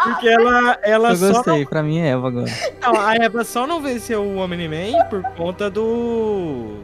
Porque 0.05 0.29
ela. 0.29 0.79
Ela, 0.83 1.11
Eu 1.11 1.17
só 1.17 1.33
gostei, 1.33 1.67
pra 1.67 1.83
mim 1.83 1.99
é 1.99 2.09
Eva 2.11 2.29
agora. 2.29 2.51
não, 2.83 3.01
a 3.01 3.15
Eva 3.17 3.45
só 3.45 3.67
não 3.67 3.81
venceu 3.81 4.23
o 4.23 4.37
Omni-Man 4.39 5.05
por 5.11 5.23
conta 5.37 5.71
do 5.71 6.79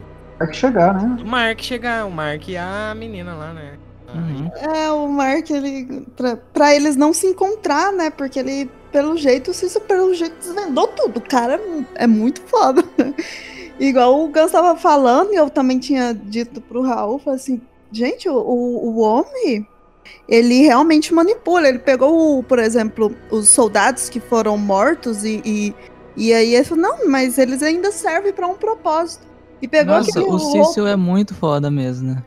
que 0.50 0.52
chegar, 0.56 0.92
né? 0.94 1.16
do 1.16 1.24
Mark 1.24 1.60
chegar, 1.62 2.04
o 2.06 2.10
Mark 2.10 2.48
e 2.48 2.56
a 2.56 2.92
menina 2.94 3.34
lá, 3.34 3.52
né? 3.54 3.72
Uhum. 4.14 4.50
É, 4.74 4.90
o 4.90 5.08
Mark, 5.08 5.50
ele. 5.50 6.06
Pra, 6.16 6.36
pra 6.36 6.74
eles 6.74 6.96
não 6.96 7.12
se 7.12 7.26
encontrar, 7.26 7.92
né? 7.92 8.10
Porque 8.10 8.38
ele, 8.38 8.70
pelo 8.92 9.16
jeito, 9.16 9.52
se 9.52 9.66
isso 9.66 9.80
pelo 9.80 10.14
jeito 10.14 10.36
desvendou 10.38 10.86
tudo. 10.88 11.18
O 11.18 11.20
cara 11.20 11.60
é 11.96 12.06
mu- 12.06 12.14
muito 12.14 12.40
foda. 12.42 12.84
Igual 13.78 14.22
o 14.24 14.28
Gans 14.28 14.52
tava 14.52 14.76
falando, 14.76 15.32
e 15.32 15.36
eu 15.36 15.50
também 15.50 15.78
tinha 15.80 16.14
dito 16.14 16.60
pro 16.60 16.82
Raul, 16.82 17.20
assim, 17.26 17.60
gente, 17.90 18.28
o, 18.28 18.36
o, 18.36 18.88
o 18.90 18.98
homem, 19.00 19.66
ele 20.28 20.62
realmente 20.62 21.12
manipula. 21.12 21.68
Ele 21.68 21.80
pegou, 21.80 22.42
por 22.44 22.60
exemplo, 22.60 23.14
os 23.30 23.48
soldados 23.48 24.08
que 24.08 24.20
foram 24.20 24.56
mortos 24.56 25.24
e, 25.24 25.42
e, 25.44 25.74
e 26.16 26.32
aí 26.32 26.54
ele 26.54 26.64
falou, 26.64 26.82
não, 26.84 27.10
mas 27.10 27.36
eles 27.36 27.62
ainda 27.64 27.90
servem 27.90 28.32
pra 28.32 28.46
um 28.46 28.54
propósito. 28.54 29.26
E 29.60 29.66
pegou 29.66 29.96
Nossa, 29.96 30.20
o 30.20 30.38
Cício 30.38 30.86
é 30.86 30.94
muito 30.94 31.34
foda 31.34 31.68
mesmo, 31.70 32.08
né? 32.14 32.22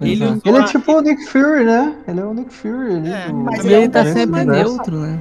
Ele 0.00 0.24
usou 0.24 0.40
Ele 0.44 0.58
é 0.58 0.64
tipo 0.64 0.92
o 0.92 1.00
Nick 1.00 1.24
Fury, 1.26 1.64
né? 1.64 1.96
Ele 2.06 2.20
é 2.20 2.24
o 2.24 2.34
Nick 2.34 2.52
Fury. 2.52 2.94
ali 2.96 3.12
É, 3.12 3.28
do- 3.28 3.34
mas 3.34 3.64
ele 3.64 3.74
é 3.74 3.76
ele 3.78 3.86
um 3.86 3.90
tá 3.90 4.04
sempre 4.04 4.44
neutro, 4.44 4.96
né? 4.98 5.18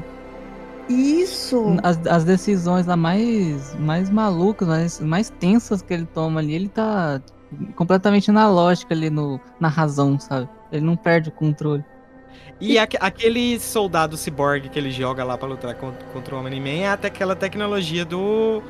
Isso. 0.87 1.77
As, 1.83 1.99
as 2.07 2.23
decisões 2.23 2.85
lá 2.87 2.95
mais, 2.97 3.75
mais 3.79 4.09
malucas, 4.09 4.67
mais, 4.67 4.99
mais 4.99 5.29
tensas 5.29 5.81
que 5.81 5.93
ele 5.93 6.05
toma 6.05 6.39
ali, 6.39 6.53
ele 6.53 6.67
tá 6.67 7.21
completamente 7.75 8.31
na 8.31 8.49
lógica 8.49 8.93
ali, 8.93 9.09
no, 9.09 9.39
na 9.59 9.67
razão, 9.67 10.19
sabe? 10.19 10.49
Ele 10.71 10.85
não 10.85 10.95
perde 10.95 11.29
o 11.29 11.31
controle. 11.31 11.83
E 12.59 12.77
aque- 12.77 12.97
aquele 12.99 13.59
soldado 13.59 14.17
ciborgue 14.17 14.67
que 14.67 14.77
ele 14.77 14.91
joga 14.91 15.23
lá 15.23 15.37
pra 15.37 15.47
lutar 15.47 15.73
contra, 15.75 16.03
contra 16.07 16.35
o 16.35 16.39
Omni-Man 16.39 16.81
é 16.81 16.89
até 16.89 17.07
aquela 17.07 17.35
tecnologia 17.35 18.03
do. 18.03 18.61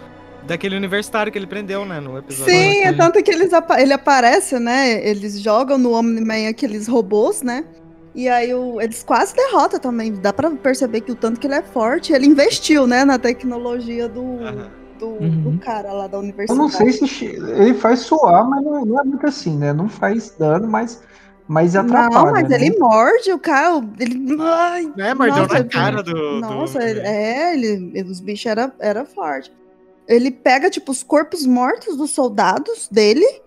Daquele 0.46 0.76
universitário 0.76 1.32
que 1.32 1.38
ele 1.38 1.48
prendeu, 1.48 1.86
né? 1.86 2.00
No 2.00 2.18
episódio. 2.18 2.54
Sim, 2.54 2.84
é 2.84 2.94
tanto 2.94 3.22
que 3.24 3.32
eles 3.32 3.54
apa- 3.54 3.82
ele 3.82 3.94
aparece, 3.94 4.58
né? 4.60 5.06
Eles 5.08 5.40
jogam 5.42 5.78
no 5.78 5.92
Omni-Man 5.94 6.50
aqueles 6.50 6.88
robôs, 6.88 7.42
né? 7.42 7.66
E 8.16 8.28
aí 8.28 8.54
o- 8.54 8.82
eles 8.82 9.04
quase 9.04 9.36
derrotam 9.36 9.80
também. 9.80 10.12
Dá 10.14 10.34
pra 10.34 10.50
perceber 10.52 11.02
que 11.02 11.12
o 11.12 11.16
tanto 11.16 11.40
que 11.40 11.46
ele 11.48 11.54
é 11.56 11.62
forte, 11.62 12.12
ele 12.12 12.26
investiu, 12.26 12.88
né, 12.88 13.06
na 13.06 13.20
tecnologia 13.20 14.10
do, 14.10 14.40
Aham. 14.44 14.70
do, 15.00 15.08
Uhum. 15.08 15.42
do 15.52 15.60
cara 15.60 15.94
lá 15.94 16.08
da 16.08 16.18
Eu 16.18 16.22
universidade. 16.22 16.60
não 16.60 16.68
sei 16.70 16.92
se 16.92 17.26
ele 17.26 17.74
faz 17.76 18.00
suar, 18.00 18.44
mas 18.50 18.64
não, 18.64 18.84
não 18.86 19.00
é 19.00 19.04
muito 19.04 19.26
assim, 19.28 19.56
né? 19.58 19.72
Não 19.72 19.88
faz 19.88 20.32
dano, 20.38 20.68
mas, 20.68 21.02
mas 21.48 21.76
atrapalha. 21.76 22.10
Não, 22.26 22.32
mas 22.32 22.50
né? 22.50 22.56
ele 22.56 22.78
morde 22.80 23.32
o 23.32 23.38
cara, 23.40 23.82
ele. 24.00 24.36
Ai, 24.42 24.92
Né? 24.98 25.14
Mordeu 25.14 25.44
Nossa, 25.44 25.60
na 25.60 25.64
cara 25.66 26.02
do. 26.04 26.12
do 26.14 26.40
Nossa, 26.42 26.84
ele- 26.84 27.00
é, 27.02 27.54
ele, 27.54 28.02
os 28.04 28.20
bichos 28.20 28.48
era, 28.48 28.74
era 28.80 29.06
forte. 29.06 29.52
Ele 30.10 30.32
pega, 30.32 30.72
tipo, 30.72 30.92
os 30.92 31.04
corpos 31.04 31.46
mortos 31.46 31.96
dos 31.96 32.10
soldados 32.10 32.90
dele 32.92 33.42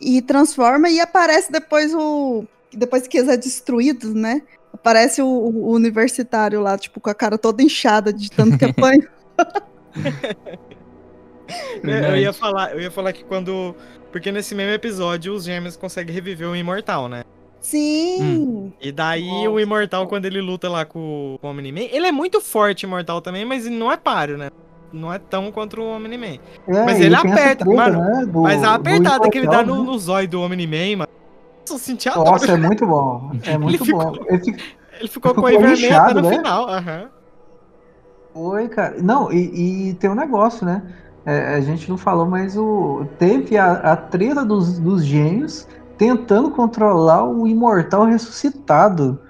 e 0.00 0.22
transforma 0.22 0.88
e 0.88 0.98
aparece 0.98 1.52
depois 1.52 1.94
o. 1.94 2.46
Depois 2.72 3.06
que 3.06 3.18
eles 3.18 3.28
é 3.28 3.36
destruídos, 3.36 4.14
né? 4.14 4.40
Aparece 4.72 5.20
o, 5.20 5.26
o 5.26 5.70
universitário 5.70 6.62
lá, 6.62 6.78
tipo, 6.78 6.98
com 6.98 7.10
a 7.10 7.14
cara 7.14 7.36
toda 7.36 7.62
inchada 7.62 8.10
de 8.10 8.30
tanto 8.30 8.56
que 8.56 8.64
apanha. 8.64 9.06
É, 11.82 12.10
eu 12.10 12.16
ia 12.18 12.32
falar, 12.34 12.74
eu 12.74 12.80
ia 12.80 12.90
falar 12.90 13.10
que 13.10 13.24
quando. 13.24 13.74
Porque 14.12 14.30
nesse 14.30 14.54
mesmo 14.54 14.72
episódio 14.72 15.32
os 15.32 15.44
gêmeos 15.44 15.78
conseguem 15.78 16.14
reviver 16.14 16.46
o 16.46 16.54
imortal, 16.54 17.08
né? 17.08 17.24
Sim! 17.58 18.70
E 18.78 18.92
daí 18.92 19.26
Nossa. 19.26 19.48
o 19.48 19.58
imortal, 19.58 20.06
quando 20.06 20.26
ele 20.26 20.42
luta 20.42 20.68
lá 20.68 20.84
com 20.84 21.38
o 21.40 21.46
Omni-Man, 21.46 21.88
ele 21.90 22.06
é 22.06 22.12
muito 22.12 22.38
forte 22.42 22.82
imortal 22.82 23.22
também, 23.22 23.46
mas 23.46 23.64
ele 23.64 23.76
não 23.76 23.90
é 23.90 23.96
páreo, 23.96 24.36
né? 24.36 24.50
Não 24.92 25.12
é 25.12 25.18
tão 25.18 25.52
contra 25.52 25.80
o 25.80 25.84
Omni-Man. 25.84 26.38
É, 26.66 26.84
mas 26.84 26.98
ele 27.00 27.14
essa 27.14 27.26
aperta, 27.28 27.64
mano, 27.64 28.00
né, 28.00 28.26
do- 28.26 28.40
mas 28.42 28.62
a 28.64 28.74
apertada 28.74 29.28
que 29.30 29.36
ele 29.38 29.46
dá 29.46 29.62
no, 29.62 29.80
né? 29.80 29.82
no 29.84 29.98
zóio 29.98 30.28
do 30.28 30.40
Omni-Man, 30.40 30.96
mano. 30.98 31.08
Nossa, 31.68 31.84
senti 31.84 32.08
a 32.08 32.14
dor. 32.14 32.24
Nossa, 32.24 32.52
é 32.52 32.56
muito 32.56 32.86
bom. 32.86 33.30
É 33.44 33.58
muito 33.58 33.84
ficou- 33.84 34.12
bom. 34.12 34.24
Ele 34.28 34.38
fica- 34.44 34.62
Ele 35.00 35.08
ficou 35.08 35.34
com 35.34 35.46
ficou 35.46 35.58
a 35.58 35.66
vermelha 35.66 36.00
até 36.00 36.14
no 36.14 36.22
né? 36.22 36.36
final. 36.36 36.68
Aham. 36.68 37.08
Oi, 38.34 38.68
cara. 38.68 38.96
Não, 39.02 39.32
e, 39.32 39.90
e 39.90 39.94
tem 39.94 40.08
um 40.10 40.14
negócio, 40.14 40.64
né? 40.64 40.82
É, 41.26 41.54
a 41.56 41.60
gente 41.60 41.88
não 41.90 41.98
falou, 41.98 42.24
mas 42.26 42.56
o 42.56 43.04
teve 43.18 43.58
a, 43.58 43.72
a 43.72 43.96
treta 43.96 44.44
dos, 44.44 44.78
dos 44.78 45.04
gênios 45.04 45.66
tentando 45.98 46.50
controlar 46.50 47.24
o 47.28 47.46
imortal 47.46 48.04
ressuscitado. 48.04 49.20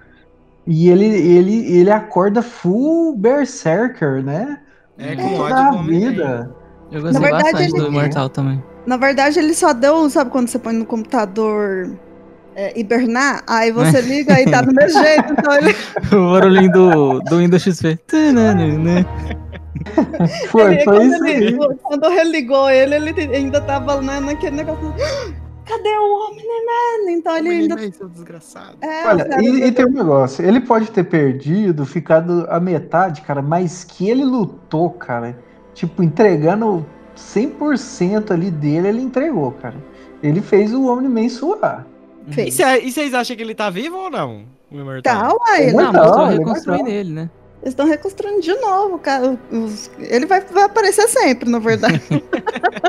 E 0.67 0.89
ele, 0.91 1.07
ele, 1.07 1.73
ele 1.79 1.91
acorda 1.91 2.43
full 2.43 3.17
berserker, 3.17 4.23
né? 4.23 4.61
É, 4.99 5.15
Com 5.17 5.23
com 5.23 5.37
Toda 5.37 5.55
ódio 5.55 5.79
do 5.79 5.85
vida. 5.89 6.51
Eu 6.91 7.03
gostei 7.03 7.21
verdade, 7.21 7.43
bastante 7.53 7.71
ele- 7.75 7.81
do 7.81 7.87
Imortal 7.89 8.29
também. 8.29 8.63
Na 8.87 8.97
verdade, 8.97 9.39
ele 9.39 9.55
só 9.55 9.73
deu, 9.73 10.09
sabe 10.11 10.31
quando 10.31 10.49
você 10.49 10.59
põe 10.59 10.73
no 10.73 10.87
computador 10.87 11.91
é, 12.57 12.79
hibernar? 12.79 13.43
Aí 13.47 13.71
você 13.71 14.01
liga 14.01 14.41
e 14.41 14.51
tá 14.51 14.63
do 14.63 14.73
mesmo 14.75 15.01
jeito. 15.05 15.33
Então 15.33 15.55
ele, 15.55 15.75
O 16.13 16.33
barulhinho 16.33 16.73
do, 16.73 17.21
do 17.21 17.39
Windows 17.39 17.63
XP. 17.63 17.99
Foi, 20.51 20.75
ele- 20.75 20.85
foi 20.85 20.97
quando, 20.97 21.13
isso 21.15 21.27
ele, 21.27 21.59
quando 21.83 22.09
religou 22.09 22.69
ele, 22.71 22.95
ele 22.97 23.37
ainda 23.37 23.61
tava 23.61 24.01
né, 24.01 24.19
naquele 24.21 24.57
negócio. 24.57 24.93
"Ah, 25.69 25.77
Cadê 25.77 25.89
o 25.99 26.29
Omni-Man? 26.31 27.11
Então 27.13 27.37
ele 27.37 27.49
ainda. 27.51 27.75
Omni-Man, 27.75 27.93
seu 27.93 28.09
desgraçado. 28.09 28.77
É, 28.81 29.07
Olha, 29.07 29.25
cara- 29.25 29.43
e, 29.43 29.65
e 29.65 29.73
tem 29.73 29.87
um 29.87 29.91
negócio, 29.93 30.45
ele 30.45 30.61
pode 30.61 30.91
ter 30.91 31.05
perdido, 31.05 31.85
ficado 31.85 32.47
a 32.49 32.59
metade, 32.59 33.21
cara, 33.23 33.43
mas 33.43 33.85
que 33.85 34.09
ele 34.09 34.25
lutou, 34.25 34.91
cara, 34.91 35.39
tipo, 35.75 36.03
entregando 36.03 36.85
100% 37.17 38.31
ali 38.33 38.51
dele, 38.51 38.89
ele 38.89 39.01
entregou, 39.03 39.53
cara. 39.53 39.77
Ele 40.23 40.41
fez 40.41 40.73
o 40.75 40.87
Omni-Man 40.87 41.29
suar. 41.29 41.87
E 42.27 42.33
fez. 42.33 42.55
cê- 42.55 42.81
e 42.81 42.91
vocês 42.93 43.15
acham 43.15 43.37
que 43.37 43.43
ele 43.43 43.55
tá 43.55 43.71
vivo 43.71 43.97
ou 43.97 44.11
não? 44.11 44.45
O 44.71 44.77
imortal? 44.77 45.03
Tá, 45.03 45.35
uai. 45.51 45.69
É 45.69 45.73
não, 45.73 45.93
Não, 45.93 46.27
é 46.31 46.35
reconstruindo 46.35 46.89
ele, 46.89 47.11
né? 47.13 47.31
Eles 47.61 47.73
estão 47.73 47.87
reconstruindo 47.87 48.41
de 48.41 48.55
novo, 48.55 48.99
cara. 48.99 49.37
Ele 49.99 50.27
vai, 50.27 50.41
vai 50.43 50.63
aparecer 50.65 51.09
sempre, 51.09 51.49
na 51.51 51.59
verdade. 51.59 52.01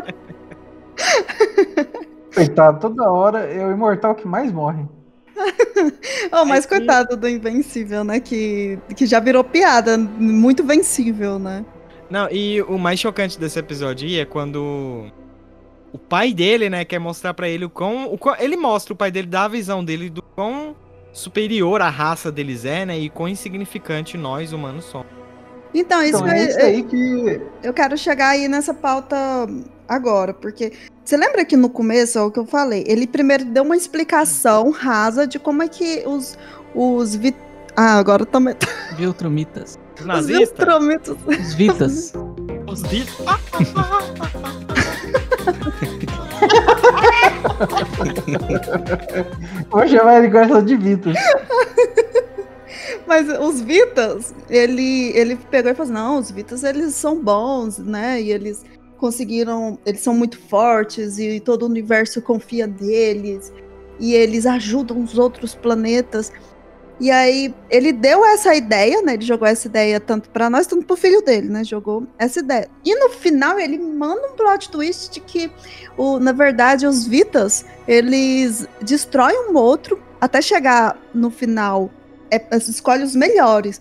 Coitado, 2.46 2.80
toda 2.80 3.10
hora 3.12 3.40
é 3.40 3.66
o 3.66 3.72
imortal 3.72 4.16
que 4.16 4.28
mais 4.28 4.52
morre. 4.52 4.84
oh, 6.32 6.46
mas 6.46 6.64
Aí 6.66 6.70
que- 6.70 6.78
coitado 6.78 7.16
do 7.16 7.28
Invencível, 7.28 8.04
né? 8.04 8.20
Que, 8.20 8.78
que 8.96 9.06
já 9.06 9.20
virou 9.20 9.44
piada. 9.44 9.98
Muito 9.98 10.64
vencível, 10.64 11.40
né? 11.40 11.66
Não, 12.10 12.28
e 12.32 12.62
o 12.64 12.78
mais 12.78 13.00
chocante 13.00 13.40
desse 13.40 13.60
episódio 13.60 14.08
aí 14.08 14.20
é 14.20 14.26
quando 14.26 15.06
o 15.94 15.98
pai 15.98 16.34
dele, 16.34 16.70
né, 16.70 16.84
quer 16.84 17.00
mostrar 17.00 17.34
pra 17.34 17.48
ele 17.48 17.66
o 17.66 17.70
quão, 17.70 18.12
o 18.12 18.18
quão- 18.18 18.36
Ele 18.40 18.58
mostra 18.58 18.94
o 18.94 18.96
pai 18.96 19.12
dele, 19.12 19.28
dá 19.28 19.46
a 19.46 19.48
visão 19.48 19.84
dele 19.84 20.10
do 20.10 20.22
quão 20.22 20.76
superior 21.14 21.82
a 21.82 21.90
raça 21.90 22.32
deles 22.32 22.66
é, 22.66 22.86
né, 22.86 22.98
e 22.98 23.10
quão 23.10 23.28
insignificante 23.28 24.18
nós 24.18 24.54
humanos 24.54 24.86
somos. 24.86 25.19
Então, 25.74 26.02
isso, 26.04 26.18
Então 26.18 26.28
é 26.28 26.44
eu- 26.44 26.50
isso 26.50 26.60
aí 26.60 26.84
que. 26.84 27.42
Eu 27.64 27.74
quero 27.74 27.98
chegar 27.98 28.30
aí 28.30 28.48
nessa 28.48 28.74
pauta 28.74 29.16
agora, 29.88 30.34
porque 30.34 30.74
você 31.06 31.16
lembra 31.18 31.46
que 31.46 31.56
no 31.56 31.70
começo, 31.70 32.18
é 32.18 32.22
o 32.22 32.32
que 32.32 32.40
eu 32.40 32.46
falei, 32.46 32.84
ele 32.88 33.06
primeiro 33.08 33.46
deu 33.46 33.64
uma 33.64 33.78
explicação 33.78 34.72
rasa 34.72 35.28
de 35.28 35.38
como 35.40 35.62
é 35.64 35.68
que 35.68 36.04
os 36.06 36.38
os 36.74 37.16
vi... 37.16 37.36
Ah, 37.76 37.98
agora 37.98 38.26
também 38.26 38.56
Viltrumitas. 38.98 39.78
Os 40.18 40.26
Viltrumitas. 40.28 41.18
Os 41.28 41.54
Vitas. 41.54 42.14
os 42.68 42.84
di- 42.84 43.06
Hoje 49.72 49.98
vai 49.98 50.28
gosta 50.30 50.62
de 50.62 50.76
Vitor. 50.76 51.14
Mas 53.10 53.28
os 53.28 53.60
Vitas, 53.60 54.36
ele 54.48 55.12
ele 55.18 55.36
pegou 55.36 55.72
e 55.72 55.74
falou: 55.74 55.92
assim, 55.92 56.00
"Não, 56.00 56.20
os 56.20 56.30
Vitas 56.30 56.64
eles 56.64 56.94
são 56.94 57.20
bons, 57.20 57.80
né? 57.80 58.22
E 58.22 58.32
eles 58.32 58.64
conseguiram, 59.00 59.80
eles 59.84 60.02
são 60.02 60.14
muito 60.14 60.38
fortes 60.38 61.18
e 61.18 61.40
todo 61.40 61.64
o 61.64 61.66
universo 61.66 62.22
confia 62.22 62.68
neles 62.68 63.52
e 64.00 64.14
eles 64.14 64.46
ajudam 64.46 65.02
os 65.02 65.18
outros 65.18 65.56
planetas". 65.56 66.32
E 67.00 67.10
aí 67.10 67.52
ele 67.72 67.92
deu 67.92 68.24
essa 68.24 68.54
ideia, 68.54 69.02
né? 69.02 69.14
Ele 69.16 69.26
jogou 69.26 69.48
essa 69.48 69.68
ideia 69.68 70.00
tanto 70.00 70.30
pra 70.30 70.48
nós, 70.48 70.68
tanto 70.68 70.86
pro 70.86 70.96
filho 70.96 71.24
dele, 71.24 71.50
né? 71.50 71.64
Jogou 71.64 72.06
essa 72.20 72.42
ideia. 72.42 72.70
E 72.86 72.94
no 72.96 73.10
final 73.10 73.58
ele 73.60 73.80
manda 73.80 74.28
um 74.28 74.36
plot 74.36 74.70
twist 74.70 75.10
de 75.14 75.20
que, 75.22 75.50
o, 75.98 76.20
na 76.20 76.32
verdade, 76.32 76.86
os 76.86 77.08
Vitas 77.08 77.66
eles 77.88 78.68
destroem 78.84 79.50
um 79.50 79.58
outro 79.58 80.00
até 80.22 80.42
chegar 80.42 80.96
no 81.12 81.32
final. 81.32 81.90
É, 82.32 82.42
escolhe 82.58 83.04
os 83.04 83.16
melhores. 83.16 83.80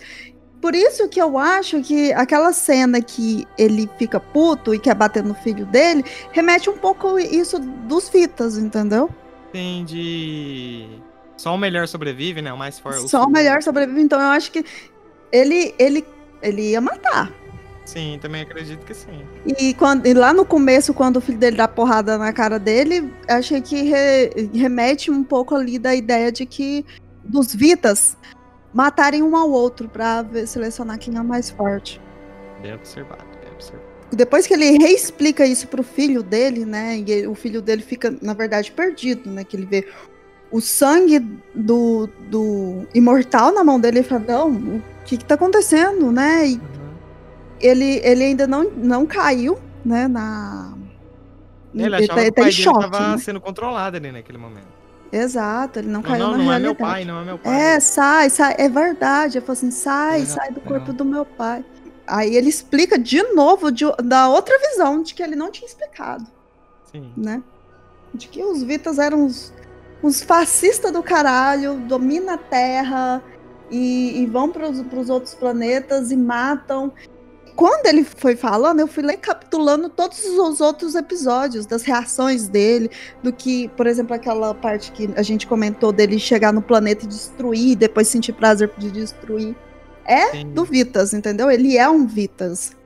Por 0.61 0.75
isso 0.75 1.09
que 1.09 1.21
eu 1.21 1.39
acho 1.39 1.81
que 1.83 2.13
aquela 2.13 2.53
cena 2.53 3.01
que 3.01 3.47
ele 3.57 3.89
fica 3.97 4.19
puto 4.19 4.75
e 4.75 4.79
quer 4.79 4.95
bater 4.95 5.23
no 5.23 5.35
filho 5.35 5.65
dele 5.67 6.05
remete 6.33 6.69
um 6.69 6.77
pouco 6.77 7.19
isso 7.19 7.61
dos 7.61 8.09
Vitas, 8.09 8.59
entendeu? 8.59 9.09
De... 9.87 10.89
Só 11.37 11.55
o 11.55 11.59
melhor 11.59 11.87
sobrevive, 11.87 12.43
né, 12.43 12.53
o 12.53 12.59
mais 12.59 12.79
forte. 12.79 13.09
Só 13.09 13.25
o 13.25 13.31
melhor 13.31 13.63
sobrevive. 13.63 14.03
Então 14.03 14.21
eu 14.21 14.27
acho 14.29 14.51
que 14.51 14.65
ele, 15.31 15.75
ele, 15.79 16.05
ele 16.43 16.71
ia 16.71 16.81
matar. 16.81 17.33
Sim, 17.85 18.19
também 18.21 18.43
acredito 18.43 18.85
que 18.85 18.93
sim. 18.93 19.23
E, 19.47 19.73
quando, 19.75 20.07
e 20.07 20.13
lá 20.13 20.33
no 20.33 20.45
começo, 20.45 20.93
quando 20.93 21.17
o 21.17 21.21
filho 21.21 21.39
dele 21.39 21.57
dá 21.57 21.67
porrada 21.67 22.19
na 22.19 22.33
cara 22.33 22.59
dele, 22.59 23.11
achei 23.27 23.63
que 23.63 23.83
re- 23.83 24.51
remete 24.53 25.11
um 25.11 25.25
pouco 25.25 25.55
ali 25.55 25.79
da 25.79 25.95
ideia 25.95 26.31
de 26.31 26.45
que 26.45 26.85
dos 27.25 27.55
Vitas 27.55 28.17
matarem 28.73 29.23
um 29.23 29.37
ao 29.37 29.51
outro 29.51 29.89
pra 29.89 30.23
ver- 30.23 30.47
selecionar 30.47 30.99
quem 30.99 31.17
é 31.17 31.21
o 31.21 31.25
mais 31.25 31.51
forte. 31.51 32.01
Bem 32.63 32.75
observado, 32.75 33.25
bem 33.43 33.53
observado. 33.53 33.89
Depois 34.11 34.47
que 34.47 34.55
ele 34.55 34.79
reexplica 34.79 35.45
isso 35.45 35.69
pro 35.69 35.83
filho 35.83 36.23
dele, 36.23 36.65
né? 36.65 36.97
E 36.99 37.11
ele- 37.11 37.27
o 37.27 37.35
filho 37.35 37.61
dele 37.61 37.83
fica, 37.83 38.15
na 38.23 38.33
verdade, 38.35 38.73
perdido, 38.73 39.29
né? 39.31 39.45
Que 39.45 39.57
ele 39.57 39.67
vê 39.67 39.87
o 40.51 40.61
sangue 40.61 41.19
do, 41.55 42.09
do 42.31 42.87
imortal 42.95 43.53
na 43.53 43.63
mão 43.63 43.79
dele 43.79 44.01
e 44.01 44.03
fala, 44.03 44.25
não, 44.27 44.51
o 44.51 44.83
que 45.05 45.19
que 45.19 45.25
tá 45.25 45.35
acontecendo, 45.35 46.11
né? 46.11 46.47
E 46.49 46.61
ele, 47.61 48.01
ele 48.03 48.25
ainda 48.25 48.47
não, 48.47 48.65
não 48.71 49.07
caiu, 49.07 49.59
né? 49.85 50.09
Na. 50.09 50.73
Ele 51.75 51.91
tá- 51.91 51.97
achava 51.99 52.21
que 52.23 52.29
o 52.29 52.33
tá 52.33 52.35
pai 52.35 52.45
dele 52.45 52.53
choque, 52.53 52.91
tava 52.91 53.09
né? 53.11 53.19
sendo 53.19 53.41
controlado 53.41 53.97
ali 53.99 54.11
naquele 54.11 54.39
momento. 54.39 54.78
Exato, 55.11 55.79
ele 55.79 55.89
não 55.89 56.01
Não, 56.03 56.11
caiu 56.11 56.19
não, 56.25 56.31
na 56.33 56.37
não 56.39 56.45
é 56.45 56.47
realidade. 56.59 56.63
meu 56.65 56.75
pai, 56.75 57.05
não 57.05 57.21
é 57.21 57.25
meu 57.25 57.39
pai. 57.39 57.61
É, 57.75 57.81
sai, 57.81 58.29
sai. 58.31 58.55
É 58.59 58.69
verdade. 58.69 59.39
Eu 59.39 59.43
falo 59.43 59.53
assim, 59.55 59.71
sai, 59.71 60.21
Legal, 60.21 60.35
sai 60.37 60.51
do 60.53 60.61
corpo 60.61 60.93
do 60.93 61.05
meu 61.05 61.25
pai. 61.25 61.65
Aí 62.07 62.35
ele 62.37 62.49
explica 62.49 62.99
de 62.99 63.23
novo 63.35 63.71
de- 63.71 63.85
da 64.03 64.29
outra 64.29 64.59
visão, 64.59 65.03
de 65.03 65.15
que 65.15 65.23
ele 65.23 65.37
não 65.37 65.51
tinha 65.51 65.67
explicado, 65.67 66.27
Sim. 66.91 67.13
né? 67.17 67.43
De 68.15 68.29
que 68.29 68.43
os 68.43 68.63
Vitas 68.63 68.99
eram 68.99 69.25
uns, 69.25 69.53
uns 70.03 70.23
fascistas 70.23 70.91
do 70.91 71.03
caralho, 71.03 71.75
dominam 71.81 72.35
a 72.35 72.39
Terra 72.39 73.23
e, 73.71 74.23
e 74.23 74.27
vão 74.27 74.51
para 74.51 74.69
os 74.71 75.11
outros 75.11 75.35
planetas 75.35 76.11
e 76.11 76.17
matam. 76.17 76.93
Quando 77.59 77.87
ele 77.87 78.05
foi 78.05 78.37
falando, 78.37 78.79
eu 78.79 78.87
fui 78.87 79.05
recapitulando 79.05 79.89
todos 79.89 80.25
os 80.25 80.61
outros 80.61 80.95
episódios, 80.95 81.67
das 81.67 81.83
reações 81.83 82.47
dele, 82.47 82.89
do 83.21 83.33
que, 83.33 83.67
por 83.71 83.89
exemplo, 83.89 84.15
aquela 84.15 84.55
parte 84.55 84.93
que 84.93 85.11
a 85.17 85.23
gente 85.23 85.45
comentou 85.45 85.91
dele 85.91 86.21
chegar 86.21 86.53
no 86.53 86.63
planeta 86.63 87.05
e 87.05 87.09
destruir, 87.09 87.75
depois 87.75 88.07
sentir 88.07 88.33
prazer 88.33 88.71
de 88.79 88.93
destruir. 88.93 89.57
É 90.05 90.27
Sim. 90.31 90.53
do 90.53 90.65
Vitas, 90.65 91.13
entendeu? 91.13 91.51
Ele 91.51 91.77
é 91.77 91.91
um 91.91 92.07
Vitas. 92.07 92.77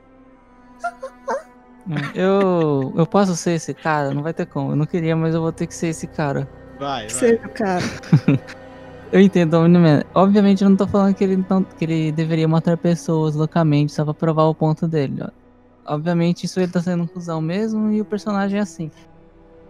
Eu, 2.15 2.93
eu 2.97 3.05
posso 3.05 3.35
ser 3.35 3.51
esse 3.51 3.75
cara? 3.75 4.11
Não 4.11 4.23
vai 4.23 4.33
ter 4.33 4.47
como. 4.47 4.71
Eu 4.71 4.75
não 4.75 4.87
queria, 4.87 5.15
mas 5.15 5.35
eu 5.35 5.41
vou 5.41 5.51
ter 5.51 5.67
que 5.67 5.75
ser 5.75 5.89
esse 5.89 6.07
cara. 6.07 6.49
Vai, 6.79 7.01
vai. 7.01 7.09
Seja 7.09 7.45
o 7.45 7.49
cara. 7.49 7.83
Eu 9.13 9.21
entendo. 9.21 9.55
Obviamente 10.15 10.63
eu 10.63 10.69
não 10.71 10.75
tô 10.75 10.87
falando 10.87 11.13
que 11.15 11.23
ele, 11.23 11.37
não, 11.47 11.63
que 11.63 11.85
ele 11.85 12.11
deveria 12.11 12.47
matar 12.47 12.75
pessoas 12.77 13.35
loucamente 13.35 13.93
só 13.93 14.03
pra 14.03 14.13
provar 14.13 14.45
o 14.45 14.55
ponto 14.55 14.87
dele. 14.87 15.21
Obviamente 15.85 16.45
isso 16.45 16.59
ele 16.59 16.71
tá 16.71 16.81
sendo 16.81 17.03
um 17.03 17.07
cuzão 17.07 17.39
mesmo 17.39 17.91
e 17.91 18.01
o 18.01 18.05
personagem 18.05 18.57
é 18.57 18.61
assim. 18.63 18.89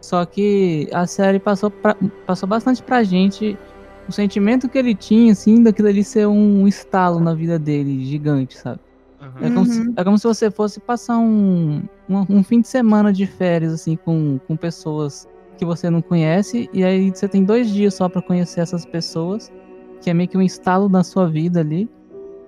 Só 0.01 0.25
que 0.25 0.89
a 0.93 1.05
série 1.05 1.39
passou, 1.39 1.69
pra- 1.69 1.97
passou 2.25 2.47
bastante 2.47 2.81
pra 2.81 3.03
gente 3.03 3.57
o 4.07 4.11
sentimento 4.13 4.69
que 4.69 4.77
ele 4.77 4.95
tinha, 4.95 5.33
assim, 5.33 5.61
daquilo 5.61 5.89
ali 5.89 6.03
ser 6.05 6.25
um 6.27 6.65
estalo 6.67 7.19
na 7.19 7.33
vida 7.33 7.59
dele, 7.59 8.05
gigante, 8.05 8.57
sabe? 8.57 8.79
Aham. 9.21 9.45
É 9.45 9.49
como, 9.51 9.65
se, 9.65 9.81
Uhum. 9.81 9.93
é 9.97 10.03
como 10.03 10.17
se 10.17 10.23
você 10.27 10.51
fosse 10.51 10.79
passar 10.81 11.17
um, 11.17 11.77
um, 12.09 12.25
um 12.29 12.43
fim 12.43 12.61
de 12.61 12.67
semana 12.69 13.11
de 13.11 13.25
férias, 13.27 13.73
assim, 13.73 13.97
com, 13.97 14.39
com 14.47 14.55
pessoas 14.57 15.25
que 15.63 15.65
você 15.65 15.89
não 15.89 16.01
conhece, 16.01 16.69
e 16.73 16.83
aí 16.83 17.09
você 17.09 17.27
tem 17.27 17.43
dois 17.45 17.69
dias 17.69 17.93
só 17.93 18.09
pra 18.09 18.21
conhecer 18.21 18.59
essas 18.59 18.85
pessoas, 18.85 19.49
que 20.01 20.09
é 20.09 20.13
meio 20.13 20.27
que 20.27 20.37
um 20.37 20.41
estalo 20.41 20.89
na 20.89 21.03
sua 21.03 21.27
vida 21.29 21.61
ali, 21.61 21.89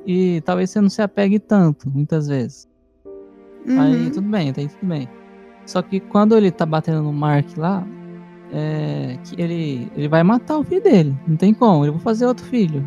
e 0.05 0.41
talvez 0.41 0.69
você 0.69 0.81
não 0.81 0.89
se 0.89 1.01
apegue 1.01 1.39
tanto, 1.39 1.89
muitas 1.89 2.27
vezes. 2.27 2.67
Aí 3.67 4.05
Uhum. 4.05 4.11
tudo 4.11 4.27
bem, 4.29 4.53
aí 4.55 4.67
tudo 4.67 4.85
bem. 4.87 5.09
Só 5.65 5.81
que 5.81 5.99
quando 5.99 6.35
ele 6.37 6.51
tá 6.51 6.65
batendo 6.65 7.01
no 7.01 7.13
Mark 7.13 7.57
lá, 7.57 7.87
é, 8.53 9.17
que 9.23 9.41
ele, 9.41 9.89
ele 9.95 10.07
vai 10.07 10.21
matar 10.21 10.57
o 10.57 10.63
filho 10.63 10.83
dele, 10.83 11.15
não 11.25 11.37
tem 11.37 11.53
como, 11.53 11.83
ele 11.85 11.91
vai 11.93 12.01
fazer 12.01 12.25
outro 12.27 12.45
filho. 12.45 12.83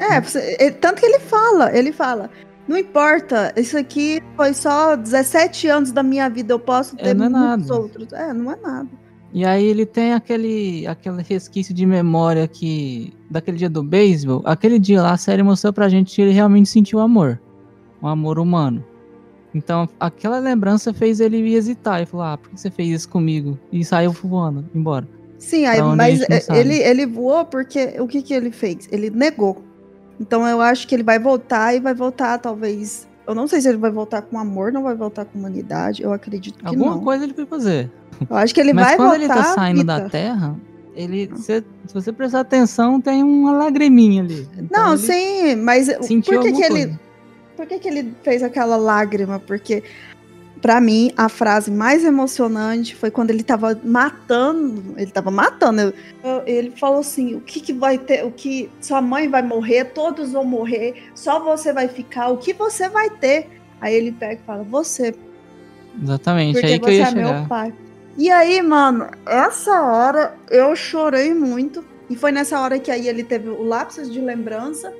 É, 0.00 0.20
você- 0.20 0.56
ele- 0.58 0.72
tanto 0.72 0.98
que 1.00 1.06
ele 1.06 1.20
fala, 1.20 1.76
ele 1.76 1.92
fala, 1.92 2.28
não 2.66 2.76
importa, 2.76 3.52
isso 3.56 3.76
aqui 3.78 4.20
foi 4.34 4.54
só 4.54 4.96
17 4.96 5.68
anos 5.68 5.92
da 5.92 6.02
minha 6.02 6.28
vida, 6.28 6.54
eu 6.54 6.58
posso 6.58 6.96
É, 6.98 7.02
ter 7.02 7.10
é 7.10 7.14
muitos 7.28 7.70
outros. 7.70 8.12
É, 8.12 8.32
não 8.32 8.50
é 8.50 8.56
nada. 8.56 8.88
E 9.32 9.44
aí 9.44 9.64
ele 9.64 9.86
tem 9.86 10.12
aquele, 10.12 10.86
aquele 10.86 11.22
resquício 11.22 11.72
de 11.72 11.86
memória 11.86 12.46
que. 12.46 13.12
Daquele 13.30 13.56
dia 13.56 13.70
do 13.70 13.82
beisebol. 13.82 14.42
Aquele 14.44 14.78
dia 14.78 15.00
lá 15.00 15.12
a 15.12 15.16
série 15.16 15.42
mostrou 15.42 15.72
pra 15.72 15.88
gente 15.88 16.14
que 16.14 16.20
ele 16.20 16.32
realmente 16.32 16.68
sentiu 16.68 17.00
amor. 17.00 17.40
Um 18.02 18.08
amor 18.08 18.38
humano. 18.38 18.84
Então 19.54 19.88
aquela 19.98 20.38
lembrança 20.38 20.92
fez 20.92 21.20
ele 21.20 21.54
hesitar 21.54 22.02
e 22.02 22.06
falar, 22.06 22.34
ah, 22.34 22.38
por 22.38 22.50
que 22.50 22.60
você 22.60 22.70
fez 22.70 22.90
isso 22.90 23.08
comigo? 23.08 23.58
E 23.70 23.84
saiu 23.84 24.12
voando, 24.12 24.64
embora. 24.74 25.06
Sim, 25.38 25.66
aí, 25.66 25.82
mas 25.82 26.22
é, 26.22 26.40
ele, 26.56 26.76
ele 26.76 27.04
voou 27.04 27.44
porque 27.44 27.96
o 27.98 28.06
que, 28.06 28.22
que 28.22 28.32
ele 28.32 28.52
fez? 28.52 28.88
Ele 28.92 29.10
negou. 29.10 29.62
Então 30.20 30.46
eu 30.46 30.60
acho 30.60 30.86
que 30.86 30.94
ele 30.94 31.02
vai 31.02 31.18
voltar 31.18 31.74
e 31.74 31.80
vai 31.80 31.94
voltar, 31.94 32.38
talvez. 32.38 33.08
Eu 33.26 33.34
não 33.34 33.46
sei 33.46 33.60
se 33.60 33.68
ele 33.68 33.78
vai 33.78 33.90
voltar 33.90 34.22
com 34.22 34.38
amor, 34.38 34.72
não 34.72 34.82
vai 34.82 34.94
voltar 34.94 35.24
com 35.24 35.38
humanidade. 35.38 36.02
Eu 36.02 36.12
acredito 36.12 36.58
que 36.58 36.66
Alguma 36.66 36.92
não. 36.96 37.00
coisa 37.04 37.24
ele 37.24 37.34
foi 37.34 37.46
fazer. 37.46 37.90
Eu 38.28 38.36
acho 38.36 38.52
que 38.54 38.60
ele 38.60 38.72
Mas 38.72 38.86
vai 38.86 38.96
quando 38.96 39.08
voltar. 39.10 39.24
ele 39.24 39.28
tá 39.32 39.44
saindo 39.54 39.84
da. 39.84 40.08
Terra, 40.08 40.56
ele. 40.94 41.30
cê- 41.36 41.62
se 41.86 41.94
você 41.94 42.12
prestar 42.12 42.40
atenção, 42.40 43.00
tem 43.00 43.22
uma 43.22 43.52
lagriminha 43.52 44.22
ali. 44.22 44.48
Então 44.58 44.88
Não, 44.90 44.96
sim, 44.96 45.54
mas 45.56 45.88
por 45.88 46.06
que, 46.06 46.22
que 46.22 46.36
alguma 46.64 46.66
ele. 46.66 46.98
Por 47.56 47.66
que, 47.66 47.78
que 47.78 47.88
ele 47.88 48.14
fez 48.24 48.42
aquela 48.42 48.76
lágrima? 48.76 49.38
Porque, 49.38 49.84
pra 50.62 50.80
mim, 50.80 51.12
a 51.16 51.28
frase 51.28 51.70
mais 51.70 52.04
emocionante 52.04 52.94
foi 52.96 53.10
quando 53.10 53.30
ele 53.30 53.42
tava 53.42 53.78
matando. 53.84 54.94
Ele 54.96 55.10
tava 55.10 55.30
matando. 55.30 55.92
eu- 56.24 56.42
Ele 56.46 56.70
falou 56.70 57.00
assim: 57.00 57.34
o 57.34 57.40
que, 57.40 57.60
que 57.60 57.72
vai 57.72 57.98
ter? 57.98 58.24
O 58.24 58.30
que. 58.30 58.70
Sua 58.80 59.02
mãe 59.02 59.28
vai 59.28 59.42
morrer, 59.42 59.86
todos 59.86 60.32
vão 60.32 60.44
morrer, 60.44 61.10
só 61.14 61.38
você 61.40 61.72
vai 61.72 61.88
ficar, 61.88 62.28
o 62.28 62.38
que 62.38 62.52
você 62.54 62.88
vai 62.88 63.10
ter? 63.10 63.48
Aí 63.80 63.92
ele 63.94 64.12
pega 64.12 64.40
e 64.40 64.46
fala: 64.46 64.62
Você, 64.62 65.14
Exatamente, 66.02 66.52
porque 66.54 66.66
aí 66.66 66.78
que 66.78 66.84
eu 66.86 66.92
você 66.92 66.98
ia 66.98 67.08
é 67.08 67.10
meu 67.14 67.26
chegar. 67.28 67.48
pai. 67.48 67.74
E 68.16 68.30
aí, 68.30 68.62
mano, 68.62 69.08
essa 69.26 69.82
hora 69.82 70.34
eu 70.50 70.74
chorei 70.76 71.32
muito. 71.34 71.84
E 72.10 72.16
foi 72.16 72.30
nessa 72.30 72.60
hora 72.60 72.78
que 72.78 72.90
aí 72.90 73.08
ele 73.08 73.24
teve 73.24 73.48
o 73.48 73.62
lapso 73.62 74.08
de 74.10 74.20
lembrança. 74.20 74.92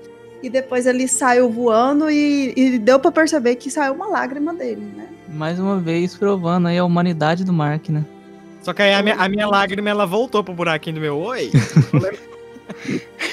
e 0.43 0.51
depois 0.51 0.87
ele 0.87 1.07
saiu 1.07 1.49
voando 1.49 2.11
e, 2.11 2.53
e 2.57 2.77
deu 2.79 2.99
pra 2.99 3.13
perceber 3.13 3.55
que 3.57 3.71
saiu 3.71 3.93
uma 3.95 4.09
lágrima 4.09 4.53
dele, 4.53 4.83
né? 4.97 5.07
Mais 5.33 5.59
uma 5.59 5.79
vez 5.79 6.15
provando 6.17 6.69
aí 6.69 6.79
a 6.79 6.85
humanidade 6.85 7.45
do 7.45 7.53
Mark, 7.53 7.89
né? 7.89 8.05
Só 8.63 8.73
que 8.73 8.83
aí 8.83 8.93
a 8.95 9.03
minha, 9.03 9.17
a 9.17 9.29
minha 9.29 9.47
lágrima, 9.47 9.89
ela 9.91 10.07
voltou 10.07 10.45
pro 10.45 10.55
buraquinho 10.55 10.97
do 10.97 11.01
meu 11.01 11.17
oi. 11.19 11.51
Eu 11.93 12.01
lem- 12.01 12.19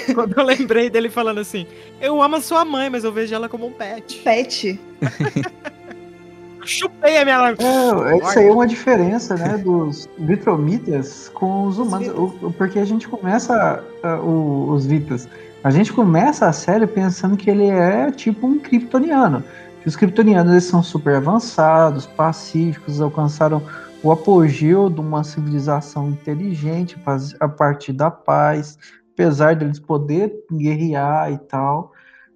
Quando 0.16 0.38
eu 0.38 0.44
lembrei 0.44 0.90
dele 0.90 1.10
falando 1.10 1.40
assim, 1.40 1.68
eu 2.02 2.22
amo 2.22 2.38
a 2.38 2.42
sua 2.42 2.66
mãe, 2.66 2.90
mas 2.90 3.04
eu 3.04 3.12
vejo 3.12 3.34
ela 3.36 3.48
como 3.48 3.68
um 3.68 3.72
pet. 3.72 4.18
Pet. 4.24 4.80
Chupei 6.66 7.18
a 7.18 7.24
minha 7.24 7.40
lágrima. 7.40 7.70
É, 8.12 8.18
essa 8.18 8.40
aí 8.40 8.48
é 8.48 8.52
uma 8.52 8.68
diferença, 8.68 9.36
né, 9.36 9.58
dos 9.58 10.10
Vitromitas 10.18 11.30
com 11.34 11.64
os 11.66 11.78
humanos. 11.80 12.08
O- 12.10 12.48
o- 12.48 12.54
porque 12.54 12.80
a 12.80 12.86
gente 12.86 13.08
começa 13.08 13.84
o- 14.24 14.72
os 14.72 14.86
Vitas. 14.86 15.28
A 15.64 15.72
gente 15.72 15.92
começa 15.94 16.48
a 16.48 16.54
série 16.54 16.86
pensando 16.88 17.36
que 17.38 17.50
ele 17.50 17.68
é 17.68 18.12
tipo 18.12 18.46
um 18.48 18.60
kryptoniano. 18.60 19.44
Os 19.86 19.96
kryptonianos 19.96 20.64
são 20.66 20.84
super 20.84 21.16
avançados, 21.16 22.06
pacíficos, 22.06 23.00
alcançaram 23.00 23.62
o 24.04 24.12
apogeu 24.12 24.90
de 24.90 25.00
uma 25.00 25.24
civilização 25.24 26.10
inteligente 26.10 26.98
a 27.40 27.48
partir 27.48 27.94
da 27.94 28.10
paz, 28.10 28.78
apesar 29.14 29.56
deles 29.56 29.80
poder 29.80 30.34
guerrear 30.52 31.32
e 31.32 31.38
tal. 31.38 31.92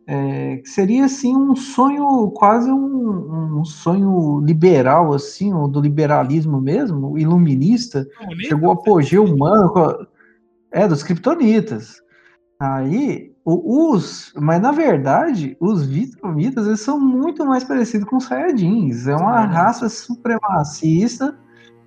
É, 0.05 0.61
seria 0.65 1.05
assim 1.05 1.35
um 1.35 1.55
sonho, 1.55 2.29
quase 2.31 2.69
um, 2.69 3.59
um 3.59 3.65
sonho 3.65 4.41
liberal, 4.41 5.13
assim, 5.13 5.53
ou 5.53 5.67
do 5.67 5.79
liberalismo 5.79 6.59
mesmo, 6.59 7.17
iluminista, 7.17 8.05
chegou 8.39 8.69
ao 8.69 8.75
apogeu 8.75 9.23
humano, 9.23 10.07
é, 10.71 10.87
dos 10.87 11.03
kryptonitas. 11.03 12.01
Aí, 12.59 13.32
os, 13.45 14.31
mas 14.35 14.61
na 14.61 14.71
verdade, 14.71 15.57
os 15.59 15.85
vitromitas, 15.85 16.65
eles 16.65 16.79
são 16.79 16.99
muito 16.99 17.45
mais 17.45 17.63
parecidos 17.63 18.07
com 18.07 18.17
os 18.17 18.25
Saiyajins, 18.25 19.07
é 19.07 19.15
uma 19.15 19.41
raça 19.45 19.89
supremacista 19.89 21.37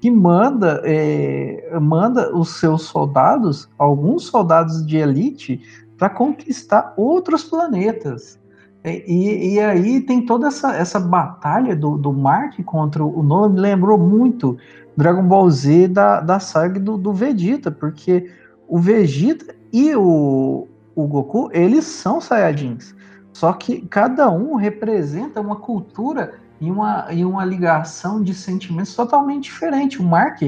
que 0.01 0.11
manda, 0.11 0.83
é, 0.85 1.78
manda 1.81 2.37
os 2.37 2.61
seus 2.61 2.83
soldados, 2.83 3.69
alguns 3.78 4.24
soldados 4.27 4.87
de 4.87 4.99
elite, 4.99 5.61
para 5.97 6.11
conquistar 6.11 6.93
outros 6.97 7.43
planetas. 7.45 8.39
E, 8.85 9.03
e- 9.07 9.55
e 9.55 9.61
aí 9.61 10.01
tem 10.03 10.24
toda 10.24 10.49
essa, 10.49 10.77
essa 10.77 11.01
batalha 11.01 11.74
do, 11.74 11.97
do 11.97 12.12
Mark 12.12 12.62
contra 12.65 13.03
o 13.03 13.23
Nolan, 13.23 13.49
me 13.55 13.61
lembrou 13.61 13.99
muito 13.99 14.59
Dragon 14.97 15.23
Ball 15.23 15.51
Z 15.51 15.89
da, 15.89 16.20
da 16.20 16.39
saga 16.39 16.78
do, 16.78 16.97
do 16.99 17.12
Vegeta, 17.12 17.70
porque 17.70 18.31
o 18.69 18.78
Vegeta 18.78 19.55
e 19.73 19.95
o, 19.97 20.69
o 20.97 21.06
Goku, 21.06 21.51
eles 21.52 21.85
são 21.85 22.20
Saiyajins. 22.20 22.94
Só 23.32 23.52
que 23.52 23.82
cada 23.82 24.31
um 24.31 24.55
representa 24.55 25.43
uma 25.43 25.56
cultura 25.56 26.40
e 26.59 26.70
uma, 26.70 27.06
e 27.12 27.23
uma 27.23 27.44
ligação 27.44 28.23
de 28.23 28.32
sentimentos 28.32 28.97
totalmente 28.97 29.44
diferente. 29.44 30.01
O 30.01 30.02
Mark, 30.02 30.40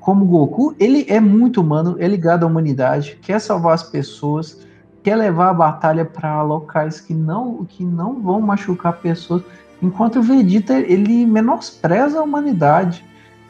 como 0.00 0.26
Goku, 0.26 0.74
ele 0.80 1.06
é 1.08 1.20
muito 1.20 1.60
humano, 1.60 1.94
é 2.00 2.08
ligado 2.08 2.42
à 2.42 2.48
humanidade, 2.48 3.16
quer 3.22 3.40
salvar 3.40 3.74
as 3.74 3.84
pessoas, 3.84 4.66
quer 5.04 5.14
levar 5.14 5.50
a 5.50 5.54
batalha 5.54 6.04
para 6.04 6.42
locais 6.42 7.00
que 7.00 7.14
não, 7.14 7.64
que 7.64 7.84
não 7.84 8.20
vão 8.20 8.40
machucar 8.40 8.94
pessoas, 8.94 9.44
enquanto 9.80 10.18
o 10.18 10.22
Vegeta 10.22 10.74
ele 10.74 11.24
menospreza 11.24 12.18
a 12.18 12.22
humanidade, 12.22 13.04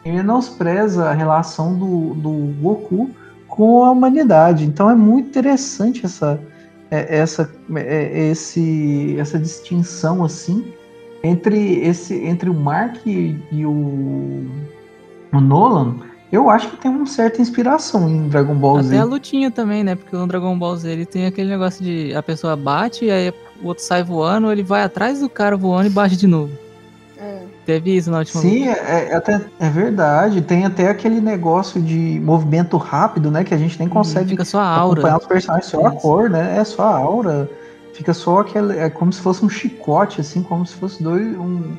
ele 0.05 0.17
menospreza 0.17 1.09
a 1.09 1.15
relação 1.15 1.79
do, 1.79 2.13
do 2.15 2.31
Goku 2.61 3.11
com 3.53 3.85
a 3.85 3.91
humanidade. 3.91 4.65
Então 4.65 4.89
é 4.91 4.95
muito 4.95 5.29
interessante 5.29 6.07
essa 6.07 6.41
é- 6.91 7.19
essa 7.19 7.51
é- 7.77 8.31
esse 8.31 9.15
essa 9.19 9.39
distinção 9.39 10.25
assim 10.25 10.73
entre 11.23 11.79
esse 11.87 12.15
entre 12.15 12.49
o 12.49 12.55
Mark 12.55 13.07
e, 13.07 13.37
e 13.53 13.67
o, 13.67 14.47
o 15.33 15.41
Nolan. 15.41 15.97
Eu 16.33 16.49
acho 16.49 16.71
que 16.71 16.79
tem 16.79 16.91
uma 16.91 17.05
certa 17.05 17.43
inspiração 17.43 18.09
em 18.09 18.27
Dragon 18.27 18.55
Ball 18.55 18.83
Z. 18.83 18.89
Até 18.89 18.99
a 19.03 19.05
lutinha 19.05 19.51
também, 19.51 19.85
né? 19.85 19.97
Porque 19.97 20.17
no 20.17 20.27
Dragon 20.27 20.59
Ball 20.59 20.75
Z 20.75 20.91
ele 20.91 21.05
tem 21.05 21.27
aquele 21.27 21.51
negócio 21.51 21.85
de 21.85 22.15
a 22.15 22.23
pessoa 22.23 22.57
bate, 22.57 23.11
aí 23.11 23.35
o 23.63 23.67
outro 23.67 23.85
sai 23.85 24.03
voando, 24.03 24.51
ele 24.51 24.63
vai 24.63 24.83
atrás 24.83 25.21
do 25.21 25.29
cara 25.29 25.59
voando 25.59 25.89
e 25.89 25.91
bate 25.91 26.17
de 26.17 26.27
novo. 26.27 26.51
É. 27.23 27.43
Teve 27.65 27.97
isso 27.97 28.11
na 28.11 28.19
última 28.19 28.43
Sim, 28.43 28.69
é, 28.69 29.11
é 29.11 29.15
até, 29.15 29.41
é 29.61 29.71
verdade. 29.71 30.43
Tem 30.43 30.65
até 30.65 30.89
aquele 30.89 31.21
negócio 31.21 31.81
de 31.81 32.21
movimento 32.21 32.77
rápido, 32.77 33.31
né? 33.31 33.45
Que 33.45 33.55
a 33.55 33.57
gente 33.57 33.79
nem 33.79 33.89
consegue 33.89 34.31
Fica 34.31 34.45
só 34.45 34.59
a 34.59 34.67
aura. 34.67 35.01
acompanhar 35.01 35.19
os 35.19 35.27
personagens, 35.27 35.71
só 35.71 35.87
a 35.87 35.93
cor, 35.93 36.29
né? 36.29 36.59
É 36.59 36.65
só 36.65 36.83
a 36.83 36.97
aura. 36.97 37.49
Fica 37.95 38.13
só 38.13 38.41
aquele. 38.41 38.77
É 38.77 38.91
como 38.91 39.13
se 39.13 39.21
fosse 39.21 39.45
um 39.45 39.49
chicote, 39.49 40.21
assim, 40.21 40.43
como 40.43 40.67
se 40.67 40.75
fosse 40.75 41.01
dois. 41.01 41.25
Um, 41.39 41.77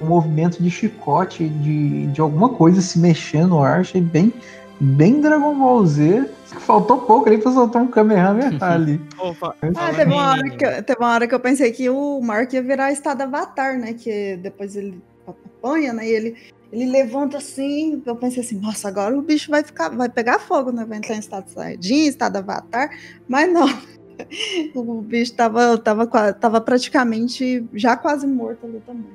um 0.00 0.06
movimento 0.06 0.62
de 0.62 0.70
chicote 0.70 1.48
de, 1.48 2.06
de 2.06 2.20
alguma 2.20 2.48
coisa 2.48 2.80
se 2.80 2.98
mexendo 2.98 3.48
no 3.48 3.62
ar. 3.62 3.80
Achei 3.80 4.00
bem, 4.00 4.32
bem 4.80 5.20
Dragon 5.20 5.54
Ball 5.58 5.86
Z. 5.86 6.30
Faltou 6.60 6.98
pouco 7.02 7.28
ali 7.28 7.38
pra 7.38 7.52
soltar 7.52 7.82
um 7.82 7.88
Kamehameha 7.88 8.56
ali. 8.60 9.00
Opa, 9.18 9.54
Ah, 9.76 9.92
teve 9.94 10.10
uma, 10.12 10.30
hora 10.30 10.50
que, 10.50 10.64
eu- 10.64 10.82
teve 10.82 10.98
uma 11.00 11.12
hora 11.12 11.26
que 11.26 11.34
eu 11.34 11.40
pensei 11.40 11.70
que 11.72 11.88
o 11.90 12.20
Mark 12.20 12.52
ia 12.52 12.62
virar 12.62 12.92
estado 12.92 13.22
avatar, 13.22 13.78
né? 13.78 13.92
Que 13.94 14.36
depois 14.36 14.74
ele 14.76 15.00
apanha, 15.26 15.92
né? 15.92 16.06
E 16.08 16.10
ele, 16.10 16.36
ele 16.72 16.86
levanta 16.86 17.36
assim. 17.38 18.02
Eu 18.06 18.16
pensei 18.16 18.42
assim, 18.42 18.58
nossa, 18.58 18.88
agora 18.88 19.16
o 19.16 19.22
bicho 19.22 19.50
vai 19.50 19.62
ficar, 19.62 19.88
vai 19.90 20.08
pegar 20.08 20.38
fogo, 20.38 20.70
né? 20.72 20.84
Vai 20.84 20.98
entrar 20.98 21.16
em 21.16 21.20
estado 21.20 21.48
Saiyajin, 21.50 22.06
estado 22.06 22.36
avatar. 22.36 22.90
Mas 23.28 23.52
não. 23.52 23.66
O 24.74 25.02
bicho 25.02 25.34
tava, 25.34 25.76
tava, 25.76 26.06
tava 26.32 26.58
praticamente 26.58 27.62
já 27.74 27.98
quase 27.98 28.26
morto 28.26 28.64
ali 28.64 28.80
também. 28.86 29.10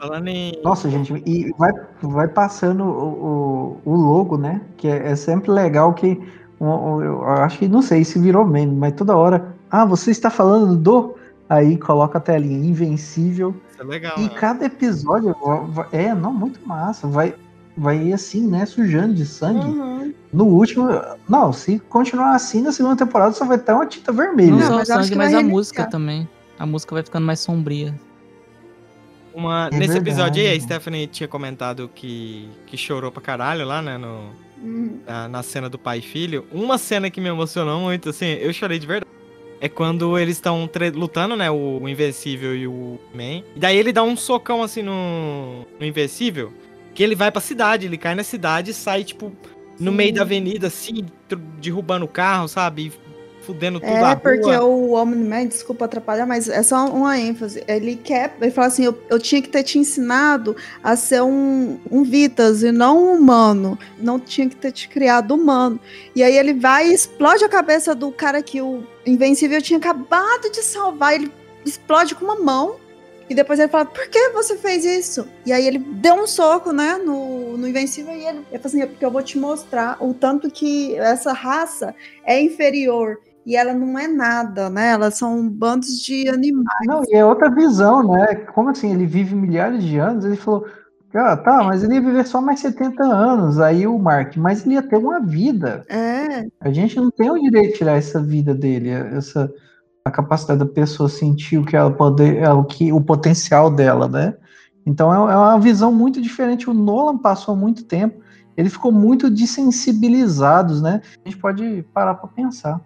Falando 0.00 0.28
em. 0.28 0.58
Nossa, 0.64 0.88
gente, 0.88 1.12
e 1.26 1.52
vai, 1.58 1.70
vai 2.00 2.26
passando 2.26 2.84
o, 2.84 3.80
o, 3.84 3.92
o 3.92 3.94
logo, 3.94 4.38
né? 4.38 4.62
Que 4.78 4.88
é, 4.88 5.10
é 5.10 5.14
sempre 5.14 5.50
legal 5.50 5.92
que. 5.92 6.18
o- 6.58 7.02
Eu 7.02 7.22
acho 7.24 7.58
que 7.58 7.68
não 7.68 7.82
sei 7.82 8.02
se 8.02 8.18
virou 8.18 8.46
meme, 8.46 8.74
mas 8.74 8.94
toda 8.94 9.14
hora. 9.14 9.54
Ah, 9.70 9.84
você 9.84 10.10
está 10.10 10.30
falando 10.30 10.74
do. 10.74 11.14
Aí 11.50 11.76
coloca 11.76 12.16
a 12.16 12.20
telinha 12.20 12.66
Invencível. 12.66 13.54
Isso 13.72 13.82
é 13.82 13.84
legal. 13.84 14.14
E 14.16 14.22
né? 14.22 14.28
cada 14.30 14.64
episódio 14.64 15.36
é, 15.92 16.14
não, 16.14 16.32
muito 16.32 16.66
massa. 16.66 17.06
Vai, 17.06 17.34
vai 17.76 18.10
assim, 18.12 18.46
né? 18.46 18.64
Sujando 18.64 19.14
de 19.14 19.26
sangue. 19.26 19.66
Uhum. 19.66 20.14
No 20.32 20.46
último. 20.46 20.88
Não, 21.28 21.52
se 21.52 21.78
continuar 21.78 22.34
assim, 22.34 22.62
na 22.62 22.72
segunda 22.72 22.96
temporada 22.96 23.32
só 23.32 23.44
vai 23.44 23.58
ter 23.58 23.72
uma 23.72 23.84
tinta 23.84 24.12
vermelha. 24.12 24.52
Não 24.52 24.58
Não, 24.58 24.66
só 24.66 24.74
o 24.74 24.78
mas 24.78 24.88
sangue, 24.88 25.14
mas 25.16 25.34
a 25.34 25.42
música 25.42 25.84
também. 25.86 26.26
A 26.58 26.64
música 26.64 26.94
vai 26.94 27.02
ficando 27.02 27.26
mais 27.26 27.40
sombria. 27.40 27.94
Uma, 29.34 29.68
É 29.72 29.76
nesse 29.78 29.96
episódio 29.98 30.40
aí, 30.42 30.48
a 30.48 30.50
verdade. 30.50 30.64
Stephanie 30.64 31.06
tinha 31.06 31.28
comentado 31.28 31.90
que, 31.94 32.48
que 32.66 32.76
chorou 32.76 33.10
pra 33.12 33.22
caralho 33.22 33.64
lá, 33.64 33.80
né? 33.80 33.96
No, 33.98 34.30
Uhum. 34.62 35.00
na, 35.06 35.26
na 35.28 35.42
cena 35.42 35.68
do 35.70 35.78
pai 35.78 35.98
e 35.98 36.02
filho. 36.02 36.46
Uma 36.52 36.76
cena 36.76 37.08
que 37.10 37.18
me 37.20 37.28
emocionou 37.30 37.80
muito, 37.80 38.10
assim, 38.10 38.26
eu 38.26 38.52
chorei 38.52 38.78
de 38.78 38.86
verdade. 38.86 39.10
É 39.58 39.68
quando 39.68 40.18
eles 40.18 40.36
estão 40.36 40.68
lutando, 40.94 41.36
né? 41.36 41.50
O, 41.50 41.78
o 41.82 41.88
Invencível 41.88 42.54
e 42.56 42.66
o 42.66 42.98
Man. 43.14 43.42
E 43.54 43.58
daí 43.58 43.76
ele 43.76 43.92
dá 43.92 44.02
um 44.02 44.16
socão 44.16 44.62
assim 44.62 44.82
no, 44.82 45.66
no 45.78 45.86
Invencível. 45.86 46.52
Que 46.94 47.02
ele 47.02 47.14
vai 47.14 47.30
pra 47.30 47.40
cidade, 47.40 47.86
ele 47.86 47.96
cai 47.96 48.14
na 48.14 48.22
cidade 48.24 48.70
e 48.72 48.74
sai, 48.74 49.04
tipo, 49.04 49.32
no 49.78 49.90
Sim. 49.90 49.96
meio 49.96 50.12
da 50.14 50.22
avenida, 50.22 50.66
assim, 50.66 51.04
derrubando 51.60 52.04
o 52.04 52.08
carro, 52.08 52.48
sabe? 52.48 52.86
E 52.86 52.92
Fudendo 53.42 53.80
tudo 53.80 53.90
É, 53.90 54.02
a 54.02 54.16
porque 54.16 54.54
rua. 54.54 54.64
o 54.64 54.92
Omni-Man, 54.92 55.46
desculpa 55.46 55.84
atrapalhar, 55.86 56.26
mas 56.26 56.48
é 56.48 56.62
só 56.62 56.86
uma 56.86 57.18
ênfase. 57.18 57.64
Ele 57.66 57.96
quer, 57.96 58.36
ele 58.40 58.50
fala 58.50 58.66
assim, 58.68 58.84
eu, 58.84 58.98
eu 59.08 59.18
tinha 59.18 59.40
que 59.40 59.48
ter 59.48 59.62
te 59.62 59.78
ensinado 59.78 60.54
a 60.82 60.94
ser 60.96 61.22
um, 61.22 61.78
um 61.90 62.02
Vitas 62.02 62.62
e 62.62 62.70
não 62.70 63.02
um 63.04 63.14
humano. 63.14 63.78
Não 63.98 64.20
tinha 64.20 64.48
que 64.48 64.56
ter 64.56 64.72
te 64.72 64.88
criado 64.88 65.34
humano. 65.34 65.80
E 66.14 66.22
aí 66.22 66.36
ele 66.36 66.52
vai 66.54 66.88
e 66.88 66.94
explode 66.94 67.42
a 67.44 67.48
cabeça 67.48 67.94
do 67.94 68.12
cara 68.12 68.42
que 68.42 68.60
o 68.60 68.82
Invencível 69.06 69.60
tinha 69.62 69.78
acabado 69.78 70.50
de 70.52 70.62
salvar. 70.62 71.14
Ele 71.14 71.30
explode 71.64 72.14
com 72.14 72.24
uma 72.24 72.36
mão. 72.36 72.76
E 73.28 73.34
depois 73.34 73.60
ele 73.60 73.68
fala, 73.68 73.84
por 73.84 74.08
que 74.08 74.30
você 74.30 74.56
fez 74.56 74.84
isso? 74.84 75.24
E 75.46 75.52
aí 75.52 75.64
ele 75.64 75.78
deu 75.78 76.14
um 76.14 76.26
soco, 76.26 76.72
né, 76.72 76.96
no, 76.96 77.56
no 77.56 77.68
Invencível 77.68 78.12
e 78.12 78.26
ele, 78.26 78.38
ele 78.50 78.58
fala 78.58 78.60
assim, 78.64 78.82
é 78.82 78.86
porque 78.86 79.04
eu 79.04 79.10
vou 79.10 79.22
te 79.22 79.38
mostrar 79.38 79.96
o 80.00 80.12
tanto 80.12 80.50
que 80.50 80.96
essa 80.96 81.32
raça 81.32 81.94
é 82.24 82.40
inferior. 82.42 83.20
E 83.46 83.56
ela 83.56 83.72
não 83.72 83.98
é 83.98 84.06
nada, 84.06 84.68
né? 84.68 84.90
Elas 84.90 85.14
são 85.16 85.48
bandos 85.48 86.00
de 86.00 86.28
animais. 86.28 86.86
Não, 86.86 87.02
e 87.08 87.14
é 87.14 87.24
outra 87.24 87.50
visão, 87.50 88.06
né? 88.06 88.34
Como 88.54 88.68
assim? 88.68 88.92
Ele 88.92 89.06
vive 89.06 89.34
milhares 89.34 89.82
de 89.82 89.98
anos, 89.98 90.24
ele 90.24 90.36
falou, 90.36 90.66
ah, 91.14 91.36
tá, 91.36 91.64
mas 91.64 91.82
ele 91.82 91.94
ia 91.94 92.00
viver 92.00 92.26
só 92.26 92.40
mais 92.40 92.60
70 92.60 93.02
anos, 93.02 93.58
aí 93.58 93.86
o 93.86 93.98
Mark, 93.98 94.36
mas 94.36 94.64
ele 94.64 94.74
ia 94.74 94.82
ter 94.82 94.96
uma 94.96 95.20
vida. 95.20 95.84
É, 95.88 96.46
A 96.60 96.70
gente 96.70 96.96
não 96.96 97.10
tem 97.10 97.30
o 97.30 97.38
direito 97.38 97.72
de 97.72 97.78
tirar 97.78 97.96
essa 97.96 98.22
vida 98.22 98.54
dele, 98.54 98.90
essa 98.90 99.52
a 100.04 100.10
capacidade 100.10 100.58
da 100.60 100.66
pessoa 100.66 101.08
sentir 101.08 101.58
o 101.58 101.64
que 101.64 101.76
ela 101.76 101.90
poder, 101.90 102.38
é, 102.38 102.50
o 102.50 102.64
que 102.64 102.92
o 102.92 103.00
potencial 103.00 103.70
dela, 103.70 104.08
né? 104.08 104.34
Então 104.86 105.12
é, 105.12 105.32
é 105.32 105.36
uma 105.36 105.58
visão 105.58 105.92
muito 105.92 106.22
diferente. 106.22 106.70
O 106.70 106.74
Nolan 106.74 107.18
passou 107.18 107.54
muito 107.54 107.84
tempo, 107.84 108.22
ele 108.56 108.70
ficou 108.70 108.92
muito 108.92 109.28
desensibilizado, 109.30 110.80
né? 110.80 111.02
A 111.24 111.28
gente 111.28 111.40
pode 111.40 111.82
parar 111.92 112.14
para 112.14 112.28
pensar. 112.28 112.80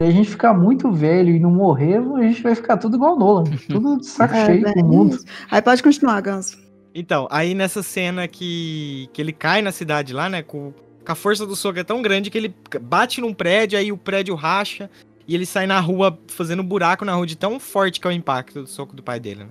Se 0.00 0.04
a 0.06 0.10
gente 0.10 0.30
ficar 0.30 0.54
muito 0.54 0.90
velho 0.90 1.36
e 1.36 1.38
não 1.38 1.50
morrer, 1.50 1.98
a 1.98 2.22
gente 2.22 2.42
vai 2.42 2.54
ficar 2.54 2.78
tudo 2.78 2.96
igual 2.96 3.18
Nolan. 3.18 3.44
Tudo 3.68 3.98
de 3.98 4.06
saco 4.06 4.34
É, 4.34 4.46
cheio 4.46 4.72
do 4.72 4.82
mundo. 4.82 5.18
Aí 5.50 5.60
pode 5.60 5.82
continuar, 5.82 6.18
Ganso. 6.22 6.58
Então, 6.94 7.28
aí 7.30 7.54
nessa 7.54 7.82
cena 7.82 8.26
que, 8.26 9.10
que 9.12 9.20
ele 9.20 9.30
cai 9.30 9.60
na 9.60 9.70
cidade 9.70 10.14
lá, 10.14 10.30
né? 10.30 10.42
Com, 10.42 10.72
com 11.04 11.12
a 11.12 11.14
força 11.14 11.44
do 11.44 11.54
soco 11.54 11.78
é 11.78 11.84
tão 11.84 12.00
grande 12.00 12.30
que 12.30 12.38
ele 12.38 12.54
bate 12.80 13.20
num 13.20 13.34
prédio, 13.34 13.78
aí 13.78 13.92
o 13.92 13.96
prédio 13.98 14.34
racha 14.34 14.88
e 15.28 15.34
ele 15.34 15.44
sai 15.44 15.66
na 15.66 15.78
rua 15.78 16.18
fazendo 16.28 16.62
buraco 16.62 17.04
na 17.04 17.12
rua 17.12 17.26
de 17.26 17.36
tão 17.36 17.60
forte 17.60 18.00
que 18.00 18.06
é 18.06 18.10
o 18.10 18.12
impacto 18.14 18.62
do 18.62 18.66
soco 18.66 18.96
do 18.96 19.02
pai 19.02 19.20
dele, 19.20 19.40
né? 19.40 19.50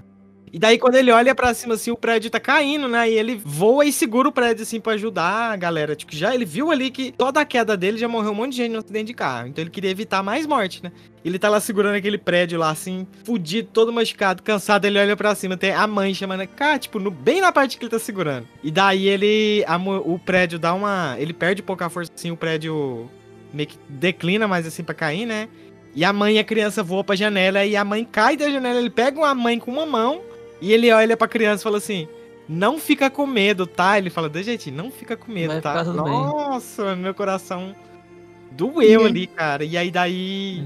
E 0.51 0.57
daí 0.59 0.77
quando 0.80 0.95
ele 0.95 1.11
olha 1.11 1.35
pra 1.35 1.53
cima 1.53 1.76
assim, 1.76 1.91
o 1.91 1.95
prédio 1.97 2.30
tá 2.30 2.39
caindo, 2.39 2.88
né? 2.88 3.09
E 3.09 3.13
ele 3.13 3.39
voa 3.43 3.85
e 3.85 3.91
segura 3.93 4.27
o 4.27 4.31
prédio 4.31 4.63
assim 4.63 4.80
pra 4.80 4.93
ajudar 4.93 5.51
a 5.51 5.55
galera. 5.55 5.95
Tipo, 5.95 6.15
já 6.15 6.34
ele 6.34 6.45
viu 6.45 6.71
ali 6.71 6.89
que 6.89 7.11
toda 7.11 7.39
a 7.39 7.45
queda 7.45 7.77
dele 7.77 7.97
já 7.97 8.07
morreu 8.07 8.31
um 8.31 8.35
monte 8.35 8.51
de 8.51 8.57
gente 8.57 8.71
no 8.71 8.80
acidente 8.80 9.05
de 9.07 9.13
carro. 9.13 9.47
Então 9.47 9.61
ele 9.63 9.69
queria 9.69 9.91
evitar 9.91 10.23
mais 10.23 10.45
morte, 10.47 10.84
né? 10.84 10.91
Ele 11.23 11.38
tá 11.38 11.49
lá 11.49 11.59
segurando 11.59 11.95
aquele 11.95 12.17
prédio 12.17 12.57
lá, 12.57 12.69
assim, 12.71 13.05
fudido, 13.23 13.69
todo 13.71 13.91
machucado, 13.93 14.41
cansado. 14.41 14.85
Ele 14.85 14.97
olha 14.97 15.15
pra 15.15 15.35
cima, 15.35 15.55
tem 15.57 15.71
a 15.71 15.85
mãe 15.85 16.13
chamando, 16.13 16.47
cara, 16.47 16.80
tipo, 16.80 16.97
no- 16.99 17.11
bem 17.11 17.41
na 17.41 17.51
parte 17.51 17.77
que 17.77 17.84
ele 17.84 17.91
tá 17.91 17.99
segurando. 17.99 18.47
E 18.63 18.71
daí 18.71 19.07
ele, 19.07 19.63
a 19.67 19.77
o 19.77 20.17
prédio 20.17 20.57
dá 20.57 20.73
uma, 20.73 21.15
ele 21.19 21.34
perde 21.34 21.61
pouca 21.61 21.89
força, 21.89 22.11
assim, 22.15 22.31
o 22.31 22.38
prédio 22.38 23.09
meio 23.53 23.67
que 23.67 23.77
declina 23.88 24.47
mais 24.47 24.65
assim 24.65 24.84
pra 24.84 24.95
cair, 24.95 25.26
né? 25.26 25.47
E 25.95 26.05
a 26.05 26.13
mãe 26.13 26.35
e 26.35 26.39
a 26.39 26.43
criança 26.43 26.84
voam 26.84 27.03
pra 27.03 27.15
janela 27.15 27.65
e 27.65 27.76
a 27.76 27.84
mãe 27.84 28.05
cai 28.09 28.38
da 28.38 28.49
janela. 28.49 28.80
Ele 28.80 28.89
pega 28.89 29.26
a 29.26 29.34
mãe 29.35 29.57
com 29.59 29.71
uma 29.71 29.85
mão 29.85 30.21
e 30.61 30.72
ele 30.73 30.91
olha 30.91 31.15
pra 31.18 31.27
criança 31.27 31.61
e 31.61 31.65
fala 31.65 31.77
assim: 31.77 32.07
Não 32.48 32.77
fica 32.80 33.10
com 33.10 33.26
medo, 33.26 33.65
tá? 33.68 33.98
Ele 33.98 34.10
fala: 34.10 34.30
De 34.30 34.41
gente, 34.44 34.72
não 34.72 34.90
fica 34.91 35.15
com 35.18 35.31
medo, 35.31 35.53
Vai 35.53 35.61
tá? 35.61 35.84
tudo 35.84 36.03
bem." 36.03 36.14
Nossa, 36.14 36.95
meu 36.95 37.14
coração 37.14 37.76
doeu 38.52 39.02
E- 39.03 39.06
ali, 39.06 39.27
cara. 39.27 39.64
E 39.64 39.77
aí 39.77 39.91
daí 39.91 40.64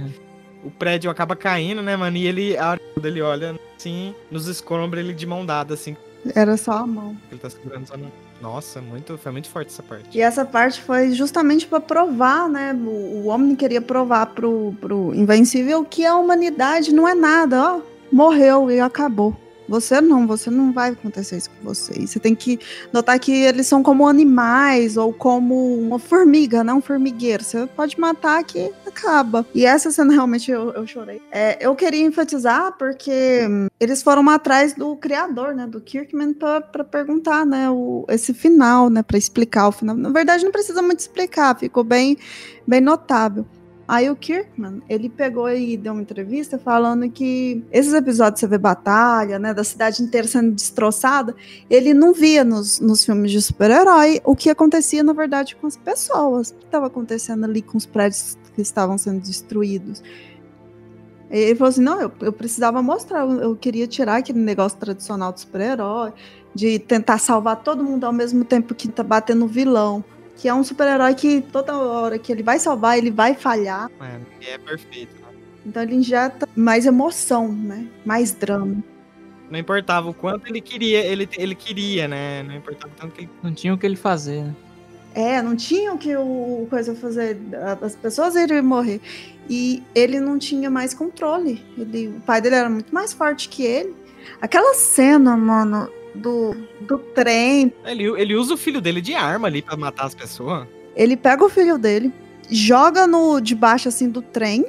o 0.63 0.71
prédio 0.71 1.09
acaba 1.11 1.35
caindo, 1.35 1.81
né, 1.81 1.95
mano? 1.95 2.15
E 2.17 2.25
ele, 2.27 2.57
a 2.57 2.71
hora 2.71 2.81
ele 3.03 3.21
olha 3.21 3.55
assim, 3.77 4.15
nos 4.31 4.47
escombros, 4.47 5.03
ele 5.03 5.13
de 5.13 5.25
mão 5.25 5.45
dada, 5.45 5.73
assim, 5.73 5.95
Era 6.33 6.55
só 6.55 6.71
a 6.71 6.87
mão. 6.87 7.17
ele 7.29 7.39
tá 7.39 7.49
segurando 7.49 7.85
só 7.85 7.97
no... 7.97 8.09
Nossa, 8.41 8.81
muito, 8.81 9.17
foi 9.17 9.31
muito 9.31 9.49
forte 9.49 9.67
essa 9.69 9.83
parte. 9.83 10.17
E 10.17 10.21
essa 10.21 10.43
parte 10.45 10.81
foi 10.81 11.11
justamente 11.11 11.65
para 11.65 11.79
provar, 11.81 12.47
né? 12.49 12.73
O, 12.73 12.89
o 13.23 13.27
homem 13.27 13.55
queria 13.55 13.81
provar 13.81 14.27
pro, 14.27 14.73
pro 14.81 15.13
Invencível 15.15 15.83
que 15.85 16.05
a 16.05 16.15
humanidade 16.17 16.93
não 16.93 17.07
é 17.07 17.13
nada, 17.13 17.75
ó. 17.75 17.81
Morreu 18.11 18.69
e 18.71 18.79
acabou. 18.81 19.35
Você 19.67 20.01
não, 20.01 20.27
você 20.27 20.49
não 20.49 20.71
vai 20.71 20.91
acontecer 20.91 21.37
isso 21.37 21.49
com 21.49 21.63
você. 21.63 21.93
E 21.97 22.07
você 22.07 22.19
tem 22.19 22.35
que 22.35 22.59
notar 22.91 23.19
que 23.19 23.31
eles 23.31 23.67
são 23.67 23.81
como 23.81 24.07
animais 24.07 24.97
ou 24.97 25.13
como 25.13 25.77
uma 25.77 25.99
formiga, 25.99 26.63
não 26.63 26.77
um 26.77 26.81
formigueiro. 26.81 27.43
Você 27.43 27.65
pode 27.67 27.99
matar 27.99 28.43
que 28.43 28.71
acaba. 28.85 29.45
E 29.53 29.65
essa 29.65 29.91
cena 29.91 30.13
realmente 30.13 30.51
eu, 30.51 30.71
eu 30.73 30.85
chorei. 30.85 31.21
É, 31.31 31.57
eu 31.65 31.75
queria 31.75 32.05
enfatizar 32.05 32.77
porque 32.77 33.41
eles 33.79 34.01
foram 34.03 34.27
atrás 34.29 34.73
do 34.73 34.95
criador, 34.95 35.53
né, 35.55 35.67
do 35.67 35.81
Kirkman, 35.81 36.33
pra 36.33 36.83
perguntar, 36.83 37.45
né, 37.45 37.69
o, 37.69 38.05
esse 38.09 38.33
final, 38.33 38.89
né, 38.89 39.01
para 39.03 39.17
explicar 39.17 39.67
o 39.67 39.71
final. 39.71 39.95
Na 39.95 40.09
verdade, 40.09 40.43
não 40.43 40.51
precisa 40.51 40.81
muito 40.81 40.99
explicar, 40.99 41.57
ficou 41.57 41.83
bem, 41.83 42.17
bem 42.67 42.81
notável. 42.81 43.45
Aí 43.85 44.09
o 44.09 44.15
Kirkman, 44.15 44.81
ele 44.87 45.09
pegou 45.09 45.49
e 45.49 45.75
deu 45.75 45.91
uma 45.91 46.01
entrevista 46.01 46.57
falando 46.57 47.09
que 47.09 47.63
esses 47.69 47.93
episódios 47.93 48.39
você 48.39 48.47
vê 48.47 48.57
batalha, 48.57 49.37
né, 49.37 49.53
da 49.53 49.63
cidade 49.63 50.01
inteira 50.01 50.25
sendo 50.25 50.51
destroçada, 50.51 51.35
ele 51.69 51.93
não 51.93 52.13
via 52.13 52.45
nos, 52.45 52.79
nos 52.79 53.03
filmes 53.03 53.31
de 53.31 53.41
super-herói 53.41 54.21
o 54.23 54.35
que 54.35 54.49
acontecia, 54.49 55.03
na 55.03 55.11
verdade, 55.11 55.55
com 55.57 55.67
as 55.67 55.75
pessoas. 55.75 56.49
O 56.49 56.55
que 56.55 56.65
estava 56.65 56.87
acontecendo 56.87 57.43
ali 57.43 57.61
com 57.61 57.77
os 57.77 57.85
prédios 57.85 58.37
que 58.55 58.61
estavam 58.61 58.97
sendo 58.97 59.19
destruídos. 59.19 60.01
Ele 61.29 61.55
falou 61.55 61.69
assim: 61.69 61.81
não, 61.81 61.99
eu, 61.99 62.11
eu 62.21 62.31
precisava 62.31 62.81
mostrar, 62.81 63.27
eu, 63.27 63.55
queria 63.55 63.87
tirar 63.87 64.17
aquele 64.17 64.39
negócio 64.39 64.77
tradicional 64.77 65.33
do 65.33 65.39
super-herói, 65.39 66.13
de 66.53 66.77
tentar 66.77 67.17
salvar 67.17 67.63
todo 67.63 67.83
mundo 67.83 68.05
ao 68.05 68.13
mesmo 68.13 68.45
tempo 68.45 68.75
que 68.75 68.87
tá 68.87 69.03
batendo 69.03 69.45
o 69.45 69.47
vilão. 69.47 70.03
Que 70.37 70.47
é 70.47 70.53
um 70.53 70.63
super-herói 70.63 71.13
que 71.15 71.41
toda 71.41 71.77
hora 71.77 72.17
que 72.17 72.31
ele 72.31 72.43
vai 72.43 72.59
salvar, 72.59 72.97
ele 72.97 73.11
vai 73.11 73.35
falhar. 73.35 73.89
Mano, 73.99 74.25
é 74.41 74.57
perfeito. 74.57 75.15
cara. 75.15 75.33
Então 75.65 75.83
ele 75.83 75.95
injeta 75.95 76.47
mais 76.55 76.85
emoção, 76.85 77.51
né? 77.51 77.87
Mais 78.05 78.31
drama. 78.33 78.83
Não 79.49 79.59
importava 79.59 80.09
o 80.09 80.13
quanto 80.13 80.47
ele 80.47 80.59
queria, 80.59 81.05
ele, 81.05 81.29
ele 81.37 81.53
queria, 81.55 82.07
né? 82.07 82.43
Não 82.43 82.55
importava 82.55 82.91
o 82.91 82.95
tanto 82.97 83.13
que 83.13 83.21
ele 83.21 83.29
Não 83.41 83.53
tinha 83.53 83.73
o 83.73 83.77
que 83.77 83.85
ele 83.85 83.95
fazer, 83.95 84.43
né? 84.43 84.55
É, 85.15 85.41
não 85.43 85.55
tinha 85.55 85.93
o 85.93 85.97
que 85.97 86.15
o 86.15 86.63
o 86.63 86.67
coisa 86.69 86.95
fazer. 86.95 87.37
As 87.81 87.95
pessoas 87.95 88.35
iriam 88.35 88.63
morrer. 88.63 88.99
E 89.49 89.83
ele 89.93 90.19
não 90.19 90.39
tinha 90.39 90.69
mais 90.69 90.93
controle. 90.93 91.63
Ele, 91.77 92.07
o 92.07 92.21
pai 92.21 92.41
dele 92.41 92.55
era 92.55 92.69
muito 92.69 92.93
mais 92.93 93.13
forte 93.13 93.47
que 93.47 93.63
ele. 93.63 93.95
Aquela 94.41 94.73
cena, 94.73 95.37
mano, 95.37 95.89
do, 96.13 96.55
do 96.81 96.97
trem. 96.97 97.73
Ele, 97.85 98.05
ele 98.19 98.35
usa 98.35 98.53
o 98.53 98.57
filho 98.57 98.81
dele 98.81 99.01
de 99.01 99.13
arma 99.13 99.47
ali 99.47 99.61
pra 99.61 99.75
matar 99.75 100.05
as 100.05 100.15
pessoas. 100.15 100.67
Ele 100.95 101.17
pega 101.17 101.43
o 101.43 101.49
filho 101.49 101.77
dele, 101.77 102.11
joga 102.49 103.07
no 103.07 103.39
debaixo 103.39 103.87
assim 103.89 104.09
do 104.09 104.21
trem, 104.21 104.65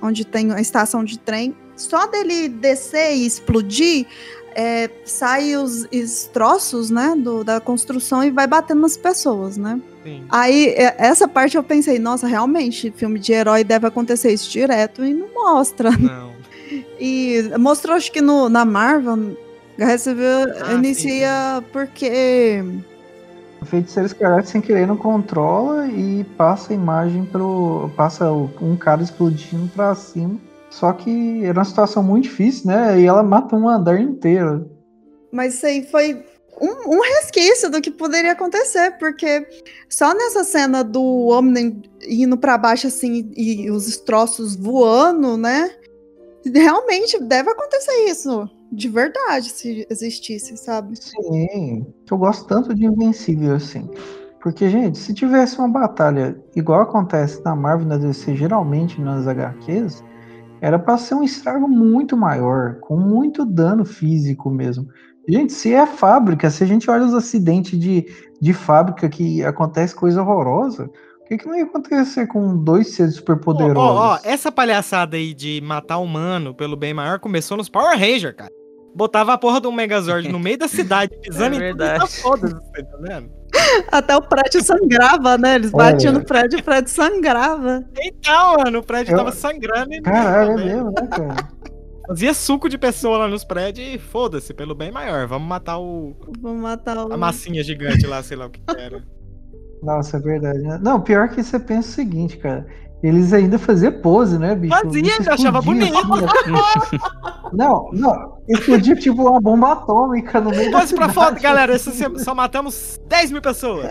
onde 0.00 0.24
tem 0.24 0.52
a 0.52 0.60
estação 0.60 1.04
de 1.04 1.18
trem. 1.18 1.54
Só 1.76 2.06
dele 2.06 2.48
descer 2.48 3.14
e 3.14 3.26
explodir, 3.26 4.06
é, 4.54 4.88
sai 5.04 5.54
os 5.54 5.84
destroços, 5.84 6.88
né, 6.88 7.14
do, 7.14 7.44
da 7.44 7.60
construção 7.60 8.24
e 8.24 8.30
vai 8.30 8.46
batendo 8.46 8.80
nas 8.80 8.96
pessoas, 8.96 9.58
né? 9.58 9.78
Sim. 10.02 10.24
Aí, 10.30 10.68
é, 10.68 10.94
essa 10.96 11.28
parte 11.28 11.58
eu 11.58 11.62
pensei, 11.62 11.98
nossa, 11.98 12.26
realmente, 12.26 12.90
filme 12.96 13.18
de 13.18 13.32
herói 13.32 13.62
deve 13.62 13.86
acontecer 13.86 14.32
isso 14.32 14.50
direto 14.50 15.04
e 15.04 15.12
não 15.12 15.28
mostra. 15.34 15.90
Não. 15.90 16.34
E 16.98 17.42
mostrou, 17.58 17.94
acho 17.94 18.10
que 18.10 18.22
no, 18.22 18.48
na 18.48 18.64
Marvel, 18.64 19.36
Guerra 19.78 19.98
Civil 19.98 20.52
Ah, 20.64 20.72
inicia 20.74 21.64
porque. 21.72 22.62
O 23.60 23.64
feiticeiro 23.64 24.06
escarlate 24.06 24.50
sem 24.50 24.60
querer 24.60 24.86
não 24.86 24.96
controla 24.96 25.86
e 25.88 26.24
passa 26.36 26.72
a 26.72 26.76
imagem 26.76 27.24
pro. 27.24 27.90
passa 27.96 28.30
um 28.30 28.76
cara 28.76 29.02
explodindo 29.02 29.68
pra 29.74 29.94
cima. 29.94 30.38
Só 30.70 30.92
que 30.92 31.44
era 31.44 31.58
uma 31.58 31.64
situação 31.64 32.02
muito 32.02 32.24
difícil, 32.24 32.66
né? 32.66 33.00
E 33.00 33.06
ela 33.06 33.22
mata 33.22 33.56
um 33.56 33.68
andar 33.68 34.00
inteiro. 34.00 34.70
Mas 35.32 35.54
isso 35.54 35.66
aí 35.66 35.86
foi 35.86 36.24
um, 36.60 36.96
um 36.96 37.00
resquício 37.00 37.70
do 37.70 37.80
que 37.80 37.90
poderia 37.90 38.32
acontecer, 38.32 38.92
porque 38.98 39.46
só 39.88 40.14
nessa 40.14 40.44
cena 40.44 40.82
do 40.82 41.28
Omni 41.28 41.82
indo 42.08 42.36
pra 42.36 42.58
baixo 42.58 42.86
assim 42.86 43.30
e 43.36 43.70
os 43.70 43.86
destroços 43.86 44.56
voando, 44.56 45.36
né? 45.36 45.70
Realmente 46.44 47.18
deve 47.22 47.50
acontecer 47.50 48.04
isso. 48.08 48.48
De 48.76 48.88
verdade, 48.88 49.48
se 49.48 49.86
existisse, 49.88 50.56
sabe? 50.56 50.96
Sim, 50.96 51.86
eu 52.10 52.18
gosto 52.18 52.46
tanto 52.46 52.74
de 52.74 52.84
Invencível 52.84 53.54
assim. 53.54 53.88
Porque, 54.40 54.68
gente, 54.68 54.98
se 54.98 55.14
tivesse 55.14 55.58
uma 55.58 55.66
batalha 55.68 56.38
igual 56.54 56.82
acontece 56.82 57.42
na 57.42 57.56
Marvel 57.56 57.86
e 57.86 57.88
na 57.88 57.96
DC, 57.96 58.36
geralmente 58.36 59.00
nas 59.00 59.26
HQs, 59.26 60.04
era 60.60 60.78
pra 60.78 60.98
ser 60.98 61.14
um 61.14 61.22
estrago 61.22 61.66
muito 61.66 62.16
maior, 62.16 62.78
com 62.80 62.96
muito 62.98 63.44
dano 63.44 63.84
físico 63.84 64.50
mesmo. 64.50 64.86
Gente, 65.28 65.52
se 65.52 65.72
é 65.74 65.86
fábrica, 65.86 66.50
se 66.50 66.62
a 66.62 66.66
gente 66.66 66.88
olha 66.90 67.04
os 67.04 67.14
acidentes 67.14 67.78
de, 67.78 68.06
de 68.40 68.52
fábrica 68.52 69.08
que 69.08 69.42
acontece 69.42 69.94
coisa 69.94 70.22
horrorosa, 70.22 70.84
o 70.84 71.24
que, 71.28 71.38
que 71.38 71.46
não 71.46 71.56
ia 71.56 71.64
acontecer 71.64 72.26
com 72.28 72.56
dois 72.62 72.94
seres 72.94 73.14
Ó, 73.14 73.18
superpoderosos? 73.18 74.00
ó, 74.00 74.14
ó, 74.14 74.18
essa 74.22 74.52
palhaçada 74.52 75.16
aí 75.16 75.34
de 75.34 75.60
matar 75.62 75.98
humano 75.98 76.54
pelo 76.54 76.76
bem 76.76 76.94
maior 76.94 77.18
começou 77.18 77.56
nos 77.56 77.68
Power 77.68 77.98
Rangers, 77.98 78.36
cara. 78.36 78.52
Botava 78.96 79.34
a 79.34 79.38
porra 79.38 79.60
do 79.60 79.70
Megazord 79.70 80.26
no 80.28 80.38
meio 80.38 80.56
da 80.56 80.66
cidade, 80.66 81.14
pisando 81.20 81.52
É 81.54 81.56
em 81.56 81.60
verdade. 81.60 82.02
as 82.02 82.18
fodas, 82.20 82.52
tá 82.52 82.80
entendendo? 82.80 83.30
Até 83.92 84.16
o 84.16 84.22
prédio 84.22 84.62
sangrava, 84.62 85.36
né? 85.36 85.56
Eles 85.56 85.70
Olha. 85.74 85.92
batiam 85.92 86.12
no 86.14 86.24
prédio 86.24 86.58
e 86.58 86.60
o 86.60 86.64
prédio 86.64 86.90
sangrava. 86.90 87.84
Então, 87.98 88.56
mano, 88.56 88.78
o 88.78 88.82
prédio 88.82 89.12
Eu- 89.12 89.18
tava 89.18 89.32
sangrando 89.32 89.92
e 89.92 90.00
Caralho, 90.00 90.52
é 90.52 90.56
né? 90.56 90.64
mesmo, 90.64 90.90
né, 90.92 91.06
cara? 91.08 91.34
fazia 92.08 92.32
suco 92.32 92.68
de 92.68 92.78
pessoa 92.78 93.18
lá 93.18 93.28
nos 93.28 93.42
prédios 93.44 93.86
e 93.94 93.98
foda-se, 93.98 94.54
pelo 94.54 94.74
bem 94.74 94.90
maior. 94.92 95.26
Vamos 95.26 95.46
matar 95.48 95.78
o, 95.78 96.16
Vamos 96.40 96.62
matar 96.62 96.96
o. 96.96 97.12
a 97.12 97.16
massinha 97.16 97.62
gigante 97.64 98.06
lá, 98.06 98.22
sei 98.22 98.36
lá 98.36 98.46
o 98.46 98.50
que 98.50 98.60
que 98.60 98.80
era. 98.80 99.02
Nossa, 99.82 100.16
é 100.16 100.20
verdade. 100.20 100.60
né? 100.60 100.78
Não, 100.82 101.00
pior 101.02 101.28
que 101.28 101.42
você 101.42 101.58
pensa 101.58 101.88
o 101.90 101.92
seguinte, 101.92 102.38
cara. 102.38 102.66
Eles 103.02 103.32
ainda 103.34 103.58
faziam 103.58 103.92
pose, 104.00 104.38
né, 104.38 104.54
bicho? 104.54 104.74
Fazia, 104.74 105.02
Bicho 105.02 105.30
achava 105.30 105.60
bonito. 105.60 105.92
assim. 105.96 106.96
não, 107.52 107.88
não. 107.92 108.36
Explodia 108.48 108.94
tipo 108.94 109.28
uma 109.28 109.40
bomba 109.40 109.72
atômica 109.72 110.40
no 110.40 110.50
meio 110.50 110.70
da 110.70 110.78
Pose 110.80 110.94
pra 110.94 111.08
cidade. 111.08 111.28
foto, 111.30 111.42
galera. 111.42 111.74
Essa 111.74 111.90
se- 111.90 112.18
só 112.24 112.32
matamos 112.34 113.00
10 113.08 113.32
mil 113.32 113.42
pessoas. 113.42 113.88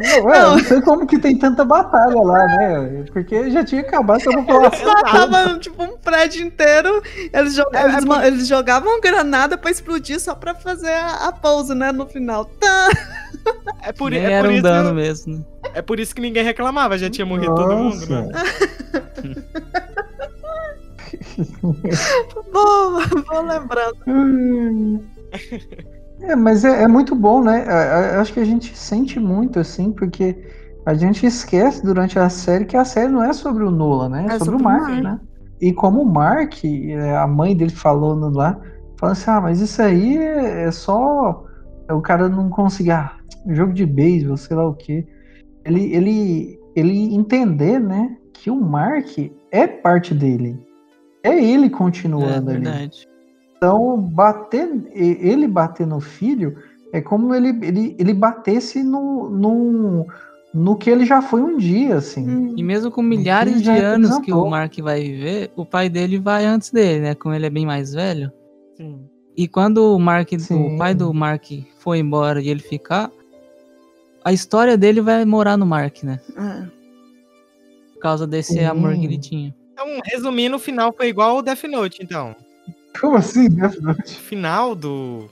Não, 0.00 0.32
é, 0.32 0.40
não 0.42 0.58
sei 0.60 0.80
como 0.82 1.06
que 1.06 1.18
tem 1.18 1.36
tanta 1.36 1.64
batalha 1.64 2.20
lá, 2.22 2.46
né? 2.46 3.04
Porque 3.12 3.50
já 3.50 3.64
tinha 3.64 3.80
acabado 3.82 4.20
essa 4.20 4.30
população. 4.30 4.86
Matava, 4.86 5.58
tipo, 5.58 5.82
um 5.82 5.98
prédio 5.98 6.46
inteiro. 6.46 7.02
Eles, 7.32 7.54
jo- 7.54 7.64
É, 7.72 7.82
eles 7.84 8.04
é 8.08 8.26
eles 8.28 8.46
jogavam 8.46 9.00
granada 9.00 9.58
pra 9.58 9.70
explodir 9.70 10.20
só 10.20 10.34
pra 10.34 10.54
fazer 10.54 10.92
a, 10.92 11.28
a 11.28 11.32
pose, 11.32 11.74
né? 11.74 11.90
No 11.92 12.06
final. 12.06 12.44
Tá. 12.44 12.88
É 13.82 13.92
por, 13.92 14.10
Nem 14.10 14.24
é 14.24 14.40
por 14.42 14.48
um 14.50 14.52
isso. 14.52 14.62
dano 14.62 14.94
mesmo, 14.94 15.36
né? 15.38 15.44
É 15.74 15.82
por 15.82 15.98
isso 15.98 16.14
que 16.14 16.20
ninguém 16.20 16.44
reclamava, 16.44 16.96
já 16.98 17.08
tinha 17.10 17.26
morrido 17.26 17.54
todo 17.54 17.74
mundo, 17.76 18.06
né? 18.06 18.28
Vou, 22.52 23.42
lembrando. 23.42 25.00
É, 26.22 26.36
mas 26.36 26.66
é, 26.66 26.82
é 26.82 26.86
muito 26.86 27.14
bom, 27.14 27.42
né? 27.42 27.64
É, 27.66 28.14
é, 28.14 28.16
Acho 28.16 28.34
que 28.34 28.40
a 28.40 28.44
gente 28.44 28.76
sente 28.76 29.18
muito, 29.18 29.58
assim, 29.58 29.90
porque 29.90 30.36
a 30.84 30.92
gente 30.92 31.24
esquece 31.24 31.82
durante 31.82 32.18
a 32.18 32.28
série 32.28 32.66
que 32.66 32.76
a 32.76 32.84
série 32.84 33.10
não 33.10 33.24
é 33.24 33.32
sobre 33.32 33.64
o 33.64 33.70
Nolan, 33.70 34.10
né? 34.10 34.26
É, 34.28 34.34
É 34.34 34.38
sobre, 34.38 34.44
sobre 34.44 34.60
o 34.60 34.62
Mark, 34.62 34.82
Mark. 34.82 35.02
né? 35.02 35.20
E 35.60 35.72
como 35.72 36.02
o 36.02 36.06
Mark, 36.06 36.62
é, 36.62 37.16
a 37.16 37.26
mãe 37.26 37.56
dele 37.56 37.70
falando 37.70 38.28
lá, 38.36 38.60
falando 38.98 39.12
assim, 39.12 39.30
ah, 39.30 39.40
mas 39.40 39.60
isso 39.60 39.80
aí 39.80 40.18
é, 40.18 40.64
é 40.64 40.70
só 40.70 41.42
o 41.90 42.00
cara 42.00 42.28
não 42.28 42.50
conseguir, 42.50 42.92
ah, 42.92 43.12
jogo 43.48 43.72
de 43.72 43.86
beisebol, 43.86 44.36
sei 44.36 44.56
lá 44.56 44.68
o 44.68 44.74
quê. 44.74 45.06
Ele, 45.64 45.94
ele, 45.94 46.60
ele 46.76 47.14
entender, 47.14 47.78
né, 47.80 48.16
que 48.32 48.50
o 48.50 48.60
Mark 48.60 49.06
é 49.50 49.66
parte 49.66 50.14
dele. 50.14 50.58
É 51.22 51.42
ele 51.42 51.66
É 51.66 51.70
continuando 51.70 52.50
ali. 52.50 52.60
verdade. 52.60 53.08
Então, 53.56 53.96
bater, 54.00 54.68
e- 54.94 55.18
ele 55.20 55.46
bater 55.46 55.86
no 55.86 56.00
filho 56.00 56.56
é 56.92 57.00
como 57.00 57.34
ele, 57.34 57.48
ele, 57.64 57.94
ele 57.98 58.14
batesse 58.14 58.82
no, 58.82 59.28
no, 59.28 60.06
no 60.54 60.76
que 60.76 60.88
ele 60.88 61.04
já 61.04 61.20
foi 61.20 61.42
um 61.42 61.56
dia, 61.58 61.96
assim. 61.96 62.28
Hum. 62.28 62.54
E 62.56 62.62
mesmo 62.62 62.90
com 62.90 63.02
milhares 63.02 63.60
de 63.62 63.70
anos 63.70 64.18
que 64.20 64.32
o. 64.32 64.48
Mark 64.48 64.76
vai 64.80 65.02
viver, 65.02 65.52
o 65.56 65.64
pai 65.66 65.88
dele 65.90 66.18
vai 66.18 66.46
antes 66.46 66.70
dele, 66.70 67.00
né? 67.00 67.14
Como 67.14 67.34
ele 67.34 67.46
é 67.46 67.50
bem 67.50 67.66
mais 67.66 67.92
velho. 67.92 68.32
Sim. 68.76 69.00
E 69.36 69.46
quando 69.46 69.94
o 69.94 69.98
Mark, 69.98 70.28
Sim. 70.38 70.74
o 70.74 70.78
pai 70.78 70.94
do 70.94 71.12
Mark 71.14 71.44
foi 71.78 71.98
embora 71.98 72.40
e 72.42 72.48
ele 72.48 72.60
ficar, 72.60 73.10
a 74.24 74.32
história 74.32 74.76
dele 74.76 75.00
vai 75.00 75.24
morar 75.24 75.56
no 75.56 75.64
Mark, 75.66 76.02
né? 76.02 76.18
É. 76.36 76.66
Por 77.94 78.00
causa 78.00 78.26
desse 78.26 78.54
Sim. 78.54 78.64
amor 78.64 78.94
que 78.94 79.04
ele 79.04 79.18
tinha. 79.18 79.54
Então, 79.82 80.00
resumindo, 80.04 80.56
o 80.56 80.58
final 80.58 80.92
foi 80.94 81.08
igual 81.08 81.38
o 81.38 81.42
Death 81.42 81.64
Note, 81.64 82.02
então. 82.02 82.36
Como 83.00 83.16
assim, 83.16 83.48
Death 83.48 83.76
O 83.76 83.82
Note? 83.82 84.14
final 84.14 84.74
do, 84.74 85.28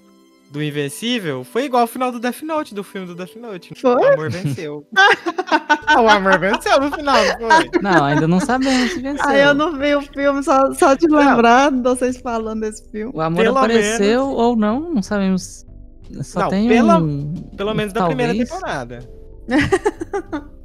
do 0.51 0.62
Invencível 0.62 1.45
foi 1.45 1.65
igual 1.65 1.83
ao 1.83 1.87
final 1.87 2.11
do 2.11 2.19
Death 2.19 2.41
Note, 2.43 2.75
do 2.75 2.83
filme 2.83 3.07
do 3.07 3.15
Death 3.15 3.37
Note. 3.37 3.75
Foi? 3.79 3.91
O 3.95 4.12
amor 4.15 4.31
venceu. 4.31 4.87
Ah, 5.91 6.03
o 6.03 6.09
amor 6.09 6.39
venceu 6.39 6.79
no 6.81 6.93
final, 6.95 7.16
não 7.41 7.51
foi? 7.51 7.70
Não, 7.83 8.05
ainda 8.05 8.29
não 8.29 8.41
sabemos 8.41 8.93
se 8.93 9.01
venceu. 9.01 9.25
Ah, 9.27 9.35
eu 9.39 9.55
não 9.55 9.79
vi 9.79 9.95
o 9.95 10.03
filme, 10.03 10.43
só, 10.43 10.70
só 10.75 10.93
de 10.93 11.07
lembrar 11.07 11.73
de 11.73 11.81
vocês 11.81 12.19
falando 12.20 12.61
desse 12.61 12.91
filme. 12.91 13.11
O 13.15 13.20
amor 13.23 13.43
Pelo 13.43 13.57
apareceu 13.57 14.27
ou 14.29 14.55
não, 14.55 14.93
não 14.93 15.03
sabemos. 15.03 15.65
Só 16.23 16.41
Não, 16.41 16.49
tem 16.51 16.69
pela- 16.69 16.99
um. 16.99 17.33
Pelo 17.57 17.73
menos 17.75 17.95
da 17.95 18.05
primeira 18.05 18.33
talvez. 18.35 18.51
temporada. 18.51 19.11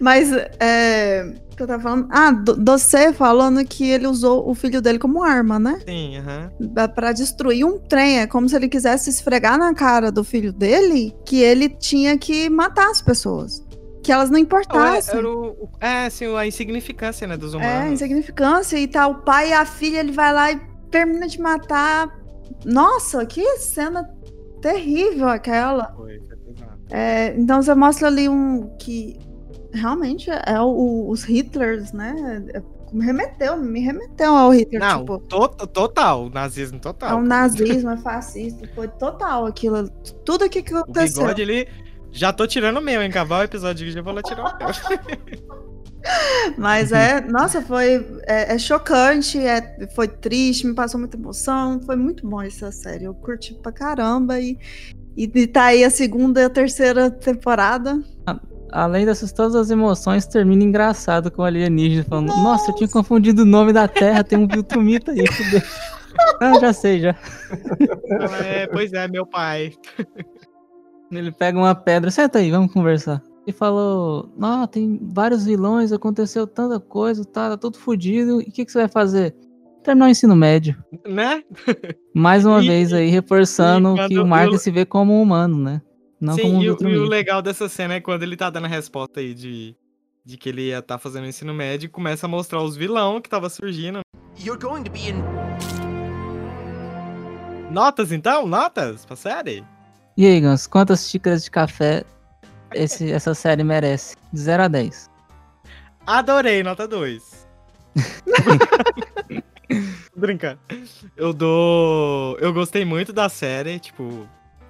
Mas, 0.00 0.30
é. 0.60 1.32
Que 1.56 1.62
eu 1.62 1.66
tava 1.66 1.82
falando? 1.82 2.08
Ah, 2.10 2.32
você 2.58 3.12
falando 3.14 3.64
que 3.64 3.88
ele 3.88 4.06
usou 4.06 4.46
o 4.48 4.54
filho 4.54 4.82
dele 4.82 4.98
como 4.98 5.22
arma, 5.22 5.58
né? 5.58 5.78
Sim, 5.88 6.18
aham. 6.18 6.50
Pra- 6.74 6.88
Pra 6.88 7.12
destruir 7.12 7.64
um 7.64 7.78
trem. 7.78 8.20
É 8.20 8.26
como 8.26 8.46
se 8.48 8.54
ele 8.56 8.68
quisesse 8.68 9.08
esfregar 9.08 9.56
na 9.58 9.72
cara 9.74 10.12
do 10.12 10.22
filho 10.22 10.52
dele 10.52 11.14
que 11.24 11.40
ele 11.40 11.68
tinha 11.70 12.18
que 12.18 12.50
matar 12.50 12.90
as 12.90 13.00
pessoas. 13.00 13.64
Que 14.02 14.12
elas 14.12 14.28
não 14.28 14.36
é, 14.36 14.40
importassem. 14.42 15.18
era 15.18 15.28
o, 15.30 15.46
o- 15.52 15.68
é, 15.80 16.06
assim, 16.06 16.26
a 16.36 16.46
insignificância, 16.46 17.26
né, 17.26 17.36
dos 17.38 17.54
É, 17.54 17.56
humanos. 17.56 17.92
insignificância. 17.94 18.76
E 18.78 18.86
tá 18.86 19.06
o 19.06 19.22
pai 19.22 19.48
e 19.50 19.52
a 19.54 19.64
filha, 19.64 20.00
ele 20.00 20.12
vai 20.12 20.32
lá 20.34 20.52
e 20.52 20.60
termina 20.90 21.26
de 21.26 21.40
matar. 21.40 22.14
Nossa, 22.66 23.24
que 23.24 23.56
cena 23.58 24.06
terrível 24.60 25.28
aquela. 25.28 25.92
Foi. 25.96 26.20
É, 26.90 27.34
então 27.36 27.62
você 27.62 27.74
mostra 27.74 28.08
ali 28.08 28.28
um 28.28 28.68
que 28.78 29.18
realmente 29.76 30.30
é 30.30 30.60
o- 30.60 31.08
os 31.08 31.22
Hitlers, 31.28 31.92
né? 31.92 32.42
É- 32.54 32.62
me 32.92 33.04
remeteu, 33.04 33.56
me 33.56 33.80
remeteu 33.80 34.34
ao 34.34 34.50
Hitler, 34.54 34.80
Não, 34.80 35.00
tipo, 35.00 35.18
to- 35.18 35.48
total, 35.66 36.30
nazismo 36.30 36.78
total. 36.78 37.10
é 37.10 37.14
um 37.14 37.22
nazismo, 37.24 37.90
é 37.90 37.96
fascista, 37.96 38.68
foi 38.74 38.86
total 38.88 39.44
aquilo, 39.44 39.88
tudo 40.24 40.44
aqui 40.44 40.62
que 40.62 40.72
O 40.72 40.78
aconteceu. 40.78 41.22
bigode, 41.22 41.42
ele... 41.42 41.68
Já 42.12 42.32
tô 42.32 42.46
tirando 42.46 42.78
o 42.78 42.80
meu, 42.80 43.02
hein? 43.02 43.10
Acabar 43.10 43.40
o 43.40 43.42
episódio 43.42 43.90
já 43.90 44.00
vou 44.00 44.14
lá 44.14 44.22
tirar 44.22 44.44
o 44.44 44.58
meu. 44.58 44.68
Mas 46.56 46.92
é, 46.92 47.20
nossa, 47.20 47.60
foi 47.60 48.06
é, 48.26 48.54
é 48.54 48.58
chocante, 48.58 49.38
é, 49.38 49.88
foi 49.94 50.06
triste, 50.08 50.66
me 50.66 50.74
passou 50.74 50.98
muita 51.00 51.16
emoção, 51.16 51.80
foi 51.82 51.96
muito 51.96 52.26
bom 52.26 52.40
essa 52.40 52.70
série, 52.70 53.04
eu 53.04 53.12
curti 53.14 53.52
pra 53.54 53.72
caramba 53.72 54.38
e, 54.40 54.56
e, 55.16 55.24
e 55.34 55.46
tá 55.46 55.64
aí 55.64 55.82
a 55.84 55.90
segunda 55.90 56.40
e 56.40 56.44
a 56.44 56.50
terceira 56.50 57.10
temporada. 57.10 58.00
Além 58.72 59.06
dessas 59.06 59.32
todas 59.32 59.54
as 59.54 59.70
emoções, 59.70 60.26
termina 60.26 60.62
engraçado 60.64 61.30
com 61.30 61.42
o 61.42 61.44
alienígena 61.44 62.04
falando: 62.04 62.28
Nossa, 62.28 62.70
eu 62.70 62.74
tinha 62.74 62.88
confundido 62.88 63.42
o 63.42 63.46
nome 63.46 63.72
da 63.72 63.86
Terra, 63.88 64.22
tem 64.24 64.38
um 64.38 64.46
Viltrumita 64.46 65.12
aí, 65.12 65.26
fudeu. 65.30 65.60
Ah, 66.40 66.58
já 66.58 66.72
sei, 66.72 66.98
já. 67.00 67.14
é, 68.46 68.66
pois 68.68 68.90
é, 68.94 69.06
meu 69.06 69.26
pai. 69.26 69.72
Ele 71.12 71.30
pega 71.30 71.58
uma 71.58 71.74
pedra, 71.74 72.10
senta 72.10 72.38
aí, 72.38 72.50
vamos 72.50 72.72
conversar. 72.72 73.22
E 73.46 73.52
falou: 73.52 74.32
Não, 74.36 74.66
tem 74.66 74.98
vários 75.02 75.44
vilões, 75.44 75.92
aconteceu 75.92 76.46
tanta 76.46 76.80
coisa, 76.80 77.22
tá, 77.24 77.50
tá 77.50 77.56
tudo 77.58 77.78
fodido. 77.78 78.40
E 78.40 78.44
o 78.48 78.50
que, 78.52 78.64
que 78.64 78.72
você 78.72 78.78
vai 78.78 78.88
fazer? 78.88 79.34
Terminar 79.84 80.06
o 80.06 80.08
ensino 80.08 80.34
médio. 80.34 80.74
Né? 81.06 81.42
Mais 82.14 82.44
uma 82.46 82.62
E- 82.62 82.66
vez 82.66 82.92
aí, 82.92 83.08
reforçando 83.08 83.94
e 84.00 84.08
que 84.08 84.18
o 84.18 84.26
Mark 84.26 84.52
eu- 84.52 84.58
se 84.58 84.70
vê 84.70 84.84
como 84.86 85.12
um 85.12 85.22
humano, 85.22 85.56
né? 85.58 85.80
Não 86.20 86.36
como 86.36 86.48
Sim, 86.48 86.56
um 86.56 86.62
e, 86.62 86.70
o- 86.70 86.88
e 86.88 86.96
o 86.98 87.04
legal 87.04 87.42
dessa 87.42 87.68
cena 87.68 87.94
é 87.94 88.00
quando 88.00 88.22
ele 88.22 88.36
tá 88.36 88.48
dando 88.50 88.64
a 88.64 88.68
resposta 88.68 89.20
aí 89.20 89.34
de, 89.34 89.76
de 90.24 90.36
que 90.38 90.48
ele 90.48 90.68
ia 90.68 90.78
estar 90.78 90.98
fazendo 90.98 91.24
o 91.24 91.28
ensino 91.28 91.52
médio, 91.52 91.90
começa 91.90 92.26
a 92.26 92.28
mostrar 92.28 92.62
os 92.62 92.74
vilão 92.76 93.20
que 93.20 93.28
tava 93.28 93.48
surgindo. 93.50 94.00
You're 94.38 94.60
going 94.60 94.82
to 94.84 94.90
be 94.90 95.10
in. 95.10 95.22
Notas 97.70 98.12
então? 98.12 98.46
Notas 98.46 99.04
pra 99.04 99.16
série? 99.16 99.64
E 100.16 100.26
aí, 100.26 100.40
Gans, 100.40 100.66
quantas 100.66 101.08
xícaras 101.08 101.44
de 101.44 101.50
café 101.50 102.04
esse- 102.74 103.10
essa 103.12 103.34
série 103.34 103.62
merece? 103.62 104.16
De 104.32 104.40
0 104.40 104.62
a 104.64 104.68
10. 104.68 105.10
Adorei, 106.06 106.62
nota 106.62 106.88
2. 106.88 107.46
Brincando. 110.16 110.58
Eu 111.16 111.32
dou. 111.32 112.38
Eu 112.38 112.52
gostei 112.52 112.84
muito 112.84 113.12
da 113.12 113.28
série, 113.28 113.78
tipo, 113.78 114.26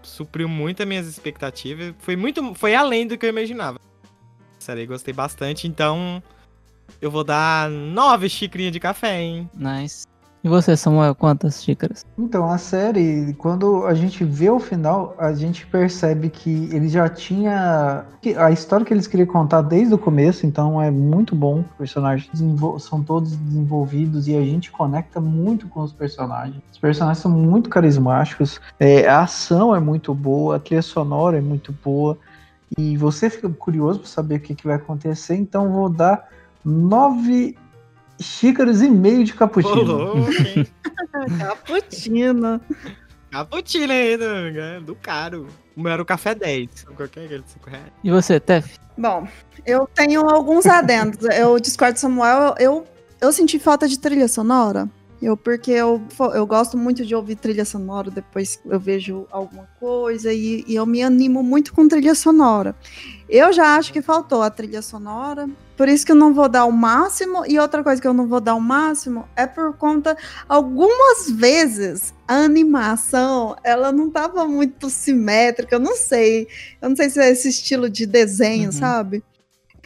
supriu 0.07 0.49
muito 0.49 0.83
as 0.83 0.89
minhas 0.89 1.07
expectativas. 1.07 1.95
Foi 1.99 2.17
muito. 2.17 2.55
Foi 2.55 2.75
além 2.75 3.07
do 3.07 3.17
que 3.19 3.27
eu 3.27 3.31
imaginava. 3.31 3.79
Série, 4.59 4.87
gostei 4.87 5.13
bastante, 5.15 5.67
então. 5.69 6.23
Eu 7.01 7.11
vou 7.11 7.25
dar 7.25 7.69
nove 7.69 8.29
xicrinhas 8.29 8.73
de 8.73 8.81
café, 8.81 9.21
hein? 9.21 9.51
Nice. 9.55 10.07
E 10.47 10.49
você, 10.49 10.77
Samuel, 10.77 11.13
quantas 11.13 11.61
xícaras? 11.61 12.07
Então, 12.17 12.49
a 12.49 12.57
série, 12.57 13.35
quando 13.37 13.85
a 13.85 13.95
gente 13.95 14.23
vê 14.23 14.49
o 14.49 14.61
final, 14.61 15.13
a 15.19 15.33
gente 15.33 15.67
percebe 15.67 16.31
que 16.31 16.69
ele 16.73 16.89
já 16.89 17.09
tinha. 17.09 18.05
A 18.37 18.53
história 18.53 18.87
que 18.87 18.95
eles 18.95 19.09
queriam 19.09 19.27
contar 19.27 19.63
desde 19.63 19.93
o 19.93 19.99
começo, 19.99 20.47
então 20.47 20.81
é 20.81 20.89
muito 20.89 21.35
bom. 21.35 21.65
Os 21.73 21.77
personagens 21.77 22.31
são 22.79 23.03
todos 23.03 23.35
desenvolvidos 23.35 24.29
e 24.29 24.37
a 24.37 24.41
gente 24.41 24.71
conecta 24.71 25.21
muito 25.21 25.67
com 25.67 25.81
os 25.81 25.93
personagens. 25.93 26.63
Os 26.71 26.79
personagens 26.79 27.19
são 27.19 27.33
muito 27.33 27.69
carismáticos, 27.69 28.61
é, 28.79 29.09
a 29.09 29.23
ação 29.23 29.75
é 29.75 29.81
muito 29.81 30.15
boa, 30.15 30.55
a 30.55 30.61
trilha 30.61 30.81
sonora 30.81 31.39
é 31.39 31.41
muito 31.41 31.75
boa. 31.85 32.17
E 32.79 32.97
você 32.97 33.29
fica 33.29 33.49
curioso 33.49 33.99
para 33.99 34.09
saber 34.09 34.37
o 34.37 34.41
que, 34.41 34.55
que 34.55 34.65
vai 34.65 34.77
acontecer, 34.77 35.35
então 35.35 35.73
vou 35.73 35.89
dar 35.89 36.29
nove 36.65 37.57
xícaras 38.21 38.83
e 38.83 38.89
meio 38.89 39.25
de 39.25 39.35
cappuccino. 39.35 40.27
Cappuccino. 41.39 42.61
Cappuccino 43.31 43.93
aí, 43.93 44.17
do, 44.17 44.85
do 44.85 44.95
caro. 44.95 45.47
O 45.77 45.81
meu 45.81 45.93
era 45.93 46.03
o 46.03 46.07
café 46.07 46.35
10. 46.35 46.85
Qualquer 46.85 47.05
aquele 47.05 47.43
de 47.43 47.51
5 47.51 47.71
reais. 47.71 47.93
E 48.03 48.11
você, 48.11 48.41
Tef? 48.41 48.79
Bom, 48.97 49.29
eu 49.67 49.87
tenho 49.95 50.23
alguns 50.29 50.67
adendos. 50.67 51.25
Eu 51.35 51.59
discordo 51.61 51.95
do 51.95 52.01
Samuel. 52.01 52.55
Eu, 52.59 52.87
eu 53.21 53.33
senti 53.33 53.59
falta 53.59 53.87
de 53.87 53.99
trilha 53.99 54.29
sonora. 54.29 54.89
Eu, 55.21 55.35
porque 55.35 55.71
eu, 55.71 56.03
eu 56.35 56.47
gosto 56.47 56.77
muito 56.77 57.05
de 57.05 57.15
ouvir 57.15 57.37
trilha 57.37 57.65
sonora 57.65 58.11
depois 58.11 58.57
que 58.57 58.69
eu 58.69 58.79
vejo 58.79 59.27
alguma 59.31 59.67
coisa 59.81 60.31
e, 60.33 60.63
e 60.69 60.75
eu 60.75 60.85
me 60.85 61.03
animo 61.03 61.43
muito 61.43 61.73
com 61.73 61.89
trilha 61.89 62.15
sonora. 62.15 62.77
Eu 63.29 63.51
já 63.53 63.77
acho 63.77 63.93
que 63.93 64.03
faltou 64.03 64.43
a 64.43 64.51
trilha 64.51 64.83
sonora, 64.83 65.49
por 65.77 65.89
isso 65.89 66.05
que 66.05 66.13
eu 66.13 66.17
não 66.17 66.35
vou 66.35 66.49
dar 66.49 66.65
o 66.67 66.71
máximo. 66.71 67.45
E 67.47 67.59
outra 67.59 67.83
coisa 67.83 68.01
que 68.01 68.07
eu 68.07 68.13
não 68.13 68.27
vou 68.29 68.41
dar 68.41 68.55
o 68.55 68.61
máximo 68.61 69.27
é 69.35 69.47
por 69.47 69.75
conta, 69.77 70.17
algumas 70.49 71.31
vezes, 71.31 72.13
a 72.29 72.35
animação, 72.45 73.57
ela 73.65 73.91
não 73.91 74.11
tava 74.11 74.47
muito 74.47 74.91
simétrica, 74.91 75.75
eu 75.77 75.81
não 75.81 75.97
sei. 75.97 76.47
Eu 76.81 76.91
não 76.91 76.97
sei 76.97 77.09
se 77.11 77.19
é 77.21 77.31
esse 77.31 77.49
estilo 77.49 77.89
de 77.89 78.07
desenho, 78.07 78.67
Uhum. 78.67 78.73
sabe? 78.73 79.25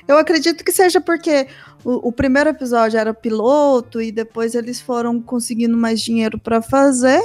Eu 0.09 0.19
acredito 0.19 0.65
que 0.65 0.73
seja 0.73 1.01
porque 1.01 1.47
o, 1.85 2.09
o 2.09 2.13
primeiro 2.13 2.51
episódio 2.51 2.99
era 2.99 3.15
piloto 3.15 4.01
e 4.01 4.13
depois 4.13 4.55
eles 4.55 4.81
foram 4.81 5.21
conseguindo 5.21 5.77
mais 5.77 6.01
dinheiro 6.01 6.39
para 6.39 6.61
fazer. 6.61 7.23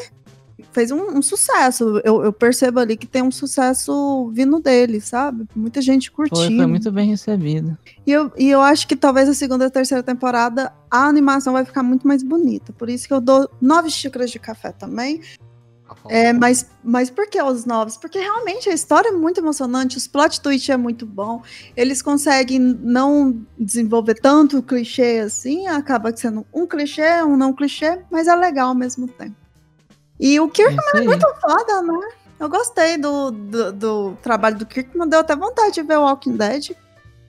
fez 0.71 0.91
um, 0.91 1.17
um 1.17 1.21
sucesso. 1.21 2.01
Eu, 2.03 2.23
eu 2.23 2.33
percebo 2.33 2.79
ali 2.79 2.95
que 2.95 3.05
tem 3.05 3.21
um 3.21 3.31
sucesso 3.31 4.29
vindo 4.33 4.59
dele, 4.59 5.01
sabe? 5.01 5.45
Muita 5.55 5.81
gente 5.81 6.09
Foi, 6.09 6.29
curtindo. 6.29 6.57
foi 6.57 6.65
muito 6.65 6.91
bem 6.91 7.09
recebido. 7.09 7.77
E 8.05 8.11
eu, 8.11 8.31
e 8.37 8.49
eu 8.49 8.61
acho 8.61 8.87
que 8.87 8.95
talvez 8.95 9.27
a 9.27 9.33
segunda 9.33 9.65
e 9.65 9.67
a 9.67 9.71
terceira 9.71 10.03
temporada 10.03 10.73
a 10.89 11.07
animação 11.07 11.53
vai 11.53 11.65
ficar 11.65 11.83
muito 11.83 12.07
mais 12.07 12.23
bonita. 12.23 12.71
Por 12.71 12.89
isso 12.89 13.07
que 13.07 13.13
eu 13.13 13.19
dou 13.21 13.49
nove 13.61 13.89
xícaras 13.89 14.31
de 14.31 14.39
café 14.39 14.71
também. 14.71 15.21
É, 16.07 16.31
mas, 16.31 16.67
mas 16.83 17.09
por 17.09 17.27
que 17.27 17.41
os 17.41 17.65
novos? 17.65 17.97
Porque 17.97 18.19
realmente 18.19 18.69
a 18.69 18.73
história 18.73 19.09
é 19.09 19.11
muito 19.11 19.39
emocionante, 19.39 19.97
os 19.97 20.07
plot 20.07 20.39
twist 20.39 20.71
é 20.71 20.77
muito 20.77 21.05
bom. 21.05 21.41
Eles 21.75 22.01
conseguem 22.01 22.59
não 22.59 23.41
desenvolver 23.57 24.15
tanto 24.15 24.61
clichê 24.61 25.19
assim, 25.25 25.67
acaba 25.67 26.15
sendo 26.15 26.45
um 26.53 26.67
clichê, 26.67 27.23
um 27.23 27.35
não 27.35 27.53
clichê, 27.53 27.99
mas 28.11 28.27
é 28.27 28.35
legal 28.35 28.69
ao 28.69 28.75
mesmo 28.75 29.07
tempo. 29.07 29.35
E 30.19 30.39
o 30.39 30.45
É 30.45 30.49
Kirkman 30.49 30.77
isso 30.77 30.97
aí. 30.97 31.05
muito 31.05 31.27
foda, 31.41 31.81
né? 31.81 31.99
Eu 32.39 32.49
gostei 32.49 32.97
do, 32.97 33.31
do, 33.31 33.73
do 33.73 34.17
trabalho 34.21 34.57
do 34.57 34.65
Kirkman, 34.65 35.07
deu 35.09 35.19
até 35.21 35.35
vontade 35.35 35.73
de 35.75 35.81
ver 35.83 35.97
o 35.97 36.01
Walking 36.03 36.37
Dead. 36.37 36.71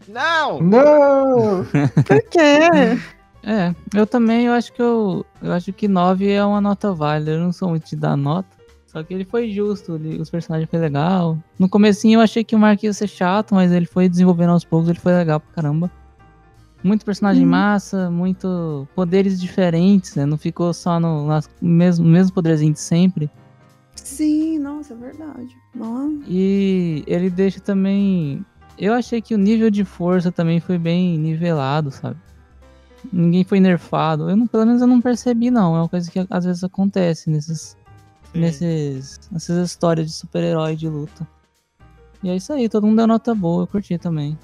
Não! 0.09 0.61
Não! 0.61 1.65
Por 2.07 2.23
quê? 2.29 2.99
É, 3.43 3.75
eu 3.95 4.07
também 4.07 4.47
eu 4.47 4.53
acho 4.53 4.73
que 4.73 4.83
eu, 4.83 5.25
eu 5.41 5.53
acho 5.53 5.73
que 5.73 5.87
9 5.89 6.31
é 6.31 6.45
uma 6.45 6.61
nota 6.61 6.93
válida. 6.93 7.33
Eu 7.33 7.41
não 7.41 7.53
sou 7.53 7.69
muito 7.71 7.89
de 7.89 7.97
dar 7.97 8.17
nota. 8.17 8.56
Só 8.97 9.03
que 9.03 9.13
ele 9.13 9.27
foi 9.27 9.51
justo, 9.51 9.97
ele- 9.97 10.19
os 10.23 10.31
personagens 10.31 10.71
foi 10.71 10.79
legal. 10.79 11.37
No 11.59 11.69
comecinho 11.69 12.17
eu 12.17 12.23
achei 12.23 12.43
que 12.43 12.57
o 12.57 12.59
Mark 12.59 12.83
ia 12.83 12.95
ser 12.95 13.07
chato, 13.07 13.55
mas 13.55 13.71
ele 13.71 13.85
foi 13.85 14.09
desenvolvendo 14.09 14.53
aos 14.53 14.65
poucos, 14.65 14.89
ele 14.89 14.99
foi 14.99 15.13
legal 15.13 15.39
pra 15.39 15.53
caramba. 15.55 15.91
Muito 16.83 17.05
personagem 17.05 17.45
Hum. 17.45 17.51
massa, 17.51 18.11
muito 18.11 18.89
poderes 18.97 19.39
diferentes, 19.39 20.15
né? 20.15 20.25
Não 20.25 20.39
ficou 20.39 20.73
só 20.73 20.99
no 20.99 21.27
nas, 21.27 21.47
mesmo, 21.61 22.07
mesmo 22.07 22.33
poderzinho 22.33 22.73
de 22.73 22.81
sempre. 22.81 23.31
Sim, 23.97 24.61
nossa, 24.61 24.95
é 24.95 24.97
verdade. 24.97 25.55
Nossa. 25.75 26.17
E 26.27 27.05
ele 27.07 27.29
deixa 27.29 27.61
também. 27.61 28.43
Eu 28.79 28.95
achei 28.95 29.21
que 29.21 29.35
o 29.35 29.39
nível 29.39 29.69
de 29.71 29.85
força 29.85 30.33
também 30.33 30.59
foi 30.59 30.79
bem 30.79 31.19
nivelado, 31.19 31.91
sabe? 31.91 32.17
Ninguém 33.13 33.45
foi 33.45 33.61
nerfado. 33.61 34.31
Eu 34.31 34.37
não, 34.39 34.47
pelo 34.47 34.65
menos 34.65 34.81
eu 34.81 34.87
não 34.89 35.03
percebi, 35.03 35.51
não. 35.51 35.77
É 35.77 35.81
uma 35.81 35.89
coisa 35.89 36.11
que 36.11 36.27
às 36.31 36.47
vezes 36.47 36.65
acontece 36.65 37.29
nesses. 37.29 37.76
Nesses, 38.41 39.21
nessas 39.31 39.71
histórias 39.71 40.07
de 40.07 40.13
super-herói 40.13 40.77
de 40.77 40.89
luta. 40.89 41.27
E 42.23 42.31
é 42.31 42.37
isso 42.37 42.53
aí, 42.53 42.69
todo 42.69 42.87
mundo 42.87 42.97
deu 42.97 43.07
nota 43.07 43.35
boa, 43.35 43.63
eu 43.63 43.67
curti 43.67 43.99
também. 43.99 44.39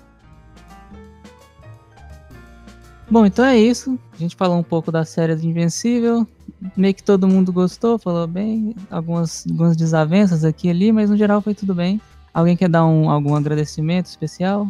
Bom, 3.10 3.27
então 3.27 3.44
é 3.44 3.59
isso. 3.59 3.98
A 4.14 4.16
gente 4.16 4.35
falou 4.35 4.59
um 4.59 4.62
pouco 4.62 4.90
da 4.90 5.05
série 5.05 5.35
do 5.35 5.44
Invencível. 5.44 6.27
Meio 6.74 6.94
que 6.94 7.02
todo 7.02 7.28
mundo 7.28 7.52
gostou, 7.52 7.98
falou 7.98 8.27
bem. 8.27 8.74
Algumas, 8.90 9.44
algumas 9.47 9.77
desavenças 9.77 10.44
aqui 10.44 10.69
e 10.69 10.70
ali, 10.70 10.93
mas 10.93 11.10
no 11.10 11.16
geral 11.16 11.43
foi 11.43 11.55
tudo 11.55 11.74
bem. 11.74 12.01
Alguém 12.32 12.56
quer 12.56 12.70
dar 12.70 12.86
um, 12.86 13.10
algum 13.10 13.35
agradecimento 13.35 14.06
especial? 14.06 14.66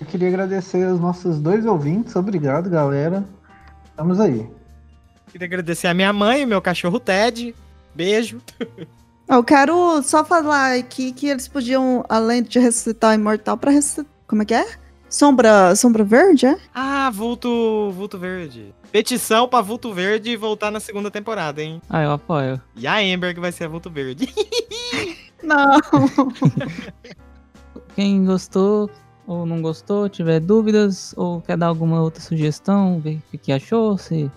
Eu 0.00 0.06
queria 0.06 0.28
agradecer 0.28 0.82
aos 0.86 0.98
nossos 0.98 1.38
dois 1.38 1.66
ouvintes. 1.66 2.16
Obrigado, 2.16 2.70
galera. 2.70 3.22
Estamos 3.84 4.18
aí. 4.18 4.48
Queria 5.30 5.46
agradecer 5.46 5.86
a 5.86 5.94
minha 5.94 6.12
mãe 6.12 6.42
e 6.42 6.46
meu 6.46 6.62
cachorro 6.62 6.98
Ted. 6.98 7.54
Beijo. 7.94 8.40
Eu 9.28 9.42
quero 9.42 10.02
só 10.02 10.24
falar 10.24 10.76
aqui 10.78 11.12
que 11.12 11.28
eles 11.28 11.48
podiam, 11.48 12.04
além 12.08 12.42
de 12.42 12.58
ressuscitar 12.58 13.12
o 13.12 13.14
imortal, 13.14 13.56
pra 13.56 13.70
ressuscitar. 13.70 14.06
Como 14.26 14.42
é 14.42 14.44
que 14.44 14.54
é? 14.54 14.66
Sombra, 15.08 15.76
sombra 15.76 16.02
verde, 16.02 16.46
é? 16.46 16.58
Ah, 16.74 17.08
Vulto, 17.08 17.92
Vulto 17.92 18.18
Verde. 18.18 18.74
Petição 18.90 19.46
pra 19.46 19.60
Vulto 19.60 19.92
Verde 19.94 20.36
voltar 20.36 20.72
na 20.72 20.80
segunda 20.80 21.10
temporada, 21.10 21.62
hein? 21.62 21.80
Ah, 21.88 22.02
eu 22.02 22.12
apoio. 22.12 22.60
E 22.74 22.86
a 22.86 22.96
Amber 22.96 23.32
que 23.32 23.40
vai 23.40 23.52
ser 23.52 23.64
a 23.64 23.68
Vulto 23.68 23.88
Verde. 23.90 24.34
Não. 25.42 25.78
Quem 27.94 28.24
gostou 28.24 28.90
ou 29.26 29.46
não 29.46 29.62
gostou, 29.62 30.08
tiver 30.08 30.40
dúvidas 30.40 31.14
ou 31.16 31.40
quer 31.40 31.56
dar 31.56 31.68
alguma 31.68 32.00
outra 32.00 32.20
sugestão, 32.20 33.00
ver 33.00 33.20
o 33.32 33.38
que 33.38 33.52
achou, 33.52 33.96
se 33.96 34.30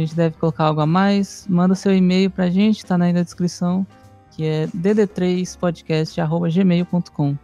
a 0.00 0.04
gente 0.06 0.16
deve 0.16 0.36
colocar 0.36 0.64
algo 0.64 0.80
a 0.80 0.86
mais, 0.86 1.46
manda 1.48 1.74
seu 1.74 1.94
e-mail 1.94 2.30
pra 2.30 2.48
gente, 2.50 2.84
tá 2.84 2.96
aí 2.96 3.12
na 3.12 3.22
descrição, 3.22 3.86
que 4.30 4.44
é 4.46 4.66
dd3podcast.gmail.com. 4.68 7.36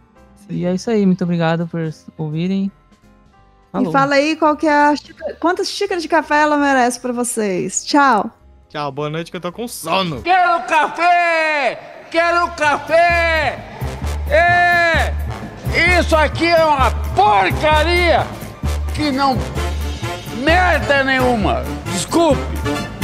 E 0.49 0.65
é 0.65 0.73
isso 0.73 0.89
aí, 0.89 1.05
muito 1.05 1.23
obrigado 1.23 1.67
por 1.67 1.81
ouvirem. 2.17 2.71
Falou. 3.71 3.89
E 3.89 3.93
fala 3.93 4.15
aí 4.15 4.35
qual 4.37 4.55
que 4.55 4.65
é 4.65 4.71
a 4.71 4.95
xícara- 4.95 5.35
quantas 5.39 5.69
xícaras 5.69 6.01
de 6.01 6.07
café 6.09 6.41
ela 6.41 6.57
merece 6.57 6.99
pra 6.99 7.11
vocês. 7.11 7.85
Tchau. 7.85 8.31
Tchau, 8.69 8.91
boa 8.91 9.09
noite 9.09 9.29
que 9.29 9.37
eu 9.37 9.41
tô 9.41 9.51
com 9.51 9.67
sono. 9.67 10.21
Quero 10.21 10.61
café! 10.67 12.05
Quero 12.09 12.47
café! 12.51 13.59
É! 14.29 15.13
Isso 15.99 16.15
aqui 16.15 16.45
é 16.47 16.63
uma 16.65 16.89
porcaria 17.13 18.25
que 18.95 19.11
não 19.11 19.37
merda 20.43 21.03
nenhuma. 21.03 21.63
Desculpe. 22.07 22.96